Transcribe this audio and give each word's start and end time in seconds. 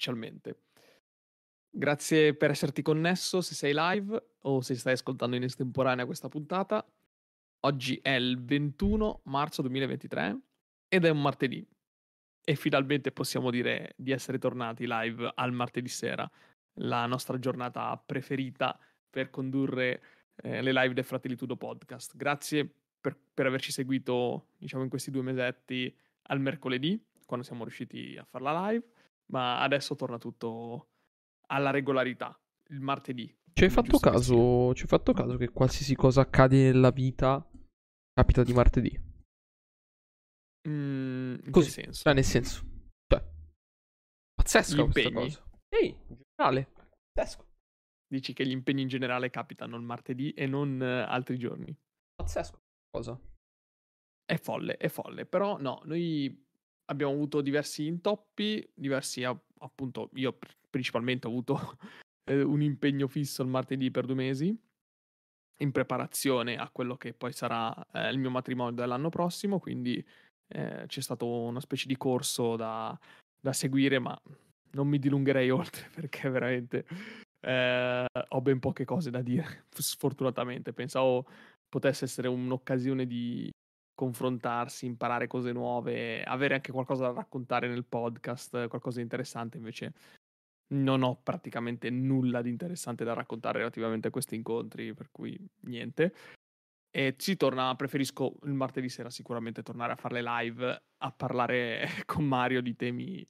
ufficialmente. 0.00 0.56
Grazie 1.70 2.34
per 2.34 2.50
esserti 2.50 2.82
connesso 2.82 3.42
se 3.42 3.54
sei 3.54 3.72
live 3.74 4.20
o 4.40 4.60
se 4.62 4.74
stai 4.74 4.94
ascoltando 4.94 5.36
in 5.36 5.44
estemporanea 5.44 6.06
questa 6.06 6.28
puntata. 6.28 6.84
Oggi 7.60 8.00
è 8.02 8.10
il 8.12 8.42
21 8.42 9.20
marzo 9.24 9.60
2023 9.62 10.40
ed 10.88 11.04
è 11.04 11.10
un 11.10 11.20
martedì. 11.20 11.64
E 12.42 12.54
finalmente 12.56 13.12
possiamo 13.12 13.50
dire 13.50 13.92
di 13.96 14.10
essere 14.10 14.38
tornati 14.38 14.86
live 14.88 15.30
al 15.34 15.52
martedì 15.52 15.88
sera, 15.88 16.28
la 16.78 17.06
nostra 17.06 17.38
giornata 17.38 18.02
preferita 18.04 18.76
per 19.08 19.28
condurre 19.28 20.02
eh, 20.36 20.62
le 20.62 20.72
live 20.72 20.94
del 20.94 21.04
Fratellitudo 21.04 21.56
Podcast. 21.56 22.16
Grazie 22.16 22.68
per, 22.98 23.16
per 23.32 23.46
averci 23.46 23.70
seguito, 23.70 24.48
diciamo, 24.56 24.82
in 24.82 24.88
questi 24.88 25.10
due 25.10 25.22
mesetti 25.22 25.94
al 26.22 26.40
mercoledì, 26.40 27.00
quando 27.26 27.44
siamo 27.44 27.62
riusciti 27.62 28.16
a 28.18 28.24
fare 28.24 28.42
la 28.42 28.70
live, 28.70 28.84
ma 29.30 29.60
adesso 29.60 29.94
torna 29.94 30.18
tutto 30.18 30.90
alla 31.48 31.70
regolarità, 31.70 32.38
il 32.68 32.80
martedì. 32.80 33.32
Ci 33.52 33.64
hai 33.64 33.70
fatto, 33.70 33.98
caso, 33.98 34.72
ci 34.74 34.82
hai 34.82 34.88
fatto 34.88 35.12
caso 35.12 35.36
che 35.36 35.48
qualsiasi 35.48 35.94
cosa 35.94 36.20
accade 36.20 36.70
nella 36.70 36.90
vita 36.90 37.44
capita 38.12 38.42
di 38.42 38.52
martedì? 38.52 39.08
Mm, 40.68 41.34
in 41.44 41.50
Così, 41.50 41.66
che 41.66 41.82
senso? 41.82 42.02
Cioè, 42.02 42.14
nel 42.14 42.24
senso, 42.24 42.64
cioè, 43.06 43.24
pazzesca 44.34 44.82
Gli 44.82 44.90
questa 44.90 45.12
cosa. 45.12 45.44
Ehi, 45.68 45.88
in 45.88 46.22
generale, 46.36 46.72
pazzesco. 47.12 47.48
Dici 48.06 48.32
che 48.32 48.46
gli 48.46 48.50
impegni 48.50 48.82
in 48.82 48.88
generale 48.88 49.30
capitano 49.30 49.76
il 49.76 49.82
martedì 49.82 50.32
e 50.32 50.46
non 50.46 50.82
eh, 50.82 51.02
altri 51.02 51.38
giorni. 51.38 51.76
Pazzesco 52.14 52.58
cosa. 52.90 53.18
È 54.24 54.36
folle, 54.36 54.76
è 54.76 54.88
folle. 54.88 55.26
Però 55.26 55.58
no, 55.60 55.80
noi 55.84 56.48
abbiamo 56.90 57.12
avuto 57.12 57.40
diversi 57.40 57.86
intoppi, 57.86 58.68
diversi 58.74 59.24
appunto, 59.24 60.10
io 60.14 60.32
pr- 60.32 60.56
principalmente 60.68 61.26
ho 61.26 61.30
avuto 61.30 61.78
eh, 62.24 62.42
un 62.42 62.60
impegno 62.60 63.08
fisso 63.08 63.42
il 63.42 63.48
martedì 63.48 63.90
per 63.90 64.06
due 64.06 64.16
mesi 64.16 64.58
in 65.60 65.72
preparazione 65.72 66.56
a 66.56 66.70
quello 66.70 66.96
che 66.96 67.12
poi 67.12 67.32
sarà 67.32 67.74
eh, 67.92 68.10
il 68.10 68.18
mio 68.18 68.30
matrimonio 68.30 68.74
dell'anno 68.74 69.10
prossimo, 69.10 69.58
quindi 69.58 70.04
eh, 70.48 70.84
c'è 70.86 71.00
stato 71.00 71.26
una 71.26 71.60
specie 71.60 71.86
di 71.86 71.96
corso 71.96 72.56
da, 72.56 72.98
da 73.40 73.52
seguire, 73.52 73.98
ma 73.98 74.18
non 74.72 74.88
mi 74.88 74.98
dilungherei 74.98 75.50
oltre 75.50 75.88
perché 75.94 76.28
veramente 76.30 76.86
eh, 77.40 78.06
ho 78.28 78.40
ben 78.40 78.58
poche 78.58 78.84
cose 78.84 79.10
da 79.10 79.20
dire, 79.20 79.66
sfortunatamente. 79.76 80.72
Pensavo 80.72 81.26
potesse 81.68 82.06
essere 82.06 82.26
un'occasione 82.26 83.06
di 83.06 83.50
confrontarsi, 84.00 84.86
imparare 84.86 85.26
cose 85.26 85.52
nuove, 85.52 86.22
avere 86.22 86.54
anche 86.54 86.72
qualcosa 86.72 87.08
da 87.08 87.12
raccontare 87.12 87.68
nel 87.68 87.84
podcast, 87.84 88.66
qualcosa 88.68 88.96
di 88.96 89.02
interessante, 89.02 89.58
invece 89.58 89.92
non 90.68 91.02
ho 91.02 91.20
praticamente 91.22 91.90
nulla 91.90 92.40
di 92.40 92.48
interessante 92.48 93.04
da 93.04 93.12
raccontare 93.12 93.58
relativamente 93.58 94.08
a 94.08 94.10
questi 94.10 94.36
incontri, 94.36 94.94
per 94.94 95.10
cui 95.12 95.38
niente. 95.64 96.14
E 96.90 97.14
si 97.18 97.36
torna, 97.36 97.76
preferisco 97.76 98.36
il 98.44 98.54
martedì 98.54 98.88
sera 98.88 99.10
sicuramente 99.10 99.62
tornare 99.62 99.92
a 99.92 99.96
fare 99.96 100.22
le 100.22 100.22
live, 100.22 100.82
a 100.96 101.12
parlare 101.12 101.86
con 102.06 102.24
Mario 102.24 102.62
di 102.62 102.74
temi 102.74 103.28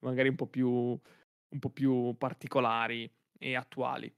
magari 0.00 0.28
un 0.28 0.36
po' 0.36 0.48
più, 0.48 0.68
un 0.68 1.58
po' 1.58 1.70
più 1.70 2.14
particolari 2.18 3.10
e 3.38 3.56
attuali. 3.56 4.14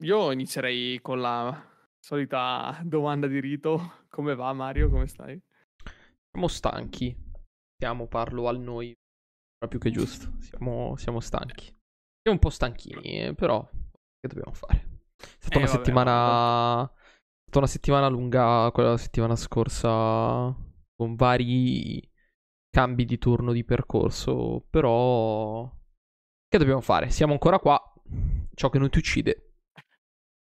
Io 0.00 0.32
inizierei 0.32 1.00
con 1.00 1.20
la 1.20 1.77
solita 2.00 2.80
domanda 2.84 3.26
di 3.26 3.40
rito. 3.40 4.04
Come 4.08 4.34
va 4.34 4.52
Mario? 4.52 4.88
Come 4.90 5.06
stai? 5.06 5.40
Siamo 6.30 6.48
stanchi. 6.48 7.16
Siamo, 7.76 8.06
parlo 8.08 8.48
al 8.48 8.60
noi. 8.60 8.94
Proprio 9.56 9.80
che 9.80 9.90
giusto. 9.90 10.32
Siamo, 10.40 10.96
siamo 10.96 11.20
stanchi. 11.20 11.64
Siamo 11.64 12.32
un 12.32 12.38
po' 12.38 12.50
stanchini, 12.50 13.34
però 13.34 13.66
che 13.70 14.28
dobbiamo 14.28 14.52
fare? 14.52 15.02
È 15.16 15.24
stata 15.38 15.56
Eh, 15.56 15.58
una 15.58 15.66
vabbè, 15.66 15.78
settimana. 15.78 16.84
È 16.84 17.50
stata 17.50 17.58
una 17.58 17.66
settimana 17.66 18.08
lunga 18.08 18.70
quella 18.72 18.96
settimana 18.96 19.36
scorsa. 19.36 20.54
Con 20.94 21.14
vari 21.14 22.08
cambi 22.70 23.04
di 23.04 23.18
turno 23.18 23.52
di 23.52 23.64
percorso. 23.64 24.64
Però. 24.68 25.70
Che 26.48 26.58
dobbiamo 26.58 26.80
fare? 26.80 27.10
Siamo 27.10 27.32
ancora 27.32 27.58
qua. 27.58 27.80
Ciò 28.54 28.68
che 28.70 28.78
non 28.78 28.90
ti 28.90 28.98
uccide. 28.98 29.54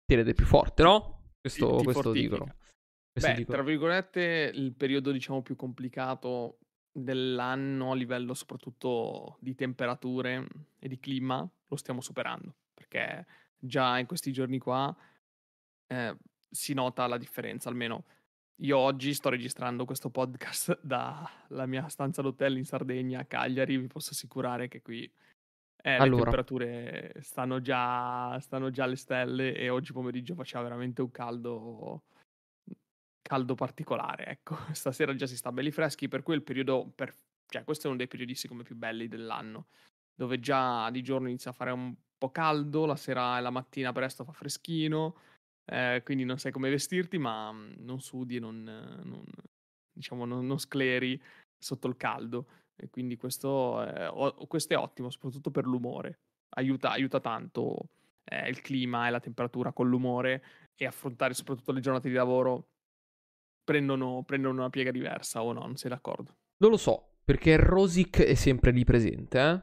Ti 0.04 0.14
rende 0.14 0.32
più 0.34 0.46
forte, 0.46 0.82
no? 0.82 1.17
Questo, 1.48 1.76
Ti- 1.78 1.84
questo 1.84 2.12
dicono. 2.12 2.54
Questo 3.12 3.30
Beh, 3.30 3.36
dicono. 3.36 3.56
tra 3.56 3.66
virgolette, 3.66 4.50
il 4.54 4.74
periodo 4.74 5.10
diciamo 5.10 5.42
più 5.42 5.56
complicato 5.56 6.58
dell'anno 6.92 7.92
a 7.92 7.94
livello 7.94 8.34
soprattutto 8.34 9.36
di 9.40 9.54
temperature 9.54 10.46
e 10.78 10.88
di 10.88 10.98
clima 10.98 11.48
lo 11.66 11.76
stiamo 11.76 12.00
superando, 12.00 12.54
perché 12.74 13.26
già 13.58 13.98
in 13.98 14.06
questi 14.06 14.32
giorni 14.32 14.58
qua 14.58 14.94
eh, 15.86 16.16
si 16.50 16.74
nota 16.74 17.06
la 17.06 17.18
differenza, 17.18 17.68
almeno 17.68 18.04
io 18.62 18.78
oggi 18.78 19.14
sto 19.14 19.28
registrando 19.28 19.84
questo 19.84 20.10
podcast 20.10 20.78
dalla 20.82 21.66
mia 21.66 21.88
stanza 21.88 22.22
d'hotel 22.22 22.56
in 22.56 22.64
Sardegna 22.64 23.20
a 23.20 23.24
Cagliari, 23.24 23.76
vi 23.76 23.86
posso 23.86 24.10
assicurare 24.12 24.68
che 24.68 24.82
qui 24.82 25.10
eh, 25.82 25.90
le 25.90 25.96
Allora. 25.96 26.30
temperature 26.30 27.14
stanno 27.20 27.60
già, 27.60 28.38
stanno 28.40 28.70
già 28.70 28.84
alle 28.84 28.96
stelle 28.96 29.54
e 29.54 29.68
oggi 29.68 29.92
pomeriggio 29.92 30.34
faceva 30.34 30.62
veramente 30.62 31.02
un 31.02 31.10
caldo 31.10 32.02
caldo 33.28 33.54
particolare, 33.54 34.26
ecco. 34.26 34.56
Stasera 34.72 35.14
già 35.14 35.26
si 35.26 35.36
sta 35.36 35.52
belli 35.52 35.70
freschi, 35.70 36.08
per 36.08 36.22
cui 36.22 36.34
il 36.34 36.42
periodo, 36.42 36.90
per... 36.94 37.14
cioè 37.46 37.62
questo 37.62 37.84
è 37.84 37.88
uno 37.88 37.98
dei 37.98 38.08
periodi 38.08 38.34
secondo 38.34 38.62
me 38.62 38.68
più 38.68 38.76
belli 38.76 39.06
dell'anno, 39.06 39.66
dove 40.14 40.40
già 40.40 40.90
di 40.90 41.02
giorno 41.02 41.28
inizia 41.28 41.50
a 41.50 41.54
fare 41.54 41.70
un 41.70 41.94
po' 42.16 42.30
caldo, 42.30 42.86
la 42.86 42.96
sera 42.96 43.38
e 43.38 43.42
la 43.42 43.50
mattina 43.50 43.92
presto 43.92 44.24
fa 44.24 44.32
freschino, 44.32 45.16
eh, 45.66 46.00
quindi 46.04 46.24
non 46.24 46.38
sai 46.38 46.50
come 46.50 46.70
vestirti, 46.70 47.18
ma 47.18 47.52
mm, 47.52 47.74
non 47.78 48.00
sudi 48.00 48.36
e 48.36 48.40
non, 48.40 48.66
eh, 48.66 49.04
non- 49.04 49.24
diciamo, 49.92 50.24
non, 50.24 50.46
non 50.46 50.58
scleri 50.58 51.20
sotto 51.56 51.86
il 51.86 51.96
caldo. 51.96 52.48
E 52.80 52.88
quindi 52.90 53.16
questo 53.16 53.82
è, 53.82 54.08
o- 54.08 54.46
questo 54.46 54.74
è 54.74 54.76
ottimo, 54.76 55.10
soprattutto 55.10 55.50
per 55.50 55.64
l'umore. 55.64 56.20
Aiuta, 56.50 56.90
aiuta 56.90 57.20
tanto 57.20 57.90
eh, 58.24 58.48
il 58.48 58.60
clima 58.60 59.06
e 59.06 59.10
la 59.10 59.20
temperatura 59.20 59.72
con 59.72 59.88
l'umore 59.88 60.42
e 60.76 60.86
affrontare 60.86 61.34
soprattutto 61.34 61.72
le 61.72 61.80
giornate 61.80 62.08
di 62.08 62.14
lavoro 62.14 62.68
prendono, 63.64 64.22
prendono 64.24 64.60
una 64.60 64.70
piega 64.70 64.90
diversa 64.90 65.42
o 65.42 65.52
no, 65.52 65.60
non 65.60 65.76
sei 65.76 65.90
d'accordo? 65.90 66.36
Non 66.58 66.70
lo 66.70 66.76
so, 66.76 67.16
perché 67.24 67.50
il 67.50 67.58
Rosic 67.58 68.22
è 68.22 68.34
sempre 68.34 68.70
lì 68.70 68.84
presente, 68.84 69.38
eh? 69.38 69.62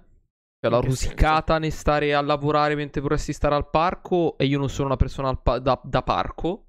Cioè, 0.59 0.71
la 0.71 0.79
rosicata 0.79 1.59
nel 1.59 1.71
stare 1.71 2.13
a 2.13 2.21
lavorare 2.21 2.75
mentre 2.75 3.01
vorresti 3.01 3.33
stare 3.33 3.55
al 3.55 3.69
parco 3.69 4.37
e 4.37 4.45
io 4.45 4.57
non 4.57 4.69
sono 4.69 4.87
una 4.87 4.95
persona 4.95 5.35
pa- 5.35 5.59
da, 5.59 5.79
da 5.83 6.01
parco. 6.01 6.67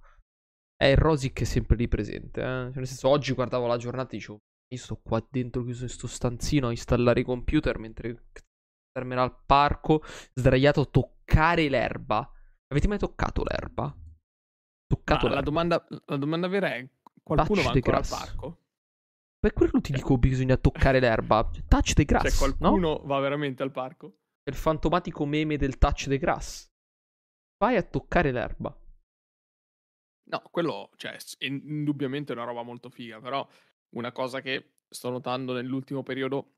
È 0.76 0.84
il 0.84 0.96
Rosic 0.98 1.40
è 1.40 1.44
sempre 1.44 1.76
lì 1.76 1.88
presente, 1.88 2.40
eh? 2.40 2.44
Cioè, 2.44 2.72
nel 2.74 2.86
senso, 2.86 3.08
oggi 3.08 3.32
guardavo 3.32 3.66
la 3.66 3.78
giornata 3.78 4.12
e 4.12 4.16
dicevo, 4.16 4.38
io 4.68 4.78
sto 4.78 4.96
qua 4.96 5.24
dentro 5.30 5.62
chiuso 5.62 5.84
in 5.84 5.88
sto 5.90 6.06
stanzino 6.06 6.68
a 6.68 6.70
installare 6.70 7.20
i 7.20 7.24
computer 7.24 7.78
mentre 7.78 8.24
starmene 8.90 9.20
al 9.20 9.44
parco, 9.44 10.02
sdraiato 10.34 10.80
a 10.82 10.86
toccare 10.86 11.68
l'erba. 11.68 12.28
Avete 12.68 12.88
mai 12.88 12.98
toccato 12.98 13.42
l'erba? 13.44 13.94
Toccato 14.86 15.28
la 15.28 15.34
l'erba. 15.34 15.42
domanda, 15.42 15.86
la 16.06 16.16
domanda 16.16 16.48
vera 16.48 16.74
è: 16.74 16.88
qualcuno 17.22 17.62
Touch 17.62 17.62
va 17.62 17.70
ancora 17.70 17.98
al 17.98 18.06
grass. 18.06 18.08
parco? 18.08 18.62
Per 19.38 19.52
quello 19.52 19.80
ti 19.80 19.92
dico 19.92 20.18
bisogna 20.18 20.56
toccare 20.56 20.98
l'erba. 20.98 21.48
Touch 21.68 21.92
the 21.92 22.04
grass, 22.04 22.22
Cioè, 22.36 22.54
no? 22.58 22.78
qualcuno 22.78 23.02
va 23.04 23.18
veramente 23.20 23.62
al 23.62 23.70
parco? 23.70 24.18
il 24.48 24.54
fantomatico 24.54 25.24
meme 25.26 25.56
del 25.56 25.76
touch 25.78 26.06
the 26.08 26.18
grass. 26.18 26.70
Vai 27.58 27.76
a 27.76 27.82
toccare 27.82 28.30
l'erba. 28.32 28.76
No, 30.28 30.42
quello, 30.50 30.90
cioè, 30.96 31.16
indubbiamente 31.40 32.32
è 32.32 32.36
una 32.36 32.44
roba 32.44 32.62
molto 32.62 32.90
figa, 32.90 33.20
però 33.20 33.46
una 33.96 34.12
cosa 34.12 34.40
che 34.40 34.72
sto 34.88 35.10
notando 35.10 35.52
nell'ultimo 35.52 36.02
periodo, 36.02 36.52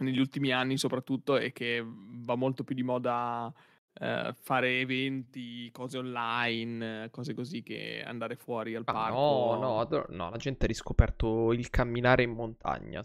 negli 0.00 0.18
ultimi 0.18 0.50
anni 0.50 0.78
soprattutto, 0.78 1.36
è 1.36 1.52
che 1.52 1.82
va 1.84 2.34
molto 2.34 2.64
più 2.64 2.74
di 2.74 2.82
moda 2.82 3.52
eh, 3.94 4.34
fare 4.40 4.80
eventi, 4.80 5.70
cose 5.70 5.98
online, 5.98 7.04
eh, 7.04 7.10
cose 7.10 7.34
così, 7.34 7.62
che 7.62 8.02
andare 8.02 8.36
fuori 8.36 8.74
al 8.74 8.84
Ah, 8.86 8.92
parco. 8.92 9.56
no, 9.60 9.84
no, 9.84 10.06
no, 10.08 10.30
la 10.30 10.36
gente 10.38 10.64
ha 10.64 10.68
riscoperto 10.68 11.52
il 11.52 11.68
camminare 11.68 12.22
in 12.22 12.30
montagna. 12.30 13.02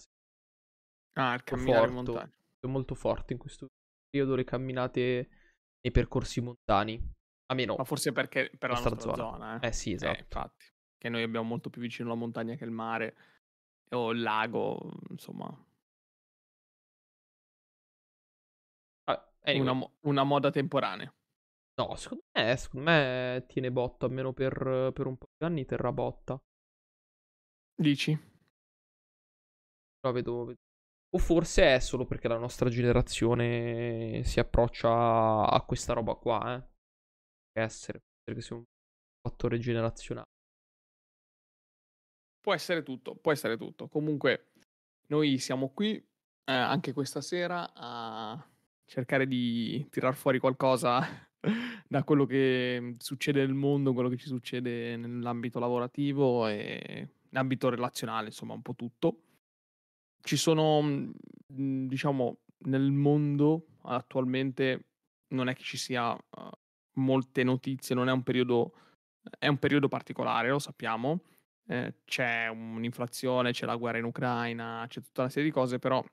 Ah, 1.18 1.34
il 1.34 1.44
camminare 1.44 1.88
in 1.88 1.94
forte. 1.94 2.12
montagna. 2.12 2.38
È 2.60 2.68
molto 2.68 2.96
forte 2.96 3.34
in 3.34 3.40
questo 3.40 3.68
periodo 4.10 4.36
le 4.36 4.44
camminate 4.44 5.30
nei 5.82 5.92
percorsi 5.92 6.42
montani. 6.42 7.02
A 7.50 7.54
meno 7.54 7.76
Ma 7.78 7.84
forse 7.84 8.12
perché 8.12 8.50
per 8.58 8.70
la 8.70 8.76
nostra 8.80 8.94
nostra 8.96 9.14
zona. 9.16 9.30
zona, 9.32 9.60
eh. 9.60 9.68
Eh 9.68 9.72
sì, 9.74 9.92
Eh, 9.92 9.96
esatto. 9.96 10.20
infatti, 10.20 10.66
che 10.98 11.10
noi 11.10 11.24
abbiamo 11.24 11.48
molto 11.48 11.70
più 11.70 11.82
vicino 11.82 12.10
la 12.10 12.16
montagna 12.16 12.56
che 12.56 12.64
il 12.66 12.72
mare 12.72 13.16
o 13.92 14.12
il 14.12 14.22
lago, 14.22 14.92
insomma, 15.10 15.48
Ah, 19.08 19.22
anyway, 19.46 19.62
una, 19.62 19.90
una 20.02 20.24
moda 20.24 20.52
temporanea. 20.52 21.14
No, 21.80 21.96
secondo 21.96 22.24
me, 22.34 22.56
secondo 22.58 22.90
me 22.90 23.46
tiene 23.48 23.72
botta, 23.72 24.06
almeno 24.06 24.34
per, 24.34 24.92
per 24.94 25.06
un 25.06 25.18
po' 25.18 25.28
di 25.38 25.46
anni 25.46 25.66
terrà 25.66 25.92
botta. 25.92 26.40
Dici? 27.80 28.18
Però 30.00 30.14
vedo, 30.14 30.46
vedo 30.46 30.60
O 31.16 31.20
forse 31.20 31.76
è 31.76 31.80
solo 31.80 32.06
perché 32.06 32.28
la 32.28 32.38
nostra 32.38 32.70
generazione 32.70 34.24
si 34.24 34.40
approccia 34.40 35.50
a 35.50 35.62
questa 35.66 35.94
roba 35.94 36.16
qua, 36.16 36.56
eh. 36.56 36.60
Può 37.52 37.62
essere, 37.64 38.02
perché 38.24 38.42
sia 38.42 38.56
un 38.56 38.64
fattore 39.22 39.60
generazionale. 39.60 40.28
Può 42.48 42.56
essere 42.56 42.82
tutto, 42.82 43.14
può 43.14 43.34
essere 43.34 43.58
tutto. 43.58 43.90
Comunque, 43.90 44.52
noi 45.08 45.38
siamo 45.38 45.72
qui 45.74 45.96
eh, 45.96 46.54
anche 46.54 46.94
questa 46.94 47.20
sera 47.20 47.74
a 47.74 48.42
cercare 48.86 49.28
di 49.28 49.86
tirar 49.90 50.16
fuori 50.16 50.40
qualcosa 50.40 51.28
da 51.86 52.06
quello 52.06 52.26
che 52.26 52.96
succede 53.00 53.42
nel 53.42 53.54
mondo, 53.54 53.92
quello 53.92 54.08
che 54.08 54.16
ci 54.16 54.30
succede 54.30 54.96
nell'ambito 54.96 55.60
lavorativo 55.60 56.48
e 56.48 57.10
nell'ambito 57.32 57.68
relazionale, 57.68 58.28
insomma, 58.28 58.54
un 58.54 58.62
po' 58.62 58.76
tutto. 58.76 59.24
Ci 60.22 60.38
sono, 60.38 60.82
mhmm, 60.82 61.88
diciamo, 61.88 62.38
nel 62.60 62.92
mondo 62.92 63.66
attualmente 63.82 64.86
non 65.34 65.50
è 65.50 65.54
che 65.54 65.64
ci 65.64 65.76
sia 65.76 66.14
uh, 66.14 66.50
molte 66.94 67.44
notizie, 67.44 67.94
non 67.94 68.08
è 68.08 68.14
un 68.14 68.24
periodo, 68.24 68.72
è 69.38 69.48
un 69.48 69.58
periodo 69.58 69.90
particolare, 69.90 70.48
lo 70.48 70.60
sappiamo. 70.60 71.20
Eh, 71.70 71.96
c'è 72.06 72.48
un'inflazione, 72.48 73.52
c'è 73.52 73.66
la 73.66 73.76
guerra 73.76 73.98
in 73.98 74.06
Ucraina, 74.06 74.86
c'è 74.88 75.02
tutta 75.02 75.22
una 75.22 75.30
serie 75.30 75.50
di 75.50 75.54
cose, 75.54 75.80
però 75.80 76.04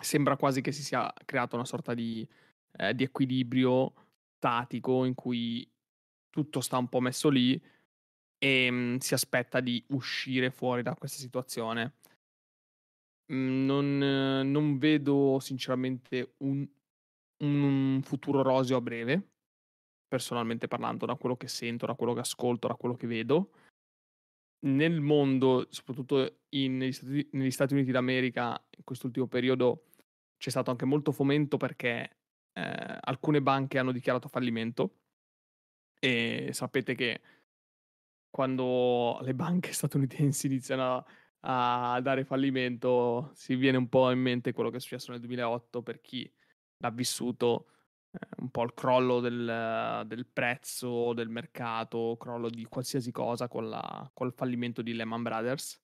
sembra 0.00 0.36
quasi 0.36 0.60
che 0.60 0.72
si 0.72 0.82
sia 0.82 1.12
creata 1.24 1.56
una 1.56 1.64
sorta 1.64 1.94
di, 1.94 2.26
eh, 2.72 2.94
di 2.94 3.04
equilibrio 3.04 3.94
statico 4.36 5.04
in 5.04 5.14
cui 5.14 5.68
tutto 6.30 6.60
sta 6.60 6.78
un 6.78 6.88
po' 6.88 7.00
messo 7.00 7.28
lì 7.28 7.60
e 8.38 8.70
mh, 8.70 8.74
mhmm, 8.76 8.96
si 8.98 9.14
aspetta 9.14 9.60
di 9.60 9.84
uscire 9.90 10.50
fuori 10.50 10.82
da 10.82 10.94
questa 10.94 11.18
situazione. 11.18 11.94
Mhmm, 13.32 13.64
non, 13.64 13.98
non 14.50 14.78
vedo 14.78 15.38
sinceramente 15.40 16.34
un, 16.38 16.66
un 17.38 18.00
futuro 18.02 18.42
roseo 18.42 18.76
a 18.78 18.80
breve, 18.80 19.28
personalmente 20.08 20.68
parlando, 20.68 21.06
da 21.06 21.14
quello 21.16 21.36
che 21.36 21.48
sento, 21.48 21.86
da 21.86 21.94
quello 21.94 22.14
che 22.14 22.20
ascolto, 22.20 22.68
da 22.68 22.74
quello 22.74 22.96
che 22.96 23.06
vedo. 23.06 23.52
Nel 24.62 25.00
mondo, 25.00 25.66
soprattutto 25.70 26.40
in, 26.50 26.76
negli, 26.76 26.92
Stati, 26.92 27.28
negli 27.32 27.50
Stati 27.50 27.74
Uniti 27.74 27.90
d'America, 27.90 28.62
in 28.76 28.84
quest'ultimo 28.84 29.26
periodo 29.26 29.86
c'è 30.36 30.50
stato 30.50 30.70
anche 30.70 30.84
molto 30.84 31.12
fomento 31.12 31.56
perché 31.56 32.16
eh, 32.52 32.98
alcune 33.00 33.40
banche 33.42 33.78
hanno 33.78 33.92
dichiarato 33.92 34.28
fallimento. 34.28 34.96
E 35.98 36.50
sapete 36.52 36.94
che 36.94 37.20
quando 38.30 39.18
le 39.22 39.34
banche 39.34 39.72
statunitensi 39.74 40.46
iniziano 40.46 41.04
a, 41.40 41.94
a 41.94 42.00
dare 42.00 42.24
fallimento 42.24 43.30
si 43.34 43.54
viene 43.56 43.76
un 43.76 43.88
po' 43.88 44.10
in 44.10 44.20
mente 44.20 44.52
quello 44.52 44.70
che 44.70 44.76
è 44.76 44.80
successo 44.80 45.10
nel 45.10 45.20
2008 45.20 45.82
per 45.82 46.00
chi 46.00 46.30
l'ha 46.78 46.90
vissuto 46.90 47.66
un 48.38 48.50
po' 48.50 48.64
il 48.64 48.74
crollo 48.74 49.20
del, 49.20 50.04
del, 50.06 50.26
prezzo 50.26 51.12
del 51.12 51.28
mercato, 51.28 52.16
crollo 52.18 52.48
di 52.48 52.64
qualsiasi 52.64 53.12
cosa 53.12 53.48
con 53.48 53.68
la, 53.68 54.10
col 54.12 54.32
fallimento 54.32 54.82
di 54.82 54.94
Lehman 54.94 55.22
Brothers. 55.22 55.80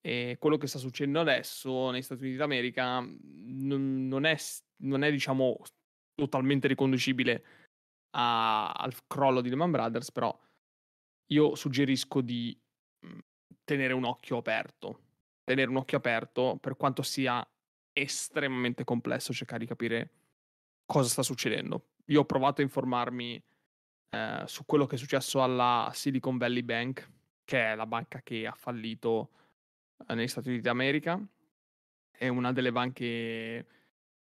E 0.00 0.36
quello 0.38 0.58
che 0.58 0.66
sta 0.66 0.78
succedendo 0.78 1.20
adesso 1.20 1.90
negli 1.90 2.02
Stati 2.02 2.22
Uniti 2.22 2.36
d'America 2.36 3.00
non, 3.00 4.06
non, 4.06 4.24
è, 4.26 4.36
non 4.82 5.02
è, 5.02 5.10
diciamo, 5.10 5.58
totalmente 6.14 6.68
riconducibile 6.68 7.44
a, 8.10 8.70
al 8.70 8.94
crollo 9.06 9.40
di 9.40 9.48
Lehman 9.48 9.70
Brothers, 9.70 10.12
però 10.12 10.38
io 11.28 11.54
suggerisco 11.54 12.20
di 12.20 12.56
mhmm, 13.00 13.18
tenere 13.64 13.94
un 13.94 14.04
occhio 14.04 14.36
aperto. 14.36 15.00
Tenere 15.42 15.70
un 15.70 15.76
occhio 15.76 15.98
aperto 15.98 16.58
per 16.60 16.76
quanto 16.76 17.02
sia 17.02 17.46
estremamente 17.92 18.84
complesso 18.84 19.32
cercare 19.32 19.60
di 19.60 19.66
capire 19.66 20.23
cosa 20.84 21.08
sta 21.08 21.22
succedendo. 21.22 21.90
Io 22.06 22.20
ho 22.20 22.24
provato 22.24 22.60
a 22.60 22.64
informarmi 22.64 23.42
eh, 24.10 24.42
su 24.46 24.64
quello 24.64 24.86
che 24.86 24.96
è 24.96 24.98
successo 24.98 25.42
alla 25.42 25.90
Silicon 25.92 26.36
Valley 26.36 26.62
Bank, 26.62 27.10
che 27.44 27.72
è 27.72 27.74
la 27.74 27.86
banca 27.86 28.22
che 28.22 28.46
ha 28.46 28.54
fallito 28.54 29.30
eh, 30.06 30.14
negli 30.14 30.28
Stati 30.28 30.48
Uniti 30.48 30.62
d'America. 30.62 31.20
È 32.10 32.28
una 32.28 32.52
delle 32.52 32.70
banche 32.70 33.66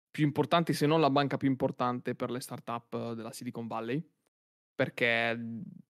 più 0.10 0.24
importanti, 0.24 0.74
se 0.74 0.86
non 0.86 1.02
la 1.02 1.10
banca 1.10 1.38
più 1.38 1.50
importante 1.50 2.16
per 2.16 2.30
le 2.30 2.40
startup 2.40 3.14
della 3.14 3.32
Silicon 3.32 3.68
Valley, 3.68 4.02
perché 4.76 5.38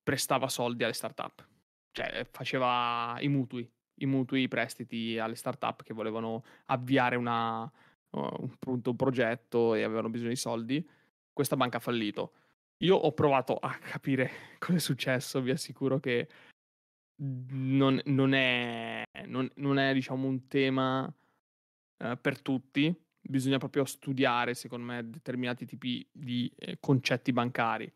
prestava 0.01 0.47
soldi 0.47 0.83
alle 0.83 0.93
startup, 0.93 1.47
cioè 1.91 2.25
faceva 2.31 3.15
i 3.19 3.27
mutui, 3.27 3.69
i 3.95 4.05
mutui, 4.05 4.43
i 4.43 4.47
prestiti 4.47 5.19
alle 5.19 5.35
startup 5.35 5.83
che 5.83 5.93
volevano 5.93 6.43
avviare 6.65 7.15
una, 7.15 7.69
un, 8.13 8.81
un 8.83 8.95
progetto 8.95 9.75
e 9.75 9.83
avevano 9.83 10.09
bisogno 10.09 10.29
di 10.29 10.35
soldi. 10.35 10.89
Questa 11.31 11.55
banca 11.55 11.77
ha 11.77 11.81
fallito. 11.81 12.33
Io 12.83 12.95
ho 12.95 13.11
provato 13.13 13.55
a 13.57 13.77
capire 13.77 14.31
cosa 14.59 14.75
è 14.75 14.79
successo, 14.79 15.41
vi 15.41 15.51
assicuro 15.51 15.99
che 15.99 16.27
non, 17.23 18.01
non, 18.05 18.33
è, 18.33 19.03
non, 19.25 19.49
non 19.55 19.77
è, 19.77 19.93
diciamo, 19.93 20.27
un 20.27 20.47
tema 20.47 21.13
eh, 22.03 22.17
per 22.17 22.41
tutti 22.41 22.95
bisogna 23.25 23.57
proprio 23.57 23.85
studiare, 23.85 24.53
secondo 24.53 24.85
me, 24.85 25.09
determinati 25.09 25.65
tipi 25.65 26.05
di 26.11 26.51
eh, 26.57 26.77
concetti 26.79 27.31
bancari. 27.31 27.91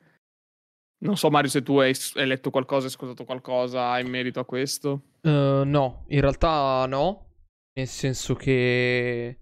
Non 0.99 1.17
so, 1.17 1.29
Mario, 1.29 1.49
se 1.49 1.61
tu 1.61 1.77
hai, 1.77 1.93
hai 2.15 2.25
letto 2.25 2.49
qualcosa, 2.49 2.85
hai 2.85 2.91
ascoltato 2.91 3.23
qualcosa 3.23 3.99
in 3.99 4.09
merito 4.09 4.39
a 4.39 4.45
questo. 4.45 5.01
Uh, 5.21 5.63
no, 5.63 6.05
in 6.07 6.21
realtà 6.21 6.85
no. 6.87 7.25
Nel 7.73 7.87
senso 7.87 8.33
che. 8.33 9.37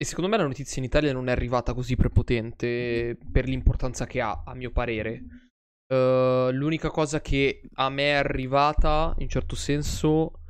E 0.00 0.04
secondo 0.04 0.30
me 0.30 0.36
la 0.36 0.46
notizia 0.46 0.80
in 0.80 0.86
Italia 0.86 1.12
non 1.12 1.28
è 1.28 1.32
arrivata 1.32 1.74
così 1.74 1.96
prepotente 1.96 3.18
per 3.32 3.48
l'importanza 3.48 4.06
che 4.06 4.20
ha, 4.20 4.44
a 4.46 4.54
mio 4.54 4.70
parere. 4.70 5.24
Uh, 5.92 6.52
l'unica 6.52 6.88
cosa 6.88 7.20
che 7.20 7.62
a 7.74 7.88
me 7.90 8.10
è 8.10 8.12
arrivata, 8.12 9.12
in 9.18 9.28
certo 9.28 9.56
senso, 9.56 10.42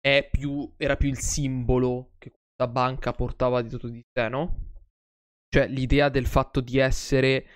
è 0.00 0.28
più, 0.28 0.72
era 0.76 0.96
più 0.96 1.08
il 1.08 1.18
simbolo 1.18 2.14
che 2.18 2.32
la 2.56 2.66
banca 2.66 3.12
portava 3.12 3.62
dietro 3.62 3.88
di 3.88 4.02
sé, 4.12 4.28
no? 4.28 4.72
Cioè 5.48 5.68
l'idea 5.68 6.08
del 6.08 6.26
fatto 6.26 6.60
di 6.60 6.78
essere 6.78 7.46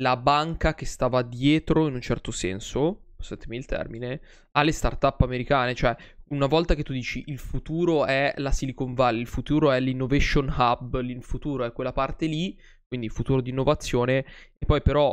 la 0.00 0.16
banca 0.16 0.74
che 0.74 0.86
stava 0.86 1.20
dietro, 1.20 1.86
in 1.86 1.94
un 1.94 2.00
certo 2.00 2.30
senso, 2.30 3.09
passatemi 3.20 3.56
il 3.56 3.66
termine, 3.66 4.20
alle 4.52 4.72
startup 4.72 5.20
americane. 5.20 5.74
Cioè, 5.74 5.94
una 6.30 6.46
volta 6.46 6.74
che 6.74 6.82
tu 6.82 6.92
dici 6.92 7.24
il 7.26 7.38
futuro 7.38 8.06
è 8.06 8.34
la 8.38 8.50
Silicon 8.50 8.94
Valley, 8.94 9.20
il 9.20 9.26
futuro 9.26 9.70
è 9.70 9.78
l'innovation 9.78 10.48
hub, 10.48 11.00
il 11.02 11.22
futuro 11.22 11.64
è 11.64 11.72
quella 11.72 11.92
parte 11.92 12.26
lì, 12.26 12.58
quindi 12.86 13.06
il 13.06 13.12
futuro 13.12 13.40
di 13.40 13.50
innovazione, 13.50 14.24
e 14.58 14.66
poi 14.66 14.82
però 14.82 15.08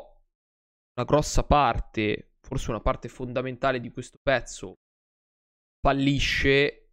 una 0.98 1.06
grossa 1.06 1.44
parte, 1.44 2.36
forse 2.42 2.70
una 2.72 2.82
parte 2.82 3.08
fondamentale 3.08 3.80
di 3.80 3.92
questo 3.92 4.18
pezzo, 4.22 4.74
fallisce 5.80 6.90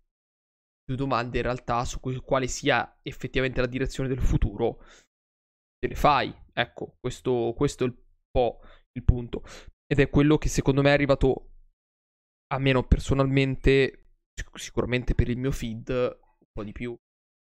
più 0.85 0.97
domande 0.97 1.39
in 1.39 1.45
realtà 1.45 1.85
su 1.85 2.01
quale 2.01 2.47
sia 2.47 2.99
effettivamente 3.03 3.61
la 3.61 3.67
direzione 3.67 4.09
del 4.09 4.21
futuro, 4.21 4.83
te 5.79 5.89
ne 5.89 5.95
fai. 5.95 6.35
Ecco, 6.53 6.97
questo, 7.01 7.55
questo 7.57 7.85
è 7.85 7.87
un 7.89 7.97
po' 8.31 8.61
il 8.93 9.05
punto. 9.05 9.43
Ed 9.95 10.01
è 10.01 10.11
quello 10.11 10.39
che 10.39 10.49
secondo 10.49 10.83
me 10.83 10.91
è 10.91 10.93
arrivato, 10.93 11.51
a 12.49 12.59
meno 12.59 12.83
personalmente, 12.83 14.07
sicuramente 14.55 15.15
per 15.15 15.29
il 15.29 15.39
mio 15.39 15.53
feed, 15.53 15.89
un 15.89 16.49
po' 16.51 16.65
di 16.65 16.73
più. 16.73 16.97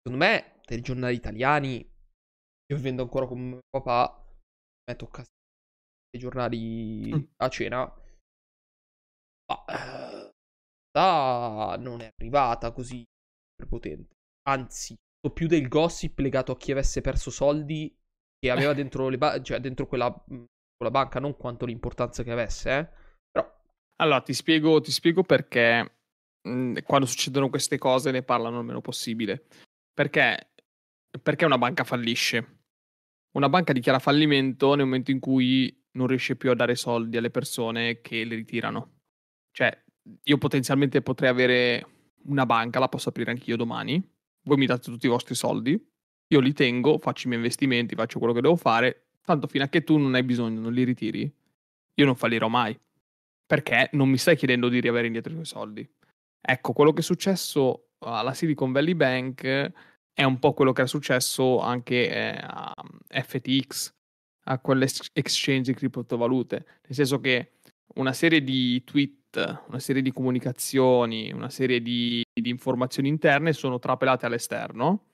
Secondo 0.02 0.26
me, 0.26 0.60
per 0.66 0.80
i 0.80 0.82
giornali 0.82 1.16
italiani, 1.16 1.76
io 1.78 2.76
vivendo 2.76 3.04
ancora 3.04 3.26
con 3.26 3.40
mio 3.40 3.60
papà, 3.70 4.04
a 4.04 4.26
me 4.92 4.96
tocca 4.98 5.24
i 6.12 6.20
giornali 6.20 7.16
mm. 7.16 7.24
a 7.38 7.48
cena. 7.48 8.02
Ma 9.48 10.34
eh, 10.92 11.78
non 11.78 12.02
è 12.02 12.12
arrivata 12.20 12.74
così 12.74 13.02
prepotente. 13.56 14.14
Anzi, 14.50 14.94
più 15.34 15.48
del 15.48 15.70
gossip 15.70 16.20
legato 16.20 16.52
a 16.52 16.58
chi 16.58 16.74
avesse 16.74 17.00
perso 17.00 17.32
soldi 17.32 17.98
che 18.38 18.52
aveva 18.52 18.74
dentro, 18.76 19.08
le 19.08 19.18
ba- 19.18 19.42
cioè 19.42 19.62
dentro 19.62 19.88
quella, 19.88 20.14
quella, 20.76 20.92
banca, 20.92 21.20
non 21.20 21.36
quanto 21.38 21.66
l'importanza 21.66 22.24
che 22.24 22.32
avesse, 22.32 22.78
eh. 22.78 22.90
Però... 23.32 23.60
Allora, 23.98 24.22
ti 24.22 24.34
spiego, 24.34 24.80
ti 24.82 24.92
spiego 24.92 25.24
perché 25.24 26.00
mh, 26.42 26.80
quando 26.84 27.08
succedono 27.08 27.50
queste 27.50 27.78
cose 27.78 28.12
ne 28.12 28.24
parlano 28.24 28.60
il 28.60 28.66
meno 28.66 28.82
possibile. 28.82 29.46
Perché, 29.94 30.52
perché 31.22 31.46
una 31.46 31.58
banca 31.58 31.84
fallisce? 31.84 32.60
Una 33.36 33.50
banca 33.50 33.74
dichiara 33.74 34.00
fallimento 34.00 34.76
nel 34.76 34.86
momento 34.86 35.12
in 35.12 35.20
cui 35.20 35.84
non 35.92 36.08
riesce 36.08 36.36
più 36.36 36.52
a 36.52 36.56
dare 36.56 36.76
soldi 36.76 37.18
alle 37.18 37.32
persone 37.32 38.02
che 38.02 38.24
le 38.24 38.36
ritirano. 38.36 39.00
Cioè, 39.52 39.84
io 40.24 40.38
potenzialmente 40.38 41.02
potrei 41.02 41.30
avere 41.30 41.88
una 42.26 42.46
banca, 42.46 42.80
la 42.80 42.90
posso 42.90 43.10
aprire 43.10 43.32
anch'io 43.32 43.56
domani, 43.56 44.02
voi 44.44 44.58
mi 44.58 44.66
date 44.66 44.92
tutti 44.92 45.06
i 45.06 45.10
vostri 45.10 45.36
soldi, 45.36 45.72
io 46.28 46.40
li 46.40 46.54
tengo, 46.54 46.98
faccio 46.98 47.26
i 47.26 47.30
miei 47.30 47.42
investimenti, 47.42 47.96
faccio 47.96 48.20
quello 48.20 48.34
che 48.34 48.42
devo 48.42 48.56
fare, 48.56 49.05
tanto 49.26 49.48
fino 49.48 49.64
a 49.64 49.68
che 49.68 49.84
tu 49.84 49.98
non 49.98 50.16
hai 50.16 50.24
bisogno, 50.24 50.60
non 50.60 50.72
li 50.72 50.84
ritiri, 50.84 51.32
io 51.96 52.06
non 52.06 52.16
fallirò 52.16 52.48
mai, 52.48 52.78
perché 53.46 53.90
non 53.94 54.10
mi 54.10 54.18
stai 54.18 54.36
chiedendo 54.36 54.70
di 54.70 54.80
riavere 54.80 55.08
indietro 55.08 55.32
i 55.32 55.36
tuoi 55.36 55.46
soldi. 55.46 55.90
Ecco, 56.40 56.74
quello 56.74 56.94
che 56.94 57.00
è 57.00 57.04
successo 57.04 57.90
alla 58.00 58.34
Silicon 58.34 58.72
Valley 58.72 58.94
Bank 58.94 59.72
è 60.14 60.24
un 60.24 60.40
po' 60.40 60.54
quello 60.54 60.72
che 60.72 60.84
è 60.84 60.88
successo 60.88 61.60
anche 61.60 62.10
eh, 62.10 62.38
a 62.40 62.74
FTX, 63.10 63.94
a 64.46 64.60
quelle 64.60 64.88
exchange 65.14 65.72
di 65.72 65.78
criptovalute, 65.78 66.66
nel 66.84 66.94
senso 66.94 67.20
che 67.20 67.54
una 67.96 68.14
serie 68.14 68.44
di 68.44 68.84
tweet, 68.84 69.64
una 69.68 69.80
serie 69.80 70.02
di 70.02 70.12
comunicazioni, 70.12 71.32
una 71.32 71.50
serie 71.50 71.82
di, 71.82 72.24
di 72.32 72.50
informazioni 72.50 73.10
interne 73.10 73.54
sono 73.54 73.80
trapelate 73.80 74.26
all'esterno 74.26 75.08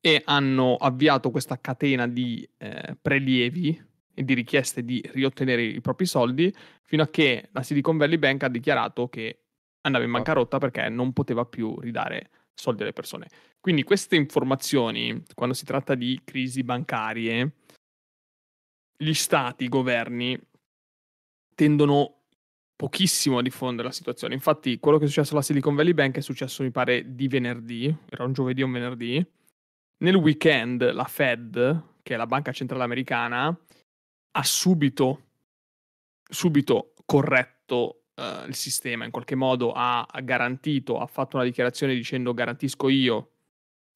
e 0.00 0.22
hanno 0.24 0.76
avviato 0.76 1.30
questa 1.30 1.60
catena 1.60 2.06
di 2.06 2.48
eh, 2.58 2.96
prelievi 3.00 3.88
e 4.14 4.24
di 4.24 4.34
richieste 4.34 4.84
di 4.84 5.02
riottenere 5.12 5.62
i 5.62 5.80
propri 5.80 6.06
soldi 6.06 6.54
fino 6.82 7.02
a 7.02 7.08
che 7.08 7.48
la 7.52 7.62
Silicon 7.62 7.96
Valley 7.96 8.18
Bank 8.18 8.42
ha 8.44 8.48
dichiarato 8.48 9.08
che 9.08 9.44
andava 9.82 10.04
in 10.04 10.10
bancarotta 10.10 10.58
perché 10.58 10.88
non 10.88 11.12
poteva 11.12 11.44
più 11.44 11.78
ridare 11.80 12.30
soldi 12.54 12.82
alle 12.82 12.92
persone. 12.92 13.28
Quindi 13.60 13.82
queste 13.82 14.16
informazioni, 14.16 15.22
quando 15.34 15.54
si 15.54 15.64
tratta 15.64 15.94
di 15.94 16.20
crisi 16.24 16.62
bancarie, 16.62 17.52
gli 18.96 19.14
stati, 19.14 19.64
i 19.64 19.68
governi 19.68 20.38
tendono 21.54 22.16
pochissimo 22.76 23.38
a 23.38 23.42
diffondere 23.42 23.88
la 23.88 23.94
situazione. 23.94 24.34
Infatti, 24.34 24.78
quello 24.78 24.98
che 24.98 25.04
è 25.04 25.08
successo 25.08 25.32
alla 25.32 25.42
Silicon 25.42 25.74
Valley 25.74 25.92
Bank 25.92 26.16
è 26.16 26.20
successo, 26.20 26.62
mi 26.62 26.70
pare, 26.70 27.14
di 27.14 27.28
venerdì, 27.28 27.94
era 28.08 28.24
un 28.24 28.32
giovedì 28.32 28.62
o 28.62 28.66
un 28.66 28.72
venerdì. 28.72 29.26
Nel 30.02 30.14
weekend 30.14 30.92
la 30.92 31.04
Fed, 31.04 31.82
che 32.02 32.14
è 32.14 32.16
la 32.16 32.26
banca 32.26 32.52
centrale 32.52 32.84
americana, 32.84 33.46
ha 34.32 34.42
subito, 34.42 35.26
subito 36.22 36.94
corretto 37.04 38.04
uh, 38.14 38.46
il 38.46 38.54
sistema, 38.54 39.04
in 39.04 39.10
qualche 39.10 39.34
modo 39.34 39.72
ha, 39.72 40.02
ha 40.02 40.20
garantito, 40.20 40.98
ha 40.98 41.06
fatto 41.06 41.36
una 41.36 41.44
dichiarazione 41.44 41.94
dicendo 41.94 42.32
garantisco 42.32 42.88
io 42.88 43.30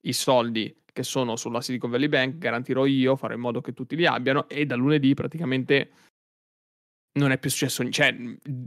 i 0.06 0.12
soldi 0.12 0.82
che 0.92 1.02
sono 1.02 1.36
sulla 1.36 1.60
Silicon 1.60 1.90
Valley 1.90 2.08
Bank, 2.08 2.38
garantirò 2.38 2.86
io, 2.86 3.16
farò 3.16 3.34
in 3.34 3.40
modo 3.40 3.60
che 3.60 3.72
tutti 3.72 3.96
li 3.96 4.06
abbiano 4.06 4.48
e 4.48 4.66
da 4.66 4.76
lunedì 4.76 5.14
praticamente 5.14 5.90
non 7.18 7.32
è 7.32 7.38
più 7.38 7.50
successo, 7.50 7.88
cioè 7.90 8.14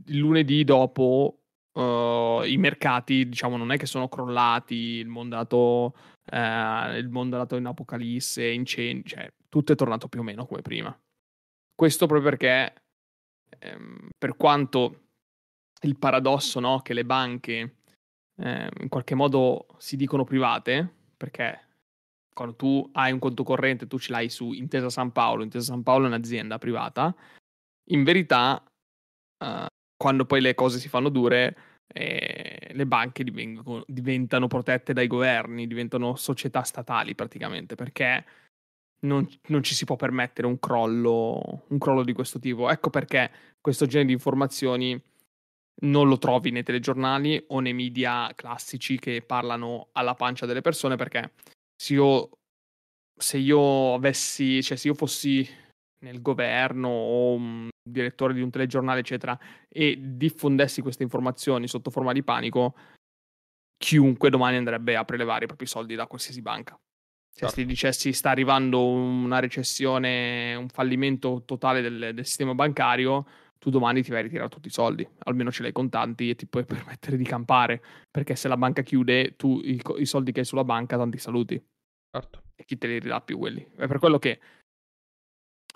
lunedì 0.08 0.64
dopo 0.64 1.40
uh, 1.74 2.42
i 2.44 2.58
mercati 2.58 3.30
diciamo 3.30 3.58
non 3.58 3.72
è 3.72 3.78
che 3.78 3.86
sono 3.86 4.10
crollati, 4.10 4.76
il 4.76 5.08
mondo 5.08 5.36
è 5.36 5.38
andato, 5.38 5.96
uh, 6.32 6.96
il 6.96 7.10
mondo 7.10 7.36
è 7.36 7.40
andato 7.40 7.56
in 7.56 7.66
apocalisse, 7.66 8.48
incendi, 8.48 9.10
cioè 9.10 9.32
tutto 9.50 9.74
è 9.74 9.76
tornato 9.76 10.08
più 10.08 10.20
o 10.20 10.24
meno 10.24 10.46
come 10.46 10.62
prima. 10.62 10.98
Questo 11.74 12.08
proprio 12.08 12.30
perché 12.30 12.74
ehm, 13.60 14.10
per 14.18 14.36
quanto 14.36 15.02
il 15.82 15.98
paradosso 15.98 16.60
no, 16.60 16.82
che 16.82 16.94
le 16.94 17.06
banche 17.06 17.78
eh, 18.36 18.70
in 18.80 18.90
qualche 18.90 19.16
modo 19.16 19.68
si 19.78 19.96
dicono 19.96 20.24
private, 20.24 20.96
perché 21.16 21.66
quando 22.34 22.56
tu 22.56 22.90
hai 22.94 23.12
un 23.12 23.20
conto 23.20 23.44
corrente, 23.44 23.88
tu 23.88 23.98
ce 23.98 24.12
l'hai 24.12 24.30
su 24.30 24.54
Intesa 24.54 24.90
San 24.90 25.12
Paolo, 25.12 25.44
Intesa 25.44 25.66
San 25.66 25.84
Paolo 25.84 26.06
è 26.06 26.08
un'azienda 26.08 26.58
privata, 26.58 27.16
in 27.90 28.04
verità, 28.04 28.64
uh, 29.44 29.66
quando 29.96 30.26
poi 30.26 30.42
le 30.42 30.54
cose 30.54 30.80
si 30.80 30.90
fanno 30.90 31.10
dure, 31.10 31.58
eh, 31.98 32.70
le 32.74 32.86
banche 32.86 33.24
divengono, 33.24 33.84
diventano 33.88 34.46
protette 34.48 34.94
dai 34.94 35.08
governi, 35.08 35.66
diventano 35.66 36.16
società 36.16 36.62
statali 36.62 37.16
praticamente, 37.16 37.74
perché 37.74 38.24
non, 39.00 39.28
non, 39.48 39.64
ci 39.64 39.74
si 39.74 39.84
può 39.84 39.96
permettere 39.96 40.46
un 40.46 40.60
crollo, 40.60 41.64
un 41.68 41.78
crollo 41.80 42.04
di 42.04 42.14
questo 42.14 42.38
tipo. 42.38 42.70
Ecco 42.70 42.92
perché 42.92 43.32
questo 43.60 43.88
genere 43.88 44.08
di 44.08 44.14
informazioni 44.14 45.02
non 45.80 46.08
lo 46.08 46.20
trovi 46.20 46.52
nei 46.52 46.64
telegiornali 46.64 47.46
o 47.48 47.60
nei 47.60 47.74
media 47.74 48.32
classici 48.36 49.00
che 49.00 49.24
parlano 49.24 49.90
alla 49.94 50.14
pancia 50.16 50.46
delle 50.46 50.62
persone 50.62 50.96
perché 50.96 51.34
se 51.76 51.94
io, 51.94 52.30
se 53.16 53.38
io 53.38 53.96
avessi, 53.96 54.62
cioè 54.62 54.78
se 54.78 54.88
io 54.88 54.94
fossi 54.94 55.48
nel 56.00 56.22
governo 56.22 56.90
o 56.90 57.34
un 57.34 57.70
direttore 57.82 58.34
di 58.34 58.42
un 58.42 58.50
telegiornale, 58.50 59.00
eccetera, 59.00 59.38
e 59.68 59.98
diffondessi 60.00 60.82
queste 60.82 61.04
informazioni 61.04 61.68
sotto 61.68 61.90
forma 61.90 62.14
di 62.14 62.24
panico, 62.24 62.76
chiunque 63.78 64.30
domani 64.30 64.58
andrebbe 64.58 64.96
a 64.96 65.06
prelevare 65.06 65.46
i 65.46 65.48
propri 65.48 65.66
soldi 65.66 65.96
da 65.96 66.08
qualsiasi 66.08 66.42
banca. 66.42 66.80
Se 67.30 67.46
certo. 67.46 67.56
ti 67.56 67.66
dicessi 67.66 68.14
sta 68.14 68.32
arrivando 68.32 68.84
una 68.84 69.40
recessione, 69.40 70.56
un 70.56 70.70
fallimento 70.70 71.44
totale 71.46 71.82
del, 71.82 72.12
del 72.14 72.26
sistema 72.26 72.56
bancario, 72.56 73.26
tu 73.60 73.70
domani 73.70 74.02
ti 74.02 74.10
vai 74.10 74.20
a 74.20 74.24
ritirare 74.24 74.50
tutti 74.50 74.68
i 74.68 74.72
soldi, 74.72 75.08
almeno 75.20 75.52
ce 75.52 75.62
l'hai 75.62 75.72
contanti 75.72 76.30
e 76.30 76.36
ti 76.36 76.48
puoi 76.48 76.66
permettere 76.66 77.18
di 77.18 77.24
campare, 77.24 77.82
perché 78.10 78.36
se 78.36 78.48
la 78.48 78.58
banca 78.58 78.82
chiude, 78.82 79.36
tu 79.36 79.62
i, 79.64 79.82
i 79.98 80.06
soldi 80.06 80.32
che 80.32 80.40
hai 80.40 80.46
sulla 80.46 80.64
banca, 80.64 80.98
tanti 80.98 81.18
saluti. 81.18 81.64
Certo. 82.10 82.44
E 82.56 82.66
chi 82.66 82.78
te 82.78 82.88
li 82.88 83.00
ridà 83.00 83.22
più 83.22 83.38
quelli? 83.38 83.66
È 83.76 83.86
per 83.86 84.00
quello 84.00 84.18
che 84.18 84.40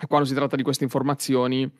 quando 0.08 0.26
si 0.26 0.34
tratta 0.34 0.56
di 0.56 0.62
queste 0.62 0.84
informazioni 0.84 1.70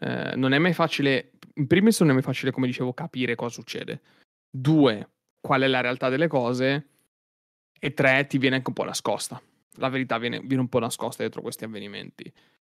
eh, 0.00 0.34
non 0.36 0.52
è 0.52 0.58
mai 0.58 0.72
facile, 0.72 1.32
in 1.54 1.66
primis 1.66 2.00
non 2.00 2.10
è 2.10 2.12
mai 2.12 2.22
facile, 2.22 2.50
come 2.50 2.66
dicevo, 2.66 2.92
capire 2.92 3.34
cosa 3.34 3.54
succede. 3.54 4.00
Due, 4.50 5.08
qual 5.40 5.62
è 5.62 5.66
la 5.66 5.80
realtà 5.80 6.08
delle 6.08 6.28
cose. 6.28 6.86
E 7.78 7.94
tre, 7.94 8.26
ti 8.26 8.38
viene 8.38 8.56
anche 8.56 8.68
un 8.68 8.74
po' 8.74 8.84
nascosta. 8.84 9.40
La 9.76 9.88
verità 9.88 10.18
viene, 10.18 10.40
viene 10.40 10.60
un 10.60 10.68
po' 10.68 10.78
nascosta 10.78 11.22
dietro 11.22 11.40
questi 11.40 11.64
avvenimenti. 11.64 12.30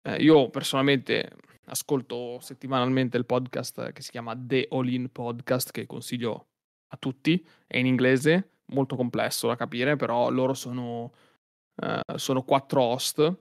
Eh, 0.03 0.15
io 0.17 0.49
personalmente 0.49 1.31
ascolto 1.65 2.39
settimanalmente 2.39 3.17
il 3.17 3.25
podcast 3.25 3.91
che 3.91 4.01
si 4.01 4.11
chiama 4.11 4.35
The 4.37 4.67
All 4.71 4.87
In 4.87 5.11
Podcast, 5.11 5.71
che 5.71 5.85
consiglio 5.85 6.47
a 6.89 6.97
tutti, 6.97 7.43
è 7.65 7.77
in 7.77 7.85
inglese, 7.85 8.49
molto 8.67 8.95
complesso 8.95 9.47
da 9.47 9.55
capire, 9.55 9.95
però 9.95 10.29
loro 10.29 10.53
sono, 10.53 11.13
uh, 11.81 12.17
sono 12.17 12.43
quattro 12.43 12.81
host 12.81 13.37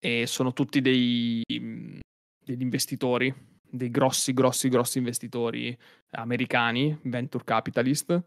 e 0.00 0.26
sono 0.26 0.52
tutti 0.52 0.80
dei, 0.80 1.42
degli 1.46 2.62
investitori, 2.62 3.32
dei 3.68 3.90
grossi, 3.90 4.32
grossi, 4.32 4.68
grossi 4.68 4.98
investitori 4.98 5.76
americani, 6.12 6.98
venture 7.02 7.44
capitalist, 7.44 8.22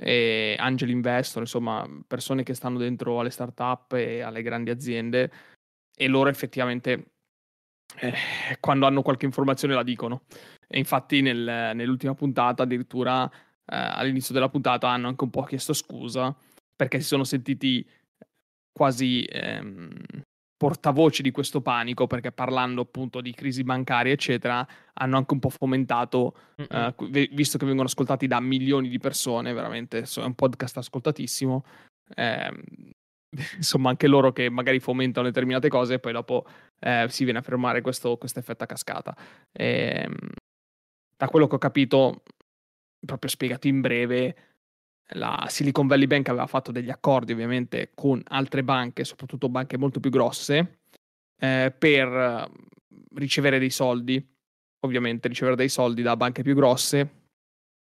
e 0.00 0.54
angel 0.58 0.90
investor, 0.90 1.42
insomma, 1.42 1.86
persone 2.06 2.44
che 2.44 2.54
stanno 2.54 2.78
dentro 2.78 3.18
alle 3.18 3.30
startup 3.30 3.92
e 3.92 4.20
alle 4.20 4.42
grandi 4.42 4.70
aziende 4.70 5.30
e 5.96 6.06
loro 6.06 6.30
effettivamente 6.30 7.10
eh, 7.96 8.14
quando 8.60 8.86
hanno 8.86 9.02
qualche 9.02 9.26
informazione 9.26 9.74
la 9.74 9.82
dicono. 9.82 10.22
E 10.68 10.78
infatti 10.78 11.20
nel, 11.20 11.72
nell'ultima 11.74 12.14
puntata 12.14 12.62
addirittura 12.62 13.28
eh, 13.28 13.32
all'inizio 13.64 14.32
della 14.34 14.48
puntata 14.48 14.88
hanno 14.88 15.08
anche 15.08 15.24
un 15.24 15.30
po' 15.30 15.42
chiesto 15.42 15.72
scusa 15.72 16.34
perché 16.76 17.00
si 17.00 17.06
sono 17.06 17.24
sentiti 17.24 17.84
quasi 18.70 19.24
ehm, 19.24 19.90
portavoce 20.58 21.22
di 21.22 21.30
questo 21.30 21.62
panico 21.62 22.06
perché 22.06 22.32
parlando 22.32 22.82
appunto 22.82 23.20
di 23.20 23.32
crisi 23.32 23.62
bancaria 23.62 24.12
eccetera 24.12 24.66
hanno 24.94 25.16
anche 25.16 25.32
un 25.32 25.38
po' 25.38 25.50
fomentato 25.50 26.34
uh, 26.56 26.92
visto 27.30 27.58
che 27.58 27.64
vengono 27.64 27.86
ascoltati 27.86 28.26
da 28.26 28.40
milioni 28.40 28.88
di 28.88 28.98
persone 28.98 29.52
veramente 29.52 30.00
è 30.00 30.20
un 30.24 30.34
podcast 30.34 30.78
ascoltatissimo 30.78 31.64
eh, 32.16 32.50
insomma 33.56 33.90
anche 33.90 34.06
loro 34.06 34.32
che 34.32 34.48
magari 34.48 34.80
fomentano 34.80 35.26
determinate 35.26 35.68
cose 35.68 35.94
e 35.94 35.98
poi 35.98 36.12
dopo 36.12 36.44
eh, 36.80 37.06
si 37.08 37.24
viene 37.24 37.38
a 37.38 37.42
fermare 37.42 37.80
questo 37.80 38.18
effetto 38.20 38.64
a 38.64 38.66
cascata. 38.66 39.16
Ehm, 39.52 40.14
da 41.16 41.28
quello 41.28 41.46
che 41.46 41.56
ho 41.56 41.58
capito, 41.58 42.22
proprio 43.04 43.30
spiegato 43.30 43.66
in 43.66 43.80
breve, 43.80 44.47
la 45.12 45.46
Silicon 45.48 45.86
Valley 45.86 46.06
Bank 46.06 46.28
aveva 46.28 46.46
fatto 46.46 46.70
degli 46.70 46.90
accordi 46.90 47.32
ovviamente 47.32 47.92
con 47.94 48.20
altre 48.28 48.62
banche, 48.62 49.04
soprattutto 49.04 49.48
banche 49.48 49.78
molto 49.78 50.00
più 50.00 50.10
grosse, 50.10 50.80
eh, 51.38 51.74
per 51.76 52.50
ricevere 53.14 53.58
dei 53.58 53.70
soldi, 53.70 54.24
ovviamente 54.80 55.28
ricevere 55.28 55.56
dei 55.56 55.68
soldi 55.68 56.02
da 56.02 56.16
banche 56.16 56.42
più 56.42 56.54
grosse 56.54 57.16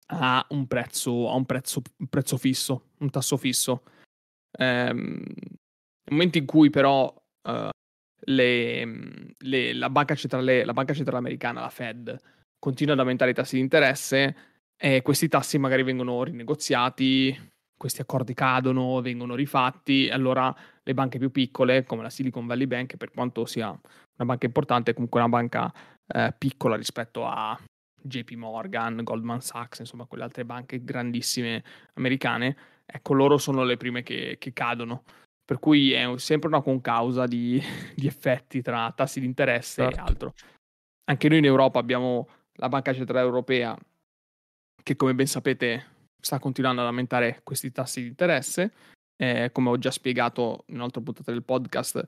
a 0.08 0.44
un 0.50 0.66
prezzo, 0.66 1.28
a 1.28 1.34
un 1.34 1.44
prezzo, 1.44 1.82
un 1.98 2.06
prezzo 2.06 2.36
fisso, 2.36 2.90
un 2.98 3.10
tasso 3.10 3.36
fisso. 3.36 3.82
Ehm, 4.58 5.22
nel 6.06 6.10
momento 6.10 6.38
in 6.38 6.46
cui 6.46 6.70
però 6.70 7.12
uh, 7.48 7.68
le, 8.20 9.34
le, 9.38 9.72
la, 9.72 9.90
banca 9.90 10.14
centrale, 10.14 10.64
la 10.64 10.72
banca 10.72 10.94
centrale 10.94 11.18
americana, 11.18 11.60
la 11.60 11.70
Fed, 11.70 12.16
continua 12.58 12.94
ad 12.94 13.00
aumentare 13.00 13.32
i 13.32 13.34
tassi 13.34 13.56
di 13.56 13.62
interesse 13.62 14.36
e 14.76 15.02
questi 15.02 15.28
tassi 15.28 15.58
magari 15.58 15.82
vengono 15.82 16.22
rinegoziati, 16.22 17.54
questi 17.76 18.00
accordi 18.00 18.34
cadono, 18.34 19.00
vengono 19.00 19.34
rifatti, 19.34 20.08
allora 20.08 20.54
le 20.82 20.94
banche 20.94 21.18
più 21.18 21.30
piccole, 21.30 21.84
come 21.84 22.02
la 22.02 22.10
Silicon 22.10 22.46
Valley 22.46 22.66
Bank, 22.66 22.96
per 22.96 23.10
quanto 23.10 23.44
sia 23.44 23.68
una 23.68 24.24
banca 24.24 24.46
importante, 24.46 24.90
è 24.90 24.94
comunque 24.94 25.20
una 25.20 25.28
banca 25.28 25.72
eh, 26.06 26.34
piccola 26.36 26.76
rispetto 26.76 27.26
a 27.26 27.58
JP 28.00 28.32
Morgan, 28.32 29.02
Goldman 29.02 29.40
Sachs, 29.40 29.80
insomma 29.80 30.06
quelle 30.06 30.24
altre 30.24 30.44
banche 30.44 30.82
grandissime 30.82 31.62
americane, 31.94 32.56
ecco 32.86 33.14
loro 33.14 33.36
sono 33.36 33.64
le 33.64 33.76
prime 33.76 34.02
che, 34.02 34.36
che 34.38 34.52
cadono. 34.52 35.02
Per 35.44 35.60
cui 35.60 35.92
è 35.92 36.12
sempre 36.16 36.48
una 36.48 36.60
concausa 36.60 37.26
di, 37.26 37.62
di 37.94 38.06
effetti 38.06 38.62
tra 38.62 38.92
tassi 38.96 39.20
di 39.20 39.26
interesse 39.26 39.82
certo. 39.82 39.96
e 39.96 40.00
altro. 40.00 40.34
Anche 41.04 41.28
noi 41.28 41.38
in 41.38 41.44
Europa 41.44 41.78
abbiamo 41.78 42.28
la 42.54 42.68
Banca 42.68 42.92
Centrale 42.92 43.24
Europea, 43.24 43.76
che 44.86 44.94
come 44.94 45.16
ben 45.16 45.26
sapete 45.26 45.94
sta 46.22 46.38
continuando 46.38 46.80
ad 46.80 46.86
aumentare 46.86 47.40
questi 47.42 47.72
tassi 47.72 48.02
di 48.02 48.06
interesse. 48.06 48.72
Eh, 49.16 49.50
come 49.50 49.70
ho 49.70 49.78
già 49.78 49.90
spiegato 49.90 50.62
in 50.68 50.76
un'altra 50.76 51.00
puntata 51.00 51.32
del 51.32 51.42
podcast, 51.42 52.06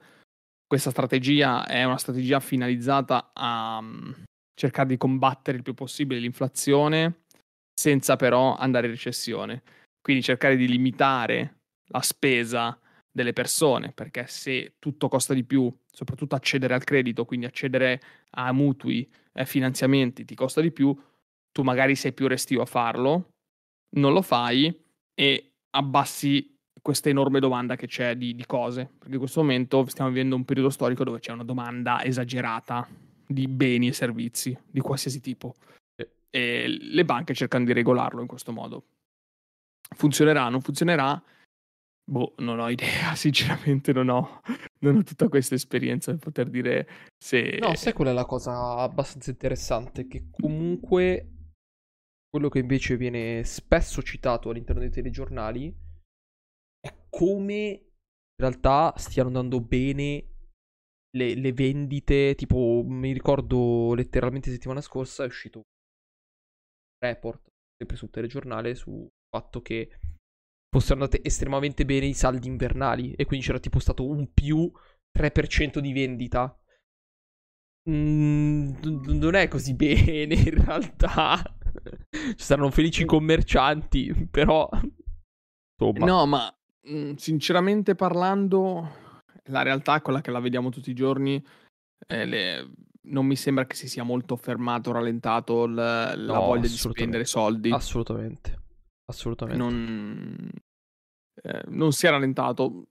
questa 0.64 0.90
strategia 0.90 1.66
è 1.66 1.82
una 1.82 1.96
strategia 1.96 2.38
finalizzata 2.38 3.32
a 3.34 3.78
um, 3.78 4.14
cercare 4.54 4.88
di 4.88 4.96
combattere 4.96 5.56
il 5.56 5.64
più 5.64 5.74
possibile 5.74 6.20
l'inflazione 6.20 7.22
senza 7.74 8.14
però 8.14 8.56
andare 8.56 8.86
in 8.86 8.92
recessione. 8.92 9.62
Quindi 10.00 10.22
cercare 10.22 10.54
di 10.54 10.68
limitare 10.68 11.56
la 11.86 12.02
spesa 12.02 12.78
delle 13.10 13.32
persone, 13.32 13.90
perché 13.90 14.26
se 14.28 14.74
tutto 14.78 15.08
costa 15.08 15.34
di 15.34 15.42
più, 15.42 15.72
soprattutto 15.90 16.36
accedere 16.36 16.74
al 16.74 16.84
credito, 16.84 17.24
quindi 17.24 17.46
accedere 17.46 18.00
a 18.30 18.52
mutui, 18.52 19.10
e 19.32 19.46
finanziamenti 19.46 20.24
ti 20.24 20.36
costa 20.36 20.60
di 20.60 20.70
più, 20.70 20.96
tu 21.58 21.64
magari 21.64 21.96
sei 21.96 22.12
più 22.12 22.28
restio 22.28 22.62
a 22.62 22.66
farlo, 22.66 23.30
non 23.96 24.12
lo 24.12 24.22
fai 24.22 24.72
e 25.12 25.54
abbassi 25.70 26.54
questa 26.80 27.08
enorme 27.08 27.40
domanda 27.40 27.74
che 27.74 27.88
c'è 27.88 28.16
di, 28.16 28.36
di, 28.36 28.46
cose, 28.46 28.88
perché 28.96 29.14
in 29.14 29.18
questo 29.18 29.40
momento 29.40 29.84
stiamo 29.88 30.10
vivendo 30.10 30.36
un 30.36 30.44
periodo 30.44 30.70
storico 30.70 31.02
dove 31.02 31.18
c'è 31.18 31.32
una 31.32 31.42
domanda 31.42 32.04
esagerata 32.04 32.86
di 33.26 33.48
beni 33.48 33.88
e 33.88 33.92
servizi 33.92 34.56
di 34.70 34.78
qualsiasi 34.78 35.20
tipo 35.20 35.56
e 36.30 36.68
le 36.68 37.04
banche 37.04 37.34
cercano 37.34 37.64
di 37.64 37.72
regolarlo 37.72 38.20
in 38.20 38.28
questo 38.28 38.52
modo. 38.52 38.84
Funzionerà, 39.96 40.48
non 40.48 40.60
funzionerà? 40.60 41.20
Boh, 42.04 42.34
non 42.38 42.60
ho 42.60 42.68
idea, 42.70 43.14
sinceramente 43.16 43.92
non 43.92 44.10
ho, 44.10 44.42
non 44.78 44.94
ho 44.94 45.02
tutta 45.02 45.28
questa 45.28 45.56
esperienza 45.56 46.12
per 46.12 46.20
poter 46.20 46.50
dire 46.50 46.88
se... 47.18 47.58
No, 47.60 47.74
sai 47.74 47.94
qual 47.94 48.08
è 48.08 48.12
la 48.12 48.26
cosa 48.26 48.76
abbastanza 48.76 49.30
interessante? 49.30 50.06
Che 50.06 50.28
comunque 50.30 51.32
quello 52.30 52.48
che 52.48 52.58
invece 52.58 52.96
viene 52.96 53.42
spesso 53.44 54.02
citato 54.02 54.50
all'interno 54.50 54.80
dei 54.80 54.90
telegiornali 54.90 55.74
è 56.80 56.94
come 57.08 57.54
in 57.56 58.44
realtà 58.44 58.94
stiano 58.96 59.28
andando 59.28 59.60
bene 59.60 60.36
le, 61.16 61.34
le 61.34 61.52
vendite. 61.52 62.34
Tipo, 62.34 62.82
mi 62.84 63.12
ricordo 63.12 63.94
letteralmente 63.94 64.50
settimana 64.50 64.80
scorsa 64.80 65.24
è 65.24 65.26
uscito 65.26 65.58
un 65.58 65.64
report, 67.00 67.48
sempre 67.76 67.96
sul 67.96 68.10
telegiornale, 68.10 68.74
sul 68.74 69.08
fatto 69.28 69.62
che 69.62 69.98
fossero 70.70 70.94
andate 70.94 71.24
estremamente 71.24 71.84
bene 71.84 72.06
i 72.06 72.14
saldi 72.14 72.46
invernali 72.46 73.14
e 73.14 73.24
quindi 73.24 73.46
c'era 73.46 73.58
tipo 73.58 73.78
stato 73.78 74.06
un 74.06 74.32
più 74.32 74.70
3% 75.16 75.80
di 75.80 75.92
vendita. 75.92 76.54
Mm, 77.88 78.74
non 79.18 79.34
è 79.34 79.48
così 79.48 79.74
bene 79.74 80.34
in 80.34 80.64
realtà. 80.64 81.57
Ci 82.10 82.34
saranno 82.36 82.70
felici 82.70 83.04
commercianti, 83.04 84.28
però... 84.30 84.68
Insomma. 85.80 86.06
No, 86.06 86.26
ma 86.26 86.58
mh, 86.82 87.14
sinceramente 87.14 87.94
parlando, 87.94 88.88
la 89.44 89.62
realtà 89.62 89.96
è 89.96 90.02
quella 90.02 90.20
che 90.20 90.30
la 90.30 90.40
vediamo 90.40 90.70
tutti 90.70 90.90
i 90.90 90.94
giorni. 90.94 91.42
Eh, 92.06 92.24
le... 92.26 92.70
Non 93.08 93.24
mi 93.24 93.36
sembra 93.36 93.64
che 93.64 93.74
si 93.74 93.88
sia 93.88 94.02
molto 94.02 94.36
fermato, 94.36 94.92
rallentato 94.92 95.66
l- 95.66 95.74
la 95.74 96.14
no, 96.14 96.40
voglia 96.44 96.62
di 96.62 96.68
spendere 96.68 97.24
soldi. 97.24 97.70
Assolutamente. 97.70 98.58
Assolutamente. 99.06 99.62
Non, 99.62 100.50
eh, 101.42 101.62
non 101.68 101.92
si 101.92 102.06
è 102.06 102.10
rallentato. 102.10 102.88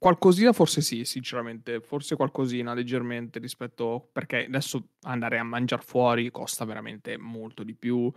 Qualcosina 0.00 0.54
forse 0.54 0.80
sì, 0.80 1.04
sinceramente, 1.04 1.82
forse 1.82 2.16
qualcosina 2.16 2.72
leggermente 2.72 3.38
rispetto 3.38 4.08
perché 4.10 4.46
adesso 4.46 4.92
andare 5.02 5.38
a 5.38 5.42
mangiare 5.42 5.82
fuori 5.82 6.30
costa 6.30 6.64
veramente 6.64 7.18
molto 7.18 7.62
di 7.62 7.74
più. 7.74 8.10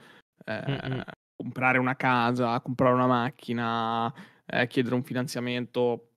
Eh, 0.46 1.04
comprare 1.36 1.80
una 1.80 1.98
casa, 1.98 2.62
comprare 2.62 2.94
una 2.94 3.06
macchina, 3.06 4.13
eh, 4.46 4.66
chiedere 4.68 4.96
un 4.96 5.04
finanziamento, 5.04 6.12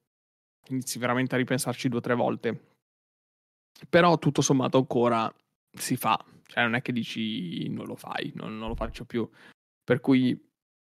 inizi 0.69 1.01
veramente 1.01 1.35
a 1.35 1.39
ripensarci 1.39 1.89
due 1.89 1.99
o 1.99 2.03
tre 2.03 2.15
volte. 2.15 2.75
Però 3.91 4.19
tutto 4.19 4.43
sommato 4.43 4.79
ancora 4.79 5.35
si 5.77 5.97
fa, 5.97 6.17
cioè 6.45 6.63
non 6.63 6.77
è 6.77 6.81
che 6.81 6.93
dici 6.93 7.69
non 7.71 7.87
lo 7.87 7.97
fai, 7.97 8.31
non, 8.37 8.57
non 8.57 8.69
lo 8.69 8.77
faccio 8.77 9.05
più. 9.05 9.29
Per 9.83 9.99
cui 9.99 10.41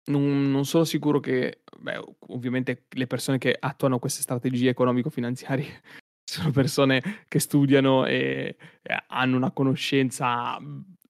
non, 0.06 0.50
non 0.50 0.64
sono 0.64 0.84
sicuro 0.84 1.20
che, 1.20 1.62
beh, 1.78 2.00
ovviamente 2.28 2.86
le 2.90 3.06
persone 3.06 3.38
che 3.38 3.56
attuano 3.58 3.98
queste 3.98 4.22
strategie 4.22 4.70
economico-finanziarie 4.70 5.82
sono 6.24 6.50
persone 6.50 7.24
che 7.28 7.38
studiano 7.38 8.06
e, 8.06 8.56
e 8.82 9.04
hanno 9.08 9.36
una 9.36 9.50
conoscenza 9.50 10.58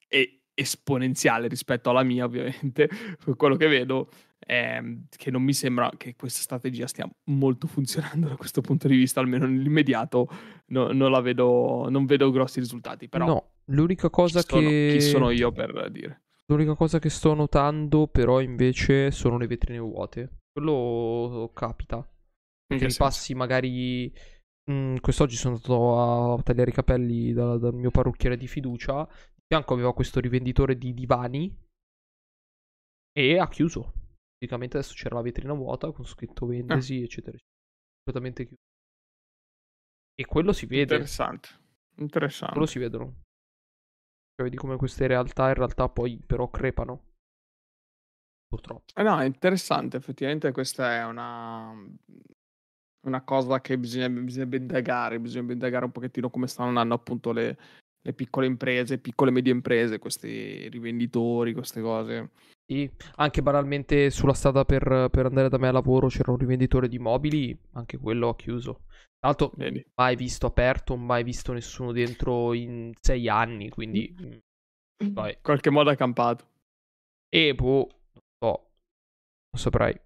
e, 0.08 0.40
esponenziale 0.54 1.48
rispetto 1.48 1.90
alla 1.90 2.02
mia, 2.02 2.24
ovviamente. 2.24 2.88
Quello 3.36 3.56
che 3.56 3.68
vedo 3.68 4.10
è 4.38 4.82
che 5.16 5.30
non 5.30 5.42
mi 5.42 5.52
sembra 5.52 5.90
che 5.96 6.16
questa 6.16 6.40
strategia 6.40 6.86
stia 6.86 7.08
molto 7.24 7.66
funzionando 7.66 8.28
da 8.28 8.36
questo 8.36 8.60
punto 8.60 8.88
di 8.88 8.96
vista, 8.96 9.20
almeno 9.20 9.46
nell'immediato 9.46 10.28
no, 10.68 10.92
non 10.92 11.10
la 11.10 11.20
vedo, 11.20 11.86
non 11.88 12.04
vedo 12.06 12.30
grossi 12.30 12.60
risultati. 12.60 13.08
Però 13.08 13.26
no, 13.26 13.50
l'unica 13.66 14.10
cosa 14.10 14.40
chi 14.40 14.48
sono, 14.48 14.68
che... 14.68 14.96
Chi 14.98 15.00
sono 15.00 15.30
io 15.30 15.52
per 15.52 15.88
dire? 15.90 16.22
L'unica 16.50 16.74
cosa 16.74 16.98
che 16.98 17.10
sto 17.10 17.32
notando, 17.32 18.08
però, 18.08 18.40
invece, 18.40 19.12
sono 19.12 19.38
le 19.38 19.46
vetrine 19.46 19.78
vuote. 19.78 20.38
Quello 20.52 21.48
capita. 21.54 22.04
Perché 22.66 22.88
ripassi 22.88 23.34
magari. 23.34 24.12
Mm, 24.68 24.96
quest'oggi 24.96 25.36
sono 25.36 25.54
andato 25.54 26.34
a 26.36 26.42
tagliare 26.42 26.70
i 26.70 26.74
capelli 26.74 27.32
da, 27.32 27.56
dal 27.56 27.74
mio 27.74 27.92
parrucchiere 27.92 28.36
di 28.36 28.48
fiducia. 28.48 29.04
Di 29.06 29.44
fianco 29.46 29.74
aveva 29.74 29.94
questo 29.94 30.18
rivenditore 30.18 30.76
di 30.76 30.92
divani. 30.92 31.56
E 33.12 33.38
ha 33.38 33.48
chiuso. 33.48 33.92
Praticamente 34.36 34.76
adesso 34.76 34.94
c'era 34.94 35.14
la 35.14 35.22
vetrina 35.22 35.52
vuota 35.52 35.92
con 35.92 36.04
scritto 36.04 36.46
vendesi, 36.46 37.00
ah. 37.00 37.04
eccetera, 37.04 37.38
Completamente 38.02 38.46
chiuso. 38.46 38.62
E 40.16 40.26
quello 40.26 40.52
si 40.52 40.66
vede. 40.66 40.82
Interessante. 40.82 41.48
Interessante. 41.98 42.52
Quello 42.54 42.66
si 42.66 42.78
vedono. 42.80 43.22
Cioè, 44.40 44.48
vedi 44.48 44.56
come 44.56 44.76
queste 44.76 45.06
realtà 45.06 45.48
in 45.48 45.54
realtà 45.54 45.90
poi 45.90 46.18
però 46.24 46.48
crepano. 46.48 47.08
Purtroppo. 48.48 48.84
Eh 48.94 49.02
no, 49.02 49.20
è 49.20 49.26
interessante, 49.26 49.98
effettivamente 49.98 50.50
questa 50.50 50.94
è 50.94 51.04
una, 51.04 51.72
una 53.06 53.22
cosa 53.22 53.60
che 53.60 53.76
bisogna, 53.76 54.08
bisogna 54.08 54.56
indagare, 54.56 55.20
bisogna 55.20 55.52
indagare 55.52 55.84
un 55.84 55.92
pochettino 55.92 56.30
come 56.30 56.46
stanno 56.46 56.70
andando 56.70 56.94
appunto 56.94 57.32
le, 57.32 57.58
le 58.00 58.12
piccole 58.14 58.46
imprese, 58.46 58.98
piccole 58.98 59.30
e 59.30 59.34
medie 59.34 59.52
imprese, 59.52 59.98
questi 59.98 60.68
rivenditori, 60.70 61.52
queste 61.52 61.82
cose. 61.82 62.30
Sì, 62.70 62.88
anche 63.16 63.42
banalmente 63.42 64.10
sulla 64.10 64.32
strada 64.32 64.64
per, 64.64 65.08
per, 65.10 65.26
andare 65.26 65.48
da 65.48 65.58
me 65.58 65.66
a 65.66 65.72
lavoro 65.72 66.06
c'era 66.06 66.30
un 66.30 66.36
rivenditore 66.36 66.86
di 66.86 67.00
mobili, 67.00 67.58
anche 67.72 67.98
quello 67.98 68.28
ha 68.28 68.36
chiuso. 68.36 68.84
Tra 68.92 69.26
l'altro, 69.26 69.50
Vedi. 69.56 69.84
mai 69.96 70.14
visto 70.14 70.46
aperto, 70.46 70.96
mai 70.96 71.24
visto 71.24 71.52
nessuno 71.52 71.90
dentro 71.90 72.54
in 72.54 72.92
sei 73.00 73.28
anni, 73.28 73.70
quindi... 73.70 74.14
Mm. 75.02 75.12
Vai. 75.12 75.36
Qualche 75.42 75.70
modo 75.70 75.90
ha 75.90 75.96
campato. 75.96 76.46
E 77.28 77.56
boh, 77.56 77.88
oh, 78.38 78.70
non 79.50 79.60
saprei. 79.60 80.00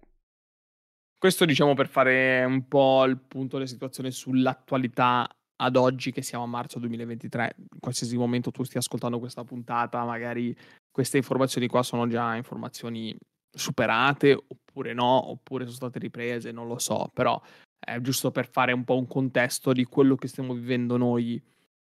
Questo 1.19 1.45
diciamo 1.45 1.75
per 1.75 1.87
fare 1.87 2.45
un 2.45 2.67
po' 2.67 3.03
il 3.03 3.19
punto 3.19 3.57
della 3.57 3.69
situazione 3.69 4.09
sull'attualità 4.09 5.29
ad 5.57 5.75
oggi 5.75 6.11
che 6.11 6.23
siamo 6.23 6.45
a 6.45 6.47
marzo 6.47 6.79
2023. 6.79 7.55
In 7.57 7.79
qualsiasi 7.79 8.17
momento 8.17 8.49
tu 8.49 8.63
stia 8.63 8.79
ascoltando 8.79 9.19
questa 9.19 9.43
puntata, 9.43 10.03
magari 10.03 10.55
queste 10.95 11.17
informazioni 11.17 11.67
qua 11.67 11.83
sono 11.83 12.07
già 12.07 12.37
informazioni 12.37 13.13
superate 13.51 14.31
oppure 14.31 14.93
no, 14.93 15.29
oppure 15.29 15.65
sono 15.65 15.75
state 15.75 15.99
riprese, 15.99 16.53
non 16.53 16.69
lo 16.69 16.77
so, 16.77 17.11
però 17.13 17.37
è 17.77 17.99
giusto 17.99 18.31
per 18.31 18.49
fare 18.49 18.71
un 18.71 18.85
po' 18.85 18.97
un 18.97 19.05
contesto 19.05 19.73
di 19.73 19.83
quello 19.83 20.15
che 20.15 20.29
stiamo 20.29 20.53
vivendo 20.53 20.95
noi 20.95 21.43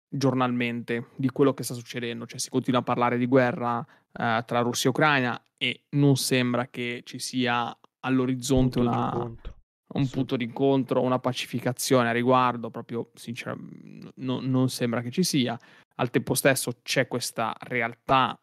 giornalmente, 0.10 1.10
di 1.18 1.30
quello 1.30 1.54
che 1.54 1.62
sta 1.62 1.76
succedendo. 1.76 2.26
Cioè 2.26 2.40
si 2.40 2.50
continua 2.50 2.80
a 2.80 2.84
parlare 2.84 3.20
di 3.20 3.28
guerra 3.28 3.86
eh, 4.12 4.44
tra 4.44 4.62
Russia 4.62 4.90
e 4.90 4.92
Ucraina 4.92 5.44
e 5.56 5.84
non 5.90 6.16
sembra 6.16 6.66
che 6.66 7.04
ci 7.06 7.20
sia 7.20 7.78
all'orizzonte 8.00 8.80
punto 8.80 8.90
una, 8.90 9.32
un 10.00 10.10
punto 10.10 10.36
d'incontro, 10.36 11.04
una 11.04 11.20
pacificazione 11.20 12.10
a 12.10 12.12
riguardo, 12.12 12.72
proprio 12.72 13.12
sinceramente 13.14 14.14
no, 14.16 14.40
non 14.42 14.68
sembra 14.70 15.02
che 15.02 15.12
ci 15.12 15.22
sia. 15.22 15.56
Al 15.98 16.10
tempo 16.10 16.34
stesso 16.34 16.80
c'è 16.82 17.08
questa 17.08 17.56
realtà 17.60 18.36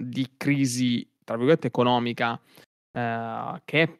di 0.00 0.34
crisi, 0.36 1.08
tra 1.24 1.36
virgolette, 1.36 1.66
economica 1.66 2.32
uh, 2.32 3.60
che 3.64 3.82
è 3.82 3.98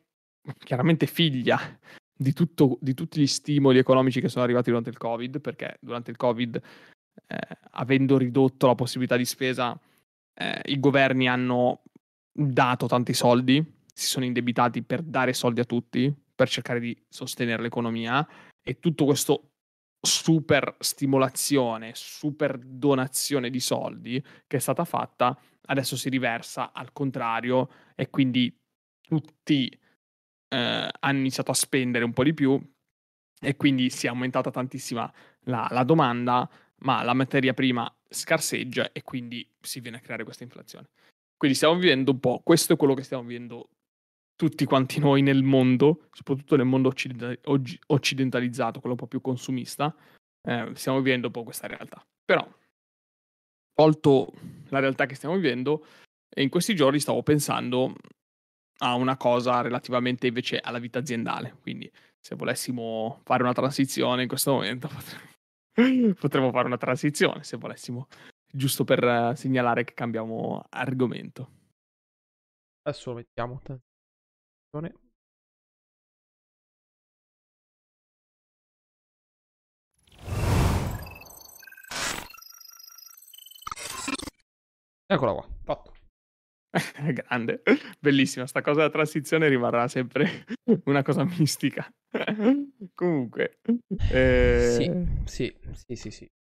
chiaramente 0.59 1.07
figlia 1.07 1.59
di, 2.17 2.33
tutto, 2.33 2.79
di 2.81 2.95
tutti 2.95 3.21
gli 3.21 3.27
stimoli 3.27 3.79
economici 3.79 4.21
che 4.21 4.29
sono 4.29 4.45
arrivati 4.45 4.69
durante 4.69 4.91
il 4.91 4.99
Covid, 4.99 5.41
perché 5.41 5.77
durante 5.81 6.11
il 6.11 6.17
Covid, 6.17 6.61
eh, 7.27 7.39
avendo 7.73 8.17
ridotto 8.17 8.67
la 8.67 8.75
possibilità 8.75 9.17
di 9.17 9.25
spesa, 9.25 9.79
eh, 10.35 10.61
i 10.67 10.81
governi 10.81 11.29
hanno 11.29 11.83
dato 12.33 12.87
tanti 12.87 13.13
soldi, 13.13 13.65
si 13.93 14.07
sono 14.07 14.25
indebitati 14.25 14.83
per 14.83 15.03
dare 15.03 15.33
soldi 15.33 15.61
a 15.61 15.65
tutti, 15.65 16.15
per 16.35 16.49
cercare 16.49 16.81
di 16.81 16.97
sostenere 17.09 17.63
l'economia 17.63 18.27
e 18.63 18.79
tutto 18.79 19.05
questo 19.05 19.53
super 20.01 20.77
stimolazione, 20.79 21.93
super 21.95 22.59
donazione 22.59 23.51
di 23.51 23.61
soldi 23.61 24.23
che 24.47 24.57
è 24.57 24.61
stata 24.61 24.85
fatta, 24.85 25.39
adesso 25.67 25.97
si 25.97 26.09
riversa 26.09 26.73
al 26.73 26.93
contrario 26.93 27.69
e 27.95 28.09
quindi 28.11 28.55
tutti 29.01 29.69
eh, 30.49 30.91
hanno 31.01 31.19
iniziato 31.19 31.51
a 31.51 31.55
spendere 31.55 32.05
un 32.05 32.13
po' 32.13 32.25
di 32.25 32.35
più 32.35 32.61
e 33.41 33.57
quindi 33.57 33.91
si 33.91 34.07
è 34.07 34.09
aumentata 34.09 34.51
tantissima 34.51 35.13
la, 35.45 35.69
la 35.71 35.85
domanda, 35.85 36.49
ma 36.79 37.03
la 37.03 37.15
materia 37.15 37.55
prima 37.55 37.93
scarseggia 38.09 38.93
e 38.93 39.03
quindi 39.03 39.47
si 39.61 39.81
viene 39.81 39.99
a 39.99 40.01
creare 40.01 40.25
questa 40.25 40.45
inflazione. 40.45 40.89
Quindi 41.37 41.57
stiamo 41.57 41.77
vivendo 41.77 42.13
un 42.13 42.21
po', 42.21 42.41
questo 42.43 42.73
è 42.73 42.77
quello 42.77 42.95
che 42.95 43.03
stiamo 43.03 43.25
vivendo 43.25 43.69
tutti 44.37 44.65
quanti 44.67 45.01
noi 45.01 45.23
nel 45.23 45.43
mondo, 45.43 46.09
soprattutto 46.13 46.57
nel 46.57 46.67
mondo 46.67 46.93
occidentalizzato, 47.87 48.81
quello 48.81 48.95
un 48.95 49.01
po' 49.01 49.07
più 49.07 49.21
consumista, 49.21 49.95
eh, 50.43 50.71
stiamo 50.75 51.01
vivendo 51.01 51.27
un 51.29 51.33
po' 51.33 51.43
questa 51.43 51.67
realtà. 51.67 52.07
Però, 52.25 52.47
tolto 53.73 54.33
la 54.69 54.79
realtà 54.79 55.07
che 55.07 55.15
stiamo 55.15 55.35
vivendo, 55.35 55.87
in 56.37 56.51
questi 56.51 56.75
giorni 56.75 57.01
stavo 57.01 57.23
pensando 57.23 57.95
a 58.79 58.95
una 58.95 59.17
cosa 59.17 59.63
relativamente 59.63 60.27
invece 60.27 60.59
alla 60.59 60.79
vita 60.79 60.99
aziendale. 60.99 61.57
Quindi, 61.63 61.91
se 62.21 62.35
volessimo 62.35 63.21
fare 63.25 63.43
una 63.43 63.55
transizione 63.55 64.23
in 64.23 64.29
questo 64.29 64.53
momento, 64.53 64.89
potremmo, 66.21 66.51
fare 66.51 66.67
una 66.67 66.77
transizione, 66.77 67.43
se 67.43 67.57
volessimo, 67.57 68.09
giusto 68.53 68.85
per 68.85 69.33
segnalare 69.35 69.85
che 69.85 69.95
cambiamo 69.95 70.67
argomento. 70.69 71.51
Adesso 72.83 73.11
lo 73.11 73.17
mettiamo. 73.17 73.61
Eccola 85.07 85.33
qua, 85.33 85.49
fatto. 85.63 85.95
Grande, 87.13 87.63
bellissima. 88.01 88.47
Sta 88.47 88.61
cosa 88.61 88.79
della 88.79 88.91
transizione 88.91 89.49
rimarrà 89.49 89.87
sempre 89.89 90.45
una 90.87 91.03
cosa 91.03 91.25
mistica. 91.25 91.89
Comunque, 92.95 93.61
eh... 94.11 95.15
sì, 95.25 95.25
sì, 95.25 95.57
sì, 95.73 95.95
sì, 95.95 96.11
sì. 96.11 96.31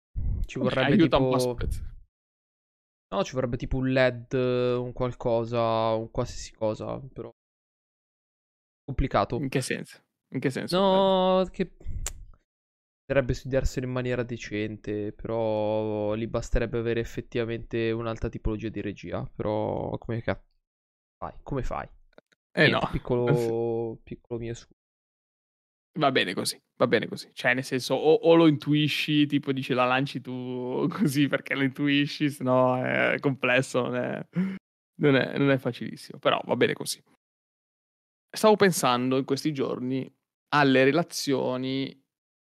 Ci 0.44 0.58
vorrebbe 0.58 0.92
Aiuta 0.92 1.16
tipo... 1.16 1.30
un 1.30 1.56
po' 1.56 1.56
No, 3.08 3.22
ci 3.22 3.34
vorrebbe 3.34 3.56
tipo 3.56 3.76
un 3.76 3.92
LED, 3.92 4.32
un 4.32 4.92
qualcosa, 4.92 5.94
un 5.94 6.10
qualsiasi 6.10 6.52
cosa, 6.54 7.00
però 7.12 7.32
complicato. 8.86 9.36
In 9.36 9.50
che 9.50 9.60
senso? 9.60 10.00
In 10.28 10.40
che 10.40 10.48
senso? 10.48 10.78
No, 10.78 11.48
che 11.50 11.72
Potrebbe 13.06 13.34
studiarselo 13.34 13.86
in 13.86 13.92
maniera 13.92 14.24
decente, 14.24 15.12
però 15.12 16.16
gli 16.16 16.26
basterebbe 16.26 16.78
avere 16.78 16.98
effettivamente 16.98 17.92
un'altra 17.92 18.28
tipologia 18.28 18.68
di 18.68 18.80
regia. 18.80 19.24
Però 19.32 19.96
come 19.96 20.20
cazzo 20.22 20.42
fai? 21.16 21.32
Come 21.44 21.62
fai? 21.62 21.86
Eh 22.50 22.66
Niente, 22.66 22.84
no. 22.84 22.90
Piccolo, 22.90 23.96
piccolo 24.02 24.40
mio 24.40 24.54
su. 24.54 24.66
Va 26.00 26.10
bene 26.10 26.34
così, 26.34 26.60
va 26.78 26.88
bene 26.88 27.06
così. 27.06 27.30
Cioè, 27.32 27.54
nel 27.54 27.62
senso, 27.62 27.94
o, 27.94 28.12
o, 28.12 28.34
lo 28.34 28.48
intuisci, 28.48 29.26
tipo 29.26 29.52
dici 29.52 29.72
la 29.72 29.84
lanci 29.84 30.20
tu 30.20 30.88
così 30.90 31.28
perché 31.28 31.54
lo 31.54 31.62
intuisci, 31.62 32.28
se 32.28 32.42
no 32.42 32.76
è 32.84 33.18
complesso, 33.20 33.82
non 33.82 33.94
è, 33.94 34.26
non, 34.96 35.14
è, 35.14 35.38
non 35.38 35.50
è 35.50 35.58
facilissimo. 35.58 36.18
Però 36.18 36.40
va 36.44 36.56
bene 36.56 36.72
così. 36.72 37.00
Stavo 38.36 38.56
pensando 38.56 39.16
in 39.16 39.24
questi 39.24 39.50
giorni 39.54 40.06
alle 40.50 40.84
relazioni 40.84 42.04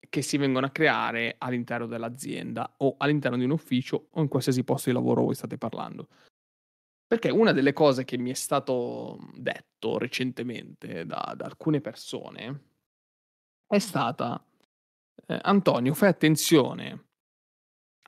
che 0.09 0.21
si 0.21 0.37
vengono 0.37 0.67
a 0.67 0.71
creare 0.71 1.37
all'interno 1.39 1.87
dell'azienda 1.87 2.75
o 2.79 2.97
all'interno 2.99 3.37
di 3.37 3.45
un 3.45 3.53
ufficio 3.53 4.09
o 4.11 4.21
in 4.21 4.27
qualsiasi 4.27 4.65
posto 4.65 4.91
di 4.91 4.97
lavoro 4.97 5.23
voi 5.23 5.37
state 5.37 5.59
parlando. 5.59 6.09
Perché 7.07 7.31
una 7.31 7.53
delle 7.53 7.73
cose 7.73 8.05
che 8.05 8.19
mi 8.19 8.31
è 8.31 8.35
stato 8.35 9.31
detto 9.37 9.97
recentemente 9.97 11.07
da, 11.07 11.35
da 11.37 11.45
alcune 11.45 11.81
persone 11.81 12.63
è 13.69 13.79
stata 13.79 14.45
eh, 15.29 15.39
Antonio, 15.41 15.95
fai 15.95 16.09
attenzione 16.09 17.05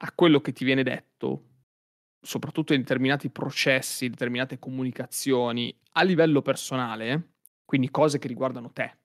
a 0.00 0.12
quello 0.12 0.40
che 0.40 0.50
ti 0.50 0.64
viene 0.64 0.82
detto, 0.82 1.44
soprattutto 2.20 2.74
in 2.74 2.80
determinati 2.80 3.30
processi, 3.30 4.10
determinate 4.10 4.58
comunicazioni 4.58 5.72
a 5.92 6.02
livello 6.02 6.42
personale, 6.42 7.37
quindi 7.68 7.90
cose 7.90 8.18
che 8.18 8.28
riguardano 8.28 8.72
te, 8.72 8.96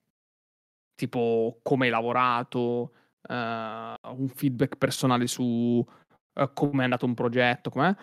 tipo 0.96 1.60
come 1.62 1.86
hai 1.86 1.92
lavorato, 1.92 2.94
uh, 3.28 3.34
un 3.34 4.30
feedback 4.34 4.78
personale 4.78 5.28
su 5.28 5.44
uh, 5.44 6.54
come 6.54 6.80
è 6.80 6.84
andato 6.86 7.06
un 7.06 7.14
progetto, 7.14 7.70
com'è. 7.70 7.94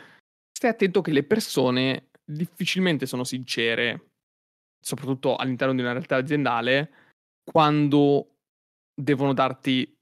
Stai 0.52 0.68
attento 0.68 1.00
che 1.00 1.12
le 1.12 1.24
persone 1.24 2.10
difficilmente 2.22 3.06
sono 3.06 3.24
sincere, 3.24 4.10
soprattutto 4.78 5.36
all'interno 5.36 5.72
di 5.72 5.80
una 5.80 5.92
realtà 5.92 6.16
aziendale, 6.16 6.92
quando 7.42 8.34
devono 8.94 9.32
darti 9.32 9.96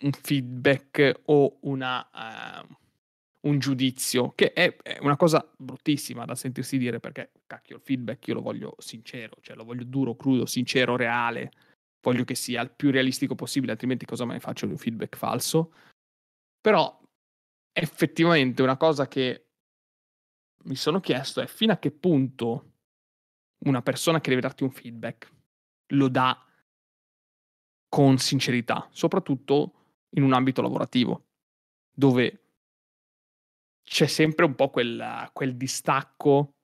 un 0.00 0.12
feedback 0.12 1.20
o 1.26 1.58
una, 1.64 2.08
uh, 2.14 2.74
un 3.40 3.58
giudizio, 3.58 4.32
che 4.34 4.52
è, 4.52 4.76
è, 4.82 4.98
una 5.00 5.16
cosa 5.16 5.48
bruttissima 5.56 6.24
da 6.24 6.34
sentirsi 6.34 6.76
dire 6.76 6.98
perché, 6.98 7.32
cacchio, 7.46 7.76
il 7.76 7.82
feedback 7.82 8.26
io 8.26 8.34
lo 8.34 8.40
voglio 8.42 8.74
sincero, 8.78 9.36
cioè 9.40 9.56
lo 9.56 9.64
voglio 9.64 9.84
duro, 9.84 10.16
crudo, 10.16 10.46
sincero, 10.46 10.96
reale 10.96 11.50
voglio 12.00 12.24
che 12.24 12.34
sia 12.34 12.62
il 12.62 12.70
più 12.70 12.90
realistico 12.90 13.34
possibile, 13.34 13.72
altrimenti 13.72 14.06
cosa 14.06 14.24
mai 14.24 14.40
faccio 14.40 14.66
di 14.66 14.72
un 14.72 14.78
feedback 14.78 15.16
falso. 15.16 15.72
Però 16.60 17.00
effettivamente 17.72 18.62
una 18.62 18.76
cosa 18.76 19.06
che 19.06 19.46
mi 20.64 20.74
sono 20.74 21.00
chiesto 21.00 21.40
è 21.40 21.46
fino 21.46 21.72
a 21.72 21.78
che 21.78 21.90
punto 21.90 22.72
una 23.66 23.82
persona 23.82 24.20
che 24.20 24.30
deve 24.30 24.42
darti 24.42 24.64
un 24.64 24.70
feedback 24.70 25.32
lo 25.92 26.08
dà 26.08 26.44
con 27.88 28.18
sincerità, 28.18 28.88
soprattutto 28.90 29.72
in 30.10 30.22
un 30.22 30.32
ambito 30.32 30.62
lavorativo, 30.62 31.26
dove 31.94 32.47
c'è 33.88 34.06
sempre 34.06 34.44
un 34.44 34.54
po' 34.54 34.70
quel, 34.70 35.30
quel 35.32 35.56
distacco, 35.56 36.54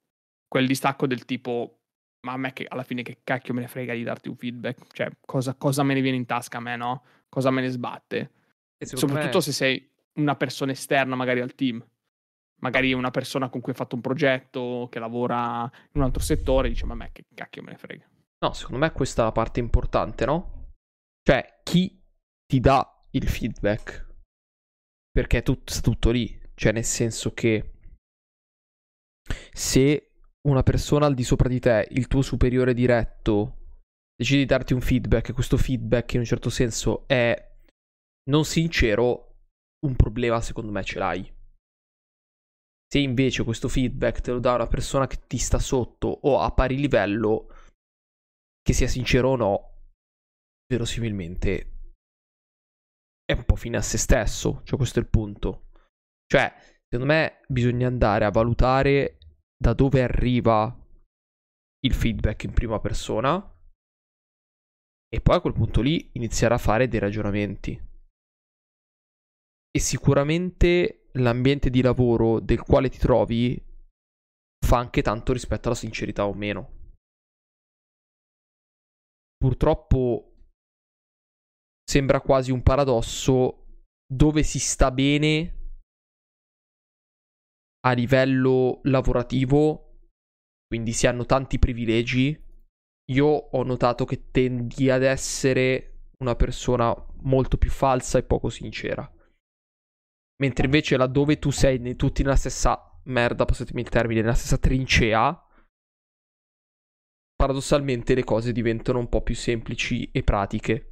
quel 0.47 0.67
distacco 0.67 1.07
del 1.07 1.25
tipo 1.25 1.79
ma 2.25 2.33
a 2.33 2.37
me 2.37 2.53
che 2.53 2.67
alla 2.67 2.83
fine 2.83 3.03
che 3.03 3.21
cacchio 3.23 3.53
me 3.55 3.61
ne 3.61 3.69
frega 3.69 3.93
di 3.93 4.03
darti 4.03 4.29
un 4.29 4.37
feedback, 4.37 4.93
cioè 4.93 5.11
cosa, 5.21 5.55
cosa 5.55 5.83
me 5.83 5.95
ne 5.95 6.01
viene 6.01 6.17
in 6.17 6.25
tasca 6.27 6.57
a 6.57 6.61
me, 6.61 6.75
no? 6.77 7.05
Cosa 7.29 7.51
me 7.51 7.61
ne 7.61 7.69
sbatte? 7.69 8.31
Soprattutto 8.79 9.37
me... 9.37 9.43
se 9.43 9.53
sei 9.53 9.91
una 10.15 10.35
persona 10.35 10.73
esterna 10.73 11.17
magari 11.17 11.41
al 11.41 11.55
team, 11.55 11.85
magari 12.61 12.93
una 12.95 13.11
persona 13.11 13.49
con 13.51 13.61
cui 13.61 13.73
hai 13.73 13.79
fatto 13.79 13.95
un 13.95 14.01
progetto, 14.01 14.89
che 14.91 14.99
lavora 14.99 15.71
in 15.93 16.01
un 16.01 16.03
altro 16.03 16.23
settore, 16.23 16.69
dice 16.69 16.87
ma 16.87 16.95
a 16.95 16.97
me 16.97 17.11
che 17.13 17.27
cacchio 17.35 17.63
me 17.63 17.73
ne 17.73 17.79
frega. 17.79 18.09
No, 18.39 18.53
secondo 18.53 18.79
me 18.79 18.91
questa 18.93 19.23
è 19.23 19.25
la 19.27 19.33
parte 19.33 19.61
importante, 19.61 20.25
no? 20.25 20.71
Cioè, 21.23 21.61
chi 21.63 22.03
ti 22.47 22.61
dà 22.61 23.07
il 23.11 23.29
feedback? 23.29 24.13
Perché 25.11 25.39
è 25.39 25.43
tutto, 25.43 25.73
tutto 25.81 26.11
lì, 26.11 26.39
cioè 26.55 26.73
nel 26.73 26.85
senso 26.85 27.33
che 27.33 27.73
se 29.53 30.12
una 30.49 30.62
persona 30.62 31.07
al 31.07 31.14
di 31.14 31.25
sopra 31.25 31.49
di 31.49 31.61
te, 31.61 31.87
il 31.90 32.07
tuo 32.07 32.23
superiore 32.23 32.75
diretto, 32.75 33.79
decide 34.14 34.40
di 34.40 34.47
darti 34.47 34.75
un 34.75 34.81
feedback 34.81 35.31
e 35.31 35.33
questo 35.33 35.57
feedback 35.57 36.14
in 36.14 36.21
un 36.21 36.27
certo 36.27 36.51
senso 36.51 37.07
è 37.07 37.53
non 38.31 38.45
sincero, 38.45 39.37
un 39.87 39.97
problema 39.97 40.40
secondo 40.40 40.71
me 40.71 40.85
ce 40.85 40.99
l'hai. 40.99 41.33
Se 42.87 42.99
invece 42.99 43.43
questo 43.43 43.69
feedback 43.69 44.21
te 44.21 44.31
lo 44.31 44.38
dà 44.38 44.55
una 44.55 44.67
persona 44.67 45.07
che 45.07 45.27
ti 45.27 45.38
sta 45.38 45.59
sotto 45.59 46.07
o 46.09 46.40
a 46.40 46.53
pari 46.53 46.77
livello, 46.77 47.49
che 48.62 48.73
sia 48.73 48.87
sincero 48.87 49.31
o 49.31 49.37
no, 49.37 49.75
verosimilmente 50.69 51.75
è 53.25 53.33
un 53.33 53.45
po' 53.45 53.57
fine 53.57 53.79
a 53.79 53.83
se 53.83 53.99
stesso. 53.99 54.61
Cioè, 54.64 54.77
questo 54.77 54.99
è 54.99 55.03
il 55.03 55.09
punto. 55.09 55.71
Cioè, 56.27 56.53
secondo 56.89 57.13
me 57.13 57.41
bisogna 57.49 57.87
andare 57.87 58.25
a 58.25 58.31
valutare 58.31 59.19
da 59.57 59.73
dove 59.73 60.03
arriva 60.03 60.77
il 61.81 61.95
feedback 61.95 62.45
in 62.45 62.53
prima 62.53 62.81
persona 62.81 63.53
e 65.09 65.21
poi 65.21 65.37
a 65.37 65.41
quel 65.41 65.53
punto 65.53 65.81
lì 65.81 66.11
iniziare 66.15 66.55
a 66.55 66.59
fare 66.59 66.89
dei 66.89 66.99
ragionamenti. 66.99 67.81
E 69.71 69.79
sicuramente 69.79 71.09
l'ambiente 71.13 71.71
di 71.71 71.83
lavoro 71.83 72.41
del 72.41 72.61
quale 72.61 72.89
ti 72.89 72.99
trovi 72.99 73.63
fa 74.65 74.79
anche 74.79 75.03
tanto 75.03 75.33
rispetto 75.33 75.69
alla 75.69 75.77
sincerità 75.77 76.27
o 76.27 76.33
meno. 76.33 76.93
Purtroppo 79.37 80.33
sembra 81.85 82.21
quasi 82.21 82.51
un 82.51 82.63
paradosso 82.63 83.85
dove 84.07 84.43
si 84.43 84.59
sta 84.59 84.91
bene 84.91 85.63
a 87.87 87.92
livello 87.92 88.81
lavorativo, 88.85 89.99
quindi 90.66 90.92
si 90.92 91.07
hanno 91.07 91.27
tanti 91.27 91.59
privilegi, 91.59 92.42
io 93.12 93.27
ho 93.27 93.62
notato 93.62 94.05
che 94.05 94.31
tendi 94.31 94.90
ad 94.90 95.03
essere 95.03 96.09
una 96.18 96.35
persona 96.35 96.94
molto 97.23 97.59
più 97.59 97.70
falsa 97.70 98.18
e 98.18 98.23
poco 98.23 98.49
sincera. 98.49 99.11
Mentre 100.42 100.64
invece 100.64 100.97
laddove 100.97 101.38
tu 101.38 101.51
sei 101.51 101.94
tutti 101.97 102.23
nella 102.23 102.37
stessa 102.37 103.01
merda, 103.05 103.44
passatemi 103.44 103.83
il 103.83 103.88
termine, 103.88 104.20
nella 104.23 104.35
stessa 104.35 104.57
trincea, 104.57 105.38
paradossalmente 107.37 108.14
le 108.14 108.25
cose 108.25 108.53
diventano 108.53 108.99
un 108.99 109.09
po' 109.09 109.23
più 109.23 109.35
semplici 109.35 110.11
e 110.11 110.23
pratiche. 110.23 110.90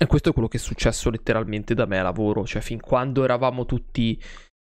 E 0.00 0.06
questo 0.06 0.30
è 0.30 0.32
quello 0.32 0.48
che 0.48 0.56
è 0.56 0.60
successo 0.60 1.10
letteralmente 1.10 1.74
da 1.74 1.84
me 1.84 1.98
a 1.98 2.02
lavoro, 2.02 2.46
cioè 2.46 2.62
fin 2.62 2.80
quando 2.80 3.22
eravamo 3.24 3.66
tutti 3.66 4.20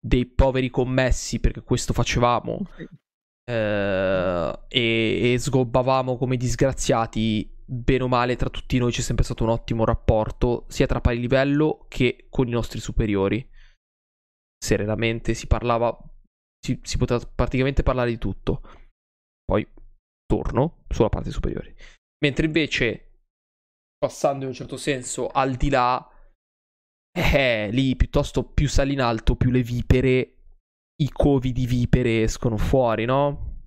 dei 0.04 0.26
poveri 0.26 0.68
commessi 0.68 1.38
perché 1.38 1.62
questo 1.62 1.92
facevamo 1.92 2.66
eh, 3.44 4.58
e, 4.68 5.32
e 5.32 5.38
sgobbavamo 5.38 6.16
come 6.16 6.36
disgraziati, 6.36 7.48
bene 7.64 8.02
o 8.02 8.08
male 8.08 8.36
tra 8.36 8.50
tutti 8.50 8.78
noi 8.78 8.90
c'è 8.90 9.00
sempre 9.00 9.24
stato 9.24 9.44
un 9.44 9.50
ottimo 9.50 9.84
rapporto, 9.84 10.64
sia 10.68 10.86
tra 10.86 11.00
pari 11.00 11.20
livello 11.20 11.86
che 11.88 12.26
con 12.30 12.48
i 12.48 12.50
nostri 12.50 12.80
superiori. 12.80 13.48
Serenamente 14.58 15.34
si 15.34 15.46
parlava, 15.46 15.96
si, 16.58 16.78
si 16.82 16.96
poteva 16.96 17.20
praticamente 17.34 17.82
parlare 17.82 18.10
di 18.10 18.18
tutto. 18.18 18.62
Poi 19.44 19.66
torno 20.26 20.84
sulla 20.88 21.08
parte 21.08 21.30
superiore. 21.30 21.74
Mentre 22.24 22.46
invece, 22.46 23.24
passando 23.98 24.44
in 24.44 24.50
un 24.50 24.54
certo 24.54 24.76
senso 24.76 25.28
al 25.28 25.54
di 25.54 25.68
là, 25.68 26.11
eh, 27.12 27.68
lì 27.70 27.94
piuttosto 27.96 28.44
più 28.44 28.68
sali 28.68 28.94
in 28.94 29.00
alto, 29.00 29.36
più 29.36 29.50
le 29.50 29.62
vipere, 29.62 30.36
i 31.02 31.10
covi 31.10 31.52
di 31.52 31.66
vipere 31.66 32.22
escono 32.22 32.56
fuori, 32.56 33.04
no? 33.04 33.60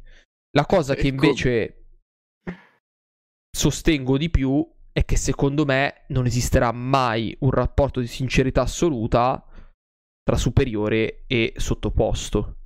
La 0.51 0.65
cosa 0.65 0.95
che 0.95 1.07
invece 1.07 1.75
sostengo 3.55 4.17
di 4.17 4.29
più 4.29 4.67
è 4.91 5.05
che 5.05 5.15
secondo 5.15 5.65
me 5.65 6.05
non 6.09 6.25
esisterà 6.25 6.71
mai 6.71 7.35
un 7.39 7.51
rapporto 7.51 7.99
di 7.99 8.07
sincerità 8.07 8.62
assoluta 8.62 9.43
tra 10.21 10.38
superiore 10.38 11.23
e 11.25 11.53
sottoposto. 11.55 12.57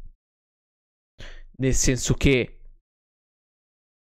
Nel 1.57 1.73
senso 1.73 2.13
che 2.15 2.62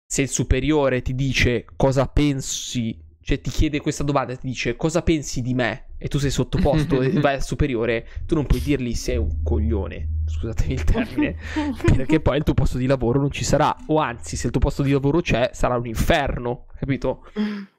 se 0.06 0.22
il 0.22 0.28
superiore 0.28 1.02
ti 1.02 1.14
dice 1.14 1.66
cosa 1.74 2.06
pensi, 2.06 2.96
cioè 3.20 3.40
ti 3.40 3.50
chiede 3.50 3.80
questa 3.80 4.04
domanda 4.04 4.36
ti 4.36 4.46
dice 4.46 4.76
cosa 4.76 5.02
pensi 5.02 5.42
di 5.42 5.52
me? 5.52 5.86
E 5.98 6.08
tu 6.08 6.18
sei 6.18 6.30
sottoposto 6.30 7.00
e 7.02 7.10
vai 7.20 7.34
al 7.34 7.42
superiore, 7.42 8.06
tu 8.24 8.34
non 8.34 8.46
puoi 8.46 8.60
dirgli 8.60 8.94
sei 8.94 9.16
un 9.16 9.42
coglione, 9.42 10.20
scusatemi 10.26 10.72
il 10.72 10.84
termine, 10.84 11.36
perché 11.96 12.20
poi 12.20 12.36
il 12.38 12.44
tuo 12.44 12.54
posto 12.54 12.78
di 12.78 12.86
lavoro 12.86 13.18
non 13.18 13.32
ci 13.32 13.44
sarà, 13.44 13.74
o 13.86 13.98
anzi 13.98 14.36
se 14.36 14.46
il 14.46 14.52
tuo 14.52 14.60
posto 14.60 14.82
di 14.82 14.92
lavoro 14.92 15.20
c'è 15.20 15.50
sarà 15.52 15.76
un 15.76 15.86
inferno, 15.86 16.66
capito? 16.78 17.24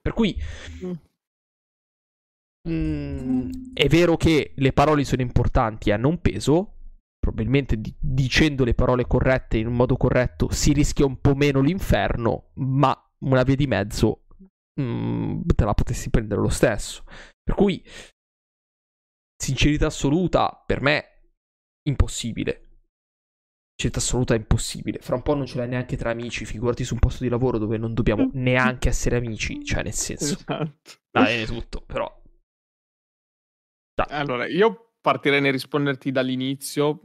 Per 0.01 0.13
cui 0.13 0.35
mm, 2.67 3.49
è 3.73 3.87
vero 3.87 4.17
che 4.17 4.51
le 4.53 4.73
parole 4.73 5.05
sono 5.05 5.21
importanti 5.21 5.89
e 5.89 5.93
hanno 5.93 6.09
un 6.09 6.19
peso, 6.19 6.76
probabilmente 7.27 7.79
di- 7.79 7.93
dicendo 7.99 8.63
le 8.63 8.73
parole 8.73 9.05
corrette 9.05 9.57
in 9.57 9.67
un 9.67 9.75
modo 9.75 9.97
corretto 9.97 10.49
si 10.49 10.71
rischia 10.71 11.05
un 11.05 11.19
po' 11.19 11.35
meno 11.35 11.59
l'inferno, 11.59 12.51
ma 12.55 12.95
una 13.19 13.43
via 13.43 13.55
di 13.55 13.67
mezzo 13.67 14.27
mm, 14.79 15.41
te 15.53 15.65
la 15.65 15.73
potessi 15.73 16.09
prendere 16.09 16.39
lo 16.39 16.49
stesso. 16.49 17.03
Per 17.43 17.53
cui, 17.53 17.83
sincerità 19.35 19.87
assoluta, 19.87 20.63
per 20.65 20.81
me, 20.81 21.33
impossibile. 21.87 22.61
Sincerità 23.75 23.99
assoluta 23.99 24.33
è 24.33 24.37
impossibile. 24.37 24.99
Fra 24.99 25.15
un 25.15 25.21
po' 25.21 25.35
non 25.35 25.45
ce 25.45 25.57
l'hai 25.57 25.67
neanche 25.67 25.97
tra 25.97 26.11
amici, 26.11 26.45
figurati 26.45 26.85
su 26.85 26.93
un 26.93 26.99
posto 27.01 27.23
di 27.23 27.29
lavoro 27.29 27.57
dove 27.57 27.77
non 27.77 27.93
dobbiamo 27.93 28.29
neanche 28.35 28.87
essere 28.87 29.17
amici, 29.17 29.65
cioè 29.65 29.83
nel 29.83 29.93
senso... 29.93 30.33
Esatto. 30.35 30.91
Va 31.11 31.23
bene 31.23 31.45
tutto, 31.45 31.81
però... 31.81 32.09
Dai. 33.93 34.07
Allora, 34.11 34.45
io 34.45 34.93
partirei 35.01 35.41
nel 35.41 35.51
risponderti 35.51 36.11
dall'inizio 36.11 37.01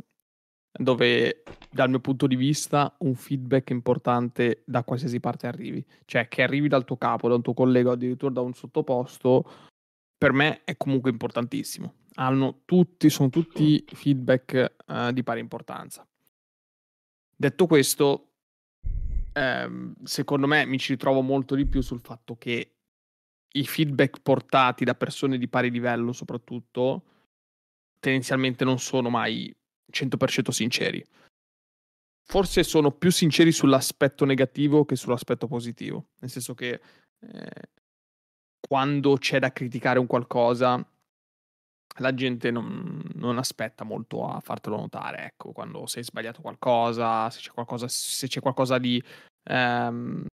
dove 0.73 1.43
dal 1.71 1.89
mio 1.89 2.01
punto 2.01 2.27
di 2.27 2.37
vista 2.37 2.95
un 3.01 3.15
feedback 3.15 3.71
importante 3.71 4.63
da 4.65 4.85
qualsiasi 4.85 5.21
parte 5.21 5.47
arrivi, 5.47 5.85
cioè 6.07 6.29
che 6.29 6.43
arrivi 6.43 6.69
dal 6.69 6.85
tuo 6.85 6.97
capo, 6.97 7.29
da 7.29 7.35
un 7.35 7.43
tuo 7.43 7.55
collega 7.55 7.91
o 7.91 7.93
addirittura 7.93 8.33
da 8.33 8.41
un 8.41 8.55
sottoposto, 8.55 9.51
per 10.17 10.33
me 10.33 10.63
è 10.65 10.77
comunque 10.77 11.11
importantissimo. 11.11 11.95
Hanno 12.15 12.63
tutti, 12.65 13.09
sono 13.11 13.31
tutti 13.31 13.85
feedback 13.87 14.75
uh, 14.87 15.13
di 15.13 15.23
pari 15.23 15.41
importanza. 15.41 16.07
Detto 17.35 17.67
questo, 17.67 18.35
ehm, 19.33 19.95
secondo 20.05 20.47
me 20.47 20.65
mi 20.67 20.79
ci 20.79 20.93
ritrovo 20.93 21.23
molto 21.23 21.55
di 21.55 21.67
più 21.67 21.81
sul 21.81 22.01
fatto 22.01 22.37
che 22.37 22.77
i 23.55 23.65
feedback 23.65 24.21
portati 24.21 24.85
da 24.85 24.95
persone 24.95 25.39
di 25.39 25.49
pari 25.49 25.71
livello, 25.71 26.13
soprattutto, 26.13 27.05
tendenzialmente 27.99 28.65
non 28.65 28.79
sono 28.79 29.11
mai 29.11 29.55
100% 29.93 30.51
sinceri. 30.51 31.05
Forse 32.25 32.63
sono 32.63 32.93
più 32.93 33.11
sinceri 33.11 33.53
sull'aspetto 33.53 34.25
negativo 34.25 34.85
che 34.85 34.97
sull'aspetto 34.97 35.47
positivo, 35.47 36.07
nel 36.21 36.31
senso 36.31 36.55
che 36.55 36.81
eh, 37.21 37.69
quando 38.61 39.17
c'è 39.17 39.39
da 39.39 39.53
criticare 39.53 39.99
un 39.99 40.07
qualcosa, 40.07 40.83
la 41.97 42.15
gente 42.15 42.51
non, 42.51 43.03
non, 43.15 43.37
aspetta 43.39 43.85
molto 43.85 44.27
a 44.27 44.41
fartelo 44.41 44.77
notare, 44.77 45.27
ecco, 45.27 45.53
quando 45.53 45.87
sei 45.87 46.05
sbagliato 46.05 46.41
qualcosa, 46.41 47.29
se 47.29 47.41
c'è 47.41 47.51
qualcosa, 47.51 47.87
se 47.89 48.29
c'è 48.29 48.41
qualcosa 48.41 48.79
di 48.79 49.03
ehm, 49.45 50.25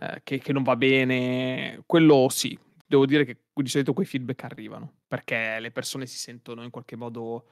eh, 0.00 0.20
che, 0.22 0.38
che, 0.38 0.52
non 0.52 0.62
va 0.62 0.76
bene, 0.76 1.82
quello 1.84 2.28
sì, 2.30 2.58
devo 2.86 3.04
dire 3.04 3.24
che 3.24 3.36
di 3.52 3.68
solito 3.68 3.92
quei 3.92 4.06
feedback 4.06 4.44
arrivano, 4.44 5.00
perché 5.06 5.60
le 5.60 5.70
persone 5.70 6.06
si 6.06 6.16
sentono 6.16 6.62
in 6.62 6.70
qualche 6.70 6.96
modo 6.96 7.44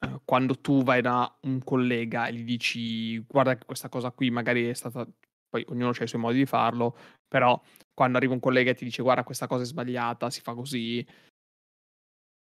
eh, 0.00 0.20
quando 0.24 0.60
tu 0.60 0.82
vai 0.82 1.00
da 1.02 1.38
un 1.42 1.62
collega 1.62 2.26
e 2.26 2.34
gli 2.34 2.44
dici 2.44 3.18
guarda 3.20 3.56
che 3.56 3.64
questa 3.64 3.88
cosa 3.88 4.10
qui 4.10 4.30
magari 4.30 4.68
è 4.68 4.74
stata 4.74 5.06
poi 5.48 5.64
ognuno 5.68 5.90
ha 5.90 6.04
i 6.04 6.08
suoi 6.08 6.20
modi 6.20 6.38
di 6.38 6.46
farlo, 6.46 6.96
però 7.26 7.60
quando 7.94 8.18
arriva 8.18 8.34
un 8.34 8.40
collega 8.40 8.70
e 8.70 8.74
ti 8.74 8.84
dice 8.84 9.02
guarda 9.02 9.24
questa 9.24 9.46
cosa 9.46 9.62
è 9.62 9.66
sbagliata, 9.66 10.30
si 10.30 10.40
fa 10.40 10.54
così, 10.54 11.04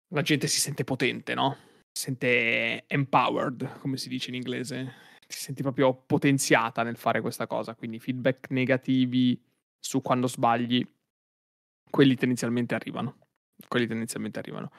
la 0.08 0.22
gente 0.22 0.46
si 0.46 0.60
sente 0.60 0.84
potente, 0.84 1.34
no? 1.34 1.56
Si 1.90 2.04
sente 2.04 2.84
empowered, 2.86 3.78
come 3.78 3.96
si 3.96 4.08
dice 4.08 4.28
in 4.28 4.36
inglese, 4.36 4.94
ti 5.26 5.38
senti 5.38 5.62
proprio 5.62 5.94
potenziata 5.94 6.82
nel 6.82 6.96
fare 6.96 7.20
questa 7.20 7.46
cosa, 7.46 7.74
quindi 7.74 7.98
feedback 7.98 8.50
negativi 8.50 9.40
su 9.80 10.02
quando 10.02 10.26
sbagli, 10.26 10.86
quelli 11.90 12.14
tendenzialmente 12.14 12.74
arrivano. 12.74 13.18
Quelli 13.68 13.86
tendenzialmente 13.86 14.38
arrivano. 14.38 14.70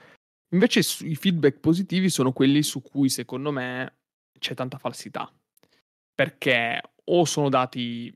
Invece 0.54 0.82
i 1.06 1.16
feedback 1.16 1.60
positivi 1.60 2.10
sono 2.10 2.32
quelli 2.32 2.62
su 2.62 2.82
cui 2.82 3.10
secondo 3.10 3.52
me 3.52 3.98
c'è 4.38 4.54
tanta 4.54 4.78
falsità, 4.78 5.32
perché 6.14 6.80
o 7.06 7.26
sono 7.26 7.50
dati 7.50 8.16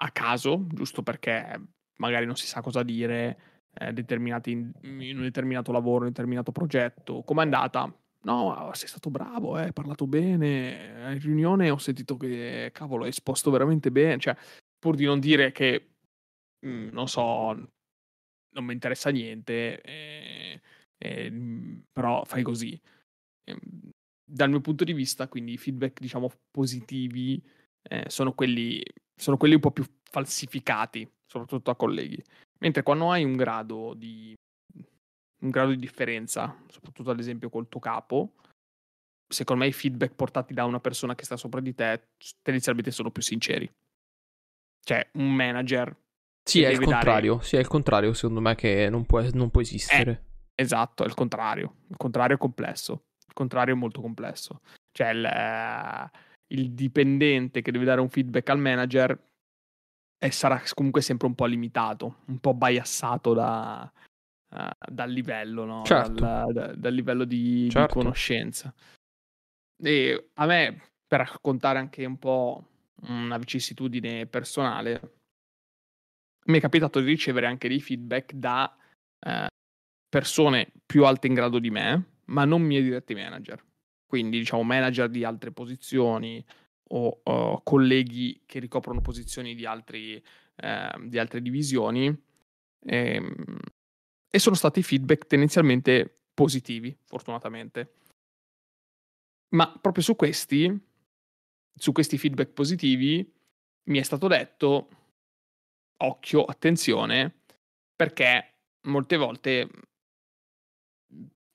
a 0.00 0.10
caso, 0.10 0.66
giusto 0.68 1.02
perché 1.02 1.60
magari 1.96 2.26
non 2.26 2.36
si 2.36 2.46
sa 2.46 2.60
cosa 2.60 2.82
dire 2.82 3.66
eh, 3.74 3.92
determinati 3.92 4.50
in, 4.50 4.72
un 4.82 5.20
determinato 5.22 5.70
lavoro, 5.70 5.98
in 5.98 6.06
un 6.06 6.08
determinato 6.08 6.50
progetto, 6.50 7.22
com'è 7.22 7.42
andata? 7.42 7.92
No, 8.22 8.70
sei 8.74 8.88
stato 8.88 9.10
bravo, 9.10 9.58
eh, 9.58 9.62
hai 9.62 9.72
parlato 9.72 10.08
bene, 10.08 11.12
in 11.12 11.20
riunione 11.20 11.70
ho 11.70 11.78
sentito 11.78 12.16
che, 12.16 12.70
cavolo, 12.72 13.04
hai 13.04 13.10
esposto 13.10 13.50
veramente 13.52 13.92
bene, 13.92 14.18
cioè, 14.18 14.36
pur 14.76 14.96
di 14.96 15.04
non 15.04 15.20
dire 15.20 15.52
che, 15.52 15.90
mh, 16.60 16.68
mm, 16.68 16.88
non 16.90 17.08
so, 17.08 17.52
non 18.50 18.64
mi 18.64 18.72
interessa 18.72 19.10
niente, 19.10 19.80
eh, 19.80 20.60
eh, 20.98 21.80
però 21.92 22.24
fai 22.24 22.42
così. 22.42 22.78
Eh, 23.44 23.58
dal 24.28 24.50
mio 24.50 24.60
punto 24.60 24.84
di 24.84 24.92
vista, 24.92 25.26
quindi 25.28 25.52
i 25.52 25.58
feedback, 25.58 26.00
diciamo, 26.00 26.30
positivi 26.50 27.42
eh, 27.88 28.04
sono, 28.08 28.34
quelli, 28.34 28.82
sono 29.18 29.38
quelli 29.38 29.54
un 29.54 29.60
po' 29.60 29.70
più 29.70 29.84
falsificati, 30.10 31.08
soprattutto 31.26 31.70
a 31.70 31.76
colleghi. 31.76 32.22
Mentre 32.60 32.82
quando 32.82 33.10
hai 33.10 33.24
un 33.24 33.36
grado 33.36 33.94
di, 33.94 34.34
un 35.42 35.50
grado 35.50 35.70
di 35.70 35.78
differenza, 35.78 36.62
soprattutto 36.68 37.10
ad 37.10 37.18
esempio 37.18 37.48
col 37.48 37.68
tuo 37.68 37.80
capo, 37.80 38.34
secondo 39.26 39.62
me 39.62 39.68
i 39.68 39.72
feedback 39.72 40.14
portati 40.14 40.52
da 40.52 40.64
una 40.64 40.80
persona 40.80 41.14
che 41.14 41.24
sta 41.24 41.36
sopra 41.36 41.60
di 41.60 41.74
te 41.74 42.08
tendenzialmente 42.42 42.90
sono 42.90 43.10
più 43.10 43.22
sinceri. 43.22 43.70
Cioè, 44.84 45.08
un 45.14 45.34
manager. 45.34 45.94
Sì, 46.42 46.62
è 46.62 46.68
il 46.68 46.80
contrario. 46.80 47.34
Dare... 47.34 47.46
Sì, 47.46 47.56
è 47.56 47.60
il 47.60 47.66
contrario, 47.66 48.12
secondo 48.14 48.40
me, 48.40 48.54
che 48.54 48.88
non 48.90 49.04
può, 49.04 49.22
non 49.32 49.50
può 49.50 49.60
esistere. 49.60 50.10
Eh, 50.10 50.27
Esatto, 50.60 51.04
è 51.04 51.06
il 51.06 51.14
contrario. 51.14 51.76
Il 51.88 51.96
contrario 51.96 52.34
è 52.34 52.38
complesso. 52.38 53.04
Il 53.28 53.32
contrario 53.32 53.74
è 53.74 53.78
molto 53.78 54.00
complesso. 54.00 54.60
Cioè, 54.90 55.10
il, 55.10 55.24
eh, 55.24 56.10
il 56.48 56.72
dipendente 56.72 57.62
che 57.62 57.70
deve 57.70 57.84
dare 57.84 58.00
un 58.00 58.08
feedback 58.08 58.48
al 58.48 58.58
manager 58.58 59.16
e 60.18 60.30
sarà 60.32 60.60
comunque 60.74 61.00
sempre 61.00 61.28
un 61.28 61.36
po' 61.36 61.44
limitato, 61.44 62.22
un 62.26 62.40
po' 62.40 62.54
biassato 62.54 63.34
da, 63.34 63.88
uh, 64.48 64.92
dal 64.92 65.10
livello, 65.10 65.64
no? 65.64 65.84
certo. 65.84 66.10
dal, 66.10 66.52
da, 66.52 66.74
dal, 66.74 66.92
livello 66.92 67.24
di, 67.24 67.70
certo. 67.70 67.94
di, 67.94 68.02
conoscenza. 68.02 68.74
E 69.80 70.30
a 70.34 70.46
me, 70.46 70.90
per 71.06 71.20
raccontare 71.20 71.78
anche 71.78 72.04
un 72.04 72.18
po' 72.18 72.66
una 73.02 73.38
vicissitudine 73.38 74.26
personale, 74.26 75.18
mi 76.46 76.58
è 76.58 76.60
capitato 76.60 76.98
di 76.98 77.06
ricevere 77.06 77.46
anche 77.46 77.68
dei 77.68 77.80
feedback 77.80 78.32
da 78.32 78.76
uh, 79.24 79.46
persone 80.08 80.72
più 80.86 81.04
alte 81.04 81.26
in 81.26 81.34
grado 81.34 81.58
di 81.58 81.70
me, 81.70 82.20
ma 82.26 82.44
non 82.44 82.62
miei 82.62 82.82
diretti 82.82 83.14
manager. 83.14 83.64
quindi 84.06 84.38
diciamo 84.38 84.62
manager 84.62 85.10
di 85.10 85.22
altre 85.22 85.52
posizioni 85.52 86.42
o, 86.90 87.20
o 87.22 87.62
colleghi 87.62 88.42
che 88.46 88.58
ricoprono 88.58 89.02
posizioni 89.02 89.54
di, 89.54 89.66
altri, 89.66 90.22
eh, 90.56 90.90
di 91.04 91.18
altre 91.18 91.42
divisioni 91.42 92.06
e, 92.06 93.14
ehm, 93.14 93.58
e 94.30 94.38
sono 94.38 94.54
stati 94.54 94.82
feedback 94.82 95.26
tendenzialmente 95.26 96.14
positivi, 96.34 96.96
fortunatamente. 97.04 97.94
Ma 99.54 99.70
proprio 99.78 100.02
su 100.02 100.16
questi, 100.16 100.70
su 101.74 101.92
questi 101.92 102.18
feedback 102.18 102.52
positivi, 102.52 103.30
mi 103.88 103.98
è 103.98 104.02
stato 104.02 104.28
detto, 104.28 104.88
occhio, 106.02 106.44
attenzione, 106.44 107.42
perché 107.96 108.58
molte 108.86 109.16
volte 109.16 109.68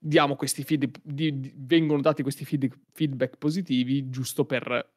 diamo 0.06 0.36
questi 0.36 0.64
feedback, 0.64 1.00
di, 1.02 1.40
di, 1.40 1.54
vengono 1.56 2.02
dati 2.02 2.24
questi 2.24 2.44
feed, 2.44 2.70
feedback 2.92 3.38
positivi 3.38 4.10
giusto 4.10 4.44
per, 4.44 4.92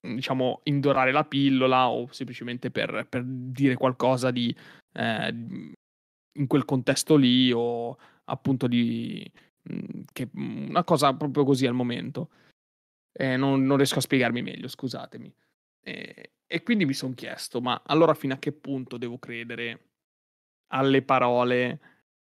diciamo, 0.00 0.60
indorare 0.64 1.10
la 1.10 1.24
pillola 1.24 1.88
o 1.88 2.06
semplicemente 2.12 2.70
per, 2.70 3.06
per 3.08 3.24
dire 3.24 3.74
qualcosa 3.74 4.30
di, 4.30 4.54
eh, 4.92 5.28
in 5.28 6.46
quel 6.46 6.64
contesto 6.64 7.16
lì 7.16 7.50
o 7.52 7.98
appunto 8.24 8.68
di, 8.68 9.28
che, 10.12 10.30
una 10.34 10.84
cosa 10.84 11.12
proprio 11.14 11.44
così 11.44 11.66
al 11.66 11.74
momento. 11.74 12.30
Eh, 13.12 13.36
non, 13.36 13.64
non, 13.64 13.76
riesco 13.76 13.98
a 13.98 14.02
spiegarmi 14.02 14.42
meglio, 14.42 14.68
scusatemi. 14.68 15.34
Eh, 15.84 16.30
e 16.46 16.62
quindi 16.62 16.84
mi 16.86 16.94
sono 16.94 17.14
chiesto, 17.14 17.60
ma 17.60 17.82
allora 17.84 18.14
fino 18.14 18.34
a 18.34 18.38
che 18.38 18.52
punto 18.52 18.96
devo 18.96 19.18
credere 19.18 19.88
alle 20.68 21.02
parole 21.02 21.80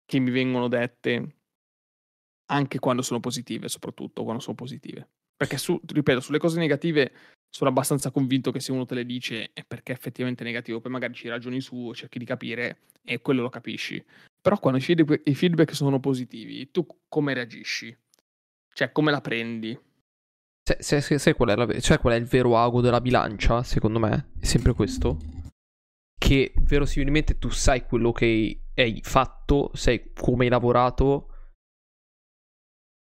che 0.04 0.18
mi 0.18 0.30
vengono 0.30 0.68
dette 0.68 1.43
anche 2.46 2.78
quando 2.78 3.02
sono 3.02 3.20
positive, 3.20 3.68
soprattutto 3.68 4.22
quando 4.22 4.42
sono 4.42 4.54
positive. 4.54 5.08
Perché, 5.36 5.58
su, 5.58 5.80
ripeto, 5.84 6.20
sulle 6.20 6.38
cose 6.38 6.58
negative 6.58 7.12
sono 7.50 7.70
abbastanza 7.70 8.10
convinto 8.10 8.50
che 8.50 8.60
se 8.60 8.72
uno 8.72 8.84
te 8.84 8.94
le 8.94 9.04
dice 9.04 9.50
è 9.52 9.64
perché 9.64 9.92
è 9.92 9.94
effettivamente 9.94 10.44
negativo, 10.44 10.80
poi 10.80 10.90
magari 10.90 11.14
ci 11.14 11.28
ragioni 11.28 11.60
su, 11.60 11.92
cerchi 11.94 12.18
di 12.18 12.24
capire 12.24 12.78
e 13.02 13.20
quello 13.20 13.42
lo 13.42 13.48
capisci. 13.48 14.02
Però 14.40 14.58
quando 14.58 14.78
i 14.78 15.34
feedback, 15.34 15.74
sono 15.74 16.00
positivi, 16.00 16.70
tu 16.70 16.86
come 17.08 17.32
reagisci? 17.32 17.96
Cioè, 18.72 18.92
come 18.92 19.10
la 19.10 19.20
prendi? 19.20 19.78
Sai, 20.62 21.00
sai, 21.02 21.18
sai 21.18 21.32
qual, 21.34 21.50
è 21.50 21.56
la, 21.56 21.80
cioè, 21.80 21.98
qual 21.98 22.14
è 22.14 22.16
il 22.16 22.24
vero 22.24 22.58
ago 22.58 22.80
della 22.80 23.00
bilancia, 23.00 23.62
secondo 23.62 23.98
me? 23.98 24.30
È 24.38 24.44
sempre 24.44 24.72
questo. 24.72 25.18
Che 26.18 26.54
verosimilmente 26.60 27.38
tu 27.38 27.50
sai 27.50 27.84
quello 27.84 28.12
che 28.12 28.60
hai 28.74 29.00
fatto, 29.02 29.70
sai 29.74 30.12
come 30.12 30.44
hai 30.44 30.50
lavorato 30.50 31.33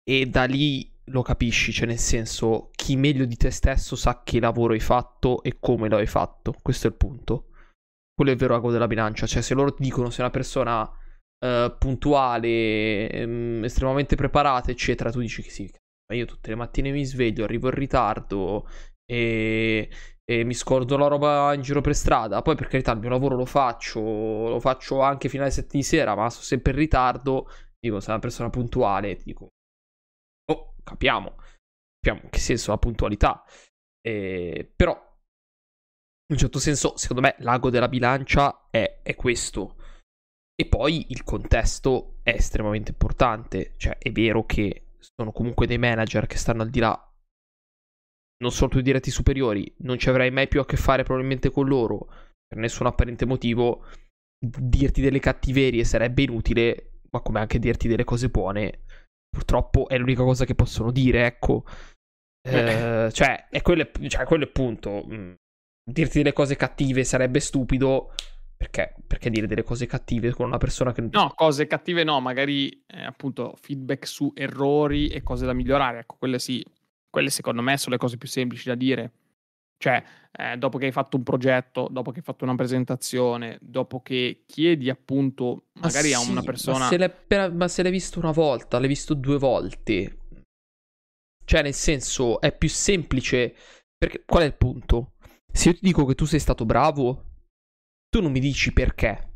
e 0.04 0.26
da 0.26 0.44
lì 0.44 0.90
lo 1.08 1.22
capisci, 1.22 1.72
cioè 1.72 1.86
nel 1.86 1.98
senso 1.98 2.70
chi 2.72 2.96
meglio 2.96 3.24
di 3.24 3.36
te 3.36 3.50
stesso 3.50 3.96
sa 3.96 4.22
che 4.22 4.40
lavoro 4.40 4.72
hai 4.74 4.80
fatto 4.80 5.42
e 5.42 5.56
come 5.58 5.88
lo 5.88 5.96
hai 5.96 6.06
fatto, 6.06 6.54
questo 6.62 6.86
è 6.86 6.90
il 6.90 6.96
punto. 6.96 7.48
Quello 8.14 8.30
è 8.30 8.34
il 8.34 8.38
vero 8.38 8.54
ago 8.54 8.70
della 8.70 8.86
bilancia, 8.86 9.26
cioè 9.26 9.42
se 9.42 9.54
loro 9.54 9.74
ti 9.74 9.82
dicono 9.82 10.08
sei 10.08 10.20
una 10.20 10.30
persona 10.30 10.82
uh, 10.82 11.76
puntuale, 11.76 13.10
um, 13.24 13.64
estremamente 13.64 14.14
preparata, 14.14 14.70
eccetera, 14.70 15.10
tu 15.10 15.20
dici 15.20 15.42
che 15.42 15.50
sì, 15.50 15.68
ma 16.08 16.16
io 16.16 16.24
tutte 16.24 16.50
le 16.50 16.54
mattine 16.54 16.92
mi 16.92 17.04
sveglio, 17.04 17.42
arrivo 17.42 17.68
in 17.68 17.74
ritardo 17.74 18.68
e, 19.04 19.90
e 20.24 20.44
mi 20.44 20.54
scordo 20.54 20.96
la 20.96 21.08
roba 21.08 21.52
in 21.54 21.62
giro 21.62 21.80
per 21.80 21.96
strada, 21.96 22.40
poi 22.40 22.54
per 22.54 22.68
carità 22.68 22.92
il 22.92 23.00
mio 23.00 23.08
lavoro 23.08 23.34
lo 23.34 23.46
faccio, 23.46 24.00
lo 24.00 24.60
faccio 24.60 25.00
anche 25.00 25.28
fino 25.28 25.42
alle 25.42 25.50
7 25.50 25.76
di 25.76 25.82
sera, 25.82 26.14
ma 26.14 26.30
sono 26.30 26.44
sempre 26.44 26.72
in 26.72 26.78
ritardo, 26.78 27.48
dico 27.80 27.98
sei 27.98 28.12
una 28.12 28.22
persona 28.22 28.48
puntuale, 28.48 29.16
ti 29.16 29.24
dico 29.24 29.48
Capiamo. 30.84 31.36
Capiamo 31.98 32.28
che 32.30 32.38
senso 32.38 32.72
ha 32.72 32.78
puntualità. 32.78 33.44
Eh, 34.00 34.70
però, 34.76 34.92
in 34.92 36.34
un 36.34 36.38
certo 36.38 36.58
senso, 36.58 36.96
secondo 36.96 37.22
me, 37.22 37.34
l'ago 37.38 37.70
della 37.70 37.88
bilancia 37.88 38.68
è, 38.70 39.00
è 39.02 39.14
questo. 39.14 39.76
E 40.54 40.66
poi 40.66 41.06
il 41.08 41.24
contesto 41.24 42.20
è 42.22 42.30
estremamente 42.30 42.92
importante. 42.92 43.72
Cioè, 43.76 43.98
è 43.98 44.12
vero 44.12 44.44
che 44.44 44.92
sono 44.98 45.32
comunque 45.32 45.66
dei 45.66 45.78
manager 45.78 46.26
che 46.26 46.36
stanno 46.36 46.62
al 46.62 46.70
di 46.70 46.78
là 46.78 47.08
non 48.44 48.52
sono 48.52 48.70
tuoi 48.70 48.82
diretti 48.82 49.10
superiori, 49.10 49.72
non 49.78 49.98
ci 49.98 50.08
avrai 50.08 50.30
mai 50.30 50.48
più 50.48 50.60
a 50.60 50.66
che 50.66 50.76
fare 50.76 51.02
probabilmente 51.02 51.50
con 51.50 51.66
loro 51.66 52.06
per 52.46 52.58
nessun 52.58 52.86
apparente 52.86 53.24
motivo. 53.24 53.86
Dirti 54.38 55.00
delle 55.00 55.20
cattiverie 55.20 55.84
sarebbe 55.84 56.22
inutile, 56.22 57.00
ma 57.10 57.20
come 57.20 57.40
anche 57.40 57.58
dirti 57.58 57.88
delle 57.88 58.04
cose 58.04 58.28
buone 58.28 58.82
purtroppo 59.34 59.88
è 59.88 59.98
l'unica 59.98 60.22
cosa 60.22 60.44
che 60.44 60.54
possono 60.54 60.90
dire, 60.92 61.26
ecco. 61.26 61.64
Eh, 62.40 63.08
cioè, 63.12 63.48
è 63.50 63.60
quello, 63.62 63.90
cioè, 64.06 64.24
quello 64.24 64.44
è 64.44 64.46
il 64.46 64.52
punto. 64.52 65.04
Mm. 65.06 65.32
Dirti 65.84 66.18
delle 66.18 66.32
cose 66.32 66.56
cattive 66.56 67.04
sarebbe 67.04 67.40
stupido. 67.40 68.14
Perché? 68.56 68.94
Perché 69.06 69.28
dire 69.28 69.46
delle 69.46 69.64
cose 69.64 69.86
cattive 69.86 70.32
con 70.32 70.46
una 70.46 70.56
persona 70.58 70.92
che... 70.92 71.02
No, 71.10 71.32
cose 71.34 71.66
cattive 71.66 72.04
no, 72.04 72.20
magari 72.20 72.70
eh, 72.86 73.02
appunto 73.02 73.54
feedback 73.60 74.06
su 74.06 74.32
errori 74.34 75.08
e 75.08 75.22
cose 75.22 75.44
da 75.44 75.52
migliorare. 75.52 75.98
Ecco, 75.98 76.16
quelle 76.18 76.38
sì. 76.38 76.64
Quelle 77.10 77.30
secondo 77.30 77.60
me 77.60 77.76
sono 77.76 77.94
le 77.94 78.00
cose 78.00 78.16
più 78.16 78.28
semplici 78.28 78.68
da 78.68 78.74
dire. 78.74 79.12
Cioè, 79.84 80.02
eh, 80.32 80.56
dopo 80.56 80.78
che 80.78 80.86
hai 80.86 80.92
fatto 80.92 81.18
un 81.18 81.24
progetto, 81.24 81.88
dopo 81.90 82.10
che 82.10 82.20
hai 82.20 82.24
fatto 82.24 82.44
una 82.44 82.54
presentazione, 82.54 83.58
dopo 83.60 84.00
che 84.00 84.44
chiedi 84.46 84.88
appunto 84.88 85.66
magari 85.74 86.08
sì, 86.08 86.14
a 86.14 86.20
una 86.20 86.40
persona... 86.40 86.78
Ma 86.78 86.88
se, 86.88 86.96
l'hai, 86.96 87.52
ma 87.52 87.68
se 87.68 87.82
l'hai 87.82 87.92
visto 87.92 88.18
una 88.18 88.30
volta, 88.30 88.78
l'hai 88.78 88.88
visto 88.88 89.12
due 89.12 89.36
volte. 89.36 90.20
Cioè, 91.44 91.60
nel 91.60 91.74
senso, 91.74 92.40
è 92.40 92.56
più 92.56 92.70
semplice... 92.70 93.54
Perché 93.94 94.24
qual 94.24 94.44
è 94.44 94.46
il 94.46 94.54
punto? 94.54 95.16
Se 95.52 95.68
io 95.68 95.74
ti 95.74 95.80
dico 95.82 96.06
che 96.06 96.14
tu 96.14 96.24
sei 96.24 96.40
stato 96.40 96.64
bravo, 96.64 97.32
tu 98.08 98.22
non 98.22 98.32
mi 98.32 98.40
dici 98.40 98.72
perché. 98.72 99.32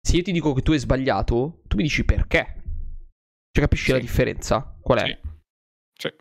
Se 0.00 0.16
io 0.16 0.22
ti 0.22 0.32
dico 0.32 0.54
che 0.54 0.62
tu 0.62 0.72
hai 0.72 0.78
sbagliato, 0.78 1.60
tu 1.66 1.76
mi 1.76 1.82
dici 1.82 2.06
perché. 2.06 2.62
Cioè, 3.50 3.64
capisci 3.64 3.84
sì. 3.84 3.92
la 3.92 3.98
differenza? 3.98 4.78
Qual 4.80 4.98
è? 4.98 5.04
Sì. 5.04 6.08
sì. 6.08 6.14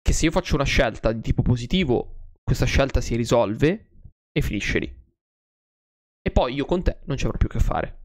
Che 0.00 0.12
se 0.14 0.24
io 0.24 0.30
faccio 0.30 0.54
una 0.54 0.64
scelta 0.64 1.12
di 1.12 1.20
tipo 1.20 1.42
positivo, 1.42 2.20
questa 2.42 2.66
scelta 2.66 3.00
si 3.00 3.16
risolve 3.16 3.88
e 4.32 4.40
finisce 4.40 4.78
lì. 4.78 5.00
E 6.24 6.30
poi 6.30 6.54
io 6.54 6.64
con 6.64 6.82
te 6.82 6.98
non 7.04 7.16
ci 7.16 7.24
avrò 7.24 7.36
più 7.36 7.48
che 7.48 7.58
fare. 7.58 8.00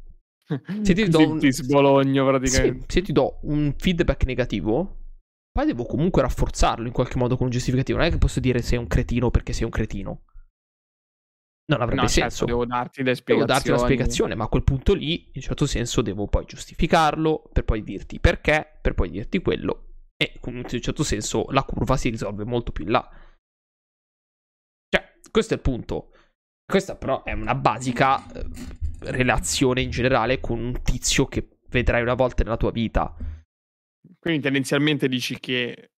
Se 0.81 0.93
ti 0.93 1.07
do 1.07 1.29
un... 1.29 1.39
sbologno 1.51 2.25
praticamente. 2.25 2.79
Sì, 2.79 2.85
se 2.87 3.01
ti 3.01 3.11
do 3.11 3.39
un 3.41 3.73
feedback 3.77 4.23
negativo, 4.23 5.07
poi 5.51 5.65
devo 5.65 5.85
comunque 5.85 6.21
rafforzarlo 6.21 6.87
in 6.87 6.93
qualche 6.93 7.17
modo 7.17 7.35
con 7.35 7.47
un 7.47 7.51
giustificativo. 7.51 7.97
Non 7.97 8.07
è 8.07 8.11
che 8.11 8.17
posso 8.17 8.39
dire 8.39 8.61
sei 8.61 8.77
un 8.77 8.87
cretino 8.87 9.29
perché 9.29 9.51
sei 9.51 9.65
un 9.65 9.71
cretino. 9.71 10.21
Non 11.69 11.81
avrebbe 11.81 12.01
no, 12.01 12.07
certo, 12.07 12.21
senso. 12.21 12.37
Certo, 12.37 12.45
devo 12.45 12.65
darti 12.65 13.03
le 13.03 13.13
spiegazioni. 13.13 13.39
Devo 13.39 13.45
darti 13.45 13.69
una 13.69 13.77
spiegazione, 13.79 14.35
ma 14.35 14.45
a 14.45 14.47
quel 14.47 14.63
punto 14.63 14.93
lì, 14.93 15.23
in 15.23 15.31
un 15.35 15.41
certo 15.41 15.65
senso, 15.65 16.01
devo 16.01 16.27
poi 16.27 16.45
giustificarlo 16.45 17.49
per 17.51 17.65
poi 17.65 17.83
dirti 17.83 18.19
perché, 18.21 18.65
per 18.81 18.93
poi 18.93 19.09
dirti 19.09 19.41
quello. 19.41 19.83
E 20.15 20.39
in 20.45 20.55
un 20.55 20.65
certo 20.65 21.03
senso 21.03 21.47
la 21.49 21.63
curva 21.63 21.97
si 21.97 22.09
risolve 22.09 22.45
molto 22.45 22.71
più 22.71 22.85
in 22.85 22.91
là. 22.91 23.09
Questo 25.31 25.53
è 25.53 25.57
il 25.57 25.63
punto. 25.63 26.11
Questa 26.65 26.95
però 26.95 27.23
è 27.23 27.31
una 27.31 27.55
basica 27.55 28.25
eh, 28.31 28.45
relazione 29.11 29.81
in 29.81 29.89
generale 29.89 30.39
con 30.39 30.59
un 30.59 30.81
tizio 30.83 31.25
che 31.25 31.47
vedrai 31.69 32.01
una 32.01 32.13
volta 32.13 32.43
nella 32.43 32.57
tua 32.57 32.71
vita. 32.71 33.15
Quindi 34.19 34.41
tendenzialmente 34.41 35.07
dici 35.07 35.39
che 35.39 35.91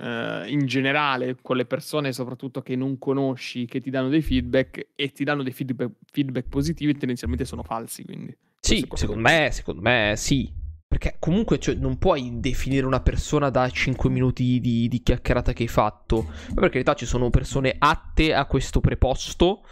Uh, 0.00 0.46
in 0.46 0.64
generale 0.66 1.38
con 1.42 1.56
le 1.56 1.66
persone 1.66 2.12
soprattutto 2.12 2.62
che 2.62 2.76
non 2.76 3.00
conosci 3.00 3.66
che 3.66 3.80
ti 3.80 3.90
danno 3.90 4.08
dei 4.08 4.22
feedback 4.22 4.90
e 4.94 5.10
ti 5.10 5.24
danno 5.24 5.42
dei 5.42 5.50
feedback, 5.50 5.90
feedback 6.12 6.48
positivi 6.48 6.92
tendenzialmente 6.92 7.44
sono 7.44 7.64
falsi 7.64 8.04
quindi 8.04 8.32
sì 8.60 8.86
secondo 8.92 9.22
me, 9.22 9.50
secondo 9.50 9.80
me 9.80 10.14
sì 10.16 10.48
perché 10.88 11.16
comunque 11.18 11.58
cioè, 11.58 11.74
non 11.74 11.98
puoi 11.98 12.40
definire 12.40 12.86
una 12.86 13.02
persona 13.02 13.50
da 13.50 13.68
5 13.68 14.08
minuti 14.08 14.58
di, 14.58 14.88
di 14.88 15.02
chiacchierata 15.02 15.52
che 15.52 15.64
hai 15.64 15.68
fatto. 15.68 16.22
Ma 16.54 16.62
per 16.62 16.70
carità 16.70 16.94
ci 16.94 17.04
sono 17.04 17.28
persone 17.28 17.76
atte 17.78 18.32
a 18.32 18.46
questo 18.46 18.80
preposto, 18.80 19.64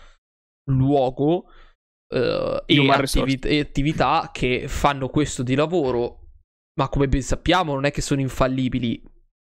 luogo 0.71 1.47
uh, 2.15 2.63
e, 2.67 2.91
attivi- 2.91 3.39
e, 3.39 3.61
attività 3.61 4.29
che 4.31 4.69
fanno 4.69 5.09
questo 5.09 5.43
di 5.43 5.55
lavoro. 5.55 6.25
Ma 6.79 6.91
come 6.91 7.09
ben 7.09 7.23
sappiamo 7.23 7.73
non 7.73 7.87
è 7.87 7.91
che 7.91 8.03
sono 8.03 8.21
infallibili. 8.21 9.03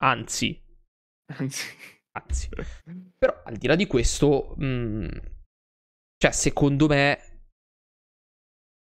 Anzi. 0.03 0.63
Anzi. 1.38 1.65
Anzi. 2.11 2.49
Però 3.17 3.41
al 3.43 3.55
di 3.55 3.65
là 3.65 3.75
di 3.75 3.88
questo... 3.88 4.53
Mh, 4.57 4.65
mm, 4.65 5.07
cioè 6.19 6.31
secondo 6.31 6.88
me 6.88 7.26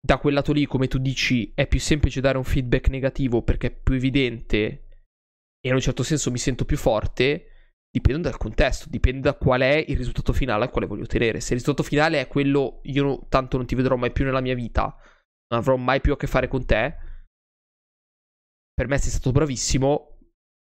da 0.06 0.18
quel 0.18 0.34
lato 0.34 0.52
lì, 0.52 0.66
come 0.66 0.88
tu 0.88 0.98
dici, 0.98 1.54
è 1.56 1.66
più 1.66 1.80
semplice 1.80 2.20
dare 2.20 2.38
un 2.38 2.44
feedback 2.44 2.90
negativo 2.90 3.42
perché 3.42 3.68
è 3.68 3.72
più 3.72 3.96
evidente 3.96 4.88
e 5.66 5.70
in 5.70 5.76
un 5.76 5.80
certo 5.80 6.04
senso 6.04 6.30
mi 6.30 6.38
sento 6.38 6.66
più 6.66 6.76
forte, 6.76 7.78
dipende 7.90 8.24
dal 8.30 8.38
contesto, 8.38 8.90
dipende 8.90 9.22
da 9.22 9.34
qual 9.36 9.62
è 9.62 9.86
il 9.88 9.96
risultato 9.96 10.34
finale 10.34 10.66
al 10.66 10.72
quale 10.72 10.88
voglio 10.88 11.04
ottenere. 11.04 11.40
Se 11.40 11.54
il 11.54 11.60
risultato 11.60 11.88
finale 11.88 12.20
è 12.20 12.28
quello, 12.28 12.82
io 12.84 13.26
tanto 13.30 13.56
non 13.56 13.66
ti 13.66 13.76
vedrò 13.76 13.96
mai 13.96 14.12
più 14.12 14.26
nella 14.26 14.42
mia 14.42 14.56
vita, 14.56 14.84
non 14.84 15.60
avrò 15.62 15.78
mai 15.78 16.02
più 16.02 16.12
a 16.12 16.18
che 16.18 16.28
fare 16.28 16.50
con 16.50 16.66
te, 16.66 16.98
per 18.74 18.88
me 18.88 18.98
sei 18.98 19.12
stato 19.12 19.32
bravissimo, 19.32 20.18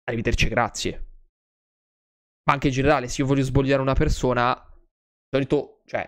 arrivederci, 0.04 0.48
grazie. 0.48 1.08
Ma 2.44 2.54
anche 2.54 2.68
in 2.68 2.74
generale, 2.74 3.08
se 3.08 3.22
io 3.22 3.28
voglio 3.28 3.44
spogliare 3.44 3.82
una 3.82 3.96
persona, 3.96 4.54
di 4.54 5.28
solito, 5.32 5.82
cioè, 5.86 6.08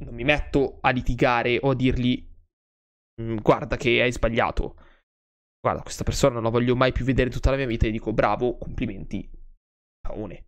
non 0.00 0.14
mi 0.14 0.24
metto 0.24 0.78
a 0.82 0.90
litigare 0.90 1.58
o 1.62 1.70
a 1.70 1.74
dirgli 1.74 2.32
guarda 3.14 3.76
che 3.76 4.02
hai 4.02 4.12
sbagliato. 4.12 4.76
Guarda, 5.60 5.82
questa 5.82 6.04
persona 6.04 6.34
non 6.34 6.42
la 6.42 6.50
voglio 6.50 6.76
mai 6.76 6.92
più 6.92 7.04
vedere 7.04 7.30
tutta 7.30 7.50
la 7.50 7.56
mia 7.56 7.66
vita 7.66 7.86
e 7.86 7.90
dico 7.90 8.12
bravo, 8.12 8.58
complimenti. 8.58 9.28
Paone. 10.00 10.44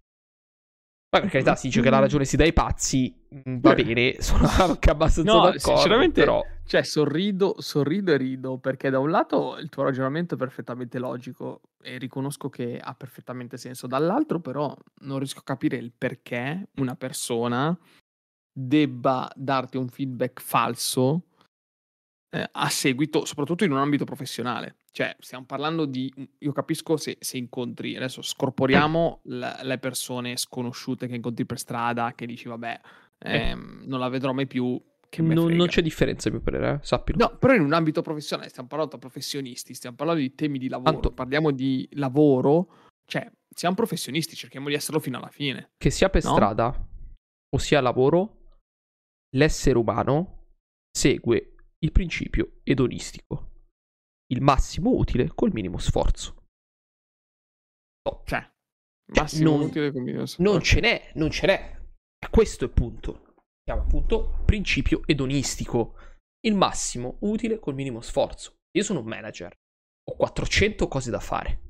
Poi 1.09 1.21
per 1.21 1.31
carità 1.31 1.55
si 1.55 1.69
dice 1.69 1.81
che 1.81 1.89
la 1.89 2.01
ragione 2.01 2.25
si 2.25 2.37
dà 2.37 2.45
ai 2.45 2.53
pazzi, 2.53 3.27
mm, 3.35 3.59
va 3.59 3.75
bene, 3.75 4.17
sono 4.21 4.47
anche 4.47 4.91
abbastanza 4.91 5.33
no, 5.33 5.39
d'accordo. 5.45 5.77
Sinceramente, 5.77 6.21
però... 6.21 6.43
cioè, 6.67 6.83
sorrido, 6.83 7.55
sorrido 7.59 8.13
e 8.13 8.17
rido 8.17 8.59
perché 8.59 8.91
da 8.91 8.99
un 8.99 9.11
lato 9.11 9.57
il 9.59 9.69
tuo 9.69 9.85
ragionamento 9.85 10.35
è 10.35 10.39
perfettamente 10.39 10.99
logico 10.99 11.61
e 11.81 11.97
riconosco 11.97 12.51
che 12.51 12.79
ha 12.79 12.95
perfettamente 12.95 13.57
senso, 13.57 13.87
dall'altro 13.87 14.41
però 14.41 14.77
non 15.03 15.19
riesco 15.19 15.39
a 15.39 15.45
capire 15.45 15.77
il 15.77 15.93
perché 15.97 16.69
una 16.77 16.97
persona 16.97 17.77
debba 18.53 19.31
darti 19.35 19.77
un 19.77 19.89
feedback 19.89 20.43
falso 20.43 21.23
eh, 22.31 22.49
a 22.51 22.69
seguito, 22.69 23.25
soprattutto 23.25 23.65
in 23.65 23.73
un 23.73 23.79
ambito 23.79 24.05
professionale. 24.05 24.77
Cioè, 24.91 25.17
stiamo 25.19 25.45
parlando 25.45 25.85
di. 25.85 26.13
Io 26.39 26.53
capisco 26.53 26.97
se, 26.97 27.17
se 27.21 27.37
incontri. 27.37 27.97
Adesso 27.97 28.23
scorporiamo 28.23 29.21
la, 29.25 29.61
le 29.63 29.79
persone 29.79 30.37
sconosciute 30.37 31.07
che 31.07 31.15
incontri 31.15 31.45
per 31.45 31.59
strada, 31.59 32.13
che 32.15 32.27
dici, 32.27 32.49
vabbè, 32.49 32.81
ehm, 33.19 33.83
non 33.87 34.01
la 34.01 34.09
vedrò 34.09 34.33
mai 34.33 34.47
più. 34.47 34.81
Non, 35.19 35.51
non, 35.53 35.69
c'è 35.69 35.81
differenza, 35.81 36.29
a 36.29 36.33
mio 36.33 36.41
parere, 36.41 36.75
eh? 36.75 36.79
sappilo. 36.83 37.17
No, 37.19 37.39
però 37.39 37.55
in 37.55 37.63
un 37.63 37.73
ambito 37.73 38.03
professionale 38.03 38.51
stiamo 38.51 38.69
parlando 38.69 38.97
da 38.97 39.01
professionisti, 39.01 39.73
stiamo 39.73 39.97
parlando 39.97 40.21
di 40.21 40.35
temi 40.35 40.59
di 40.59 40.69
lavoro, 40.69 40.91
Tanto... 40.91 41.13
parliamo 41.13 41.53
di 41.53 41.89
lavoro, 41.93 42.91
cioè 43.07 43.31
siamo 43.49 43.75
professionisti, 43.75 44.37
cerchiamo 44.37 44.69
di 44.69 44.75
esserlo 44.75 45.01
fino 45.01 45.17
alla 45.17 45.31
fine. 45.31 45.71
Che 45.79 45.91
sia 45.91 46.11
per 46.11 46.23
no? 46.25 46.33
strada 46.33 46.89
o 47.49 47.59
sia 47.59 47.81
lavoro, 47.81 48.59
l'essere 49.37 49.79
umano 49.79 50.49
segue 50.91 51.56
il 51.81 51.93
principio 51.93 52.61
edonistico. 52.63 53.53
Il 54.33 54.43
massimo 54.43 54.91
utile 54.91 55.29
col 55.35 55.53
minimo 55.53 55.79
sforzo. 55.79 56.45
Oh. 58.09 58.23
Cioè, 58.25 58.41
cioè, 58.41 59.23
massimo 59.23 59.57
non, 59.57 59.61
utile 59.67 59.93
col 59.93 60.03
minimo 60.03 60.27
sforzo. 60.27 60.51
Non 60.51 60.63
ce 60.63 60.81
n'è, 60.81 61.13
non 61.15 61.31
ce 61.31 61.47
n'è. 61.47 61.85
Questo 62.31 62.65
è 62.65 62.67
il 62.69 62.73
punto. 62.75 63.35
Chiama 63.63 63.83
appunto 63.83 64.43
principio 64.45 65.03
edonistico. 65.07 65.95
Il 66.41 66.55
massimo 66.55 67.19
utile 67.21 67.59
col 67.59 67.75
minimo 67.75 68.01
sforzo. 68.01 68.57
Io 68.77 68.83
sono 68.83 69.01
un 69.01 69.07
manager. 69.07 69.53
Ho 70.09 70.17
400 70.17 70.89
cose 70.89 71.11
da 71.11 71.21
fare. 71.21 71.61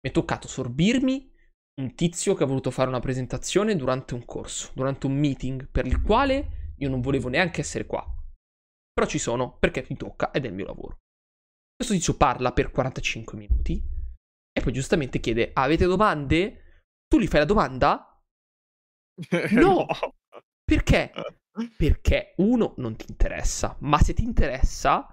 Mi 0.00 0.10
è 0.10 0.10
toccato 0.10 0.48
sorbirmi 0.48 1.32
un 1.80 1.94
tizio 1.94 2.34
che 2.34 2.42
ha 2.42 2.46
voluto 2.46 2.70
fare 2.70 2.88
una 2.88 3.00
presentazione 3.00 3.76
durante 3.76 4.14
un 4.14 4.24
corso, 4.24 4.70
durante 4.74 5.06
un 5.06 5.16
meeting, 5.16 5.68
per 5.70 5.86
il 5.86 6.00
quale 6.00 6.72
io 6.78 6.88
non 6.88 7.00
volevo 7.00 7.28
neanche 7.28 7.60
essere 7.60 7.86
qua. 7.86 8.15
Però 8.96 9.06
ci 9.06 9.18
sono 9.18 9.58
perché 9.58 9.84
mi 9.90 9.96
tocca 9.96 10.30
ed 10.30 10.46
è 10.46 10.48
il 10.48 10.54
mio 10.54 10.64
lavoro. 10.64 10.96
Questo 11.76 11.92
tizio 11.92 12.16
parla 12.16 12.52
per 12.52 12.70
45 12.70 13.36
minuti 13.36 13.82
e 14.50 14.60
poi 14.62 14.72
giustamente 14.72 15.20
chiede: 15.20 15.50
Avete 15.52 15.84
domande? 15.84 16.84
Tu 17.06 17.20
gli 17.20 17.26
fai 17.26 17.40
la 17.40 17.46
domanda? 17.46 18.18
No! 19.52 19.86
Perché? 20.64 21.12
Perché 21.76 22.34
uno 22.38 22.72
non 22.78 22.96
ti 22.96 23.04
interessa, 23.08 23.76
ma 23.80 23.98
se 23.98 24.14
ti 24.14 24.24
interessa, 24.24 25.06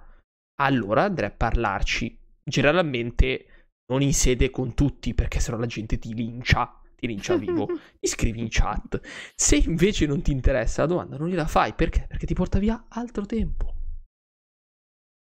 allora 0.61 1.03
andrai 1.03 1.29
a 1.29 1.33
parlarci. 1.33 2.17
Generalmente 2.41 3.45
non 3.91 4.01
in 4.01 4.13
sede 4.13 4.49
con 4.49 4.73
tutti, 4.73 5.13
perché 5.13 5.39
sennò 5.39 5.57
la 5.57 5.65
gente 5.65 5.97
ti 5.99 6.13
lincia, 6.13 6.81
ti 6.95 7.07
lincia 7.07 7.35
vivo. 7.35 7.67
Mi 7.99 8.07
scrivi 8.07 8.39
in 8.39 8.47
chat. 8.49 8.99
Se 9.35 9.55
invece 9.55 10.05
non 10.05 10.21
ti 10.21 10.31
interessa 10.31 10.81
la 10.81 10.87
domanda, 10.87 11.17
non 11.17 11.29
gliela 11.29 11.47
fai 11.47 11.73
perché? 11.73 12.05
Perché 12.07 12.25
ti 12.25 12.33
porta 12.33 12.59
via 12.59 12.85
altro 12.89 13.25
tempo. 13.25 13.72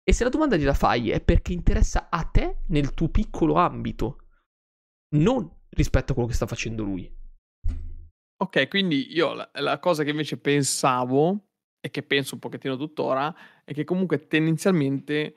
E 0.09 0.13
se 0.13 0.23
la 0.23 0.31
domanda 0.31 0.57
gliela 0.57 0.73
fai 0.73 1.11
è 1.11 1.21
perché 1.21 1.53
interessa 1.53 2.07
a 2.09 2.23
te 2.23 2.59
nel 2.69 2.95
tuo 2.95 3.09
piccolo 3.09 3.55
ambito, 3.55 4.21
non 5.17 5.51
rispetto 5.71 6.13
a 6.13 6.15
quello 6.15 6.29
che 6.29 6.37
sta 6.37 6.47
facendo 6.47 6.85
lui. 6.85 7.13
Ok, 8.37 8.69
quindi 8.69 9.13
io 9.13 9.35
la, 9.35 9.51
la 9.55 9.81
cosa 9.81 10.05
che 10.05 10.11
invece 10.11 10.39
pensavo 10.39 11.49
e 11.81 11.91
che 11.91 12.05
penso 12.05 12.35
un 12.35 12.41
pochettino 12.41 12.77
tuttora 12.77 13.35
è 13.65 13.73
che 13.73 13.83
comunque 13.83 14.29
tendenzialmente 14.29 15.35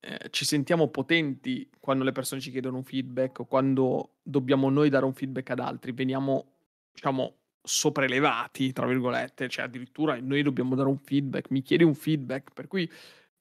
eh, 0.00 0.28
ci 0.30 0.46
sentiamo 0.46 0.88
potenti 0.88 1.68
quando 1.78 2.04
le 2.04 2.12
persone 2.12 2.40
ci 2.40 2.50
chiedono 2.50 2.78
un 2.78 2.84
feedback 2.84 3.40
o 3.40 3.44
quando 3.44 4.14
dobbiamo 4.22 4.70
noi 4.70 4.88
dare 4.88 5.04
un 5.04 5.12
feedback 5.12 5.50
ad 5.50 5.60
altri, 5.60 5.92
veniamo 5.92 6.52
diciamo 6.90 7.36
sopraelevati, 7.60 8.72
tra 8.72 8.86
virgolette, 8.86 9.48
cioè 9.50 9.66
addirittura 9.66 10.18
noi 10.20 10.42
dobbiamo 10.42 10.74
dare 10.74 10.88
un 10.88 10.98
feedback, 10.98 11.50
mi 11.50 11.60
chiedi 11.60 11.84
un 11.84 11.94
feedback, 11.94 12.54
per 12.54 12.66
cui 12.66 12.90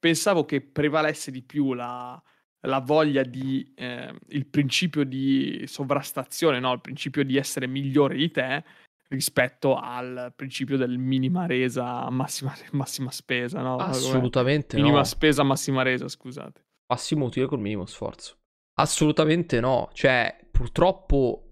pensavo 0.04 0.44
che 0.44 0.60
prevalesse 0.60 1.32
di 1.32 1.42
più 1.42 1.72
la, 1.72 2.22
la 2.68 2.80
voglia 2.82 3.24
di 3.24 3.72
eh, 3.74 4.14
il 4.28 4.46
principio 4.48 5.06
di 5.06 5.64
sovrastazione, 5.66 6.60
no? 6.60 6.74
il 6.74 6.82
principio 6.82 7.24
di 7.24 7.38
essere 7.38 7.68
migliore 7.68 8.18
di 8.18 8.30
te 8.30 8.66
rispetto 9.08 9.78
al 9.78 10.34
principio 10.36 10.76
del 10.76 10.98
minima 10.98 11.46
resa, 11.46 12.10
massima, 12.10 12.54
massima 12.74 13.12
spesa, 13.12 13.62
no? 13.62 13.78
Assolutamente 13.78 14.76
minima 14.76 14.98
no. 14.98 15.04
spesa, 15.06 15.42
massima 15.44 15.84
resa, 15.84 16.10
scusate. 16.10 16.66
Massimo 16.88 17.28
utile 17.28 17.46
col 17.46 17.62
minimo 17.62 17.86
sforzo. 17.86 18.40
Assolutamente 18.74 19.62
no, 19.62 19.90
cioè 19.94 20.38
purtroppo 20.52 21.48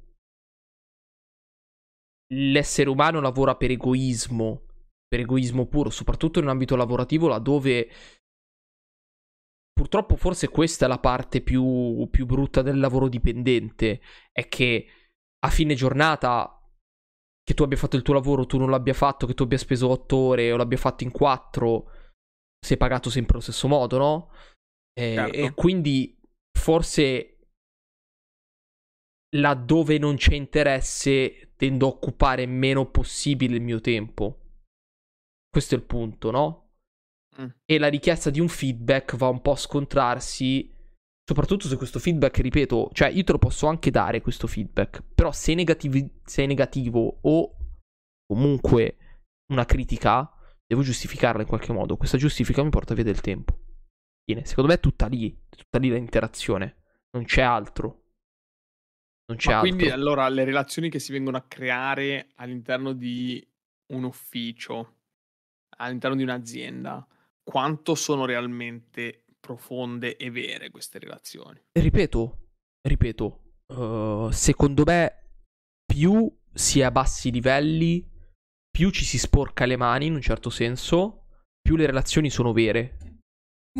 l'essere 2.34 2.90
umano 2.90 3.22
lavora 3.22 3.56
per 3.56 3.72
egoismo, 3.72 4.64
per 5.08 5.22
egoismo 5.22 5.68
puro, 5.68 5.90
soprattutto 5.90 6.40
in 6.40 6.46
un 6.46 6.52
ambito 6.52 6.76
lavorativo 6.76 7.30
laddove 7.30 7.90
purtroppo 9.74 10.16
forse 10.16 10.50
questa 10.50 10.86
è 10.86 10.88
la 10.88 11.00
parte 11.00 11.42
più, 11.42 12.08
più 12.10 12.26
brutta 12.26 12.62
del 12.62 12.80
lavoro 12.80 13.08
dipendente, 13.08 14.02
è 14.32 14.48
che 14.48 14.88
a 15.44 15.50
fine 15.50 15.74
giornata 15.74 16.56
che 17.44 17.54
tu 17.54 17.64
abbia 17.64 17.78
fatto 17.78 17.96
il 17.96 18.02
tuo 18.02 18.14
lavoro, 18.14 18.46
tu 18.46 18.58
non 18.58 18.70
l'abbia 18.70 18.94
fatto, 18.94 19.26
che 19.26 19.34
tu 19.34 19.44
abbia 19.44 19.58
speso 19.58 19.90
8 19.90 20.16
ore 20.16 20.52
o 20.52 20.58
l'abbia 20.58 20.78
fatto 20.78 21.04
in 21.04 21.12
4, 21.12 21.92
sei 22.64 22.78
pagato 22.78 23.10
sempre 23.10 23.34
allo 23.34 23.42
stesso 23.42 23.68
modo, 23.68 23.98
no? 23.98 24.32
E, 24.94 25.14
certo. 25.16 25.38
e 25.38 25.54
quindi 25.54 26.20
forse 26.58 27.40
laddove 29.36 29.98
non 29.98 30.16
c'è 30.16 30.36
interesse 30.36 31.54
tendo 31.56 31.86
a 31.86 31.90
occupare 31.90 32.46
meno 32.46 32.90
possibile 32.90 33.56
il 33.56 33.62
mio 33.62 33.80
tempo. 33.80 34.40
Questo 35.50 35.76
è 35.76 35.78
il 35.78 35.84
punto, 35.84 36.32
no? 36.32 36.61
Mm. 37.42 37.48
E 37.66 37.78
la 37.78 37.88
richiesta 37.88 38.30
di 38.30 38.40
un 38.40 38.48
feedback 38.48 39.16
va 39.16 39.28
un 39.28 39.42
po' 39.42 39.52
a 39.52 39.58
scontrarsi. 39.58 40.70
Soprattutto 41.24 41.68
se 41.68 41.78
questo 41.78 42.00
feedback, 42.00 42.40
ripeto, 42.40 42.90
cioè 42.94 43.10
io 43.10 43.24
te 43.24 43.32
lo 43.32 43.38
posso 43.38 43.68
anche 43.68 43.90
dare 43.90 44.22
questo 44.22 44.48
feedback, 44.48 45.04
però 45.14 45.32
se, 45.32 45.54
negativi- 45.54 46.20
se 46.24 46.44
è 46.44 46.46
negativo 46.46 47.20
o 47.22 47.56
comunque 48.26 48.98
una 49.52 49.66
critica, 49.66 50.30
devo 50.66 50.82
giustificarla 50.82 51.42
in 51.42 51.48
qualche 51.48 51.72
modo. 51.72 51.98
Questa 51.98 52.18
giustifica 52.18 52.64
mi 52.64 52.70
porta 52.70 52.94
via 52.94 53.04
del 53.04 53.22
tempo. 53.22 53.60
Bene, 54.24 54.46
secondo 54.46 54.70
me 54.70 54.78
è 54.78 54.80
tutta 54.80 55.08
lì, 55.08 55.32
è 55.32 55.56
tutta 55.56 55.80
lì 55.80 55.90
l'interazione, 55.90 56.84
non 57.12 57.26
c'è 57.26 57.42
altro. 57.42 58.00
Non 59.28 59.38
c'è 59.38 59.52
Ma 59.52 59.60
altro. 59.60 59.76
Quindi 59.76 59.92
allora 59.92 60.28
le 60.28 60.44
relazioni 60.44 60.90
che 60.90 61.00
si 61.00 61.12
vengono 61.12 61.38
a 61.38 61.46
creare 61.48 62.32
all'interno 62.36 62.94
di 62.94 63.46
un 63.94 64.04
ufficio, 64.04 64.98
all'interno 65.78 66.16
di 66.16 66.24
un'azienda, 66.24 67.06
quanto 67.44 67.96
sono 67.96 68.26
realmente 68.26 69.26
profonde 69.40 70.18
e 70.18 70.30
vere 70.30 70.70
queste 70.70 71.00
relazioni. 71.00 71.60
Ripeto, 71.72 72.38
ripeto, 72.88 73.42
uh, 73.74 74.30
secondo 74.32 74.84
me 74.86 75.30
più 75.86 76.32
si 76.54 76.80
è 76.80 76.84
a 76.84 76.92
bassi 76.92 77.32
livelli, 77.32 78.08
più 78.70 78.90
ci 78.92 79.04
si 79.04 79.18
sporca 79.18 79.66
le 79.66 79.76
mani 79.76 80.06
in 80.06 80.14
un 80.14 80.22
certo 80.22 80.50
senso, 80.50 81.26
più 81.62 81.76
le 81.76 81.86
relazioni 81.86 82.30
sono 82.30 82.54
vere. 82.54 82.98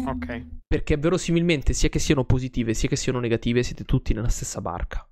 Ok. 0.06 0.60
Perché 0.68 0.98
verosimilmente, 0.98 1.74
sia 1.74 1.90
che 1.90 2.00
siano 2.00 2.26
positive 2.26 2.74
sia 2.74 2.90
che 2.90 2.96
siano 2.96 3.20
negative, 3.20 3.64
siete 3.64 3.84
tutti 3.84 4.14
nella 4.14 4.30
stessa 4.30 4.62
barca. 4.62 5.06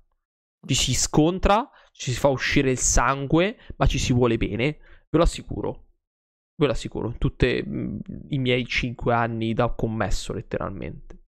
Ci 0.66 0.74
si 0.74 0.94
scontra, 0.94 1.70
ci 1.92 2.12
si 2.12 2.18
fa 2.18 2.28
uscire 2.28 2.70
il 2.70 2.78
sangue, 2.78 3.56
ma 3.76 3.86
ci 3.86 3.98
si 3.98 4.12
vuole 4.12 4.36
bene, 4.36 4.78
ve 5.08 5.18
lo 5.18 5.22
assicuro. 5.22 5.89
Ve 6.60 6.66
lo 6.66 6.72
assicuro, 6.72 7.08
in 7.08 7.16
tutti 7.16 7.64
mm, 7.66 7.98
i 8.28 8.38
miei 8.38 8.66
cinque 8.66 9.14
anni 9.14 9.54
da 9.54 9.70
commesso, 9.70 10.34
letteralmente. 10.34 11.18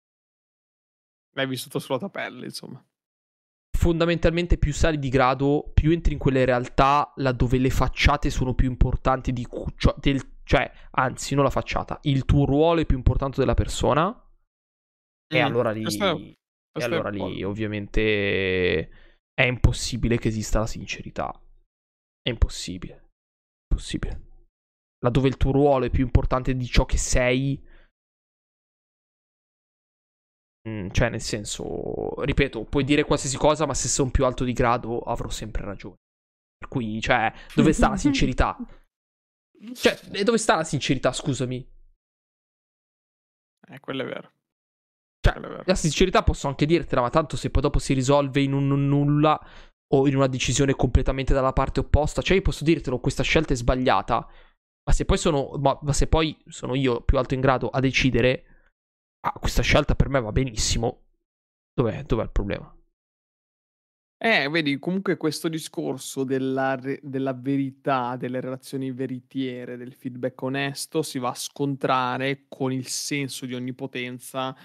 L'hai 1.35 1.47
vissuto 1.47 1.79
sulla 1.79 1.97
tua 1.97 2.09
pelle, 2.09 2.45
insomma. 2.45 2.85
Fondamentalmente 3.75 4.59
più 4.59 4.71
sali 4.71 4.99
di 4.99 5.09
grado, 5.09 5.71
più 5.73 5.89
entri 5.89 6.13
in 6.13 6.19
quelle 6.19 6.45
realtà 6.45 7.11
laddove 7.15 7.57
le 7.57 7.71
facciate 7.71 8.29
sono 8.29 8.53
più 8.53 8.69
importanti 8.69 9.33
di... 9.33 9.43
Cioè, 9.75 9.95
del, 9.97 10.21
cioè 10.43 10.71
anzi, 10.91 11.33
non 11.33 11.43
la 11.43 11.49
facciata. 11.49 11.97
Il 12.03 12.25
tuo 12.25 12.45
ruolo 12.45 12.81
è 12.81 12.85
più 12.85 12.95
importante 12.95 13.39
della 13.39 13.55
persona. 13.55 14.09
Mm, 14.09 15.35
e 15.35 15.39
allora 15.39 15.71
lì... 15.71 15.81
Questo 15.81 16.15
e 16.75 16.83
allora 16.83 17.09
lì 17.09 17.43
ovviamente 17.43 18.89
è 19.33 19.43
impossibile 19.43 20.19
che 20.19 20.27
esista 20.27 20.59
la 20.59 20.67
sincerità. 20.67 21.33
È 22.21 22.29
impossibile. 22.29 23.09
Impossibile. 23.67 24.32
Laddove 25.03 25.27
il 25.27 25.37
tuo 25.37 25.51
ruolo 25.51 25.85
è 25.85 25.89
più 25.89 26.03
importante 26.03 26.55
di 26.55 26.65
ciò 26.65 26.85
che 26.85 26.97
sei. 26.97 27.61
Mm, 30.67 30.89
cioè, 30.91 31.09
nel 31.09 31.21
senso, 31.21 32.23
ripeto, 32.23 32.63
puoi 32.63 32.85
dire 32.85 33.03
qualsiasi 33.03 33.37
cosa, 33.37 33.65
ma 33.65 33.73
se 33.73 33.89
sono 33.89 34.11
più 34.11 34.23
alto 34.23 34.45
di 34.45 34.53
grado 34.53 34.99
avrò 35.01 35.29
sempre 35.29 35.65
ragione. 35.65 35.95
Per 36.57 36.69
cui, 36.69 37.01
cioè, 37.01 37.33
dove 37.53 37.73
sta 37.73 37.89
la 37.89 37.97
sincerità? 37.97 38.57
Cioè, 39.73 39.97
dove 40.25 40.37
sta 40.37 40.57
la 40.57 40.65
sincerità, 40.65 41.13
scusami? 41.13 41.65
Eh, 43.69 43.79
quello 43.79 44.03
è 44.03 44.05
vero. 44.05 44.31
Cioè, 45.21 45.63
la 45.63 45.75
sincerità 45.75 46.21
posso 46.21 46.49
anche 46.49 46.65
dirtela, 46.65 46.99
ma 46.99 47.09
tanto 47.09 47.37
se 47.37 47.49
poi 47.49 47.61
dopo 47.61 47.79
si 47.79 47.93
risolve 47.93 48.41
in 48.41 48.51
un 48.51 48.67
nulla 48.67 49.39
o 49.93 50.05
in 50.05 50.17
una 50.17 50.27
decisione 50.27 50.75
completamente 50.75 51.33
dalla 51.33 51.53
parte 51.53 51.79
opposta, 51.79 52.21
cioè 52.21 52.35
io 52.35 52.43
posso 52.43 52.65
dirtelo, 52.65 52.99
questa 52.99 53.23
scelta 53.23 53.53
è 53.53 53.55
sbagliata, 53.55 54.27
ma 54.85 54.93
se 54.93 55.05
poi 55.05 55.17
sono, 55.17 55.51
ma, 55.59 55.77
ma 55.81 55.93
se 55.93 56.07
poi 56.07 56.37
sono 56.47 56.75
io 56.75 57.01
più 57.01 57.17
alto 57.17 57.33
in 57.33 57.41
grado 57.41 57.69
a 57.69 57.79
decidere, 57.79 58.45
ah, 59.21 59.33
questa 59.39 59.61
scelta 59.61 59.95
per 59.95 60.09
me 60.09 60.19
va 60.19 60.31
benissimo, 60.31 61.03
dov'è, 61.73 62.03
dov'è 62.03 62.23
il 62.23 62.31
problema? 62.31 62.75
Eh, 64.25 64.47
vedi, 64.47 64.79
comunque 64.79 65.17
questo 65.17 65.49
discorso 65.49 66.23
della, 66.23 66.75
re- 66.75 67.01
della 67.03 67.33
verità, 67.33 68.15
delle 68.15 68.39
relazioni 68.39 68.89
veritiere, 68.91 69.75
del 69.75 69.93
feedback 69.93 70.41
onesto 70.41 71.01
si 71.01 71.19
va 71.19 71.29
a 71.31 71.35
scontrare 71.35 72.45
con 72.47 72.71
il 72.71 72.87
senso 72.87 73.45
di 73.45 73.53
onnipotenza 73.53 74.55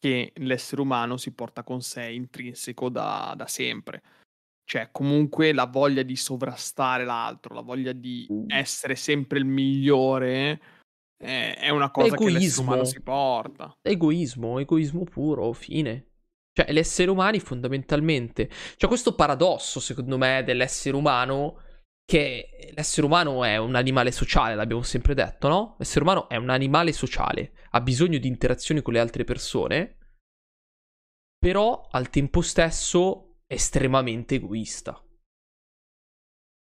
che 0.00 0.32
l'essere 0.36 0.80
umano 0.80 1.16
si 1.16 1.32
porta 1.32 1.62
con 1.62 1.80
sé 1.80 2.10
intrinseco 2.10 2.88
da, 2.88 3.34
da 3.36 3.46
sempre. 3.46 4.02
Cioè, 4.64 4.88
comunque 4.90 5.52
la 5.52 5.66
voglia 5.66 6.02
di 6.02 6.16
sovrastare 6.16 7.04
l'altro, 7.04 7.54
la 7.54 7.60
voglia 7.60 7.92
di 7.92 8.26
essere 8.48 8.96
sempre 8.96 9.38
il 9.38 9.44
migliore 9.44 10.60
eh, 11.22 11.54
è 11.54 11.68
una 11.68 11.90
cosa 11.90 12.14
egoismo. 12.14 12.26
che 12.26 12.44
l'essere 12.44 12.66
umano 12.66 12.84
si 12.84 13.02
porta. 13.02 13.76
Egoismo, 13.82 14.58
egoismo 14.58 15.04
puro, 15.04 15.52
fine. 15.52 16.12
Cioè, 16.52 16.72
gli 16.72 16.78
esseri 16.78 17.10
umani 17.10 17.40
fondamentalmente... 17.40 18.48
C'è 18.76 18.86
questo 18.86 19.14
paradosso, 19.14 19.80
secondo 19.80 20.16
me, 20.16 20.42
dell'essere 20.44 20.96
umano 20.96 21.60
che 22.06 22.70
l'essere 22.74 23.06
umano 23.06 23.44
è 23.44 23.56
un 23.56 23.74
animale 23.74 24.12
sociale, 24.12 24.54
l'abbiamo 24.54 24.82
sempre 24.82 25.14
detto, 25.14 25.48
no? 25.48 25.76
L'essere 25.78 26.04
umano 26.04 26.28
è 26.28 26.36
un 26.36 26.50
animale 26.50 26.92
sociale, 26.92 27.52
ha 27.70 27.80
bisogno 27.80 28.18
di 28.18 28.28
interazioni 28.28 28.82
con 28.82 28.92
le 28.92 29.00
altre 29.00 29.24
persone, 29.24 29.96
però 31.38 31.88
al 31.90 32.10
tempo 32.10 32.40
stesso 32.40 33.23
estremamente 33.46 34.36
egoista. 34.36 35.00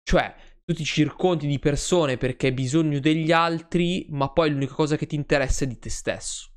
Cioè, 0.04 0.36
tu 0.66 0.74
ti 0.74 0.84
circondi 0.84 1.48
di 1.48 1.60
persone 1.60 2.18
perché 2.18 2.48
hai 2.48 2.54
bisogno 2.54 3.00
degli 3.00 3.32
altri, 3.32 4.06
ma 4.10 4.32
poi 4.32 4.52
l'unica 4.52 4.74
cosa 4.74 4.96
che 4.96 5.06
ti 5.06 5.16
interessa 5.16 5.66
è 5.66 5.68
di 5.68 5.80
te 5.80 5.90
stesso. 5.90 6.52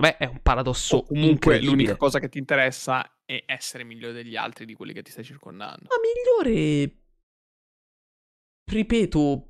Beh, 0.00 0.16
è 0.16 0.26
un 0.26 0.40
paradosso. 0.40 0.98
O 0.98 1.02
comunque 1.02 1.60
l'unica 1.60 1.96
cosa 1.96 2.18
che 2.18 2.28
ti 2.28 2.38
interessa 2.38 3.20
è 3.24 3.44
essere 3.46 3.84
migliore 3.84 4.12
degli 4.12 4.36
altri, 4.36 4.64
di 4.64 4.74
quelli 4.74 4.92
che 4.92 5.02
ti 5.02 5.10
stai 5.10 5.24
circondando. 5.24 5.86
Ma 5.88 6.44
migliore 6.44 6.98
ripeto... 8.70 9.44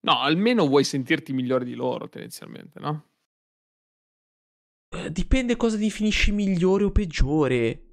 No, 0.00 0.20
almeno 0.20 0.66
vuoi 0.66 0.84
sentirti 0.84 1.32
migliore 1.32 1.64
di 1.64 1.74
loro, 1.74 2.08
tendenzialmente, 2.08 2.78
no? 2.78 3.10
Eh, 4.88 5.10
dipende 5.10 5.56
cosa 5.56 5.76
definisci 5.76 6.30
migliore 6.32 6.84
o 6.84 6.92
peggiore. 6.92 7.85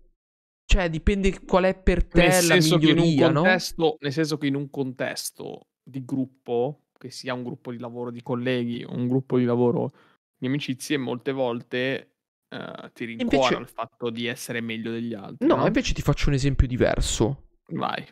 Cioè, 0.65 0.89
dipende 0.89 1.43
qual 1.45 1.65
è 1.65 1.77
per 1.77 2.05
te 2.05 2.27
nel 2.27 2.47
la 2.47 2.55
miglioria, 2.55 3.31
contesto, 3.31 3.83
no? 3.83 3.97
Nel 3.99 4.11
senso 4.11 4.37
che 4.37 4.47
in 4.47 4.55
un 4.55 4.69
contesto 4.69 5.67
di 5.83 6.03
gruppo, 6.03 6.85
che 6.97 7.09
sia 7.09 7.33
un 7.33 7.43
gruppo 7.43 7.71
di 7.71 7.77
lavoro 7.77 8.11
di 8.11 8.21
colleghi, 8.21 8.83
un 8.87 9.07
gruppo 9.07 9.37
di 9.37 9.45
lavoro 9.45 9.91
di 10.37 10.47
amicizie, 10.47 10.97
molte 10.97 11.31
volte 11.31 12.15
uh, 12.49 12.89
ti 12.93 13.05
rincuora 13.05 13.55
invece... 13.55 13.61
il 13.61 13.67
fatto 13.67 14.09
di 14.09 14.25
essere 14.25 14.61
meglio 14.61 14.91
degli 14.91 15.13
altri. 15.13 15.47
No, 15.47 15.55
no, 15.55 15.65
invece 15.65 15.93
ti 15.93 16.01
faccio 16.01 16.29
un 16.29 16.35
esempio 16.35 16.65
diverso. 16.65 17.49
Vai. 17.67 18.05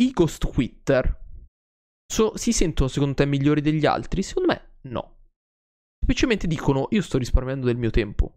I 0.00 0.10
ghost 0.12 0.46
quitter 0.46 1.26
So, 2.10 2.36
si 2.38 2.52
sentono 2.52 2.88
secondo 2.88 3.14
te 3.14 3.26
migliori 3.26 3.60
degli 3.60 3.84
altri? 3.84 4.22
Secondo 4.22 4.52
me 4.52 4.76
no. 4.90 5.16
Semplicemente 5.98 6.46
dicono 6.46 6.88
io 6.90 7.02
sto 7.02 7.18
risparmiando 7.18 7.66
del 7.66 7.76
mio 7.76 7.90
tempo. 7.90 8.34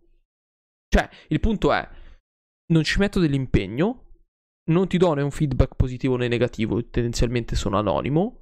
Cioè, 0.89 1.09
il 1.29 1.39
punto 1.39 1.71
è, 1.71 1.87
non 2.71 2.83
ci 2.83 2.99
metto 2.99 3.19
dell'impegno, 3.19 4.07
non 4.71 4.87
ti 4.87 4.97
do 4.97 5.13
né 5.13 5.21
un 5.21 5.31
feedback 5.31 5.75
positivo 5.75 6.15
né 6.15 6.27
negativo, 6.27 6.83
tendenzialmente 6.89 7.55
sono 7.55 7.77
anonimo, 7.77 8.41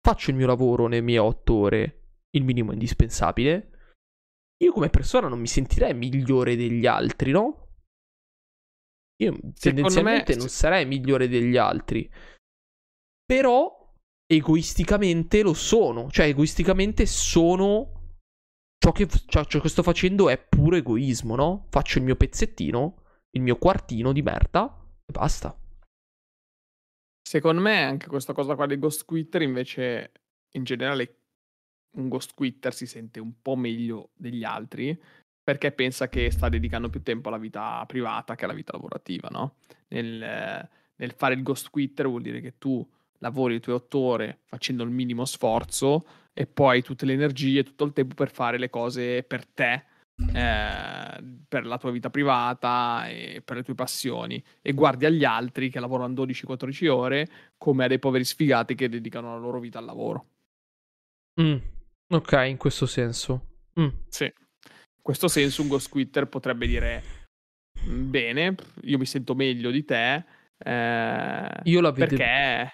faccio 0.00 0.30
il 0.30 0.36
mio 0.36 0.46
lavoro 0.46 0.86
nelle 0.86 1.02
mie 1.02 1.18
otto 1.18 1.54
ore, 1.54 2.18
il 2.30 2.44
minimo 2.44 2.72
indispensabile. 2.72 3.70
Io 4.62 4.72
come 4.72 4.90
persona 4.90 5.28
non 5.28 5.40
mi 5.40 5.46
sentirei 5.46 5.94
migliore 5.94 6.56
degli 6.56 6.86
altri, 6.86 7.32
no? 7.32 7.60
Io 9.22 9.38
tendenzialmente 9.58 10.32
me... 10.32 10.38
non 10.38 10.48
sarei 10.48 10.86
migliore 10.86 11.28
degli 11.28 11.56
altri. 11.56 12.10
Però 13.24 13.92
egoisticamente 14.26 15.42
lo 15.42 15.54
sono. 15.54 16.10
Cioè, 16.10 16.26
egoisticamente 16.26 17.06
sono. 17.06 18.03
Ciò 18.84 18.92
che, 18.92 19.08
ciò, 19.08 19.44
ciò 19.44 19.60
che 19.60 19.70
sto 19.70 19.82
facendo 19.82 20.28
è 20.28 20.36
puro 20.36 20.76
egoismo, 20.76 21.36
no? 21.36 21.68
Faccio 21.70 21.96
il 21.96 22.04
mio 22.04 22.16
pezzettino, 22.16 22.96
il 23.30 23.40
mio 23.40 23.56
quartino 23.56 24.12
di 24.12 24.20
merda 24.20 24.78
e 25.06 25.10
basta. 25.10 25.58
Secondo 27.26 27.62
me 27.62 27.82
anche 27.82 28.08
questa 28.08 28.34
cosa 28.34 28.54
qua 28.54 28.66
dei 28.66 28.78
ghost 28.78 29.06
quitter 29.06 29.40
invece 29.40 30.12
in 30.50 30.64
generale 30.64 31.20
un 31.92 32.10
ghost 32.10 32.34
quitter 32.34 32.74
si 32.74 32.84
sente 32.84 33.20
un 33.20 33.40
po' 33.40 33.56
meglio 33.56 34.10
degli 34.12 34.44
altri 34.44 35.00
perché 35.42 35.72
pensa 35.72 36.10
che 36.10 36.30
sta 36.30 36.50
dedicando 36.50 36.90
più 36.90 37.02
tempo 37.02 37.28
alla 37.28 37.38
vita 37.38 37.82
privata 37.86 38.34
che 38.34 38.44
alla 38.44 38.52
vita 38.52 38.72
lavorativa, 38.72 39.28
no? 39.30 39.54
Nel, 39.88 40.68
nel 40.96 41.12
fare 41.12 41.32
il 41.32 41.42
ghost 41.42 41.70
quitter 41.70 42.06
vuol 42.06 42.20
dire 42.20 42.42
che 42.42 42.58
tu 42.58 42.86
lavori 43.20 43.54
le 43.54 43.60
tue 43.60 43.72
otto 43.72 43.98
ore 43.98 44.40
facendo 44.44 44.82
il 44.82 44.90
minimo 44.90 45.24
sforzo 45.24 46.04
e 46.34 46.46
poi 46.46 46.82
tutte 46.82 47.06
le 47.06 47.12
energie, 47.12 47.62
tutto 47.62 47.84
il 47.84 47.92
tempo 47.92 48.14
per 48.14 48.30
fare 48.30 48.58
le 48.58 48.68
cose 48.68 49.22
per 49.22 49.46
te, 49.46 49.84
eh, 50.34 51.24
per 51.48 51.64
la 51.64 51.78
tua 51.78 51.90
vita 51.90 52.10
privata 52.10 53.08
e 53.08 53.40
per 53.42 53.56
le 53.56 53.62
tue 53.62 53.74
passioni 53.74 54.42
e 54.60 54.72
guardi 54.72 55.06
agli 55.06 55.24
altri 55.24 55.70
che 55.70 55.80
lavorano 55.80 56.12
12-14 56.12 56.88
ore 56.88 57.28
come 57.56 57.84
a 57.84 57.88
dei 57.88 57.98
poveri 57.98 58.24
sfigati 58.24 58.74
che 58.74 58.88
dedicano 58.88 59.32
la 59.32 59.38
loro 59.38 59.60
vita 59.60 59.78
al 59.78 59.84
lavoro. 59.84 60.26
Mm, 61.40 61.56
ok, 62.08 62.44
in 62.46 62.56
questo 62.56 62.86
senso. 62.86 63.46
Mm. 63.80 63.88
Sì. 64.08 64.24
In 64.24 65.02
questo 65.02 65.28
senso 65.28 65.62
un 65.62 65.68
ghost 65.68 65.88
quitter 65.88 66.26
potrebbe 66.26 66.66
dire 66.66 67.02
mm, 67.86 68.10
bene, 68.10 68.54
io 68.82 68.98
mi 68.98 69.06
sento 69.06 69.34
meglio 69.34 69.70
di 69.70 69.84
te, 69.84 70.24
eh, 70.58 71.60
Io 71.64 71.80
la 71.80 71.90
vedevo. 71.90 72.16
Perché 72.16 72.72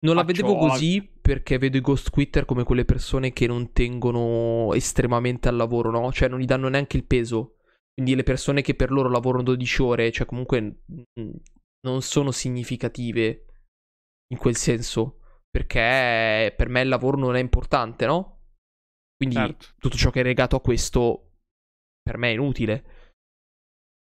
non 0.00 0.16
la 0.16 0.24
vedevo 0.24 0.56
così 0.56 1.08
perché 1.22 1.58
vedo 1.58 1.76
i 1.76 1.80
ghost 1.80 2.10
quitter 2.10 2.44
come 2.44 2.64
quelle 2.64 2.84
persone 2.84 3.32
che 3.32 3.46
non 3.46 3.72
tengono 3.72 4.72
estremamente 4.74 5.48
al 5.48 5.56
lavoro, 5.56 5.90
no? 5.90 6.10
Cioè 6.12 6.28
non 6.28 6.40
gli 6.40 6.44
danno 6.44 6.68
neanche 6.68 6.96
il 6.96 7.04
peso. 7.04 7.56
Quindi 7.94 8.14
le 8.14 8.22
persone 8.22 8.62
che 8.62 8.74
per 8.74 8.90
loro 8.90 9.08
lavorano 9.08 9.44
12 9.44 9.82
ore, 9.82 10.10
cioè 10.10 10.26
comunque 10.26 10.82
non 11.86 12.02
sono 12.02 12.30
significative 12.30 13.44
in 14.32 14.38
quel 14.38 14.56
senso. 14.56 15.18
Perché 15.50 16.54
per 16.56 16.68
me 16.70 16.80
il 16.80 16.88
lavoro 16.88 17.18
non 17.18 17.36
è 17.36 17.40
importante, 17.40 18.06
no? 18.06 18.40
Quindi 19.16 19.36
certo. 19.36 19.66
tutto 19.78 19.96
ciò 19.96 20.10
che 20.10 20.20
è 20.20 20.24
legato 20.24 20.56
a 20.56 20.60
questo 20.60 21.32
per 22.02 22.16
me 22.16 22.30
è 22.30 22.32
inutile. 22.32 22.84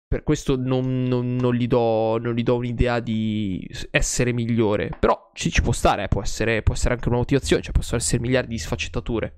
Per 0.08 0.24
questo 0.24 0.56
non, 0.56 1.04
non, 1.04 1.36
non, 1.36 1.54
gli 1.54 1.68
do, 1.68 2.18
non, 2.18 2.34
gli 2.34 2.44
do, 2.44 2.56
un'idea 2.56 3.02
di 3.02 3.68
essere 3.92 4.32
migliore. 4.32 4.96
Però 4.98 5.32
ci, 5.34 5.52
ci 5.52 5.62
può 5.62 5.74
stare, 5.74 6.08
può, 6.08 6.22
essere, 6.22 6.64
può, 6.64 6.74
essere, 6.74 6.94
anche 6.94 7.10
una 7.10 7.18
motivazione, 7.18 7.62
cioè 7.62 7.74
possono 7.74 8.00
essere 8.00 8.22
miliardi 8.22 8.52
di 8.52 8.58
sfaccettature. 8.58 9.38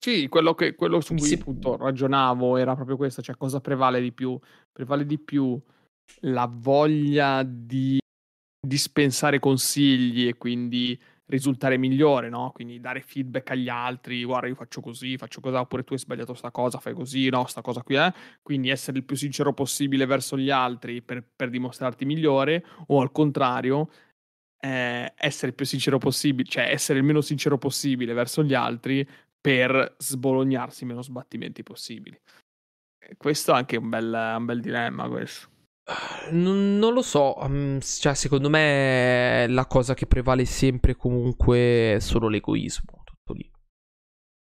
Sì, 0.00 0.28
quello, 0.28 0.54
che, 0.54 0.74
quello 0.74 1.00
su 1.00 1.14
cui 1.14 1.26
sì. 1.26 1.34
appunto 1.34 1.76
ragionavo 1.76 2.56
era 2.56 2.74
proprio 2.74 2.96
questo, 2.96 3.22
cioè 3.22 3.36
cosa 3.36 3.60
prevale 3.60 4.00
di 4.00 4.12
più? 4.12 4.38
Prevale 4.72 5.06
di 5.06 5.18
più 5.18 5.60
la 6.22 6.50
voglia 6.50 7.42
di 7.44 7.98
dispensare 8.66 9.38
consigli 9.38 10.26
e 10.26 10.36
quindi 10.36 11.00
risultare 11.28 11.76
migliore, 11.76 12.28
no? 12.28 12.50
Quindi 12.52 12.80
dare 12.80 13.00
feedback 13.00 13.50
agli 13.50 13.68
altri, 13.68 14.24
guarda 14.24 14.48
io 14.48 14.54
faccio 14.54 14.80
così, 14.80 15.16
faccio 15.16 15.40
così, 15.40 15.56
oppure 15.56 15.84
tu 15.84 15.92
hai 15.92 15.98
sbagliato 15.98 16.34
sta 16.34 16.50
cosa, 16.50 16.78
fai 16.78 16.94
così, 16.94 17.28
no, 17.28 17.46
sta 17.46 17.60
cosa 17.60 17.82
qui 17.82 17.94
è. 17.96 18.12
Quindi 18.42 18.70
essere 18.70 18.98
il 18.98 19.04
più 19.04 19.16
sincero 19.16 19.52
possibile 19.52 20.06
verso 20.06 20.36
gli 20.36 20.50
altri 20.50 21.02
per, 21.02 21.24
per 21.24 21.50
dimostrarti 21.50 22.04
migliore, 22.04 22.64
o 22.86 23.00
al 23.00 23.12
contrario, 23.12 23.90
eh, 24.60 25.12
essere 25.16 25.48
il 25.48 25.54
più 25.54 25.66
sincero 25.66 25.98
possibile, 25.98 26.48
cioè 26.48 26.64
essere 26.64 26.98
il 26.98 27.04
meno 27.04 27.20
sincero 27.20 27.58
possibile 27.58 28.12
verso 28.12 28.42
gli 28.42 28.54
altri 28.54 29.06
per 29.40 29.94
sbolognarsi 29.98 30.84
meno 30.84 31.02
sbattimenti 31.02 31.62
possibili. 31.62 32.18
questo 33.16 33.52
è 33.52 33.56
anche 33.56 33.76
un 33.76 33.88
bel, 33.88 34.34
un 34.38 34.44
bel 34.44 34.60
dilemma, 34.60 35.08
questo. 35.08 35.56
Non, 36.30 36.78
non, 36.78 36.92
lo 36.92 37.00
so, 37.00 37.38
um, 37.38 37.80
cioè 37.80 38.14
secondo 38.14 38.50
me 38.50 39.46
la 39.48 39.66
cosa 39.66 39.94
che 39.94 40.06
prevale 40.06 40.44
sempre 40.44 40.94
comunque 40.94 41.94
è 41.94 41.98
solo 42.00 42.28
l'egoismo, 42.28 43.02
tutto 43.04 43.32
lì. 43.32 43.50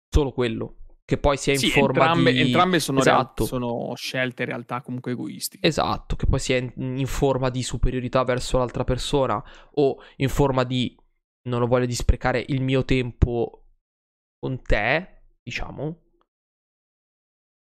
Solo 0.08 0.32
quello. 0.32 0.76
Che 1.04 1.18
poi 1.18 1.36
sia 1.36 1.52
in 1.52 1.58
sì, 1.58 1.70
forma 1.70 2.04
entrambe, 2.04 2.32
di... 2.32 2.40
Entrambe 2.40 2.78
sono, 2.78 3.00
esatto. 3.00 3.44
real... 3.44 3.48
sono 3.48 3.94
scelte 3.94 4.44
in 4.44 4.48
realtà 4.48 4.80
comunque 4.80 5.12
egoistiche. 5.12 5.66
Esatto, 5.66 6.16
che 6.16 6.26
poi 6.26 6.38
sia 6.38 6.56
in, 6.56 6.72
in 6.76 7.06
forma 7.06 7.50
di 7.50 7.62
superiorità 7.62 8.22
verso 8.22 8.58
l'altra 8.58 8.84
persona 8.84 9.42
o 9.72 9.96
in 10.16 10.28
forma 10.28 10.62
di 10.64 10.96
non 11.48 11.60
lo 11.60 11.66
voglio 11.66 11.86
disprecare 11.86 12.42
il 12.48 12.62
mio 12.62 12.84
tempo 12.84 13.66
con 14.38 14.62
te, 14.62 15.24
diciamo, 15.42 16.03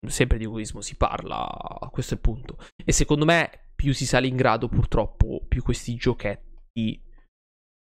sempre 0.06 0.38
di 0.38 0.44
egoismo 0.44 0.80
si 0.80 0.96
parla, 0.96 1.46
questo 1.90 2.14
è 2.14 2.16
il 2.16 2.22
punto. 2.22 2.58
E 2.84 2.92
secondo 2.92 3.24
me 3.24 3.70
più 3.74 3.92
si 3.92 4.06
sale 4.06 4.26
in 4.26 4.36
grado 4.36 4.68
purtroppo, 4.68 5.44
più 5.46 5.62
questi 5.62 5.94
giochetti 5.94 7.02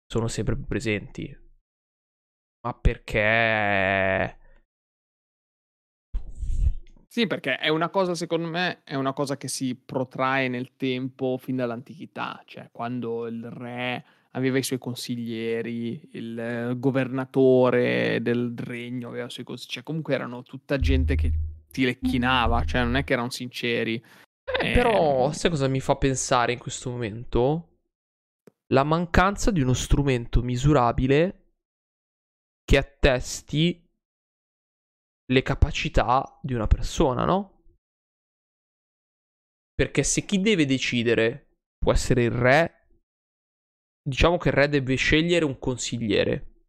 sono 0.07 0.29
sempre 0.29 0.57
più 0.57 0.67
presenti. 0.67 1.37
Ma 2.61 2.75
perché... 2.75 4.37
Sì, 7.07 7.27
perché 7.27 7.57
è 7.57 7.69
una 7.69 7.89
cosa, 7.89 8.15
secondo 8.15 8.49
me, 8.49 8.83
è 8.85 8.95
una 8.95 9.13
cosa 9.13 9.37
che 9.37 9.49
si 9.49 9.75
protrae 9.75 10.49
nel 10.49 10.77
tempo 10.77 11.39
fin 11.39 11.57
dall'antichità, 11.57 12.43
cioè 12.45 12.69
quando 12.71 13.27
il 13.27 13.51
re 13.51 14.05
aveva 14.33 14.59
i 14.59 14.63
suoi 14.63 14.79
consiglieri, 14.79 16.11
il 16.13 16.75
governatore 16.77 18.21
del 18.21 18.55
regno 18.57 19.09
aveva 19.09 19.27
i 19.27 19.31
suoi 19.31 19.45
consiglieri, 19.45 19.75
cioè 19.77 19.85
comunque 19.85 20.15
erano 20.15 20.43
tutta 20.43 20.79
gente 20.79 21.17
che 21.17 21.33
ti 21.71 21.85
lecchinava, 21.85 22.65
cioè 22.65 22.83
non 22.83 22.97
è 22.97 23.05
che 23.05 23.13
erano 23.13 23.31
sinceri. 23.31 24.03
Eh, 24.61 24.71
eh, 24.71 24.73
però, 24.73 25.31
sai 25.33 25.51
cosa 25.51 25.69
mi 25.69 25.81
fa 25.81 25.97
pensare 25.97 26.53
in 26.53 26.59
questo 26.59 26.91
momento? 26.91 27.81
La 28.73 28.85
mancanza 28.85 29.51
di 29.51 29.61
uno 29.61 29.75
strumento 29.75 30.43
misurabile 30.43 31.55
che 32.65 32.77
attesti 32.77 33.83
le 35.31 35.43
capacità 35.43 36.39
di 36.43 36.55
una 36.55 36.67
persona, 36.67 37.25
no? 37.25 37.63
Perché 39.75 40.03
se 40.03 40.25
chi 40.25 40.41
deve 40.41 40.67
decidere 40.67 41.57
può 41.79 41.93
essere 41.93 42.25
il 42.25 42.31
re, 42.31 42.87
diciamo 44.03 44.37
che 44.37 44.49
il 44.49 44.55
re 44.55 44.69
deve 44.69 44.97
scegliere 44.97 45.45
un 45.45 45.59
consigliere. 45.59 46.67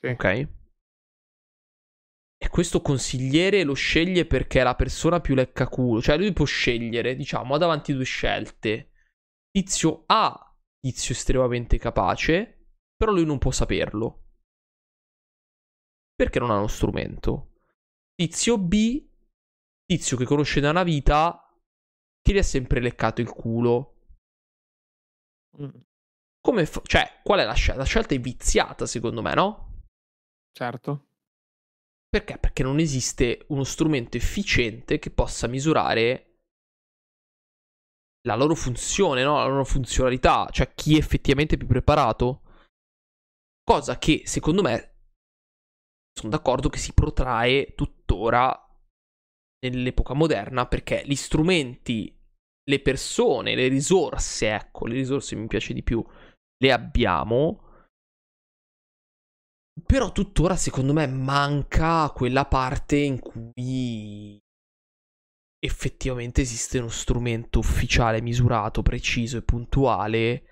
Sì. 0.00 0.06
Ok? 0.06 0.48
Questo 2.58 2.82
consigliere 2.82 3.62
lo 3.62 3.74
sceglie 3.74 4.26
perché 4.26 4.58
è 4.58 4.64
la 4.64 4.74
persona 4.74 5.20
più 5.20 5.36
leccaculo. 5.36 6.02
Cioè, 6.02 6.16
lui 6.16 6.32
può 6.32 6.44
scegliere, 6.44 7.14
diciamo, 7.14 7.54
ha 7.54 7.56
davanti 7.56 7.92
due 7.92 8.02
scelte. 8.02 8.90
Tizio 9.48 10.02
A, 10.06 10.58
tizio 10.80 11.14
estremamente 11.14 11.78
capace, 11.78 12.72
però 12.96 13.12
lui 13.12 13.24
non 13.24 13.38
può 13.38 13.52
saperlo. 13.52 14.24
Perché 16.16 16.40
non 16.40 16.50
ha 16.50 16.56
uno 16.56 16.66
strumento. 16.66 17.60
Tizio 18.12 18.58
B, 18.58 19.08
tizio 19.84 20.16
che 20.16 20.24
conosce 20.24 20.58
da 20.58 20.70
una 20.70 20.82
vita, 20.82 21.56
ti 22.20 22.32
gli 22.32 22.38
ha 22.38 22.42
sempre 22.42 22.80
leccato 22.80 23.20
il 23.20 23.30
culo. 23.30 24.00
Mm. 25.62 25.80
Come 26.40 26.66
fa- 26.66 26.82
cioè, 26.82 27.20
qual 27.22 27.38
è 27.38 27.44
la 27.44 27.54
scelta? 27.54 27.82
La 27.82 27.86
scelta 27.86 28.16
è 28.16 28.18
viziata, 28.18 28.84
secondo 28.84 29.22
me, 29.22 29.34
no? 29.34 29.84
Certo. 30.50 31.07
Perché? 32.08 32.38
Perché 32.38 32.62
non 32.62 32.78
esiste 32.78 33.44
uno 33.48 33.64
strumento 33.64 34.16
efficiente 34.16 34.98
che 34.98 35.10
possa 35.10 35.46
misurare 35.46 36.28
la 38.26 38.34
loro 38.34 38.54
funzione, 38.54 39.22
no? 39.22 39.36
la 39.36 39.46
loro 39.46 39.64
funzionalità, 39.64 40.48
cioè 40.50 40.72
chi 40.74 40.94
è 40.94 40.98
effettivamente 40.98 41.56
più 41.56 41.66
preparato. 41.66 42.42
Cosa 43.62 43.98
che 43.98 44.22
secondo 44.24 44.62
me 44.62 44.94
sono 46.18 46.30
d'accordo 46.30 46.68
che 46.68 46.78
si 46.78 46.94
protrae 46.94 47.74
tuttora 47.74 48.66
nell'epoca 49.60 50.14
moderna 50.14 50.66
perché 50.66 51.02
gli 51.04 51.14
strumenti, 51.14 52.18
le 52.64 52.80
persone, 52.80 53.54
le 53.54 53.68
risorse, 53.68 54.52
ecco, 54.52 54.86
le 54.86 54.94
risorse 54.94 55.36
mi 55.36 55.46
piace 55.46 55.74
di 55.74 55.82
più, 55.82 56.04
le 56.56 56.72
abbiamo 56.72 57.67
però 59.84 60.12
tuttora 60.12 60.56
secondo 60.56 60.92
me 60.92 61.06
manca 61.06 62.10
quella 62.10 62.46
parte 62.46 62.96
in 62.96 63.18
cui 63.18 64.40
effettivamente 65.60 66.40
esiste 66.40 66.78
uno 66.78 66.88
strumento 66.88 67.58
ufficiale, 67.58 68.22
misurato, 68.22 68.82
preciso 68.82 69.38
e 69.38 69.42
puntuale 69.42 70.44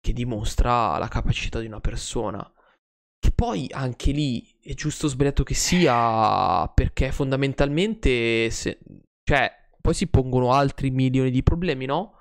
che 0.00 0.12
dimostra 0.12 0.98
la 0.98 1.08
capacità 1.08 1.60
di 1.60 1.66
una 1.66 1.80
persona. 1.80 2.48
Che 3.18 3.32
poi 3.32 3.68
anche 3.72 4.12
lì 4.12 4.58
è 4.60 4.74
giusto 4.74 5.06
o 5.06 5.08
sbagliato 5.08 5.44
che 5.44 5.54
sia, 5.54 6.68
perché 6.68 7.10
fondamentalmente, 7.10 8.50
se, 8.50 8.78
cioè, 9.22 9.50
poi 9.80 9.94
si 9.94 10.06
pongono 10.08 10.52
altri 10.52 10.90
milioni 10.90 11.30
di 11.30 11.42
problemi, 11.42 11.86
no? 11.86 12.18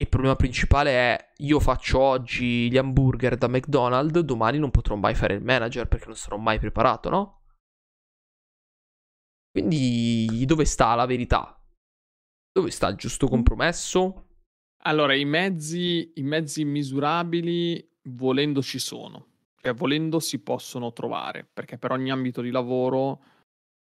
Il 0.00 0.08
problema 0.08 0.36
principale 0.36 0.90
è 0.90 1.32
io 1.38 1.58
faccio 1.58 1.98
oggi 1.98 2.70
gli 2.70 2.78
hamburger 2.78 3.36
da 3.36 3.48
McDonald's, 3.48 4.20
domani 4.20 4.58
non 4.58 4.70
potrò 4.70 4.94
mai 4.94 5.16
fare 5.16 5.34
il 5.34 5.42
manager 5.42 5.88
perché 5.88 6.06
non 6.06 6.14
sarò 6.14 6.36
mai 6.36 6.60
preparato, 6.60 7.10
no? 7.10 7.42
Quindi 9.50 10.44
dove 10.46 10.64
sta 10.64 10.94
la 10.94 11.04
verità? 11.04 11.60
Dove 12.52 12.70
sta 12.70 12.88
il 12.88 12.96
giusto 12.96 13.26
mm. 13.26 13.28
compromesso? 13.28 14.26
Allora, 14.84 15.14
i 15.14 15.24
mezzi, 15.24 16.12
i 16.14 16.22
mezzi 16.22 16.64
misurabili 16.64 17.96
volendo 18.10 18.62
ci 18.62 18.78
sono, 18.78 19.26
cioè 19.60 19.74
volendo 19.74 20.20
si 20.20 20.40
possono 20.40 20.92
trovare, 20.92 21.44
perché 21.44 21.76
per 21.76 21.90
ogni 21.90 22.12
ambito 22.12 22.40
di 22.40 22.50
lavoro 22.50 23.22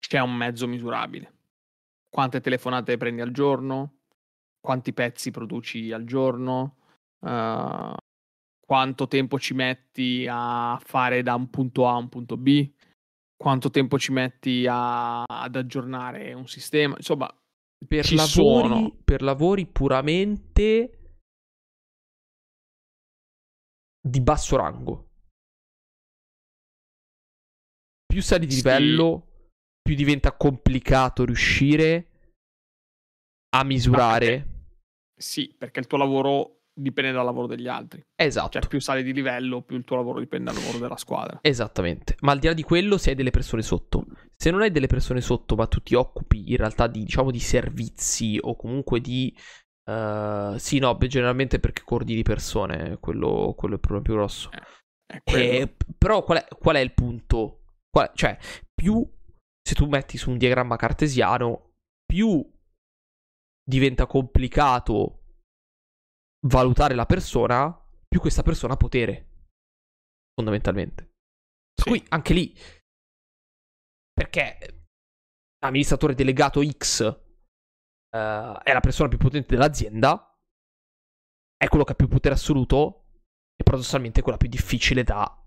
c'è 0.00 0.18
un 0.18 0.34
mezzo 0.34 0.66
misurabile. 0.66 1.32
Quante 2.08 2.40
telefonate 2.40 2.96
prendi 2.96 3.20
al 3.20 3.30
giorno? 3.30 4.01
Quanti 4.62 4.92
pezzi 4.92 5.30
produci 5.32 5.92
al 5.92 6.04
giorno, 6.04 6.76
uh, 7.26 7.94
quanto 8.64 9.08
tempo 9.08 9.38
ci 9.38 9.54
metti 9.54 10.26
a 10.30 10.80
fare 10.82 11.22
da 11.22 11.34
un 11.34 11.50
punto 11.50 11.86
A 11.88 11.94
a 11.94 11.98
un 11.98 12.08
punto 12.08 12.36
B, 12.36 12.72
quanto 13.36 13.70
tempo 13.70 13.98
ci 13.98 14.12
metti 14.12 14.66
a, 14.68 15.24
ad 15.24 15.56
aggiornare 15.56 16.32
un 16.32 16.46
sistema, 16.46 16.94
insomma, 16.96 17.28
per 17.86 18.12
lavori, 18.12 18.96
per 19.04 19.22
lavori 19.22 19.66
puramente 19.66 21.16
di 24.00 24.20
basso 24.20 24.56
rango. 24.56 25.08
Più 28.06 28.22
sali 28.22 28.46
di 28.46 28.52
sì. 28.52 28.58
livello, 28.58 29.48
più 29.82 29.96
diventa 29.96 30.36
complicato 30.36 31.24
riuscire 31.24 32.10
a 33.50 33.64
misurare. 33.64 34.51
Sì, 35.22 35.54
perché 35.56 35.78
il 35.78 35.86
tuo 35.86 35.98
lavoro 35.98 36.62
dipende 36.74 37.12
dal 37.12 37.24
lavoro 37.24 37.46
degli 37.46 37.68
altri. 37.68 38.04
Esatto. 38.16 38.58
Cioè, 38.58 38.66
più 38.66 38.80
sali 38.80 39.04
di 39.04 39.12
livello, 39.12 39.62
più 39.62 39.76
il 39.76 39.84
tuo 39.84 39.96
lavoro 39.96 40.18
dipende 40.18 40.50
dal 40.50 40.60
lavoro 40.60 40.78
della 40.78 40.96
squadra. 40.96 41.38
Esattamente. 41.42 42.16
Ma 42.20 42.32
al 42.32 42.40
di 42.40 42.48
là 42.48 42.52
di 42.54 42.64
quello, 42.64 42.98
se 42.98 43.10
hai 43.10 43.16
delle 43.16 43.30
persone 43.30 43.62
sotto. 43.62 44.04
Se 44.36 44.50
non 44.50 44.62
hai 44.62 44.72
delle 44.72 44.88
persone 44.88 45.20
sotto, 45.20 45.54
ma 45.54 45.66
tu 45.68 45.80
ti 45.80 45.94
occupi 45.94 46.50
in 46.50 46.56
realtà 46.56 46.88
di, 46.88 47.04
diciamo, 47.04 47.30
di 47.30 47.40
servizi 47.40 48.38
o 48.40 48.56
comunque 48.56 49.00
di... 49.00 49.34
Uh, 49.84 50.56
sì, 50.58 50.78
no, 50.78 50.96
beh, 50.96 51.06
generalmente 51.06 51.60
perché 51.60 51.82
coordini 51.84 52.22
persone, 52.22 52.98
quello, 53.00 53.54
quello 53.56 53.74
è 53.74 53.76
il 53.76 53.80
problema 53.80 54.04
più 54.04 54.14
grosso. 54.14 54.50
Eh, 54.52 55.22
eh, 55.24 55.76
però 55.96 56.24
qual 56.24 56.38
è, 56.38 56.48
qual 56.58 56.76
è 56.76 56.80
il 56.80 56.92
punto? 56.94 57.64
Qual, 57.90 58.10
cioè, 58.14 58.36
più 58.74 59.06
se 59.60 59.74
tu 59.74 59.86
metti 59.86 60.16
su 60.16 60.30
un 60.30 60.38
diagramma 60.38 60.76
cartesiano, 60.76 61.74
più 62.04 62.44
diventa 63.62 64.06
complicato 64.06 65.18
valutare 66.46 66.94
la 66.94 67.06
persona, 67.06 67.70
più 68.08 68.20
questa 68.20 68.42
persona 68.42 68.74
ha 68.74 68.76
potere. 68.76 69.28
Fondamentalmente. 70.34 71.12
Per 71.74 71.84
sì. 71.84 71.88
cui 71.88 72.04
anche 72.08 72.34
lì. 72.34 72.56
Perché 74.12 74.86
l'amministratore 75.58 76.14
delegato 76.14 76.62
X 76.62 77.00
uh, 77.06 77.16
è 78.62 78.72
la 78.72 78.80
persona 78.80 79.08
più 79.08 79.18
potente 79.18 79.54
dell'azienda, 79.54 80.36
è 81.56 81.68
quello 81.68 81.84
che 81.84 81.92
ha 81.92 81.96
più 81.96 82.08
potere 82.08 82.34
assoluto 82.34 83.06
e 83.54 83.62
paradossalmente 83.62 84.20
è 84.20 84.22
quella 84.22 84.38
più 84.38 84.48
difficile 84.48 85.04
da 85.04 85.41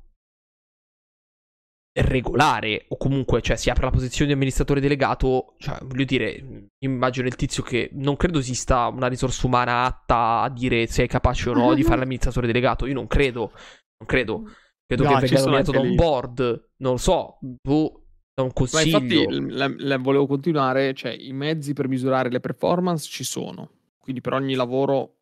regolare 2.02 2.86
o 2.90 2.98
comunque 2.98 3.42
cioè 3.42 3.56
si 3.56 3.70
apre 3.70 3.86
la 3.86 3.92
posizione 3.92 4.28
di 4.28 4.34
amministratore 4.34 4.82
delegato 4.82 5.54
cioè 5.60 5.78
voglio 5.84 6.04
dire 6.04 6.68
immagino 6.80 7.28
il 7.28 7.36
tizio 7.36 7.64
che 7.64 7.90
non 7.94 8.18
credo 8.18 8.40
esista 8.40 8.88
una 8.88 9.08
risorsa 9.08 9.48
umana 9.48 9.86
atta 9.86 10.42
a 10.42 10.50
dire 10.50 10.88
se 10.88 11.04
è 11.04 11.08
capace 11.08 11.50
o 11.50 11.54
no 11.54 11.74
di 11.74 11.84
fare 11.84 12.00
l'amministratore 12.00 12.48
delegato 12.48 12.86
io 12.86 12.94
non 12.94 13.08
credo 13.08 13.52
non 13.54 14.08
credo 14.08 14.44
credo 14.86 15.04
no, 15.04 15.16
che 15.18 15.26
venga 15.28 15.40
nominato 15.42 15.72
da 15.72 15.80
un 15.80 15.96
board 15.96 16.70
non 16.78 16.92
lo 16.94 16.98
so 16.98 17.38
boh, 17.40 18.02
Da 18.36 18.42
un 18.42 18.50
Ma 18.50 18.54
consiglio. 18.54 18.98
infatti 18.98 19.50
la- 19.52 19.74
la- 19.78 19.98
volevo 19.98 20.28
continuare, 20.28 20.94
cioè 20.94 21.16
i 21.18 21.32
mezzi 21.32 21.72
per 21.72 21.88
misurare 21.88 22.30
le 22.30 22.42
performance 22.42 23.08
ci 23.10 23.24
sono, 23.24 23.70
quindi 23.98 24.20
per 24.20 24.34
ogni 24.34 24.56
lavoro 24.56 25.20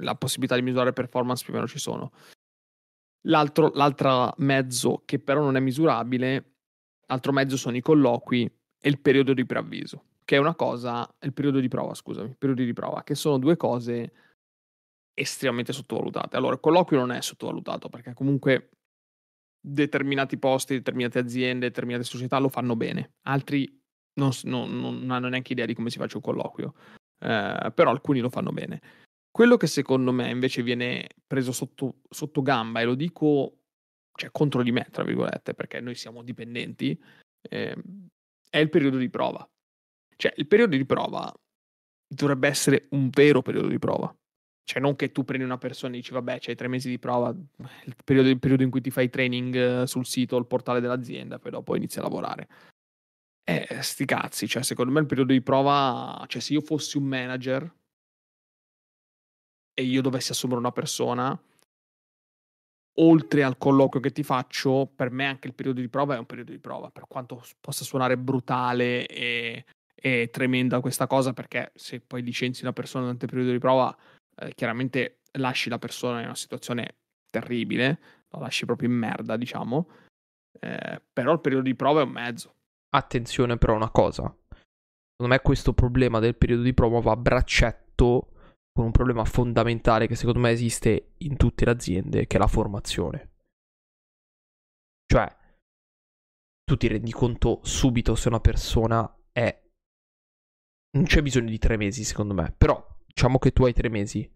la 0.00 0.14
possibilità 0.14 0.54
di 0.54 0.62
misurare 0.62 0.92
performance 0.92 1.42
più 1.42 1.52
o 1.52 1.56
meno 1.56 1.66
ci 1.66 1.80
sono. 1.80 2.12
L'altro, 3.26 3.72
mezzo 4.38 5.02
che 5.04 5.18
però 5.18 5.40
non 5.40 5.56
è 5.56 5.60
misurabile, 5.60 6.56
l'altro 7.06 7.32
mezzo 7.32 7.56
sono 7.56 7.76
i 7.76 7.80
colloqui 7.80 8.44
e 8.78 8.88
il 8.88 9.00
periodo 9.00 9.32
di 9.32 9.46
preavviso, 9.46 10.04
che 10.24 10.36
è 10.36 10.38
una 10.38 10.54
cosa, 10.54 11.08
il 11.20 11.32
periodo 11.32 11.58
di 11.60 11.68
prova, 11.68 11.94
scusami, 11.94 12.28
il 12.28 12.36
periodo 12.36 12.62
di 12.62 12.72
prova, 12.72 13.02
che 13.02 13.14
sono 13.14 13.38
due 13.38 13.56
cose 13.56 14.12
estremamente 15.14 15.72
sottovalutate. 15.72 16.36
Allora, 16.36 16.54
il 16.54 16.60
colloquio 16.60 16.98
non 16.98 17.12
è 17.12 17.20
sottovalutato 17.22 17.88
perché 17.88 18.12
comunque 18.12 18.70
determinati 19.58 20.36
posti, 20.36 20.74
determinate 20.74 21.18
aziende, 21.18 21.68
determinate 21.68 22.04
società 22.04 22.38
lo 22.38 22.50
fanno 22.50 22.76
bene, 22.76 23.14
altri 23.22 23.80
non, 24.14 24.30
non, 24.42 24.78
non 24.78 25.10
hanno 25.10 25.28
neanche 25.28 25.52
idea 25.52 25.64
di 25.64 25.74
come 25.74 25.88
si 25.88 25.98
faccia 25.98 26.18
un 26.18 26.22
colloquio, 26.22 26.74
eh, 27.20 27.72
però 27.74 27.90
alcuni 27.90 28.20
lo 28.20 28.28
fanno 28.28 28.52
bene. 28.52 28.80
Quello 29.34 29.56
che 29.56 29.66
secondo 29.66 30.12
me 30.12 30.30
invece 30.30 30.62
viene 30.62 31.08
preso 31.26 31.50
sotto, 31.50 32.02
sotto 32.08 32.40
gamba, 32.40 32.80
e 32.80 32.84
lo 32.84 32.94
dico 32.94 33.62
cioè, 34.14 34.30
contro 34.30 34.62
di 34.62 34.70
me, 34.70 34.86
tra 34.92 35.02
virgolette, 35.02 35.54
perché 35.54 35.80
noi 35.80 35.96
siamo 35.96 36.22
dipendenti, 36.22 36.96
eh, 37.40 37.76
è 38.48 38.58
il 38.58 38.68
periodo 38.68 38.96
di 38.96 39.10
prova. 39.10 39.44
Cioè, 40.14 40.34
il 40.36 40.46
periodo 40.46 40.76
di 40.76 40.86
prova 40.86 41.34
dovrebbe 42.06 42.46
essere 42.46 42.86
un 42.90 43.10
vero 43.10 43.42
periodo 43.42 43.66
di 43.66 43.80
prova. 43.80 44.16
Cioè, 44.62 44.80
non 44.80 44.94
che 44.94 45.10
tu 45.10 45.24
prendi 45.24 45.44
una 45.44 45.58
persona 45.58 45.94
e 45.94 45.96
dici, 45.96 46.12
vabbè, 46.12 46.38
c'hai 46.38 46.54
tre 46.54 46.68
mesi 46.68 46.88
di 46.88 47.00
prova, 47.00 47.30
il 47.30 47.96
periodo, 48.04 48.28
il 48.28 48.38
periodo 48.38 48.62
in 48.62 48.70
cui 48.70 48.82
ti 48.82 48.92
fai 48.92 49.10
training 49.10 49.56
eh, 49.56 49.86
sul 49.88 50.06
sito, 50.06 50.36
il 50.36 50.46
portale 50.46 50.78
dell'azienda, 50.78 51.40
poi 51.40 51.50
dopo 51.50 51.74
inizi 51.74 51.98
a 51.98 52.02
lavorare. 52.02 52.48
Eh, 53.42 53.82
sti 53.82 54.04
cazzi, 54.04 54.46
cioè, 54.46 54.62
secondo 54.62 54.92
me 54.92 55.00
il 55.00 55.06
periodo 55.06 55.32
di 55.32 55.42
prova, 55.42 56.24
cioè, 56.28 56.40
se 56.40 56.52
io 56.52 56.60
fossi 56.60 56.98
un 56.98 57.04
manager 57.06 57.82
e 59.74 59.82
io 59.82 60.00
dovessi 60.00 60.32
assumere 60.32 60.60
una 60.60 60.72
persona, 60.72 61.38
oltre 62.98 63.42
al 63.42 63.58
colloquio 63.58 64.00
che 64.00 64.12
ti 64.12 64.22
faccio, 64.22 64.90
per 64.94 65.10
me 65.10 65.26
anche 65.26 65.48
il 65.48 65.54
periodo 65.54 65.80
di 65.80 65.88
prova 65.88 66.14
è 66.14 66.18
un 66.18 66.26
periodo 66.26 66.52
di 66.52 66.58
prova, 66.58 66.90
per 66.90 67.06
quanto 67.08 67.42
possa 67.60 67.84
suonare 67.84 68.16
brutale 68.16 69.06
e, 69.06 69.64
e 69.94 70.30
tremenda 70.30 70.80
questa 70.80 71.06
cosa, 71.06 71.32
perché 71.32 71.72
se 71.74 72.00
poi 72.00 72.22
licenzi 72.22 72.62
una 72.62 72.72
persona 72.72 73.04
durante 73.04 73.24
il 73.24 73.30
periodo 73.30 73.52
di 73.52 73.58
prova, 73.58 73.96
eh, 74.36 74.54
chiaramente 74.54 75.18
lasci 75.32 75.68
la 75.68 75.78
persona 75.78 76.20
in 76.20 76.26
una 76.26 76.36
situazione 76.36 76.96
terribile, 77.30 78.00
la 78.28 78.38
lasci 78.40 78.64
proprio 78.64 78.88
in 78.88 78.94
merda, 78.94 79.36
diciamo, 79.36 79.88
eh, 80.60 81.02
però 81.12 81.32
il 81.32 81.40
periodo 81.40 81.64
di 81.64 81.74
prova 81.74 82.00
è 82.00 82.04
un 82.04 82.10
mezzo. 82.10 82.54
Attenzione 82.94 83.58
però 83.58 83.72
a 83.72 83.76
una 83.76 83.90
cosa, 83.90 84.22
secondo 84.22 85.34
me 85.34 85.40
questo 85.40 85.72
problema 85.72 86.20
del 86.20 86.36
periodo 86.36 86.62
di 86.62 86.74
prova 86.74 87.00
va 87.00 87.12
a 87.12 87.16
braccetto 87.16 88.33
con 88.74 88.86
un 88.86 88.90
problema 88.90 89.24
fondamentale 89.24 90.08
che 90.08 90.16
secondo 90.16 90.40
me 90.40 90.50
esiste 90.50 91.12
in 91.18 91.36
tutte 91.36 91.64
le 91.64 91.70
aziende, 91.70 92.26
che 92.26 92.36
è 92.36 92.40
la 92.40 92.48
formazione. 92.48 93.30
Cioè, 95.06 95.36
tu 96.64 96.76
ti 96.76 96.88
rendi 96.88 97.12
conto 97.12 97.60
subito 97.62 98.16
se 98.16 98.28
una 98.28 98.40
persona 98.40 99.08
è... 99.30 99.62
Non 100.96 101.04
c'è 101.04 101.22
bisogno 101.22 101.50
di 101.50 101.58
tre 101.58 101.76
mesi, 101.76 102.02
secondo 102.02 102.34
me, 102.34 102.52
però 102.56 102.84
diciamo 103.06 103.38
che 103.38 103.52
tu 103.52 103.64
hai 103.64 103.72
tre 103.72 103.88
mesi. 103.88 104.28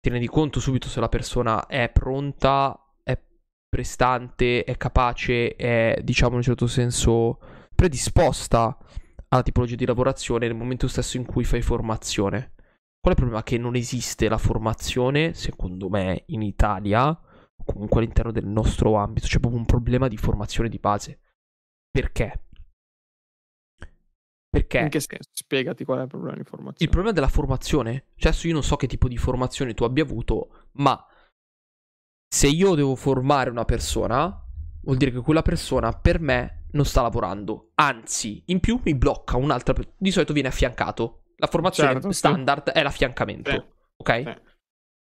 Ti 0.00 0.10
rendi 0.10 0.26
conto 0.26 0.58
subito 0.58 0.88
se 0.88 0.98
la 0.98 1.08
persona 1.08 1.66
è 1.66 1.90
pronta, 1.90 2.92
è 3.04 3.20
prestante, 3.68 4.64
è 4.64 4.76
capace, 4.76 5.54
è, 5.54 6.00
diciamo 6.02 6.32
in 6.32 6.36
un 6.38 6.42
certo 6.42 6.66
senso, 6.66 7.38
predisposta 7.74 8.76
alla 9.28 9.42
tipologia 9.42 9.76
di 9.76 9.86
lavorazione 9.86 10.46
nel 10.46 10.56
momento 10.56 10.88
stesso 10.88 11.16
in 11.16 11.24
cui 11.24 11.44
fai 11.44 11.62
formazione. 11.62 12.53
Qual 13.04 13.14
è 13.14 13.18
il 13.18 13.22
problema? 13.22 13.42
Che 13.42 13.58
non 13.58 13.76
esiste 13.76 14.30
la 14.30 14.38
formazione, 14.38 15.34
secondo 15.34 15.90
me, 15.90 16.22
in 16.28 16.40
Italia, 16.40 17.14
comunque 17.62 18.00
all'interno 18.00 18.32
del 18.32 18.46
nostro 18.46 18.94
ambito. 18.94 19.26
C'è 19.26 19.40
proprio 19.40 19.60
un 19.60 19.66
problema 19.66 20.08
di 20.08 20.16
formazione 20.16 20.70
di 20.70 20.78
base. 20.78 21.20
Perché? 21.90 22.46
Perché? 24.48 24.78
In 24.78 24.88
che 24.88 25.00
senso? 25.00 25.28
Spiegati 25.34 25.84
qual 25.84 25.98
è 25.98 26.02
il 26.04 26.08
problema 26.08 26.34
di 26.34 26.44
formazione. 26.44 26.76
Il 26.78 26.88
problema 26.88 27.12
della 27.12 27.28
formazione, 27.28 28.06
cioè 28.16 28.30
adesso 28.30 28.46
io 28.46 28.54
non 28.54 28.62
so 28.62 28.76
che 28.76 28.86
tipo 28.86 29.06
di 29.06 29.18
formazione 29.18 29.74
tu 29.74 29.84
abbia 29.84 30.02
avuto, 30.02 30.68
ma 30.76 31.06
se 32.26 32.46
io 32.46 32.74
devo 32.74 32.94
formare 32.94 33.50
una 33.50 33.66
persona, 33.66 34.42
vuol 34.80 34.96
dire 34.96 35.10
che 35.10 35.20
quella 35.20 35.42
persona 35.42 35.92
per 35.92 36.20
me 36.20 36.68
non 36.70 36.86
sta 36.86 37.02
lavorando. 37.02 37.72
Anzi, 37.74 38.44
in 38.46 38.60
più 38.60 38.80
mi 38.82 38.94
blocca 38.94 39.36
un'altra. 39.36 39.74
Di 39.94 40.10
solito 40.10 40.32
viene 40.32 40.48
affiancato. 40.48 41.23
La 41.36 41.46
formazione 41.46 41.92
Certo, 41.92 42.10
sì. 42.10 42.18
standard 42.18 42.70
è 42.70 42.82
l'affiancamento. 42.82 43.50
Sì. 43.50 43.62
Ok? 43.96 44.22
Sì. 44.22 44.52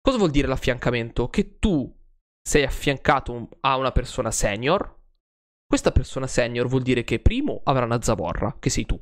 Cosa 0.01 0.19
vuol 0.19 0.31
dire 0.31 0.49
l'affiancamento? 0.49 1.29
Che 1.29 1.59
tu 1.59 1.93
sei 2.43 2.65
affiancato 2.65 3.49
a 3.61 3.77
una 3.77 3.93
persona 3.93 4.31
senior. 4.31 5.01
Questa 5.67 5.93
persona 5.93 6.27
senior 6.27 6.67
vuol 6.67 6.83
dire 6.83 7.03
che 7.05 7.21
primo 7.21 7.61
avrà 7.65 7.85
una 7.85 8.03
zavorra, 8.03 8.57
che 8.59 8.69
sei 8.69 8.85
tu. 8.85 9.01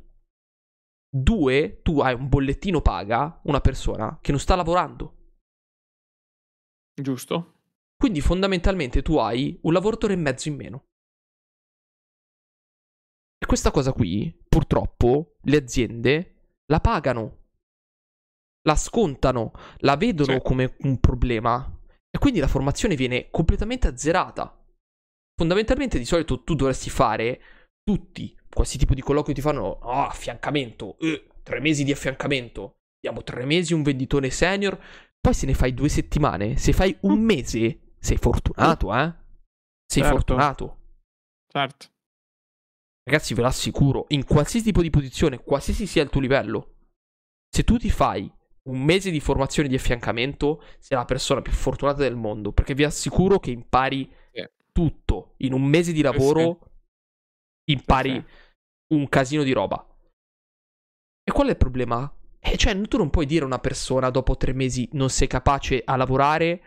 Due, 1.13 1.81
tu 1.81 1.99
hai 1.99 2.13
un 2.13 2.29
bollettino 2.29 2.81
paga 2.81 3.41
una 3.43 3.59
persona 3.59 4.17
che 4.21 4.31
non 4.31 4.39
sta 4.39 4.55
lavorando. 4.55 5.33
Giusto? 6.93 7.63
Quindi 7.97 8.21
fondamentalmente 8.21 9.01
tu 9.01 9.17
hai 9.17 9.59
un 9.63 9.73
lavoratore 9.73 10.13
e 10.13 10.17
mezzo 10.17 10.47
in 10.47 10.55
meno. 10.55 10.85
E 13.37 13.45
questa 13.45 13.71
cosa 13.71 13.91
qui, 13.91 14.33
purtroppo, 14.47 15.37
le 15.41 15.57
aziende 15.57 16.40
la 16.71 16.79
pagano, 16.79 17.37
la 18.63 18.75
scontano, 18.75 19.51
la 19.79 19.97
vedono 19.97 20.33
Sì. 20.35 20.41
come 20.41 20.75
un 20.79 20.99
problema 20.99 21.79
e 22.09 22.17
quindi 22.17 22.39
la 22.39 22.47
formazione 22.47 22.95
viene 22.95 23.29
completamente 23.29 23.87
azzerata. 23.87 24.57
Fondamentalmente 25.35 25.97
di 25.97 26.05
solito 26.05 26.43
tu 26.43 26.55
dovresti 26.55 26.89
fare 26.89 27.41
tutti, 27.83 28.35
qualsiasi 28.49 28.79
tipo 28.85 28.93
di 28.93 29.01
colloquio 29.01 29.33
ti 29.35 29.41
fanno, 29.41 29.63
oh, 29.63 30.05
affiancamento, 30.05 30.97
eh, 30.99 31.27
tre 31.43 31.59
mesi 31.59 31.83
di 31.83 31.91
affiancamento, 31.91 32.77
diamo 32.99 33.23
tre 33.23 33.43
mesi 33.45 33.73
un 33.73 33.81
venditore 33.83 34.29
senior, 34.29 34.79
poi 35.19 35.33
se 35.33 35.45
ne 35.45 35.53
fai 35.53 35.73
due 35.73 35.89
settimane, 35.89 36.57
se 36.57 36.71
fai 36.73 36.95
un 37.01 37.19
mese, 37.21 37.95
sei 37.99 38.17
fortunato, 38.17 38.95
eh? 38.95 39.13
Sei 39.85 40.03
Certo. 40.03 40.15
fortunato. 40.17 40.77
Certo. 41.47 41.87
Ragazzi, 43.11 43.33
ve 43.33 43.41
lo 43.41 43.47
assicuro, 43.47 44.05
in 44.09 44.23
qualsiasi 44.23 44.67
tipo 44.67 44.81
di 44.81 44.89
posizione, 44.89 45.43
qualsiasi 45.43 45.85
sia 45.85 46.01
il 46.01 46.09
tuo 46.09 46.21
livello, 46.21 46.75
se 47.49 47.65
tu 47.65 47.77
ti 47.77 47.89
fai 47.89 48.31
un 48.69 48.81
mese 48.81 49.11
di 49.11 49.19
formazione 49.19 49.67
di 49.67 49.75
affiancamento, 49.75 50.63
sei 50.79 50.97
la 50.97 51.03
persona 51.03 51.41
più 51.41 51.51
fortunata 51.51 52.03
del 52.03 52.15
mondo, 52.15 52.53
perché 52.53 52.73
vi 52.73 52.85
assicuro 52.85 53.37
che 53.39 53.51
impari 53.51 54.09
tutto. 54.71 55.33
In 55.39 55.51
un 55.51 55.61
mese 55.63 55.91
di 55.91 56.01
lavoro 56.01 56.59
impari 57.65 58.11
Sì, 58.11 58.95
un 58.95 59.09
casino 59.09 59.43
di 59.43 59.51
roba. 59.51 59.85
E 61.21 61.31
qual 61.33 61.47
è 61.47 61.49
il 61.49 61.57
problema? 61.57 62.09
Eh, 62.39 62.55
cioè, 62.55 62.79
tu 62.83 62.95
non 62.95 63.09
puoi 63.09 63.25
dire 63.25 63.43
a 63.43 63.47
una 63.47 63.59
persona 63.59 64.09
dopo 64.09 64.37
tre 64.37 64.53
mesi 64.53 64.87
non 64.93 65.09
sei 65.09 65.27
capace 65.27 65.81
a 65.83 65.97
lavorare 65.97 66.61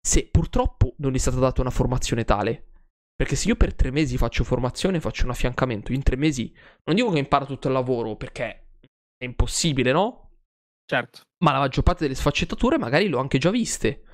se 0.00 0.26
purtroppo 0.30 0.94
non 0.96 1.12
gli 1.12 1.16
è 1.16 1.18
stata 1.18 1.38
data 1.38 1.60
una 1.60 1.68
formazione 1.68 2.24
tale. 2.24 2.69
Perché 3.20 3.36
se 3.36 3.48
io 3.48 3.56
per 3.56 3.74
tre 3.74 3.90
mesi 3.90 4.16
faccio 4.16 4.44
formazione, 4.44 4.98
faccio 4.98 5.24
un 5.24 5.30
affiancamento, 5.32 5.92
in 5.92 6.02
tre 6.02 6.16
mesi 6.16 6.50
non 6.84 6.96
dico 6.96 7.10
che 7.10 7.18
imparo 7.18 7.44
tutto 7.44 7.66
il 7.66 7.74
lavoro 7.74 8.16
perché 8.16 8.68
è 9.14 9.26
impossibile, 9.26 9.92
no? 9.92 10.38
Certo. 10.86 11.20
Ma 11.44 11.52
la 11.52 11.58
maggior 11.58 11.84
parte 11.84 12.04
delle 12.04 12.14
sfaccettature 12.14 12.78
magari 12.78 13.08
l'ho 13.08 13.18
anche 13.18 13.36
già 13.36 13.50
viste. 13.50 14.04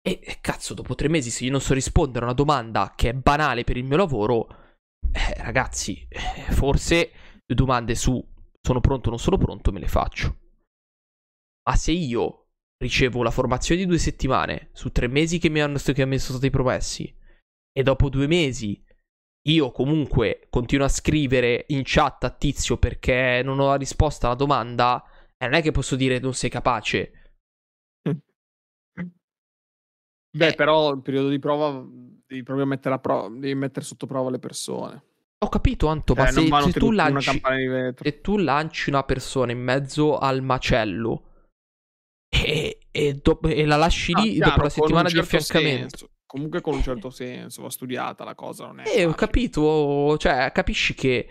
E, 0.00 0.20
e 0.22 0.38
cazzo, 0.40 0.74
dopo 0.74 0.94
tre 0.94 1.08
mesi, 1.08 1.30
se 1.30 1.46
io 1.46 1.50
non 1.50 1.60
so 1.60 1.74
rispondere 1.74 2.20
a 2.20 2.28
una 2.28 2.36
domanda 2.36 2.92
che 2.94 3.08
è 3.08 3.12
banale 3.12 3.64
per 3.64 3.76
il 3.76 3.82
mio 3.82 3.96
lavoro, 3.96 4.46
eh, 5.12 5.34
ragazzi, 5.42 6.06
eh, 6.08 6.52
forse 6.52 7.10
le 7.44 7.54
domande 7.56 7.96
su 7.96 8.24
sono 8.64 8.78
pronto 8.78 9.08
o 9.08 9.10
non 9.10 9.18
sono 9.18 9.36
pronto 9.36 9.72
me 9.72 9.80
le 9.80 9.88
faccio. 9.88 10.38
Ma 11.68 11.74
se 11.74 11.90
io 11.90 12.50
ricevo 12.76 13.24
la 13.24 13.32
formazione 13.32 13.80
di 13.80 13.86
due 13.88 13.98
settimane 13.98 14.68
su 14.74 14.92
tre 14.92 15.08
mesi 15.08 15.40
che 15.40 15.48
mi, 15.48 15.60
hanno, 15.60 15.78
che 15.78 16.06
mi 16.06 16.20
sono 16.20 16.38
stati 16.38 16.50
promessi, 16.52 17.17
e 17.78 17.82
dopo 17.84 18.08
due 18.08 18.26
mesi 18.26 18.82
io 19.48 19.70
comunque 19.70 20.48
continuo 20.50 20.84
a 20.84 20.88
scrivere 20.88 21.64
in 21.68 21.82
chat 21.84 22.24
a 22.24 22.30
tizio 22.30 22.76
perché 22.76 23.40
non 23.44 23.60
ho 23.60 23.68
la 23.68 23.76
risposta 23.76 24.26
alla 24.26 24.34
domanda, 24.34 25.00
eh, 25.36 25.46
non 25.46 25.54
è 25.54 25.62
che 25.62 25.70
posso 25.70 25.94
dire 25.94 26.18
non 26.18 26.34
sei 26.34 26.50
capace. 26.50 27.12
Beh, 30.30 30.48
Eh. 30.48 30.54
però 30.54 30.90
il 30.92 31.02
periodo 31.02 31.28
di 31.28 31.38
prova 31.38 31.70
devi 32.26 32.42
proprio 32.42 32.66
mettere, 32.66 32.96
a 32.96 32.98
pro- 32.98 33.28
devi 33.28 33.54
mettere 33.54 33.84
sotto 33.84 34.06
prova 34.06 34.28
le 34.30 34.38
persone. 34.40 35.04
Ho 35.44 35.48
capito, 35.48 35.86
Anto, 35.86 36.14
ma 36.14 36.30
Cioè, 36.30 36.46
se, 36.46 36.70
se 36.72 36.78
tu 36.78 36.90
lanci, 36.90 37.40
di 37.40 37.92
se 38.02 38.20
tu 38.20 38.36
lanci 38.38 38.90
una 38.90 39.04
persona 39.04 39.52
in 39.52 39.60
mezzo 39.60 40.18
al 40.18 40.42
macello 40.42 41.46
e, 42.28 42.80
e 42.90 43.14
dopo- 43.14 43.46
e 43.48 43.64
la 43.64 43.76
lasci 43.76 44.12
Ah, 44.12 44.20
lì 44.20 44.32
chiaro, 44.34 44.50
dopo 44.50 44.62
la 44.62 44.68
settimana 44.68 45.08
di 45.08 45.14
certo 45.14 45.36
affiancamento, 45.36 45.96
senso. 45.96 46.12
Comunque 46.28 46.60
con 46.60 46.74
un 46.74 46.82
certo 46.82 47.08
senso, 47.08 47.62
va 47.62 47.70
studiata 47.70 48.22
la 48.22 48.34
cosa, 48.34 48.66
non 48.66 48.80
è 48.80 48.88
Eh, 48.88 49.06
ho 49.06 49.14
capito, 49.14 50.16
cioè, 50.18 50.52
capisci 50.52 50.94
che 50.94 51.28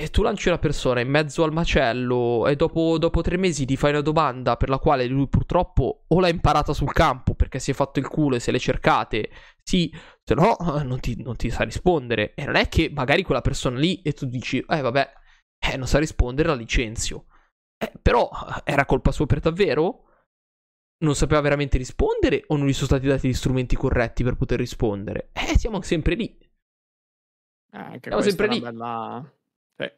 e 0.00 0.08
tu 0.08 0.22
lanci 0.22 0.48
una 0.48 0.58
persona 0.58 1.00
in 1.00 1.10
mezzo 1.10 1.42
al 1.44 1.52
macello 1.52 2.46
e 2.46 2.56
dopo, 2.56 2.96
dopo 2.96 3.20
tre 3.20 3.36
mesi 3.36 3.66
ti 3.66 3.76
fai 3.76 3.90
una 3.90 4.00
domanda 4.00 4.56
per 4.56 4.70
la 4.70 4.78
quale 4.78 5.04
lui 5.06 5.28
purtroppo 5.28 6.04
o 6.08 6.20
l'ha 6.20 6.30
imparata 6.30 6.72
sul 6.72 6.90
campo 6.90 7.34
perché 7.34 7.58
si 7.58 7.72
è 7.72 7.74
fatto 7.74 7.98
il 7.98 8.08
culo 8.08 8.36
e 8.36 8.40
se 8.40 8.50
le 8.50 8.58
cercate, 8.58 9.28
sì, 9.62 9.92
se 10.24 10.34
no 10.34 10.56
eh, 10.78 10.84
non 10.84 11.00
ti, 11.00 11.20
non 11.22 11.36
ti 11.36 11.50
sa 11.50 11.64
rispondere. 11.64 12.32
E 12.34 12.46
non 12.46 12.54
è 12.54 12.68
che 12.70 12.90
magari 12.90 13.22
quella 13.22 13.42
persona 13.42 13.78
lì 13.78 14.00
e 14.00 14.12
tu 14.12 14.24
dici, 14.24 14.64
eh 14.66 14.80
vabbè, 14.80 15.12
eh, 15.70 15.76
non 15.76 15.86
sa 15.86 15.98
rispondere, 15.98 16.48
la 16.48 16.54
licenzio. 16.54 17.26
Eh, 17.76 17.92
però 18.00 18.30
eh, 18.32 18.72
era 18.72 18.86
colpa 18.86 19.12
sua 19.12 19.26
per 19.26 19.40
davvero? 19.40 20.09
Non 21.02 21.14
sapeva 21.14 21.40
veramente 21.40 21.78
rispondere 21.78 22.44
o 22.48 22.56
non 22.56 22.66
gli 22.66 22.72
sono 22.72 22.86
stati 22.86 23.06
dati 23.06 23.28
gli 23.28 23.34
strumenti 23.34 23.74
corretti 23.76 24.22
per 24.22 24.36
poter 24.36 24.58
rispondere? 24.58 25.30
Eh, 25.50 25.58
siamo 25.58 25.80
sempre 25.82 26.14
lì. 26.14 26.26
Eh, 27.72 27.78
anche 27.78 28.10
Siamo 28.10 28.20
questa 28.20 28.28
sempre 28.28 28.46
è 28.46 28.48
una 28.48 28.54
lì. 28.54 28.60
bella... 28.60 29.32
sì, 29.76 29.92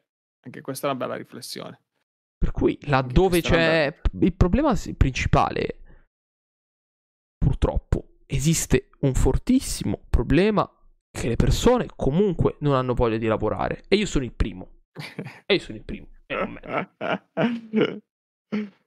anche 0.45 0.61
questa 0.61 0.87
è 0.87 0.91
una 0.91 0.99
bella 0.99 1.17
riflessione. 1.17 1.81
Per 2.39 2.51
cui 2.51 2.79
laddove 2.83 3.41
c'è 3.41 3.95
il 4.21 4.35
problema 4.35 4.75
principale, 4.97 5.79
purtroppo, 7.39 8.19
esiste 8.27 8.91
un 9.01 9.15
fortissimo 9.15 10.05
problema 10.11 10.69
che 11.11 11.29
le 11.29 11.37
persone 11.37 11.87
comunque 11.95 12.57
non 12.61 12.75
hanno 12.75 12.95
voglia 12.95 13.19
di 13.19 13.27
lavorare. 13.27 13.85
E 13.89 13.97
io 13.97 14.07
sono 14.07 14.25
il 14.25 14.33
primo. 14.33 14.81
E 15.47 15.55
io 15.55 15.61
sono 15.61 15.79
il 15.79 15.85
primo. 15.85 16.09
E 16.27 16.35
non 16.35 16.53
me. 16.53 18.03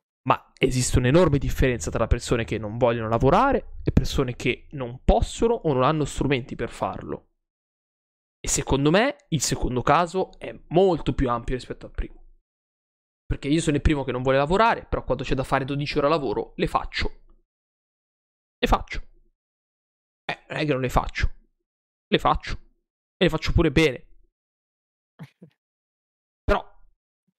Esiste 0.58 0.99
un'enorme 0.99 1.38
differenza 1.38 1.91
tra 1.91 2.08
persone 2.08 2.45
che 2.45 2.58
non 2.58 2.78
vogliono 2.78 3.10
lavorare 3.10 3.80
e 3.84 3.91
persone 3.91 4.36
che 4.36 4.68
non 4.72 5.01
possono 5.03 5.53
o 5.53 5.74
non 5.74 5.84
hanno 5.84 6.06
strumenti 6.06 6.56
per 6.56 6.70
farlo. 6.70 7.32
E 8.39 8.47
secondo 8.47 8.89
me 8.89 9.26
il 9.30 9.41
secondo 9.41 9.82
caso 9.82 10.38
è 10.38 10.58
molto 10.68 11.14
più 11.14 11.30
ampio 11.30 11.56
rispetto 11.56 11.88
al 11.88 11.91
primo. 11.91 12.24
Perché 13.26 13.47
io 13.47 13.60
sono 13.60 13.76
il 13.76 13.82
primo 13.82 14.03
che 14.03 14.12
non 14.12 14.22
vuole 14.22 14.38
lavorare, 14.38 14.86
però 14.86 15.03
quando 15.03 15.24
c'è 15.24 15.34
da 15.34 15.43
fare 15.43 15.66
12 15.66 15.97
ore 15.97 16.10
lavoro, 16.10 16.53
le 16.56 16.68
faccio. 16.68 17.24
Le 18.58 18.68
faccio. 18.68 19.01
Eh, 20.26 20.45
non 20.49 20.58
è 20.58 20.66
che 20.66 20.72
non 20.72 20.82
le 20.82 20.89
faccio. 20.89 21.32
Le 22.08 22.20
faccio. 22.20 22.53
E 23.18 23.26
le 23.26 23.30
faccio 23.30 23.51
pure 23.51 23.72
bene. 23.72 24.06
Però, 26.43 26.64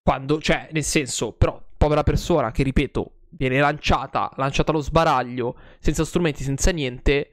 quando, 0.03 0.41
cioè, 0.41 0.69
nel 0.73 0.83
senso, 0.83 1.33
però, 1.33 1.65
povera 1.77 2.03
persona 2.03 2.51
che, 2.51 2.63
ripeto, 2.63 3.13
viene 3.31 3.59
lanciata, 3.59 4.31
lanciata 4.37 4.71
allo 4.71 4.81
sbaraglio, 4.81 5.57
senza 5.79 6.05
strumenti, 6.05 6.43
senza 6.43 6.71
niente, 6.71 7.31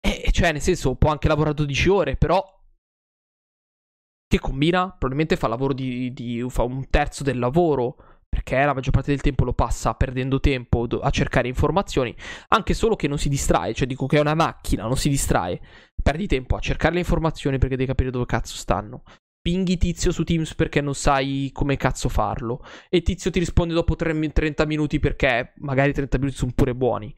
eh, 0.00 0.30
cioè, 0.30 0.52
nel 0.52 0.60
senso, 0.60 0.94
può 0.94 1.10
anche 1.10 1.26
lavorare 1.28 1.54
12 1.54 1.88
ore, 1.88 2.16
però 2.16 2.44
che 4.28 4.40
combina? 4.40 4.88
Probabilmente 4.88 5.36
fa 5.36 5.54
di, 5.72 6.12
di- 6.12 6.44
fa 6.48 6.62
un 6.62 6.88
terzo 6.90 7.22
del 7.22 7.38
lavoro. 7.38 7.96
Perché 8.28 8.64
la 8.64 8.74
maggior 8.74 8.92
parte 8.92 9.12
del 9.12 9.22
tempo 9.22 9.44
lo 9.44 9.54
passa 9.54 9.94
perdendo 9.94 10.40
tempo 10.40 10.86
a 11.00 11.10
cercare 11.10 11.48
informazioni. 11.48 12.14
Anche 12.48 12.74
solo 12.74 12.94
che 12.94 13.08
non 13.08 13.18
si 13.18 13.28
distrae. 13.28 13.72
Cioè, 13.72 13.86
dico 13.86 14.06
che 14.06 14.18
è 14.18 14.20
una 14.20 14.34
macchina, 14.34 14.82
non 14.82 14.96
si 14.96 15.08
distrae. 15.08 15.60
Perdi 16.02 16.26
tempo 16.26 16.56
a 16.56 16.60
cercare 16.60 16.94
le 16.94 17.00
informazioni 17.00 17.58
perché 17.58 17.76
devi 17.76 17.88
capire 17.88 18.10
dove 18.10 18.26
cazzo 18.26 18.56
stanno. 18.56 19.02
Pinghi 19.46 19.76
tizio 19.76 20.10
su 20.10 20.24
Teams 20.24 20.56
perché 20.56 20.80
non 20.80 20.96
sai 20.96 21.50
come 21.52 21.76
cazzo 21.76 22.08
farlo. 22.08 22.64
E 22.88 23.02
tizio 23.02 23.30
ti 23.30 23.38
risponde 23.38 23.74
dopo 23.74 23.94
tre- 23.94 24.32
30 24.32 24.64
minuti 24.66 24.98
perché 24.98 25.52
magari 25.58 25.92
30 25.92 26.18
minuti 26.18 26.36
sono 26.36 26.50
pure 26.52 26.74
buoni. 26.74 27.14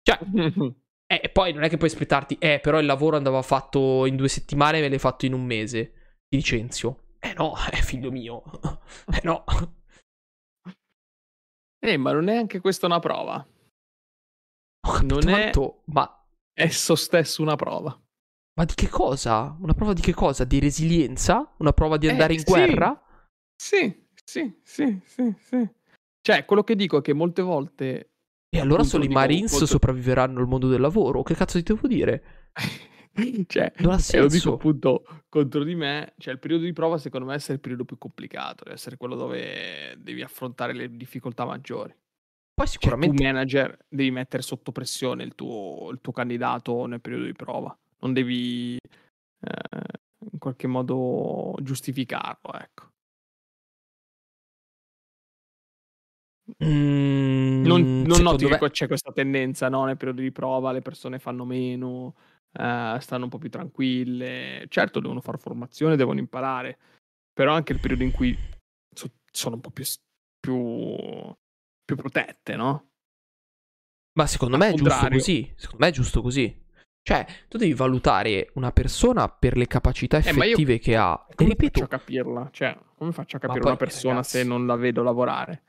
Cioè, 0.00 0.20
eh, 1.12 1.20
e 1.24 1.28
poi 1.30 1.52
non 1.52 1.64
è 1.64 1.68
che 1.68 1.78
puoi 1.78 1.90
aspettarti, 1.90 2.36
eh, 2.38 2.60
però 2.62 2.78
il 2.78 2.86
lavoro 2.86 3.16
andava 3.16 3.42
fatto 3.42 4.06
in 4.06 4.14
due 4.14 4.28
settimane 4.28 4.78
e 4.78 4.80
me 4.82 4.88
l'hai 4.88 5.00
fatto 5.00 5.26
in 5.26 5.32
un 5.32 5.44
mese. 5.44 6.20
Ti 6.28 6.36
licenzio. 6.36 7.16
Eh 7.18 7.34
no, 7.36 7.54
eh, 7.72 7.82
figlio 7.82 8.12
mio. 8.12 8.44
Eh 9.12 9.20
no. 9.24 9.42
Eh, 11.84 11.96
ma 11.96 12.12
non 12.12 12.28
è 12.28 12.36
anche 12.36 12.60
questa 12.60 12.86
una 12.86 13.00
prova. 13.00 13.44
Capito, 14.80 15.14
Non 15.18 15.28
è- 15.28 15.46
Anto, 15.46 15.82
ma, 15.86 16.24
Esso 16.54 16.94
stesso 16.94 17.42
una 17.42 17.56
prova. 17.56 18.00
Ma 18.54 18.64
di 18.64 18.74
che 18.74 18.88
cosa? 18.88 19.56
Una 19.60 19.74
prova 19.74 19.92
di 19.92 20.00
che 20.02 20.14
cosa? 20.14 20.44
Di 20.44 20.58
resilienza? 20.60 21.54
Una 21.58 21.72
prova 21.72 21.96
di 21.96 22.06
Eh, 22.06 22.10
andare 22.10 22.34
in 22.34 22.40
sì. 22.40 22.44
guerra? 22.44 23.00
Sì, 23.56 24.06
sì, 24.24 24.60
sì, 24.62 25.00
sì, 25.04 25.34
sì. 25.38 25.68
Cioè, 26.20 26.44
quello 26.44 26.62
che 26.64 26.76
dico 26.76 26.98
è 26.98 27.02
che 27.02 27.12
molte 27.12 27.42
volte... 27.42 28.10
E 28.54 28.60
allora 28.60 28.82
solo 28.84 29.04
i 29.04 29.08
Marines 29.08 29.50
molto- 29.50 29.66
sopravviveranno 29.66 30.38
al 30.40 30.46
mondo 30.46 30.68
del 30.68 30.80
lavoro? 30.80 31.22
Che 31.22 31.34
cazzo 31.34 31.58
ti 31.58 31.64
devo 31.64 31.86
dire? 31.88 32.50
cioè, 33.46 33.72
Non 33.78 33.92
ha 33.92 33.98
e 34.10 34.18
lo 34.18 34.28
dico 34.28 34.50
senso. 34.50 34.52
appunto 34.52 35.04
contro 35.28 35.64
di 35.64 35.74
me, 35.74 36.14
cioè 36.18 36.34
il 36.34 36.38
periodo 36.40 36.64
di 36.64 36.72
prova 36.72 36.98
secondo 36.98 37.26
me 37.26 37.32
è 37.32 37.36
essere 37.36 37.54
il 37.54 37.60
periodo 37.60 37.84
più 37.84 37.98
complicato, 37.98 38.64
deve 38.64 38.76
essere 38.76 38.96
quello 38.96 39.14
dove 39.16 39.96
devi 39.98 40.22
affrontare 40.22 40.72
le 40.74 40.94
difficoltà 40.96 41.44
maggiori. 41.44 41.94
Poi 42.54 42.66
Cioè, 42.78 42.96
tu 42.98 43.12
sicuramente 43.12 43.22
manager 43.22 43.76
devi 43.88 44.10
mettere 44.10 44.42
sotto 44.42 44.72
pressione 44.72 45.24
il 45.24 45.34
tuo, 45.34 45.90
il 45.90 46.00
tuo 46.00 46.12
candidato 46.12 46.86
nel 46.86 47.00
periodo 47.00 47.24
di 47.26 47.32
prova, 47.32 47.76
non 48.02 48.12
devi 48.12 48.76
eh, 48.76 49.98
in 50.32 50.38
qualche 50.38 50.66
modo 50.66 51.54
giustificarlo, 51.62 52.52
ecco. 52.54 52.90
Mm, 56.64 57.64
Non, 57.64 58.02
non 58.02 58.22
noti 58.22 58.44
che 58.44 58.50
me- 58.50 58.58
qua- 58.58 58.68
c'è 58.70 58.86
questa 58.86 59.12
tendenza, 59.12 59.68
no? 59.68 59.84
Nel 59.84 59.96
periodo 59.96 60.20
di 60.20 60.32
prova 60.32 60.72
le 60.72 60.82
persone 60.82 61.18
fanno 61.18 61.44
meno, 61.44 62.16
eh, 62.52 62.96
stanno 63.00 63.24
un 63.24 63.30
po' 63.30 63.38
più 63.38 63.48
tranquille. 63.48 64.66
Certo, 64.68 65.00
devono 65.00 65.20
fare 65.20 65.38
formazione, 65.38 65.96
devono 65.96 66.18
imparare, 66.18 66.78
però 67.32 67.54
anche 67.54 67.72
il 67.72 67.80
periodo 67.80 68.02
in 68.02 68.10
cui 68.10 68.36
so- 68.94 69.12
sono 69.30 69.54
un 69.54 69.60
po' 69.60 69.70
più, 69.70 69.84
più, 70.40 70.96
più 71.84 71.96
protette, 71.96 72.56
no? 72.56 72.88
Ma 74.14 74.26
secondo 74.26 74.56
Al 74.56 74.60
me 74.62 74.66
è 74.68 74.74
giusto 74.74 74.90
contrario. 74.90 75.18
così. 75.18 75.52
Secondo 75.56 75.84
me 75.84 75.90
è 75.90 75.94
giusto 75.94 76.20
così. 76.22 76.61
Cioè, 77.04 77.26
tu 77.48 77.58
devi 77.58 77.74
valutare 77.74 78.50
una 78.54 78.70
persona 78.70 79.28
per 79.28 79.56
le 79.56 79.66
capacità 79.66 80.18
Eh, 80.18 80.32
ma 80.32 80.44
io- 80.44 80.52
effettive 80.52 80.78
che 80.78 80.96
ha. 80.96 81.26
E 81.28 81.34
Come 81.34 81.50
ripeto, 81.50 81.80
faccio 81.80 81.84
a 81.94 81.98
capirla? 81.98 82.48
Cioè, 82.52 82.78
come 82.96 83.12
faccio 83.12 83.36
a 83.36 83.40
capire 83.40 83.60
poi, 83.60 83.68
una 83.70 83.78
persona 83.78 84.14
ragazzi- 84.14 84.38
se 84.38 84.44
non 84.44 84.66
la 84.66 84.76
vedo 84.76 85.02
lavorare? 85.02 85.62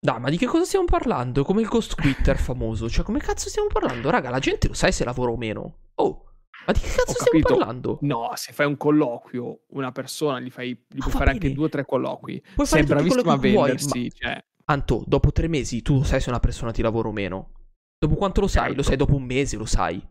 Dai, 0.00 0.18
ma 0.18 0.28
di 0.30 0.36
che 0.38 0.46
cosa 0.46 0.64
stiamo 0.64 0.86
parlando? 0.86 1.44
Come 1.44 1.60
il 1.60 1.68
ghost 1.68 1.94
quitter 2.00 2.36
famoso. 2.38 2.88
Cioè, 2.88 3.04
come 3.04 3.18
cazzo 3.20 3.48
stiamo 3.48 3.68
parlando? 3.68 4.10
Raga, 4.10 4.30
la 4.30 4.38
gente 4.38 4.66
lo 4.66 4.74
sai 4.74 4.90
se 4.92 5.04
lavora 5.04 5.30
o 5.30 5.36
meno. 5.36 5.76
Oh, 5.96 6.24
ma 6.66 6.72
di 6.72 6.80
che 6.80 6.88
cazzo 6.88 7.12
stiamo 7.12 7.40
parlando? 7.46 7.98
No, 8.00 8.30
se 8.34 8.52
fai 8.52 8.66
un 8.66 8.76
colloquio, 8.76 9.60
una 9.68 9.92
persona, 9.92 10.40
gli, 10.40 10.50
fai, 10.50 10.70
gli 10.70 10.98
Ah, 10.98 11.02
puoi 11.02 11.12
fare 11.12 11.30
anche 11.30 11.42
bene. 11.42 11.54
due 11.54 11.66
o 11.66 11.68
tre 11.68 11.84
colloqui. 11.84 12.42
Puoi 12.54 12.66
Sei 12.66 12.82
bravissimo 12.82 13.30
a 13.30 13.38
che 13.38 13.50
vuoi, 13.52 13.66
vendersi, 13.68 14.10
cioè, 14.14 14.42
Anto, 14.64 15.02
dopo 15.06 15.32
tre 15.32 15.48
mesi 15.48 15.82
tu 15.82 15.96
lo 15.98 16.02
sai 16.04 16.20
se 16.20 16.28
una 16.28 16.38
persona 16.40 16.70
ti 16.72 16.80
lavora 16.82 17.08
o 17.08 17.12
meno. 17.12 17.52
Dopo 17.98 18.14
quanto 18.14 18.40
lo 18.40 18.46
sai? 18.48 18.68
Lo 18.68 18.82
Certo. 18.82 18.82
sai 18.84 18.96
dopo 18.96 19.14
un 19.16 19.24
mese, 19.24 19.56
lo 19.56 19.66
sai. 19.66 20.02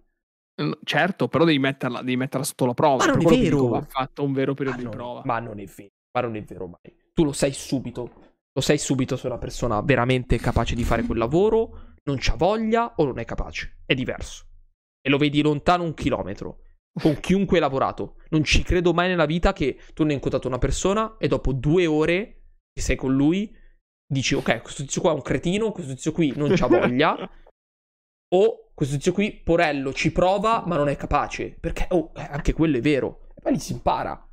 Mm, 0.62 0.72
Certo, 0.84 1.28
però 1.28 1.45
devi 1.45 1.60
metterla, 1.60 1.99
devi 1.99 2.18
metterla 2.18 2.45
sotto 2.45 2.66
la 2.66 2.74
prova. 2.74 3.05
Ma 3.05 3.12
non 3.14 3.22
è 3.22 3.26
vero. 3.26 3.38
dico, 3.38 3.68
va 3.70 3.82
fatto 3.82 4.24
un 4.24 4.34
vero 4.34 4.53
periodo 4.53 4.78
Ma 4.78 4.84
di 4.84 4.88
non, 4.89 4.95
prova. 4.95 5.22
ma 5.26 5.39
non 5.39 5.60
è 5.60 5.66
vero. 5.66 5.89
Ma 6.12 6.22
non 6.22 6.36
è 6.36 6.41
vero 6.43 6.68
mai. 6.68 6.95
Tu 7.14 7.24
lo 7.24 7.32
sai 7.34 7.53
subito. 7.53 8.12
Lo 8.51 8.62
sai 8.62 8.78
subito 8.78 9.16
se 9.16 9.28
una 9.28 9.38
persona 9.38 9.82
veramente 9.82 10.38
capace 10.38 10.76
di 10.76 10.84
fare 10.84 11.03
quel 11.03 11.18
lavoro, 11.18 11.93
non 12.03 12.18
c'ha 12.20 12.36
voglia 12.36 12.93
o 12.97 13.05
non 13.05 13.20
è 13.20 13.26
capace. 13.26 13.82
È 13.86 13.93
diverso. 13.93 14.45
E 15.01 15.10
lo 15.10 15.18
vedi 15.18 15.41
lontano 15.41 15.84
un 15.84 15.93
chilometro. 15.93 16.62
Con 16.99 17.20
chiunque 17.22 17.57
hai 17.57 17.62
lavorato. 17.62 18.16
Non 18.30 18.43
ci 18.43 18.64
credo 18.64 18.91
mai 18.93 19.07
nella 19.07 19.26
vita 19.26 19.53
che 19.53 19.80
tu 19.93 20.03
ne 20.03 20.10
hai 20.10 20.16
incontrato 20.16 20.47
una 20.47 20.57
persona 20.57 21.16
e 21.18 21.28
dopo 21.28 21.53
due 21.53 21.86
ore 21.86 22.41
che 22.74 22.82
sei 22.82 22.95
con 22.95 23.14
lui 23.14 23.55
dici 24.12 24.34
ok, 24.34 24.62
questo 24.64 24.82
tizio 24.84 25.01
qua 25.01 25.12
è 25.12 25.14
un 25.14 25.22
cretino, 25.22 25.72
questo 25.72 25.93
tizio 25.93 26.12
qui 26.12 26.34
non 26.36 26.51
c'ha 26.55 26.66
voglia. 26.68 27.30
O 28.30 28.69
questo 28.73 28.95
tizio 28.95 29.11
qui, 29.11 29.34
porello, 29.34 29.91
ci 29.93 30.11
prova 30.11 30.63
ma 30.65 30.77
non 30.77 30.88
è 30.88 30.95
capace. 30.95 31.55
Perché, 31.59 31.88
oh, 31.89 32.11
eh, 32.15 32.21
anche 32.21 32.53
quello 32.53 32.77
è 32.77 32.82
vero. 32.82 33.27
E 33.36 33.41
poi 33.41 33.53
lì 33.53 33.59
si 33.59 33.73
impara. 33.73 34.25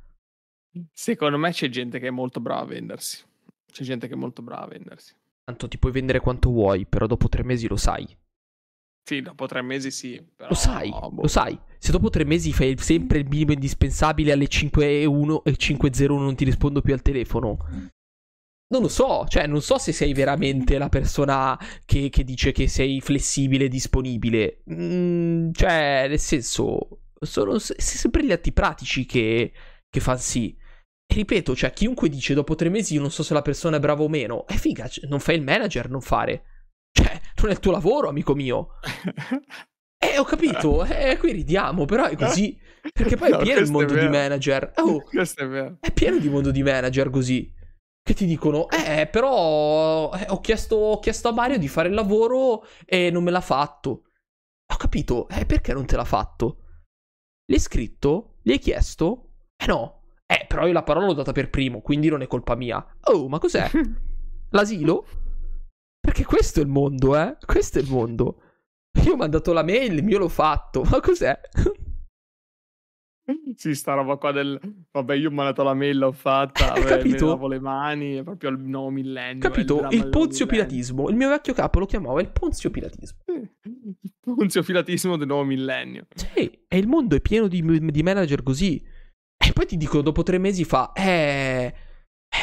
Secondo 0.93 1.37
me 1.37 1.51
c'è 1.51 1.69
gente 1.69 1.99
che 1.99 2.07
è 2.07 2.11
molto 2.11 2.39
brava 2.39 2.61
a 2.61 2.65
vendersi. 2.65 3.23
C'è 3.71 3.83
gente 3.83 4.07
che 4.07 4.13
è 4.13 4.17
molto 4.17 4.41
brava 4.41 4.63
a 4.63 4.67
vendersi. 4.67 5.13
Tanto 5.43 5.67
ti 5.67 5.77
puoi 5.77 5.91
vendere 5.91 6.19
quanto 6.19 6.49
vuoi, 6.49 6.85
però 6.85 7.07
dopo 7.07 7.27
tre 7.29 7.43
mesi 7.43 7.67
lo 7.67 7.77
sai. 7.77 8.07
Sì, 9.07 9.21
dopo 9.21 9.45
tre 9.47 9.61
mesi 9.61 9.89
sì. 9.91 10.21
Però, 10.35 10.49
Lo 10.49 10.55
sai, 10.55 10.89
boh. 10.89 11.13
lo 11.21 11.27
sai. 11.27 11.57
Se 11.77 11.91
dopo 11.91 12.09
tre 12.09 12.25
mesi 12.25 12.51
fai 12.51 12.77
sempre 12.77 13.19
il 13.19 13.27
minimo 13.27 13.53
indispensabile 13.53 14.33
alle 14.33 14.47
5.1 14.47 15.41
e 15.43 15.51
5.01 15.51 16.05
non 16.07 16.35
ti 16.35 16.43
rispondo 16.43 16.81
più 16.81 16.93
al 16.93 17.01
telefono. 17.01 17.57
Non 18.69 18.81
lo 18.81 18.89
so, 18.89 19.25
cioè 19.29 19.47
non 19.47 19.61
so 19.61 19.77
se 19.77 19.93
sei 19.93 20.13
veramente 20.13 20.77
la 20.77 20.89
persona 20.89 21.57
che, 21.85 22.09
che 22.09 22.23
dice 22.25 22.51
che 22.51 22.67
sei 22.67 22.99
flessibile 22.99 23.65
e 23.65 23.69
disponibile. 23.69 24.63
Mm, 24.69 25.51
cioè, 25.53 26.07
nel 26.09 26.19
senso, 26.19 27.03
sono 27.19 27.57
sempre 27.59 28.25
gli 28.25 28.31
atti 28.33 28.51
pratici 28.51 29.05
che, 29.05 29.53
che 29.89 29.99
fanno 30.01 30.17
sì. 30.17 30.55
E 31.09 31.15
ripeto, 31.15 31.55
cioè, 31.55 31.71
chiunque 31.71 32.09
dice 32.09 32.33
dopo 32.33 32.55
tre 32.55 32.67
mesi 32.67 32.95
io 32.95 32.99
non 33.01 33.11
so 33.11 33.23
se 33.23 33.33
la 33.33 33.41
persona 33.41 33.77
è 33.77 33.79
brava 33.79 34.03
o 34.03 34.09
meno, 34.09 34.45
è 34.45 34.55
figa, 34.55 34.89
cioè, 34.89 35.07
non 35.07 35.21
fai 35.21 35.35
il 35.37 35.43
manager, 35.43 35.89
non 35.89 36.01
fare. 36.01 36.43
Cioè, 36.91 37.21
non 37.41 37.49
è 37.49 37.53
il 37.53 37.59
tuo 37.59 37.71
lavoro, 37.71 38.09
amico 38.09 38.35
mio. 38.35 38.79
Eh, 39.99 40.19
ho 40.19 40.23
capito, 40.25 40.85
eh, 40.85 41.17
qui 41.17 41.31
ridiamo, 41.31 41.85
però 41.85 42.05
è 42.05 42.15
così. 42.15 42.55
Perché 42.93 43.17
poi 43.17 43.31
No, 43.31 43.39
è 43.39 43.41
pieno 43.41 43.61
il 43.61 43.71
mondo 43.71 43.95
di 43.95 44.07
manager. 44.07 44.73
Oh, 44.75 45.03
è 45.09 45.73
è 45.79 45.91
pieno 45.91 46.19
di 46.19 46.29
mondo 46.29 46.51
di 46.51 46.61
manager 46.61 47.09
così. 47.09 47.51
Che 48.07 48.13
ti 48.13 48.25
dicono, 48.25 48.69
eh, 48.69 49.05
però 49.11 50.13
eh, 50.13 50.27
ho, 50.29 50.39
chiesto, 50.39 50.77
ho 50.77 50.99
chiesto 50.99 51.27
a 51.27 51.33
Mario 51.33 51.57
di 51.57 51.67
fare 51.67 51.89
il 51.89 51.93
lavoro 51.93 52.65
e 52.85 53.11
non 53.11 53.21
me 53.21 53.31
l'ha 53.31 53.41
fatto. 53.41 54.03
Ho 54.65 54.77
capito, 54.77 55.27
eh, 55.27 55.45
perché 55.45 55.73
non 55.73 55.85
te 55.85 55.97
l'ha 55.97 56.05
fatto? 56.05 56.85
Gli 57.45 57.55
hai 57.55 57.59
scritto? 57.59 58.37
Gli 58.43 58.51
hai 58.51 58.59
chiesto? 58.59 59.31
Eh 59.57 59.65
no. 59.65 60.03
Eh, 60.25 60.45
però 60.47 60.65
io 60.65 60.71
la 60.71 60.83
parola 60.83 61.07
l'ho 61.07 61.15
data 61.15 61.33
per 61.33 61.49
primo, 61.49 61.81
quindi 61.81 62.07
non 62.07 62.21
è 62.21 62.27
colpa 62.27 62.55
mia. 62.55 62.77
Oh, 63.11 63.27
ma 63.27 63.39
cos'è? 63.39 63.69
L'asilo? 64.51 65.05
Perché 65.99 66.23
questo 66.23 66.61
è 66.61 66.63
il 66.63 66.69
mondo, 66.69 67.17
eh? 67.17 67.35
Questo 67.45 67.77
è 67.77 67.81
il 67.81 67.89
mondo. 67.89 68.41
Io 69.03 69.15
ho 69.15 69.17
mandato 69.17 69.51
la 69.51 69.63
mail, 69.63 69.97
il 69.97 70.03
mio 70.05 70.17
l'ho 70.17 70.29
fatto. 70.29 70.81
Ma 70.83 71.01
cos'è? 71.01 71.37
Sì, 73.55 73.75
sta 73.75 73.93
roba 73.93 74.15
qua 74.15 74.31
del... 74.31 74.59
Vabbè, 74.91 75.15
io 75.15 75.29
ho 75.29 75.33
mandato 75.33 75.63
la 75.63 75.73
mail, 75.73 75.97
l'ho 75.97 76.11
fatta, 76.11 76.73
Hai 76.73 76.81
vabbè, 76.83 77.03
mi 77.03 77.17
lavo 77.17 77.47
le 77.47 77.59
mani, 77.59 78.15
è 78.15 78.23
proprio 78.23 78.51
il 78.51 78.59
nuovo 78.59 78.89
millennio. 78.89 79.41
Capito? 79.41 79.87
Il 79.89 79.99
del 80.01 80.09
Ponzio 80.09 80.45
Pilatismo. 80.45 81.09
Il 81.09 81.15
mio 81.15 81.29
vecchio 81.29 81.53
capo 81.53 81.79
lo 81.79 81.85
chiamava 81.85 82.21
il 82.21 82.29
Ponzio 82.29 82.71
Pilatismo. 82.71 83.17
Il 83.25 84.13
Ponzio 84.19 84.63
Filatismo 84.63 85.17
del 85.17 85.27
nuovo 85.27 85.43
millennio. 85.43 86.07
Sì, 86.15 86.65
e 86.67 86.77
il 86.77 86.87
mondo 86.87 87.15
è 87.15 87.21
pieno 87.21 87.47
di, 87.47 87.61
di 87.91 88.03
manager 88.03 88.43
così. 88.43 88.81
E 89.37 89.53
poi 89.53 89.65
ti 89.65 89.75
dico, 89.77 90.01
dopo 90.01 90.23
tre 90.23 90.37
mesi 90.37 90.63
fa, 90.63 90.93
eh... 90.93 91.73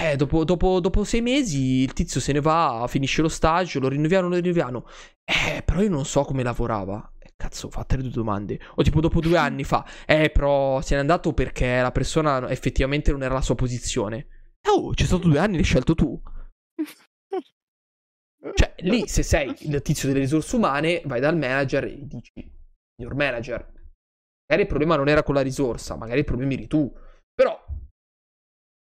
Eh, 0.01 0.17
dopo, 0.17 0.45
dopo- 0.45 0.81
dopo 0.81 1.05
sei 1.05 1.21
mesi 1.21 1.83
il 1.83 1.93
tizio 1.93 2.19
se 2.19 2.33
ne 2.33 2.41
va, 2.41 2.87
finisce 2.89 3.21
lo 3.21 3.29
stage, 3.29 3.79
lo 3.79 3.89
rinnoviamo, 3.89 4.29
lo 4.29 4.37
rinnoviamo. 4.37 4.87
Eh, 5.25 5.63
però 5.63 5.83
io 5.83 5.91
non 5.91 6.05
so 6.05 6.23
come 6.23 6.43
lavorava. 6.43 7.14
Cazzo, 7.37 7.71
fate 7.71 7.97
le 7.97 8.03
due 8.03 8.13
domande. 8.13 8.61
O 8.77 8.83
tipo 8.83 9.01
dopo 9.01 9.21
due 9.21 9.37
anni 9.39 9.65
fa, 9.65 9.85
eh, 10.07 10.31
però 10.31 10.81
se 10.81 10.95
n'è 10.95 11.01
andato 11.01 11.33
perché 11.33 11.81
la 11.81 11.93
persona 11.93 12.49
effettivamente 12.51 13.11
non 13.11 13.23
era 13.23 13.35
la 13.35 13.43
sua 13.43 13.55
posizione. 13.55 14.27
Oh, 14.69 14.93
c'è 14.93 15.05
stato 15.05 15.29
due 15.29 15.39
anni, 15.39 15.55
l'hai 15.55 15.65
scelto 15.65 15.95
tu. 15.95 16.21
Cioè, 18.53 18.75
lì 18.81 19.09
se 19.09 19.23
sei 19.23 19.55
il 19.61 19.81
tizio 19.81 20.07
delle 20.07 20.21
risorse 20.21 20.57
umane, 20.57 21.01
vai 21.07 21.19
dal 21.19 21.35
manager 21.35 21.85
e 21.85 22.07
dici, 22.07 22.31
signor 22.95 23.15
manager, 23.15 23.73
magari 24.47 24.63
il 24.63 24.67
problema 24.67 24.97
non 24.97 25.09
era 25.09 25.23
con 25.23 25.35
la 25.35 25.41
risorsa, 25.41 25.97
magari 25.97 26.19
il 26.19 26.25
problema 26.27 26.53
eri 26.53 26.67
tu. 26.67 26.93
Però, 27.35 27.59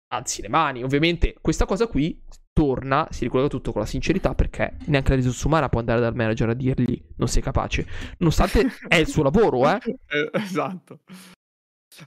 alzi 0.10 0.42
le 0.42 0.50
mani. 0.50 0.84
Ovviamente, 0.84 1.36
questa 1.42 1.66
cosa 1.66 1.88
qui 1.88 2.22
torna, 2.54 3.08
si 3.10 3.24
ricollega 3.24 3.50
tutto 3.50 3.72
con 3.72 3.82
la 3.82 3.88
sincerità, 3.88 4.36
perché 4.36 4.76
neanche 4.88 5.10
la 5.12 5.16
risorsa 5.16 5.48
umana 5.48 5.70
può 5.70 5.80
andare 5.80 6.02
dal 6.02 6.16
manager 6.16 6.50
a 6.50 6.54
dirgli 6.54 7.02
non 7.16 7.28
sei 7.28 7.42
capace. 7.42 7.88
Nonostante 8.18 8.68
è 8.88 8.96
il 8.96 9.08
suo 9.08 9.24
lavoro, 9.24 9.70
eh. 9.70 9.78
Eh, 10.10 10.30
esatto. 10.34 11.02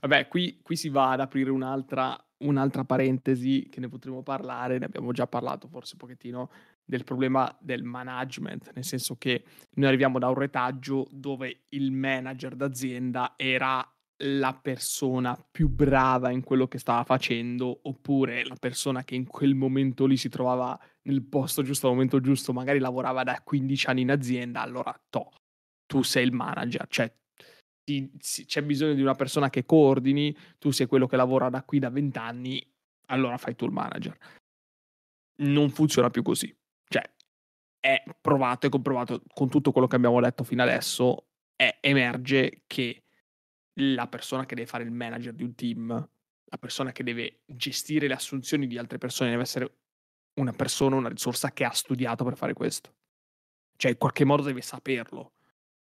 Vabbè, 0.01 0.27
qui, 0.27 0.59
qui 0.61 0.75
si 0.75 0.89
va 0.89 1.11
ad 1.11 1.19
aprire 1.19 1.49
un'altra, 1.49 2.17
un'altra 2.39 2.83
parentesi 2.83 3.67
che 3.69 3.79
ne 3.79 3.89
potremo 3.89 4.23
parlare, 4.23 4.77
ne 4.77 4.85
abbiamo 4.85 5.11
già 5.11 5.27
parlato 5.27 5.67
forse 5.67 5.93
un 5.93 5.99
pochettino, 5.99 6.49
del 6.85 7.03
problema 7.03 7.55
del 7.59 7.83
management, 7.83 8.71
nel 8.73 8.83
senso 8.83 9.15
che 9.17 9.43
noi 9.75 9.87
arriviamo 9.87 10.19
da 10.19 10.27
un 10.27 10.35
retaggio 10.35 11.07
dove 11.11 11.63
il 11.69 11.91
manager 11.91 12.55
d'azienda 12.55 13.33
era 13.37 13.87
la 14.25 14.53
persona 14.53 15.37
più 15.51 15.67
brava 15.67 16.29
in 16.31 16.43
quello 16.43 16.67
che 16.67 16.77
stava 16.77 17.03
facendo, 17.03 17.79
oppure 17.83 18.45
la 18.45 18.55
persona 18.55 19.03
che 19.03 19.15
in 19.15 19.25
quel 19.27 19.55
momento 19.55 20.05
lì 20.05 20.17
si 20.17 20.29
trovava 20.29 20.79
nel 21.03 21.23
posto 21.23 21.61
giusto 21.61 21.87
al 21.87 21.93
momento 21.93 22.21
giusto, 22.21 22.53
magari 22.53 22.79
lavorava 22.79 23.23
da 23.23 23.41
15 23.43 23.87
anni 23.87 24.01
in 24.01 24.11
azienda, 24.11 24.61
allora 24.61 24.97
to, 25.09 25.29
tu 25.85 26.03
sei 26.03 26.25
il 26.25 26.31
manager, 26.31 26.87
cioè 26.87 27.13
ti- 27.83 28.09
si- 28.19 28.45
c'è 28.45 28.63
bisogno 28.63 28.93
di 28.93 29.01
una 29.01 29.15
persona 29.15 29.49
che 29.49 29.65
coordini, 29.65 30.35
tu 30.57 30.71
sei 30.71 30.87
quello 30.87 31.07
che 31.07 31.17
lavora 31.17 31.49
da 31.49 31.63
qui 31.63 31.79
da 31.79 31.89
20 31.89 32.17
anni, 32.17 32.65
allora 33.07 33.37
fai 33.37 33.55
tu 33.55 33.65
il 33.65 33.71
manager. 33.71 34.17
Non 35.39 35.69
funziona 35.69 36.09
più 36.09 36.21
così. 36.21 36.55
Cioè, 36.87 37.03
è 37.79 38.03
provato 38.21 38.67
e 38.67 38.69
comprovato 38.69 39.21
con 39.33 39.49
tutto 39.49 39.71
quello 39.71 39.87
che 39.87 39.97
abbiamo 39.97 40.21
detto 40.21 40.43
fino 40.45 40.63
adesso, 40.63 41.25
è- 41.55 41.77
emerge 41.81 42.63
che 42.67 43.02
la 43.75 44.07
persona 44.07 44.45
che 44.45 44.55
deve 44.55 44.67
fare 44.67 44.83
il 44.83 44.91
manager 44.91 45.33
di 45.33 45.43
un 45.43 45.55
team, 45.55 45.87
la 45.89 46.57
persona 46.57 46.91
che 46.91 47.03
deve 47.03 47.41
gestire 47.45 48.07
le 48.07 48.13
assunzioni 48.13 48.67
di 48.67 48.77
altre 48.77 48.97
persone, 48.97 49.31
deve 49.31 49.41
essere 49.41 49.77
una 50.35 50.51
persona, 50.51 50.95
una 50.95 51.09
risorsa 51.09 51.51
che 51.51 51.63
ha 51.63 51.71
studiato 51.71 52.23
per 52.23 52.35
fare 52.35 52.53
questo. 52.53 52.93
Cioè, 53.75 53.91
in 53.91 53.97
qualche 53.97 54.25
modo 54.25 54.43
deve 54.43 54.61
saperlo. 54.61 55.33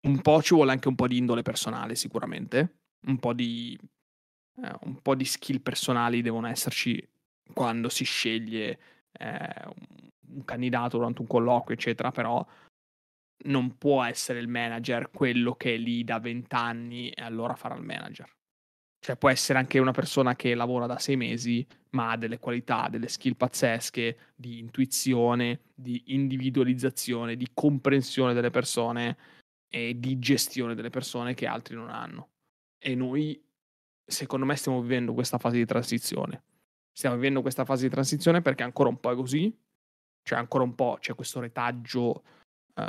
Un 0.02 0.20
po' 0.20 0.42
ci 0.42 0.54
vuole 0.54 0.72
anche 0.72 0.88
un 0.88 0.94
po' 0.94 1.06
di 1.06 1.16
indole 1.16 1.42
personale, 1.42 1.94
sicuramente. 1.94 2.80
Un 3.06 3.18
po' 3.18 3.32
di, 3.32 3.78
eh, 4.62 4.72
un 4.82 5.00
po' 5.00 5.14
di 5.14 5.24
skill 5.24 5.60
personali 5.60 6.22
devono 6.22 6.46
esserci 6.48 7.06
quando 7.52 7.88
si 7.88 8.04
sceglie 8.04 8.78
eh, 9.12 9.64
un- 9.66 10.44
candidato 10.44 10.96
durante 10.96 11.20
un 11.20 11.26
colloquio, 11.28 11.76
eccetera, 11.76 12.10
però 12.10 12.44
non 13.44 13.76
può 13.76 14.02
essere 14.04 14.38
il 14.38 14.48
manager 14.48 15.10
quello 15.10 15.54
che 15.54 15.74
è 15.74 15.76
lì 15.76 16.04
da 16.04 16.18
vent'anni 16.18 17.10
e 17.10 17.22
allora 17.22 17.54
farà 17.54 17.74
il 17.74 17.82
manager. 17.82 18.30
Cioè 19.04 19.16
può 19.16 19.28
essere 19.28 19.58
anche 19.58 19.78
una 19.78 19.92
persona 19.92 20.34
che 20.34 20.54
lavora 20.54 20.86
da 20.86 20.98
sei 20.98 21.16
mesi, 21.16 21.66
ma 21.90 22.12
ha 22.12 22.16
delle 22.16 22.38
qualità, 22.38 22.88
delle 22.88 23.08
skill 23.08 23.34
pazzesche 23.34 24.32
di 24.34 24.58
intuizione, 24.58 25.60
di 25.74 26.02
individualizzazione, 26.06 27.36
di 27.36 27.50
comprensione 27.52 28.32
delle 28.32 28.48
persone 28.48 29.18
e 29.68 29.98
di 29.98 30.18
gestione 30.18 30.74
delle 30.74 30.88
persone 30.88 31.34
che 31.34 31.46
altri 31.46 31.74
non 31.74 31.90
hanno. 31.90 32.30
E 32.78 32.94
noi, 32.94 33.38
secondo 34.06 34.46
me, 34.46 34.56
stiamo 34.56 34.80
vivendo 34.80 35.12
questa 35.12 35.36
fase 35.36 35.56
di 35.56 35.66
transizione. 35.66 36.44
Stiamo 36.90 37.16
vivendo 37.16 37.42
questa 37.42 37.66
fase 37.66 37.82
di 37.82 37.92
transizione 37.92 38.40
perché 38.40 38.62
ancora 38.62 38.88
un 38.88 39.00
po' 39.00 39.10
è 39.10 39.16
così, 39.16 39.54
cioè 40.22 40.38
ancora 40.38 40.64
un 40.64 40.74
po' 40.74 40.96
c'è 40.98 41.14
questo 41.14 41.40
retaggio 41.40 42.22
eh, 42.74 42.86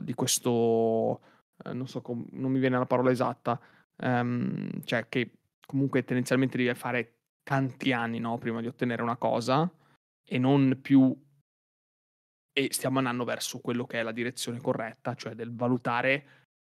di 0.00 0.14
questo, 0.14 1.20
eh, 1.64 1.72
non 1.72 1.86
so, 1.86 2.00
com- 2.02 2.26
non 2.32 2.50
mi 2.50 2.58
viene 2.58 2.78
la 2.78 2.86
parola 2.86 3.10
esatta, 3.10 3.60
ehm, 3.96 4.82
cioè 4.84 5.08
che 5.08 5.38
comunque 5.66 6.04
tendenzialmente 6.04 6.56
devi 6.56 6.74
fare 6.74 7.18
tanti 7.42 7.92
anni 7.92 8.18
no, 8.18 8.38
prima 8.38 8.60
di 8.60 8.66
ottenere 8.66 9.02
una 9.02 9.16
cosa 9.16 9.70
e 10.26 10.38
non 10.38 10.78
più 10.80 11.14
e 12.56 12.68
stiamo 12.70 12.98
andando 12.98 13.24
verso 13.24 13.58
quello 13.58 13.84
che 13.84 13.98
è 13.98 14.02
la 14.02 14.12
direzione 14.12 14.60
corretta, 14.60 15.14
cioè 15.14 15.34
del 15.34 15.52
valutare 15.54 16.26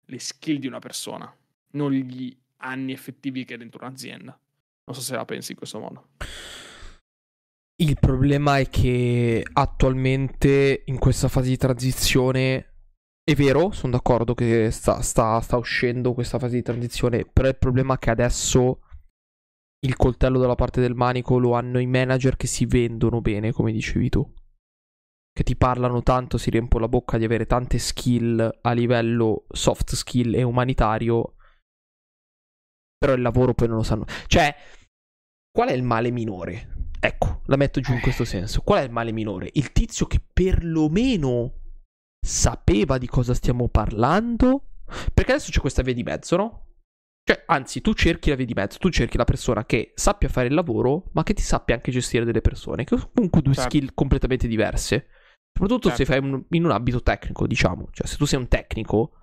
le 0.07 0.19
skill 0.19 0.57
di 0.57 0.67
una 0.67 0.79
persona, 0.79 1.31
non 1.73 1.91
gli 1.91 2.35
anni 2.57 2.91
effettivi 2.91 3.45
che 3.45 3.53
è 3.53 3.57
dentro 3.57 3.85
un'azienda. 3.85 4.37
Non 4.85 4.95
so 4.95 5.01
se 5.01 5.15
la 5.15 5.25
pensi 5.25 5.51
in 5.51 5.57
questo 5.57 5.79
modo. 5.79 6.09
Il 7.77 7.97
problema 7.99 8.57
è 8.57 8.67
che 8.67 9.43
attualmente 9.53 10.83
in 10.85 10.97
questa 10.97 11.27
fase 11.27 11.49
di 11.49 11.57
transizione 11.57 12.74
è 13.27 13.33
vero, 13.33 13.71
sono 13.71 13.93
d'accordo 13.93 14.35
che 14.35 14.69
sta, 14.69 15.01
sta- 15.01 15.41
sta 15.41 15.57
uscendo 15.57 16.13
questa 16.13 16.37
fase 16.37 16.57
di 16.57 16.61
transizione, 16.61 17.25
però 17.25 17.47
il 17.47 17.57
problema 17.57 17.95
è 17.95 17.97
che 17.97 18.11
adesso 18.11 18.81
il 19.79 19.95
coltello 19.95 20.37
dalla 20.37 20.53
parte 20.53 20.79
del 20.79 20.93
manico 20.93 21.39
lo 21.39 21.53
hanno 21.53 21.79
i 21.79 21.87
manager 21.87 22.37
che 22.37 22.45
si 22.45 22.67
vendono 22.67 23.21
bene, 23.21 23.51
come 23.51 23.71
dicevi 23.71 24.09
tu. 24.09 24.33
Che 25.31 25.43
ti 25.43 25.55
parlano 25.55 26.03
tanto, 26.03 26.37
si 26.37 26.51
riempiono 26.51 26.85
la 26.85 26.89
bocca 26.89 27.17
di 27.17 27.25
avere 27.25 27.47
tante 27.47 27.79
skill 27.79 28.59
a 28.61 28.71
livello 28.73 29.45
soft 29.49 29.95
skill 29.95 30.35
e 30.35 30.43
umanitario, 30.43 31.35
però 32.95 33.13
il 33.13 33.23
lavoro 33.23 33.55
poi 33.55 33.67
non 33.67 33.77
lo 33.77 33.83
sanno. 33.83 34.05
Cioè, 34.27 34.55
qual 35.51 35.69
è 35.69 35.73
il 35.73 35.83
male 35.83 36.11
minore? 36.11 36.89
Ecco, 36.99 37.41
la 37.45 37.55
metto 37.55 37.81
giù 37.81 37.93
in 37.93 38.01
questo 38.01 38.23
senso. 38.23 38.61
Qual 38.61 38.81
è 38.81 38.83
il 38.83 38.91
male 38.91 39.11
minore? 39.11 39.49
Il 39.53 39.71
tizio 39.71 40.05
che 40.05 40.21
perlomeno 40.21 41.64
sapeva 42.25 42.97
di 42.97 43.07
cosa 43.07 43.33
stiamo 43.33 43.67
parlando? 43.69 44.63
Perché 45.13 45.31
adesso 45.33 45.51
c'è 45.51 45.59
questa 45.59 45.81
via 45.81 45.93
di 45.93 46.03
mezzo, 46.03 46.35
no? 46.35 46.61
Cioè, 47.27 47.43
anzi, 47.47 47.81
tu 47.81 47.93
cerchi 47.93 48.29
la 48.29 48.35
via 48.35 48.45
di 48.45 48.53
mezzo, 48.53 48.77
tu 48.77 48.89
cerchi 48.89 49.17
la 49.17 49.23
persona 49.25 49.65
che 49.65 49.93
sappia 49.95 50.29
fare 50.29 50.47
il 50.47 50.53
lavoro, 50.53 51.09
ma 51.13 51.23
che 51.23 51.33
ti 51.33 51.41
sappia 51.41 51.73
anche 51.75 51.91
gestire 51.91 52.23
delle 52.25 52.41
persone, 52.41 52.83
che 52.83 52.95
sono 52.97 53.09
comunque 53.13 53.41
due 53.41 53.53
Certo. 53.55 53.69
skill 53.69 53.91
completamente 53.95 54.47
diverse. 54.47 55.07
Soprattutto 55.57 55.89
se 55.89 56.03
Certo. 56.05 56.11
fai 56.11 56.21
un- 56.21 56.43
in 56.49 56.65
un 56.65 56.71
ambito 56.71 57.01
tecnico, 57.01 57.47
diciamo. 57.47 57.87
Cioè, 57.91 58.05
se 58.05 58.17
tu 58.17 58.25
sei 58.25 58.39
un 58.39 58.47
tecnico 58.47 59.13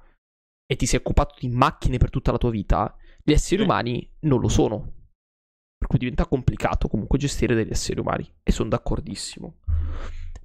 e 0.66 0.74
ti 0.76 0.86
sei 0.86 0.98
occupato 0.98 1.36
di 1.38 1.48
macchine 1.48 1.98
per 1.98 2.10
tutta 2.10 2.32
la 2.32 2.38
tua 2.38 2.50
vita, 2.50 2.96
gli 3.22 3.32
esseri 3.32 3.58
Sì. 3.62 3.68
umani 3.68 4.10
non 4.20 4.40
lo 4.40 4.48
sono. 4.48 4.92
Per 5.78 5.86
cui 5.88 5.98
diventa 5.98 6.26
complicato 6.26 6.88
comunque 6.88 7.18
gestire 7.18 7.54
degli 7.54 7.70
esseri 7.70 8.00
umani. 8.00 8.28
E 8.42 8.50
sono 8.50 8.68
d'accordissimo. 8.70 9.58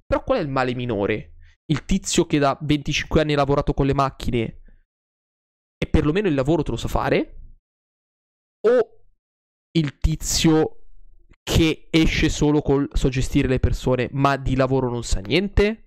Però 0.06 0.22
qual 0.22 0.38
è 0.38 0.42
il 0.42 0.48
male 0.48 0.74
minore? 0.74 1.32
Il 1.70 1.84
tizio 1.84 2.24
che 2.26 2.38
da 2.38 2.56
25 2.60 3.20
anni 3.20 3.34
ha 3.34 3.36
lavorato 3.36 3.74
con 3.74 3.86
le 3.86 3.94
macchine 3.94 4.62
e 5.76 5.86
perlomeno 5.88 6.28
il 6.28 6.34
lavoro 6.34 6.62
te 6.62 6.70
lo 6.70 6.76
sa 6.76 6.88
fare? 6.88 7.56
O 8.66 9.02
il 9.72 9.98
tizio 9.98 10.86
che 11.42 11.88
esce 11.90 12.28
solo 12.28 12.62
col 12.62 12.88
so 12.92 13.08
gestire 13.08 13.48
le 13.48 13.60
persone 13.60 14.08
ma 14.12 14.36
di 14.36 14.56
lavoro 14.56 14.88
non 14.90 15.04
sa 15.04 15.20
niente? 15.20 15.84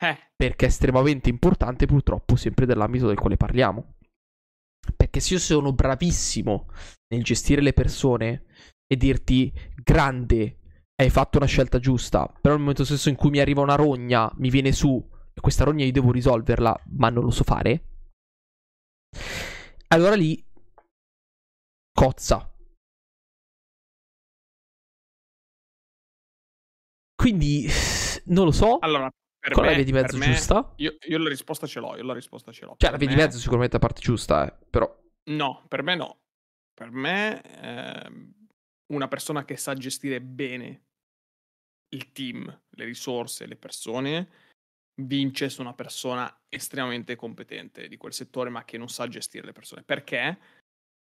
Eh, 0.00 0.30
Perché 0.36 0.66
è 0.66 0.68
estremamente 0.68 1.28
importante 1.28 1.86
purtroppo 1.86 2.36
sempre 2.36 2.66
dell'ambito 2.66 3.08
del 3.08 3.18
quale 3.18 3.36
parliamo. 3.36 3.96
Perché 4.96 5.20
se 5.20 5.34
io 5.34 5.40
sono 5.40 5.72
bravissimo 5.72 6.68
nel 7.12 7.24
gestire 7.24 7.60
le 7.60 7.72
persone 7.72 8.46
e 8.86 8.96
dirti 8.96 9.52
grande, 9.82 10.58
hai 11.00 11.10
fatto 11.10 11.36
una 11.38 11.46
scelta 11.46 11.78
giusta, 11.78 12.26
però 12.26 12.54
nel 12.54 12.62
momento 12.62 12.84
stesso 12.84 13.08
in 13.08 13.14
cui 13.14 13.30
mi 13.30 13.38
arriva 13.38 13.62
una 13.62 13.76
rogna, 13.76 14.30
mi 14.36 14.50
viene 14.50 14.72
su 14.72 15.00
e 15.32 15.40
questa 15.40 15.62
rogna 15.62 15.84
io 15.84 15.92
devo 15.92 16.10
risolverla, 16.10 16.82
ma 16.96 17.08
non 17.08 17.22
lo 17.22 17.30
so 17.30 17.44
fare, 17.44 17.84
allora 19.88 20.16
lì 20.16 20.44
cozza. 21.92 22.52
Quindi 27.14 27.66
non 28.26 28.44
lo 28.46 28.50
so. 28.52 28.78
Allora, 28.78 29.08
per 29.38 29.52
Qual 29.52 29.66
è 29.66 29.68
me, 29.68 29.76
la 29.76 29.82
via 29.82 29.84
di 29.84 29.92
mezzo 29.92 30.16
me- 30.16 30.24
giusta? 30.26 30.72
Io, 30.78 30.96
io 31.00 31.18
la 31.18 31.28
risposta 31.28 31.66
ce 31.68 31.78
l'ho, 31.80 31.96
io 31.96 32.02
la 32.04 32.14
risposta 32.14 32.50
ce 32.50 32.64
l'ho. 32.64 32.74
Cioè, 32.76 32.90
Per 32.90 32.92
la 32.92 32.96
via 32.96 33.08
di 33.08 33.14
me- 33.14 33.22
mezzo 33.22 33.36
è 33.36 33.40
sicuramente 33.40 33.74
la 33.78 33.86
parte 33.86 34.00
giusta, 34.00 34.46
eh, 34.48 34.66
però. 34.68 35.00
No, 35.30 35.64
per 35.68 35.82
me 35.82 35.94
no. 35.94 36.18
Per 36.74 36.90
me 36.90 37.40
ehm, 37.42 38.32
una 38.92 39.08
persona 39.08 39.44
che 39.44 39.56
sa 39.56 39.74
gestire 39.74 40.20
bene 40.20 40.86
il 41.90 42.12
team, 42.12 42.60
le 42.70 42.84
risorse, 42.84 43.46
le 43.46 43.56
persone, 43.56 44.28
vince 45.00 45.48
su 45.48 45.60
una 45.60 45.74
persona 45.74 46.42
estremamente 46.48 47.16
competente 47.16 47.88
di 47.88 47.96
quel 47.96 48.12
settore, 48.12 48.50
ma 48.50 48.64
che 48.64 48.78
non 48.78 48.88
sa 48.88 49.06
gestire 49.08 49.46
le 49.46 49.52
persone. 49.52 49.82
Perché, 49.82 50.38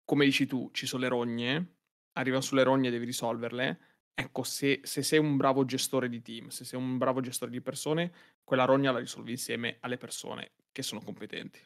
come 0.05 0.25
dici 0.25 0.45
tu, 0.45 0.69
ci 0.71 0.85
sono 0.85 1.03
le 1.03 1.09
rogne, 1.09 1.75
arrivano 2.13 2.41
sulle 2.41 2.63
rogne 2.63 2.87
e 2.87 2.91
devi 2.91 3.05
risolverle. 3.05 3.79
Ecco, 4.13 4.43
se, 4.43 4.81
se 4.83 5.03
sei 5.03 5.19
un 5.19 5.37
bravo 5.37 5.65
gestore 5.65 6.09
di 6.09 6.21
team, 6.21 6.47
se 6.49 6.63
sei 6.63 6.79
un 6.79 6.97
bravo 6.97 7.21
gestore 7.21 7.51
di 7.51 7.61
persone, 7.61 8.11
quella 8.43 8.65
rogna 8.65 8.91
la 8.91 8.99
risolvi 8.99 9.31
insieme 9.31 9.77
alle 9.81 9.97
persone 9.97 10.51
che 10.71 10.83
sono 10.83 11.01
competenti. 11.01 11.59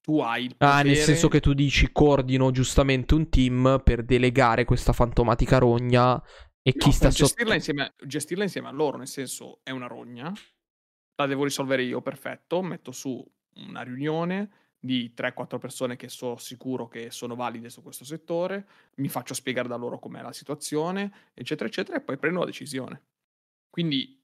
Tu 0.00 0.18
hai 0.18 0.44
il 0.46 0.54
Ah, 0.58 0.76
nel 0.82 0.82
potere- 0.82 1.04
senso 1.04 1.28
che 1.28 1.40
tu 1.40 1.52
dici 1.52 1.92
coordino 1.92 2.50
giustamente 2.50 3.14
un 3.14 3.28
team 3.28 3.80
per 3.84 4.02
delegare 4.04 4.64
questa 4.64 4.92
fantomatica 4.92 5.58
rogna 5.58 6.20
e 6.62 6.76
chi 6.76 6.90
No, 6.90 6.92
sta 6.92 7.10
per 7.10 7.12
sotto. 7.12 7.34
gestirla 7.34 7.54
insieme, 7.54 7.82
a- 7.82 7.94
gestirla 8.06 8.44
insieme 8.44 8.68
a 8.68 8.70
loro, 8.70 8.96
nel 8.96 9.06
senso 9.08 9.60
è 9.62 9.70
una 9.70 9.86
rogna, 9.86 10.32
la 11.16 11.26
devo 11.26 11.44
risolvere 11.44 11.82
io, 11.84 12.02
perfetto, 12.02 12.62
metto 12.62 12.92
su 12.92 13.24
una 13.56 13.82
riunione 13.82 14.50
di 14.78 15.14
3-4 15.14 15.58
persone 15.58 15.96
che 15.96 16.08
so 16.08 16.36
sicuro 16.36 16.88
che 16.88 17.10
sono 17.10 17.34
valide 17.36 17.70
su 17.70 17.82
questo 17.82 18.04
settore, 18.04 18.66
mi 18.96 19.08
faccio 19.08 19.34
spiegare 19.34 19.68
da 19.68 19.76
loro 19.76 19.98
com'è 19.98 20.22
la 20.22 20.32
situazione, 20.32 21.12
eccetera, 21.34 21.68
eccetera, 21.68 21.98
e 21.98 22.02
poi 22.02 22.18
prendo 22.18 22.40
la 22.40 22.46
decisione. 22.46 23.02
Quindi 23.70 24.20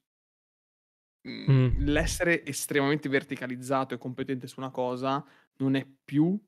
Mm. 1.25 1.79
l'essere 1.81 2.45
estremamente 2.45 3.09
verticalizzato 3.09 3.93
e 3.93 3.97
competente 3.97 4.47
su 4.47 4.59
una 4.59 4.71
cosa 4.71 5.23
non 5.57 5.75
è 5.75 5.85
più 5.85 6.39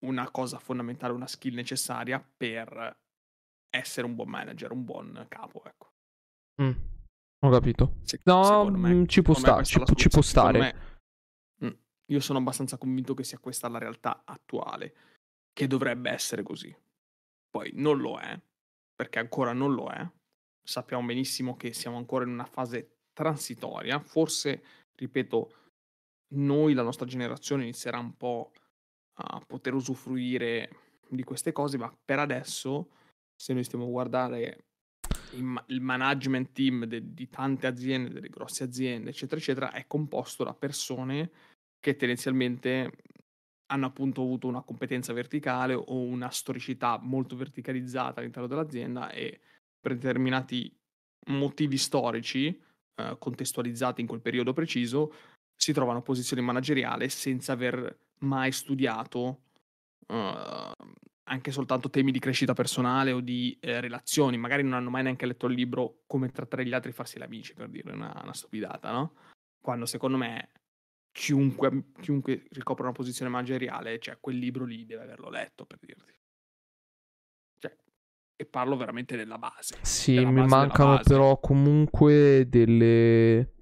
una 0.00 0.30
cosa 0.30 0.58
fondamentale, 0.58 1.12
una 1.12 1.26
skill 1.26 1.54
necessaria 1.54 2.20
per 2.20 2.96
essere 3.70 4.06
un 4.06 4.14
buon 4.14 4.28
manager, 4.28 4.72
un 4.72 4.84
buon 4.84 5.26
capo, 5.28 5.64
ecco. 5.64 5.92
Mm, 6.62 6.72
ho 7.40 7.50
capito. 7.50 7.96
Se- 8.02 8.20
No, 8.24 8.68
me- 8.70 8.94
mm, 8.94 9.04
ci 9.06 9.22
può 9.22 9.34
questa 9.34 9.62
ci, 9.62 9.80
ci 9.94 10.08
può 10.08 10.22
stare. 10.22 10.58
Me, 10.58 10.74
mm, 11.64 11.74
io 12.06 12.20
sono 12.20 12.38
abbastanza 12.38 12.78
convinto 12.78 13.14
che 13.14 13.24
sia 13.24 13.38
questa 13.38 13.68
la 13.68 13.78
realtà 13.78 14.22
attuale, 14.24 14.94
che 15.52 15.66
dovrebbe 15.66 16.10
essere 16.10 16.42
così. 16.42 16.74
Poi 17.50 17.70
non 17.74 17.98
lo 17.98 18.18
è, 18.18 18.38
perché 18.94 19.18
ancora 19.18 19.52
non 19.52 19.74
lo 19.74 19.88
è. 19.88 20.06
Sappiamo 20.62 21.06
benissimo 21.06 21.56
che 21.56 21.72
siamo 21.72 21.96
ancora 21.96 22.24
in 22.24 22.30
una 22.30 22.44
fase 22.44 22.98
transitoria. 23.12 23.98
Forse, 24.00 24.62
ripeto, 24.94 25.54
noi, 26.34 26.74
la 26.74 26.82
nostra 26.82 27.06
generazione, 27.06 27.62
inizierà 27.62 27.98
un 27.98 28.16
po' 28.16 28.52
a 29.20 29.42
poter 29.46 29.72
usufruire 29.74 30.70
di 31.08 31.24
queste 31.24 31.52
cose, 31.52 31.78
ma 31.78 31.90
per 32.04 32.18
adesso, 32.18 32.90
se 33.38 33.52
noi 33.52 33.64
stiamo 33.64 33.84
a 33.84 33.88
guardare 33.88 34.64
il, 35.32 35.64
il 35.66 35.80
management 35.80 36.52
team 36.52 36.84
de- 36.84 37.14
di 37.14 37.28
tante 37.28 37.66
aziende, 37.66 38.10
delle 38.10 38.28
grosse 38.28 38.64
aziende, 38.64 39.10
eccetera, 39.10 39.40
eccetera, 39.40 39.72
è 39.72 39.86
composto 39.86 40.42
da 40.42 40.54
persone 40.54 41.30
che 41.78 41.94
tendenzialmente 41.96 42.90
hanno 43.70 43.86
appunto 43.86 44.22
avuto 44.22 44.48
una 44.48 44.62
competenza 44.62 45.12
verticale 45.12 45.74
o 45.74 46.00
una 46.00 46.30
storicità 46.30 46.98
molto 47.00 47.36
verticalizzata 47.36 48.20
all'interno 48.20 48.48
dell'azienda 48.48 49.10
e 49.10 49.40
per 49.78 49.94
determinati 49.94 50.74
motivi 51.26 51.76
storici, 51.76 52.60
eh, 52.94 53.16
contestualizzati 53.18 54.00
in 54.00 54.06
quel 54.06 54.20
periodo 54.20 54.52
preciso, 54.52 55.12
si 55.54 55.72
trovano 55.72 55.98
a 55.98 56.02
posizione 56.02 56.42
manageriale 56.42 57.08
senza 57.08 57.52
aver 57.52 57.98
mai 58.20 58.50
studiato 58.52 59.42
eh, 60.06 60.72
anche 61.28 61.50
soltanto 61.50 61.90
temi 61.90 62.10
di 62.10 62.18
crescita 62.18 62.54
personale 62.54 63.12
o 63.12 63.20
di 63.20 63.56
eh, 63.60 63.80
relazioni. 63.80 64.36
Magari 64.36 64.62
non 64.62 64.72
hanno 64.74 64.90
mai 64.90 65.02
neanche 65.02 65.26
letto 65.26 65.46
il 65.46 65.54
libro 65.54 66.02
Come 66.06 66.30
trattare 66.30 66.66
gli 66.66 66.72
altri 66.72 66.90
e 66.90 66.94
farsi 66.94 67.18
amici, 67.18 67.54
per 67.54 67.68
dire 67.68 67.92
una, 67.92 68.18
una 68.22 68.34
stupidata, 68.34 68.90
no? 68.90 69.14
Quando 69.60 69.86
secondo 69.86 70.16
me 70.16 70.50
chiunque, 71.12 71.90
chiunque 72.00 72.46
ricopre 72.50 72.84
una 72.84 72.92
posizione 72.92 73.30
manageriale, 73.30 73.98
cioè 73.98 74.18
quel 74.20 74.38
libro 74.38 74.64
lì 74.64 74.86
deve 74.86 75.02
averlo 75.02 75.28
letto, 75.30 75.66
per 75.66 75.78
dirti. 75.80 76.12
Cioè, 77.58 77.76
e 78.36 78.44
parlo 78.46 78.76
veramente 78.76 79.16
della 79.16 79.38
base. 79.38 79.78
Sì, 79.82 80.14
della 80.14 80.30
mi 80.30 80.40
base 80.42 80.54
mancano 80.54 81.00
però 81.02 81.38
comunque 81.40 82.46
delle... 82.48 83.52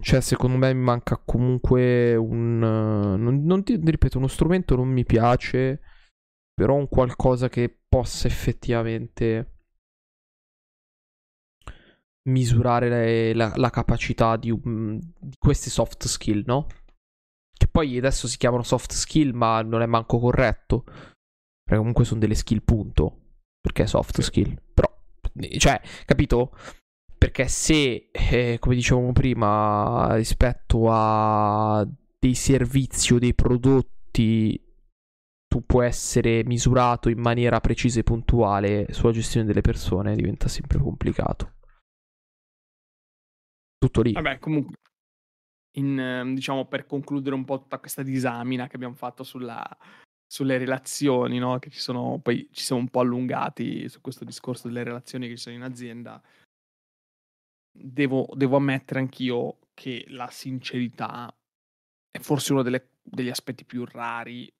Cioè, 0.00 0.20
secondo 0.20 0.58
me 0.58 0.72
mi 0.74 0.84
manca 0.84 1.16
comunque 1.16 2.14
un... 2.14 2.58
Non, 2.58 3.44
non 3.44 3.64
ti 3.64 3.80
ripeto, 3.82 4.18
uno 4.18 4.28
strumento 4.28 4.76
non 4.76 4.88
mi 4.88 5.04
piace, 5.04 5.80
però 6.58 6.74
un 6.74 6.88
qualcosa 6.88 7.48
che 7.48 7.72
possa 7.88 8.26
effettivamente 8.26 9.46
misurare 12.28 12.88
le- 12.88 13.34
la, 13.34 13.52
la 13.54 13.70
capacità 13.70 14.36
di, 14.36 14.50
un- 14.50 14.98
di 15.18 15.36
queste 15.38 15.70
soft 15.70 16.06
skill, 16.06 16.42
no? 16.46 16.66
Che 17.56 17.68
poi 17.68 17.96
adesso 17.96 18.26
si 18.26 18.36
chiamano 18.36 18.64
soft 18.64 18.92
skill, 18.92 19.30
ma 19.34 19.62
non 19.62 19.82
è 19.82 19.86
manco 19.86 20.18
corretto. 20.18 20.82
Perché 20.82 21.76
comunque 21.78 22.04
sono 22.04 22.18
delle 22.18 22.34
skill, 22.34 22.62
punto. 22.64 23.18
Perché 23.60 23.86
soft 23.86 24.20
skill. 24.20 24.60
Però, 24.74 24.92
cioè, 25.58 25.80
capito? 26.04 26.56
Perché 27.16 27.48
se, 27.48 28.10
eh, 28.12 28.56
come 28.60 28.74
dicevamo 28.74 29.12
prima, 29.12 30.14
rispetto 30.16 30.86
a 30.90 31.86
dei 32.18 32.34
servizi 32.34 33.14
o 33.14 33.18
dei 33.18 33.34
prodotti, 33.34 34.60
tu 35.48 35.64
puoi 35.64 35.86
essere 35.86 36.44
misurato 36.44 37.08
in 37.08 37.18
maniera 37.18 37.58
precisa 37.60 38.00
e 38.00 38.04
puntuale 38.04 38.92
sulla 38.92 39.12
gestione 39.12 39.46
delle 39.46 39.62
persone, 39.62 40.14
diventa 40.14 40.46
sempre 40.46 40.78
complicato. 40.78 41.54
Tutto 43.78 44.02
lì. 44.02 44.12
Vabbè, 44.12 44.38
comunque, 44.38 44.76
in, 45.76 45.98
ehm, 45.98 46.34
diciamo, 46.34 46.66
per 46.66 46.84
concludere 46.86 47.34
un 47.34 47.44
po' 47.44 47.60
tutta 47.60 47.78
questa 47.78 48.02
disamina 48.02 48.66
che 48.66 48.76
abbiamo 48.76 48.94
fatto 48.94 49.22
sulla, 49.22 49.64
sulle 50.26 50.58
relazioni, 50.58 51.38
no? 51.38 51.58
Che 51.58 51.70
ci 51.70 51.78
sono, 51.78 52.18
poi 52.20 52.48
ci 52.52 52.64
siamo 52.64 52.82
un 52.82 52.88
po' 52.88 53.00
allungati 53.00 53.88
su 53.88 54.00
questo 54.02 54.24
discorso 54.24 54.68
delle 54.68 54.82
relazioni 54.82 55.28
che 55.28 55.36
ci 55.36 55.42
sono 55.42 55.56
in 55.56 55.62
azienda. 55.62 56.20
Devo, 57.70 58.28
devo 58.34 58.56
ammettere 58.56 59.00
anch'io 59.00 59.58
che 59.72 60.04
la 60.08 60.28
sincerità 60.28 61.32
è 62.10 62.18
forse 62.18 62.52
uno 62.52 62.62
delle- 62.62 62.90
degli 63.00 63.30
aspetti 63.30 63.64
più 63.64 63.84
rari 63.84 64.52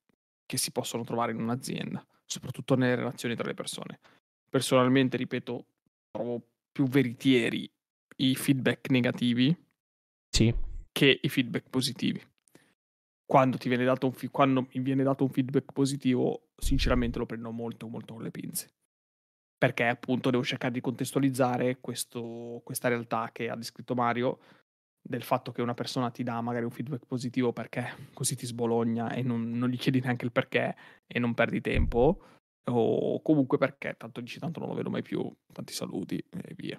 che 0.49 0.57
si 0.57 0.73
possono 0.73 1.05
trovare 1.05 1.33
in 1.33 1.41
un'azienda, 1.41 2.05
soprattutto 2.25 2.75
nelle 2.75 2.95
relazioni 2.95 3.37
tra 3.37 3.47
le 3.47 3.53
persone. 3.53 4.01
Personalmente, 4.49 5.19
ripeto, 5.19 5.67
trovo 6.11 6.43
più 6.73 6.87
veritieri 6.89 7.71
i 8.17 8.35
feedback 8.35 8.89
negativi 8.89 9.55
Sì. 10.31 10.53
che 10.91 11.21
i 11.23 11.29
feedback 11.29 11.69
positivi. 11.69 12.21
Quando, 13.27 13.59
ti 13.59 13.69
viene 13.69 13.85
dato 13.85 14.07
un 14.07 14.13
fi- 14.15 14.29
quando 14.29 14.67
mi 14.73 14.81
viene 14.81 15.03
dato 15.03 15.23
un 15.25 15.31
feedback 15.31 15.71
positivo, 15.73 16.49
sinceramente 16.57 17.19
lo 17.19 17.27
prendo 17.27 17.51
molto, 17.51 17.87
molto 17.87 18.15
con 18.15 18.23
le 18.23 18.31
pinze. 18.31 18.73
Perché 19.59 19.85
appunto 19.85 20.31
devo 20.31 20.43
cercare 20.45 20.73
di 20.73 20.81
contestualizzare 20.81 21.79
questo- 21.79 22.63
questa 22.65 22.89
realtà 22.89 23.29
che 23.33 23.51
ha 23.51 23.55
descritto 23.57 23.95
Mario, 23.95 24.39
del 25.09 25.23
fatto 25.23 25.53
che 25.53 25.63
una 25.63 25.75
persona 25.75 26.11
ti 26.11 26.23
dà 26.23 26.41
magari 26.43 26.65
un 26.65 26.71
feedback 26.71 27.07
positivo 27.07 27.53
perché 27.53 28.09
così 28.13 28.37
ti 28.37 28.45
sbologna 28.45 29.11
e 29.11 29.23
non, 29.23 29.51
non 29.53 29.71
gli 29.71 29.79
chiedi 29.79 30.01
neanche 30.01 30.27
il 30.27 30.33
perché 30.33 30.77
e 31.07 31.19
non 31.19 31.33
perdi 31.33 31.61
tempo, 31.63 32.21
o 32.71 33.23
comunque 33.23 33.57
perché 33.57 33.95
tanto 33.97 34.21
dici 34.21 34.39
tanto 34.39 34.61
non 34.61 34.69
lo 34.69 34.75
vedo 34.75 34.91
mai 34.91 35.01
più, 35.03 35.27
tanti 35.53 35.73
saluti 35.73 36.19
e 36.19 36.55
via. 36.55 36.79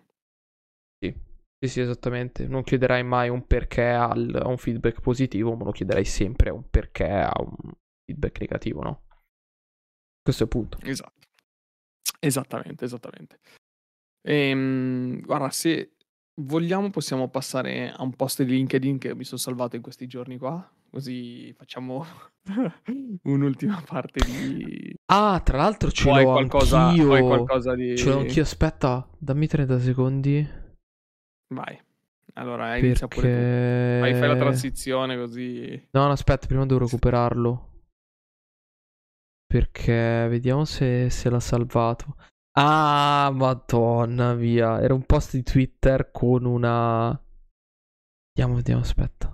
Sì, 1.03 1.11
sì, 1.57 1.67
sì, 1.67 1.79
esattamente. 1.81 2.47
Non 2.47 2.61
chiederai 2.63 3.03
mai 3.03 3.29
un 3.29 3.47
perché 3.47 3.89
al- 3.89 4.39
a 4.43 4.47
un 4.47 4.57
feedback 4.57 5.01
positivo, 5.01 5.55
ma 5.55 5.63
lo 5.63 5.71
chiederai 5.71 6.05
sempre 6.05 6.49
a 6.49 6.53
un 6.53 6.69
perché 6.69 7.09
a 7.09 7.33
un 7.39 7.55
feedback 8.05 8.39
negativo, 8.41 8.83
no? 8.83 9.01
Questo 10.21 10.43
è 10.43 10.45
il 10.45 10.51
punto. 10.51 10.77
Esatto. 10.83 11.27
Esattamente, 12.19 12.85
esattamente. 12.85 13.39
Ehm, 14.21 15.21
guarda, 15.21 15.49
se 15.49 15.93
vogliamo 16.39 16.89
possiamo 16.89 17.27
passare 17.29 17.91
a 17.91 18.01
un 18.03 18.13
post 18.15 18.43
di 18.43 18.51
LinkedIn 18.51 18.97
che 18.97 19.15
mi 19.15 19.23
sono 19.23 19.39
salvato 19.39 19.75
in 19.75 19.81
questi 19.81 20.07
giorni 20.07 20.37
qua, 20.37 20.69
così 20.89 21.53
facciamo 21.57 22.05
un'ultima 23.23 23.81
parte 23.85 24.25
di... 24.25 24.95
Ah, 25.05 25.41
tra 25.43 25.57
l'altro 25.57 25.91
ce 25.91 26.09
l'ho 26.09 26.23
qualcosa, 26.23 26.87
anch'io. 26.87 27.07
qualcosa 27.25 27.75
di... 27.75 27.97
Ce 27.97 28.09
l'ho 28.09 28.19
anch'io, 28.19 28.43
aspetta, 28.43 29.07
dammi 29.17 29.47
30 29.47 29.79
secondi. 29.79 30.49
Vai. 31.53 31.79
Allora, 32.33 32.77
inizia 32.77 33.07
pure 33.07 33.21
tu. 33.21 33.33
Perché... 33.33 33.99
Vai, 33.99 34.13
fai 34.13 34.27
la 34.27 34.37
transizione 34.37 35.17
così... 35.17 35.87
No, 35.91 36.05
no, 36.05 36.11
aspetta, 36.11 36.47
prima 36.47 36.65
devo 36.65 36.79
recuperarlo. 36.79 37.67
Perché 39.45 40.27
vediamo 40.29 40.63
se, 40.63 41.09
se 41.09 41.29
l'ha 41.29 41.39
salvato. 41.39 42.15
Ah, 42.61 43.31
madonna, 43.33 44.33
via. 44.33 44.81
Era 44.81 44.93
un 44.93 45.05
post 45.05 45.35
di 45.35 45.43
Twitter 45.43 46.11
con 46.11 46.43
una... 46.43 47.17
Vediamo, 48.33 48.55
vediamo, 48.55 48.81
aspetta. 48.81 49.33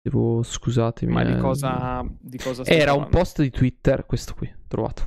Devo, 0.00 0.42
scusatemi. 0.42 1.12
Ma 1.12 1.22
di 1.22 1.32
eh. 1.32 1.38
cosa, 1.38 2.02
di 2.18 2.38
cosa 2.38 2.64
Era 2.64 2.94
un 2.94 3.10
post 3.10 3.42
di 3.42 3.50
Twitter, 3.50 4.06
questo 4.06 4.32
qui, 4.34 4.50
trovato. 4.68 5.06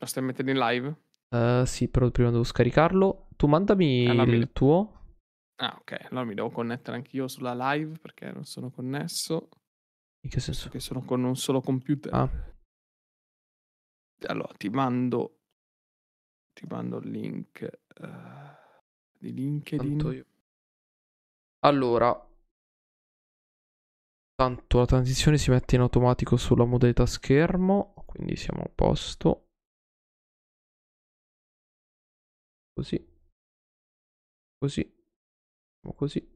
Lo 0.00 0.06
stai 0.06 0.24
mettendo 0.24 0.50
in 0.50 0.58
live? 0.58 1.02
Eh, 1.28 1.62
sì, 1.66 1.86
però 1.86 2.10
prima 2.10 2.30
devo 2.30 2.42
scaricarlo. 2.42 3.28
Tu 3.36 3.46
mandami 3.46 4.08
Allora, 4.08 4.32
mi- 4.32 4.36
il 4.38 4.50
tuo. 4.50 5.18
Ah, 5.62 5.76
ok. 5.78 6.06
Allora 6.10 6.24
mi 6.24 6.34
devo 6.34 6.50
connettere 6.50 6.96
anch'io 6.96 7.28
sulla 7.28 7.54
live 7.54 7.98
perché 8.00 8.32
non 8.32 8.42
sono 8.42 8.72
connesso. 8.72 9.48
In 10.24 10.30
che 10.30 10.40
senso? 10.40 10.64
Perché 10.64 10.80
sono 10.80 11.04
con 11.04 11.22
un 11.22 11.36
solo 11.36 11.60
computer. 11.60 12.12
Ah. 12.12 12.52
Allora, 14.26 14.52
ti 14.56 14.68
mando... 14.68 15.40
Ti 16.54 16.66
mando 16.68 16.98
il 16.98 17.10
link 17.10 17.62
eh, 17.62 18.56
di 19.18 19.32
LinkedIn. 19.32 20.24
Allora. 21.64 22.12
Tanto 24.36 24.78
la 24.78 24.86
transizione 24.86 25.36
si 25.36 25.50
mette 25.50 25.74
in 25.74 25.80
automatico 25.80 26.36
sulla 26.36 26.64
modalità 26.64 27.06
schermo. 27.06 27.94
Quindi 28.06 28.36
siamo 28.36 28.62
a 28.62 28.70
posto. 28.72 29.48
Così. 32.72 33.04
Così. 34.58 34.94
Così. 35.96 36.33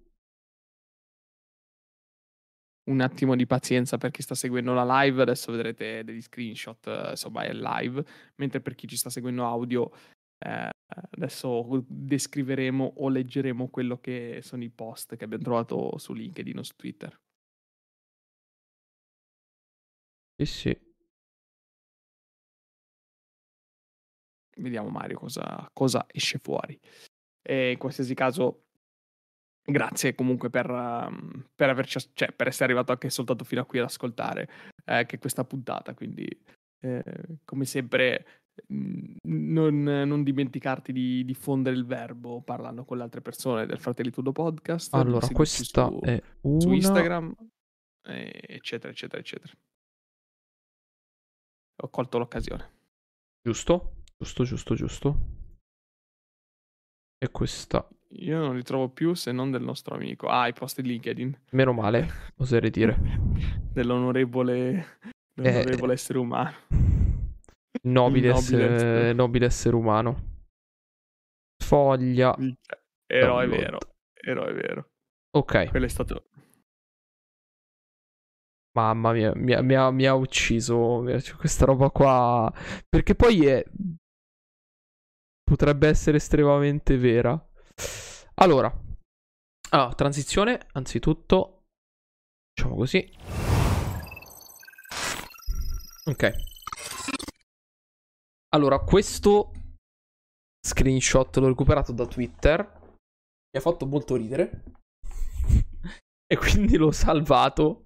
Un 2.89 3.01
attimo 3.01 3.37
di 3.37 3.47
pazienza 3.47 3.99
per 3.99 4.11
chi 4.11 4.23
sta 4.23 4.35
seguendo 4.35 4.73
la 4.75 5.03
live, 5.03 5.23
adesso 5.23 5.53
vedrete 5.53 6.05
degli 6.05 6.23
screenshot, 6.23 6.87
eh, 6.87 7.11
insomma 7.11 7.43
è 7.43 7.53
live, 7.53 8.05
mentre 8.37 8.61
per 8.61 8.75
chi 8.75 8.87
ci 8.89 8.97
sta 8.97 9.11
seguendo 9.11 9.45
audio, 9.47 9.91
eh, 10.39 10.71
adesso 11.11 11.85
descriveremo 11.89 12.95
o 12.97 13.09
leggeremo 13.09 13.69
quello 13.69 13.99
che 13.99 14.41
sono 14.43 14.65
i 14.65 14.71
post 14.71 15.17
che 15.17 15.25
abbiamo 15.25 15.43
trovato 15.45 15.99
su 15.99 16.13
LinkedIn 16.15 16.59
o 16.59 16.63
su 16.63 16.75
Twitter. 16.77 17.19
Sì, 20.39 20.47
sì. 20.47 20.79
Vediamo 24.57 24.89
Mario 24.89 25.19
cosa, 25.19 25.69
cosa 25.73 26.05
esce 26.11 26.39
fuori. 26.39 26.79
E 27.43 27.73
in 27.73 27.79
qualsiasi 27.79 28.15
caso, 28.15 28.68
grazie 29.71 30.15
comunque 30.15 30.51
per, 30.51 30.69
um, 30.71 31.47
per 31.55 31.69
averci, 31.69 31.99
cioè, 32.15 32.33
per 32.33 32.49
essere 32.49 32.65
arrivato 32.65 32.93
anche 32.93 33.11
soltanto 33.11 33.45
fino 33.45 33.61
a 33.61 33.67
qui 33.67 33.79
ad 33.79 33.85
ascoltare 33.85 34.49
eh, 34.85 34.95
anche 34.95 35.19
questa 35.19 35.45
puntata. 35.45 35.95
Quindi, 35.95 36.27
eh, 36.81 37.39
come 37.45 37.65
sempre, 37.65 38.43
mh, 38.67 39.17
non, 39.29 39.83
non 39.83 40.23
dimenticarti 40.23 40.93
di 40.93 41.25
diffondere 41.25 41.77
il 41.77 41.85
verbo 41.85 42.41
parlando 42.41 42.85
con 42.85 42.97
le 42.97 43.03
altre 43.03 43.21
persone 43.21 43.67
del 43.67 43.81
Fratelli 43.81 44.11
Tudo 44.11 44.33
Podcast. 44.33 44.95
Allora, 44.95 45.27
questa 45.29 45.87
su, 45.89 46.01
è 46.01 46.23
su 46.41 46.69
una. 46.69 46.75
Instagram, 46.75 47.35
eh, 48.09 48.41
eccetera, 48.47 48.93
eccetera, 48.93 49.21
eccetera. 49.21 49.53
Ho 51.81 51.89
colto 51.91 52.19
l'occasione. 52.19 52.77
Giusto? 53.41 54.03
Giusto, 54.17 54.45
giusto, 54.45 54.75
giusto. 54.75 55.17
E 57.19 57.31
questa. 57.31 57.89
Io 58.11 58.39
non 58.39 58.57
li 58.57 58.63
trovo 58.63 58.89
più 58.89 59.15
se 59.15 59.33
non 59.33 59.51
del 59.51 59.63
nostro 59.63 59.95
amico. 59.95 60.29
Ah, 60.29 60.49
i 60.49 60.53
post 60.53 60.81
di 60.81 60.89
LinkedIn. 60.89 61.41
Meno 61.53 61.73
male, 61.73 62.09
oserei 62.37 62.71
dire. 62.71 62.97
Dell'onorevole, 63.73 64.99
dell'onorevole 65.35 65.93
essere 65.93 66.19
umano. 66.19 66.53
Nobile, 67.83 68.29
Nobile 68.29 68.65
essere, 68.65 69.13
nobile 69.13 69.47
essere 69.47 69.77
umano. 69.77 70.37
Foglia. 71.63 72.35
Eroe 73.07 73.47
Download. 73.47 73.49
vero. 73.49 73.79
Eroe 74.15 74.53
vero. 74.53 74.89
Ok, 75.37 75.69
Quello 75.69 75.85
è 75.87 75.89
stato... 75.89 76.25
mamma 78.73 79.13
mia, 79.13 79.33
mi 79.35 79.53
ha, 79.53 79.61
mi 79.63 79.75
ha- 79.75 79.91
mi 79.91 80.07
ha 80.07 80.15
ucciso 80.15 81.05
questa 81.37 81.67
roba 81.67 81.91
qua. 81.91 82.53
Perché 82.89 83.15
poi 83.15 83.47
è... 83.47 83.65
potrebbe 85.45 85.89
essere 85.89 86.17
estremamente 86.17 86.97
vera. 86.97 87.48
Allora, 88.35 88.73
allora, 89.71 89.93
transizione, 89.93 90.67
anzitutto, 90.73 91.65
facciamo 92.55 92.75
così. 92.77 93.07
Ok. 96.07 96.33
Allora, 98.55 98.79
questo 98.79 99.53
screenshot 100.67 101.37
l'ho 101.37 101.49
recuperato 101.49 101.93
da 101.93 102.07
Twitter. 102.07 102.59
Mi 102.59 103.59
ha 103.59 103.61
fatto 103.61 103.85
molto 103.85 104.17
ridere. 104.17 104.63
e 106.27 106.37
quindi 106.39 106.79
l'ho 106.79 106.93
salvato. 106.93 107.85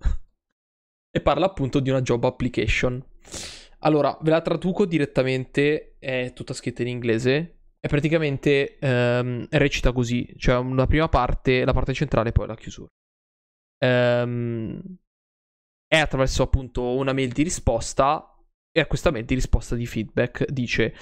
e 1.10 1.20
parla 1.20 1.46
appunto 1.46 1.80
di 1.80 1.90
una 1.90 2.00
job 2.00 2.22
application. 2.22 3.04
Allora, 3.80 4.16
ve 4.22 4.30
la 4.30 4.40
traduco 4.40 4.86
direttamente, 4.86 5.96
è 5.98 6.32
tutta 6.32 6.54
scritta 6.54 6.82
in 6.82 6.88
inglese. 6.88 7.61
E 7.84 7.88
praticamente 7.88 8.78
ehm, 8.78 9.46
recita 9.50 9.92
così: 9.92 10.32
cioè 10.36 10.56
una 10.56 10.86
prima 10.86 11.08
parte, 11.08 11.64
la 11.64 11.72
parte 11.72 11.92
centrale, 11.92 12.28
e 12.28 12.32
poi 12.32 12.46
la 12.46 12.54
chiusura. 12.54 12.88
Ehm, 13.84 14.80
è 15.86 15.98
attraverso 15.98 16.42
appunto 16.44 16.94
una 16.94 17.12
mail 17.12 17.32
di 17.32 17.42
risposta. 17.42 18.26
E 18.74 18.80
a 18.80 18.86
questa 18.86 19.10
mail 19.10 19.26
di 19.26 19.34
risposta 19.34 19.74
di 19.74 19.86
feedback 19.86 20.48
dice: 20.48 20.94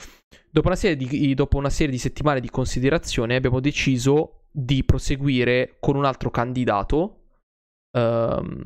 dopo 0.51 0.69
una, 0.69 0.77
serie 0.77 0.97
di, 0.97 1.35
dopo 1.35 1.59
una 1.59 1.71
serie 1.71 1.93
di 1.93 1.99
settimane 1.99 2.41
di 2.41 2.49
considerazione, 2.49 3.37
abbiamo 3.37 3.61
deciso 3.61 4.47
di 4.51 4.83
proseguire 4.83 5.77
con 5.79 5.97
un 5.97 6.05
altro 6.05 6.31
candidato 6.31 7.27
ehm, 7.97 8.65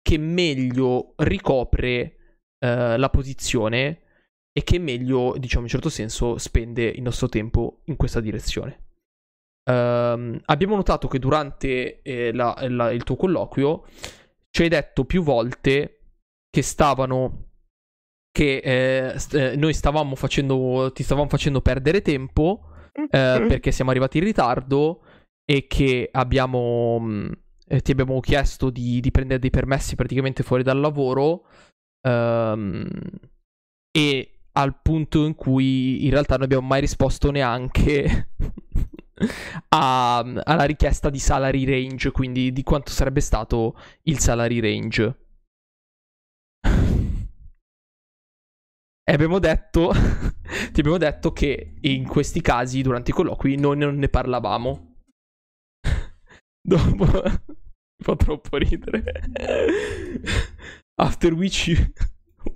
che 0.00 0.18
meglio 0.18 1.14
ricopre 1.16 2.42
eh, 2.58 2.96
la 2.96 3.10
posizione 3.10 4.02
e 4.56 4.62
che 4.62 4.78
meglio, 4.78 5.34
diciamo 5.36 5.64
in 5.64 5.68
certo 5.70 5.88
senso, 5.88 6.38
spende 6.38 6.84
il 6.84 7.02
nostro 7.02 7.28
tempo 7.28 7.80
in 7.86 7.96
questa 7.96 8.20
direzione. 8.20 8.82
Ehm, 9.68 10.40
abbiamo 10.44 10.76
notato 10.76 11.08
che 11.08 11.18
durante 11.18 12.02
eh, 12.02 12.32
la- 12.32 12.54
la- 12.68 12.90
il 12.92 13.02
tuo 13.02 13.16
colloquio 13.16 13.84
ci 14.50 14.62
hai 14.62 14.68
detto 14.68 15.04
più 15.04 15.22
volte 15.22 16.00
che 16.50 16.62
stavano 16.62 17.48
che 18.30 18.58
eh, 18.58 19.18
st- 19.18 19.34
eh, 19.34 19.56
noi 19.56 19.72
stavamo 19.72 20.14
facendo 20.16 20.90
ti 20.92 21.02
stavamo 21.02 21.28
facendo 21.28 21.60
perdere 21.62 22.02
tempo 22.02 22.68
eh, 22.92 23.06
perché 23.48 23.72
siamo 23.72 23.90
arrivati 23.90 24.18
in 24.18 24.24
ritardo 24.24 25.02
e 25.44 25.66
che 25.66 26.08
abbiamo 26.12 26.98
mh, 27.00 27.32
eh, 27.68 27.80
ti 27.80 27.90
abbiamo 27.92 28.20
chiesto 28.20 28.70
di, 28.70 29.00
di 29.00 29.10
prendere 29.10 29.40
dei 29.40 29.50
permessi 29.50 29.94
praticamente 29.96 30.42
fuori 30.42 30.62
dal 30.62 30.78
lavoro 30.78 31.46
ehm, 32.06 32.86
e 33.96 34.33
al 34.56 34.80
punto 34.80 35.26
in 35.26 35.34
cui 35.34 36.04
in 36.04 36.10
realtà 36.10 36.34
non 36.34 36.44
abbiamo 36.44 36.66
mai 36.66 36.80
risposto 36.80 37.30
neanche 37.30 38.30
a- 39.70 40.18
alla 40.18 40.64
richiesta 40.64 41.10
di 41.10 41.18
salary 41.18 41.64
range, 41.64 42.10
quindi 42.10 42.52
di 42.52 42.62
quanto 42.62 42.90
sarebbe 42.90 43.20
stato 43.20 43.76
il 44.02 44.18
salary 44.18 44.60
range. 44.60 45.18
E 49.06 49.12
abbiamo 49.12 49.38
detto, 49.38 49.92
ti 50.72 50.80
abbiamo 50.80 50.96
detto 50.96 51.32
che 51.32 51.74
in 51.82 52.06
questi 52.06 52.40
casi, 52.40 52.80
durante 52.80 53.10
i 53.10 53.14
colloqui, 53.14 53.56
noi 53.56 53.76
non 53.76 53.96
ne 53.96 54.08
parlavamo. 54.08 54.96
Dopo, 56.66 57.04
mi 57.04 58.02
fa 58.02 58.16
troppo 58.16 58.56
ridere. 58.56 59.04
After 60.94 61.34
which, 61.34 61.66
you... 61.66 61.92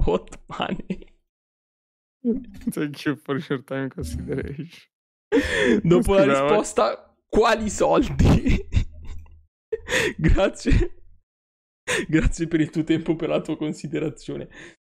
what 0.06 0.40
money? 0.46 1.07
Thank 2.70 3.04
you 3.04 3.16
for 3.16 3.38
your 3.48 3.62
time 3.64 3.88
consideration. 3.88 4.68
Dopo 5.82 6.14
la 6.14 6.24
risposta, 6.24 7.16
quali 7.28 7.70
soldi? 7.70 8.68
Grazie. 10.16 10.94
Grazie 12.06 12.46
per 12.46 12.60
il 12.60 12.70
tuo 12.70 12.84
tempo, 12.84 13.16
per 13.16 13.28
la 13.28 13.40
tua 13.40 13.56
considerazione. 13.56 14.48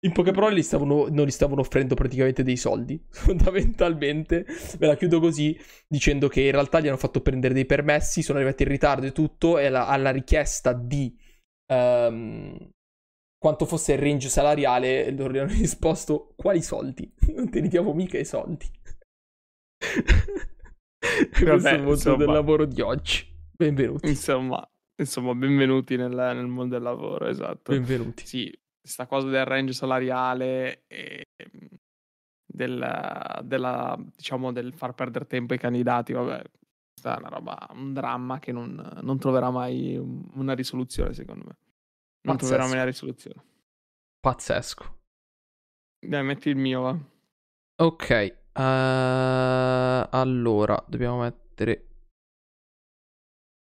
In 0.05 0.13
poche 0.13 0.33
parole, 0.33 0.55
li 0.55 0.63
stavano, 0.63 1.09
non 1.09 1.25
gli 1.25 1.31
stavano 1.31 1.63
offrendo 1.63 1.95
praticamente 1.95 2.43
dei 2.43 2.57
soldi. 2.57 3.03
Fondamentalmente, 3.09 4.45
ve 4.79 4.87
la 4.87 4.97
chiudo 4.97 5.19
così, 5.19 5.59
dicendo 5.89 6.29
che 6.29 6.43
in 6.43 6.51
realtà 6.51 6.81
gli 6.81 6.89
hanno 6.89 6.99
fatto 6.99 7.23
prendere 7.23 7.55
dei 7.55 7.65
permessi, 7.65 8.23
sono 8.23 8.39
arrivati 8.39 8.65
in 8.65 8.69
ritardo 8.69 9.07
e 9.07 9.13
tutto, 9.13 9.59
e 9.59 9.67
alla, 9.67 9.87
alla 9.87 10.11
richiesta 10.11 10.75
di 10.75 11.17
um, 11.69 12.71
quanto 13.45 13.67
fosse 13.67 13.93
il 13.93 13.99
range 13.99 14.31
salariale, 14.31 15.11
loro 15.11 15.35
gli 15.35 15.37
hanno 15.37 15.53
risposto: 15.53 16.33
Quali 16.35 16.63
soldi? 16.63 17.13
Non 17.35 17.51
te 17.51 17.61
li 17.61 17.69
diamo 17.69 17.93
mica 17.93 18.19
i 18.19 18.25
soldi. 18.25 18.65
Questo 21.31 21.69
è 21.69 21.73
il 21.73 21.79
mondo 21.81 21.91
insomma, 21.91 22.17
del 22.17 22.29
lavoro 22.29 22.65
di 22.65 22.81
oggi. 22.81 23.29
Benvenuti. 23.55 24.09
Insomma, 24.09 24.67
insomma 24.97 25.35
benvenuti 25.35 25.95
nel, 25.97 26.15
nel 26.15 26.47
mondo 26.47 26.77
del 26.77 26.83
lavoro, 26.83 27.27
esatto. 27.27 27.73
Benvenuti. 27.73 28.25
Sì, 28.25 28.59
questa 28.81 29.07
cosa 29.07 29.29
del 29.29 29.45
range 29.45 29.75
salariale 29.75 30.85
e 30.87 31.27
del, 32.47 33.41
della, 33.43 34.03
diciamo, 34.17 34.53
del 34.53 34.73
far 34.73 34.95
perdere 34.95 35.27
tempo 35.27 35.53
ai 35.53 35.59
candidati, 35.59 36.15
vabbè, 36.15 36.43
questa 36.95 37.17
è 37.17 37.19
una 37.19 37.29
roba, 37.29 37.69
un 37.73 37.93
dramma 37.93 38.39
che 38.39 38.53
non, 38.53 39.01
non 39.03 39.19
troverà 39.19 39.51
mai 39.51 39.99
una 40.33 40.55
risoluzione, 40.55 41.13
secondo 41.13 41.45
me. 41.47 41.57
Non 42.25 42.37
Pazzesco. 42.37 42.55
troverà 42.55 42.65
mai 42.65 42.73
una 42.73 42.85
risoluzione. 42.85 43.45
Pazzesco. 44.19 44.99
Dai, 46.07 46.23
metti 46.25 46.49
il 46.49 46.57
mio, 46.57 46.81
va. 46.81 46.99
Ok, 47.77 48.39
uh, 48.55 50.09
allora, 50.11 50.83
dobbiamo 50.89 51.21
mettere... 51.21 51.89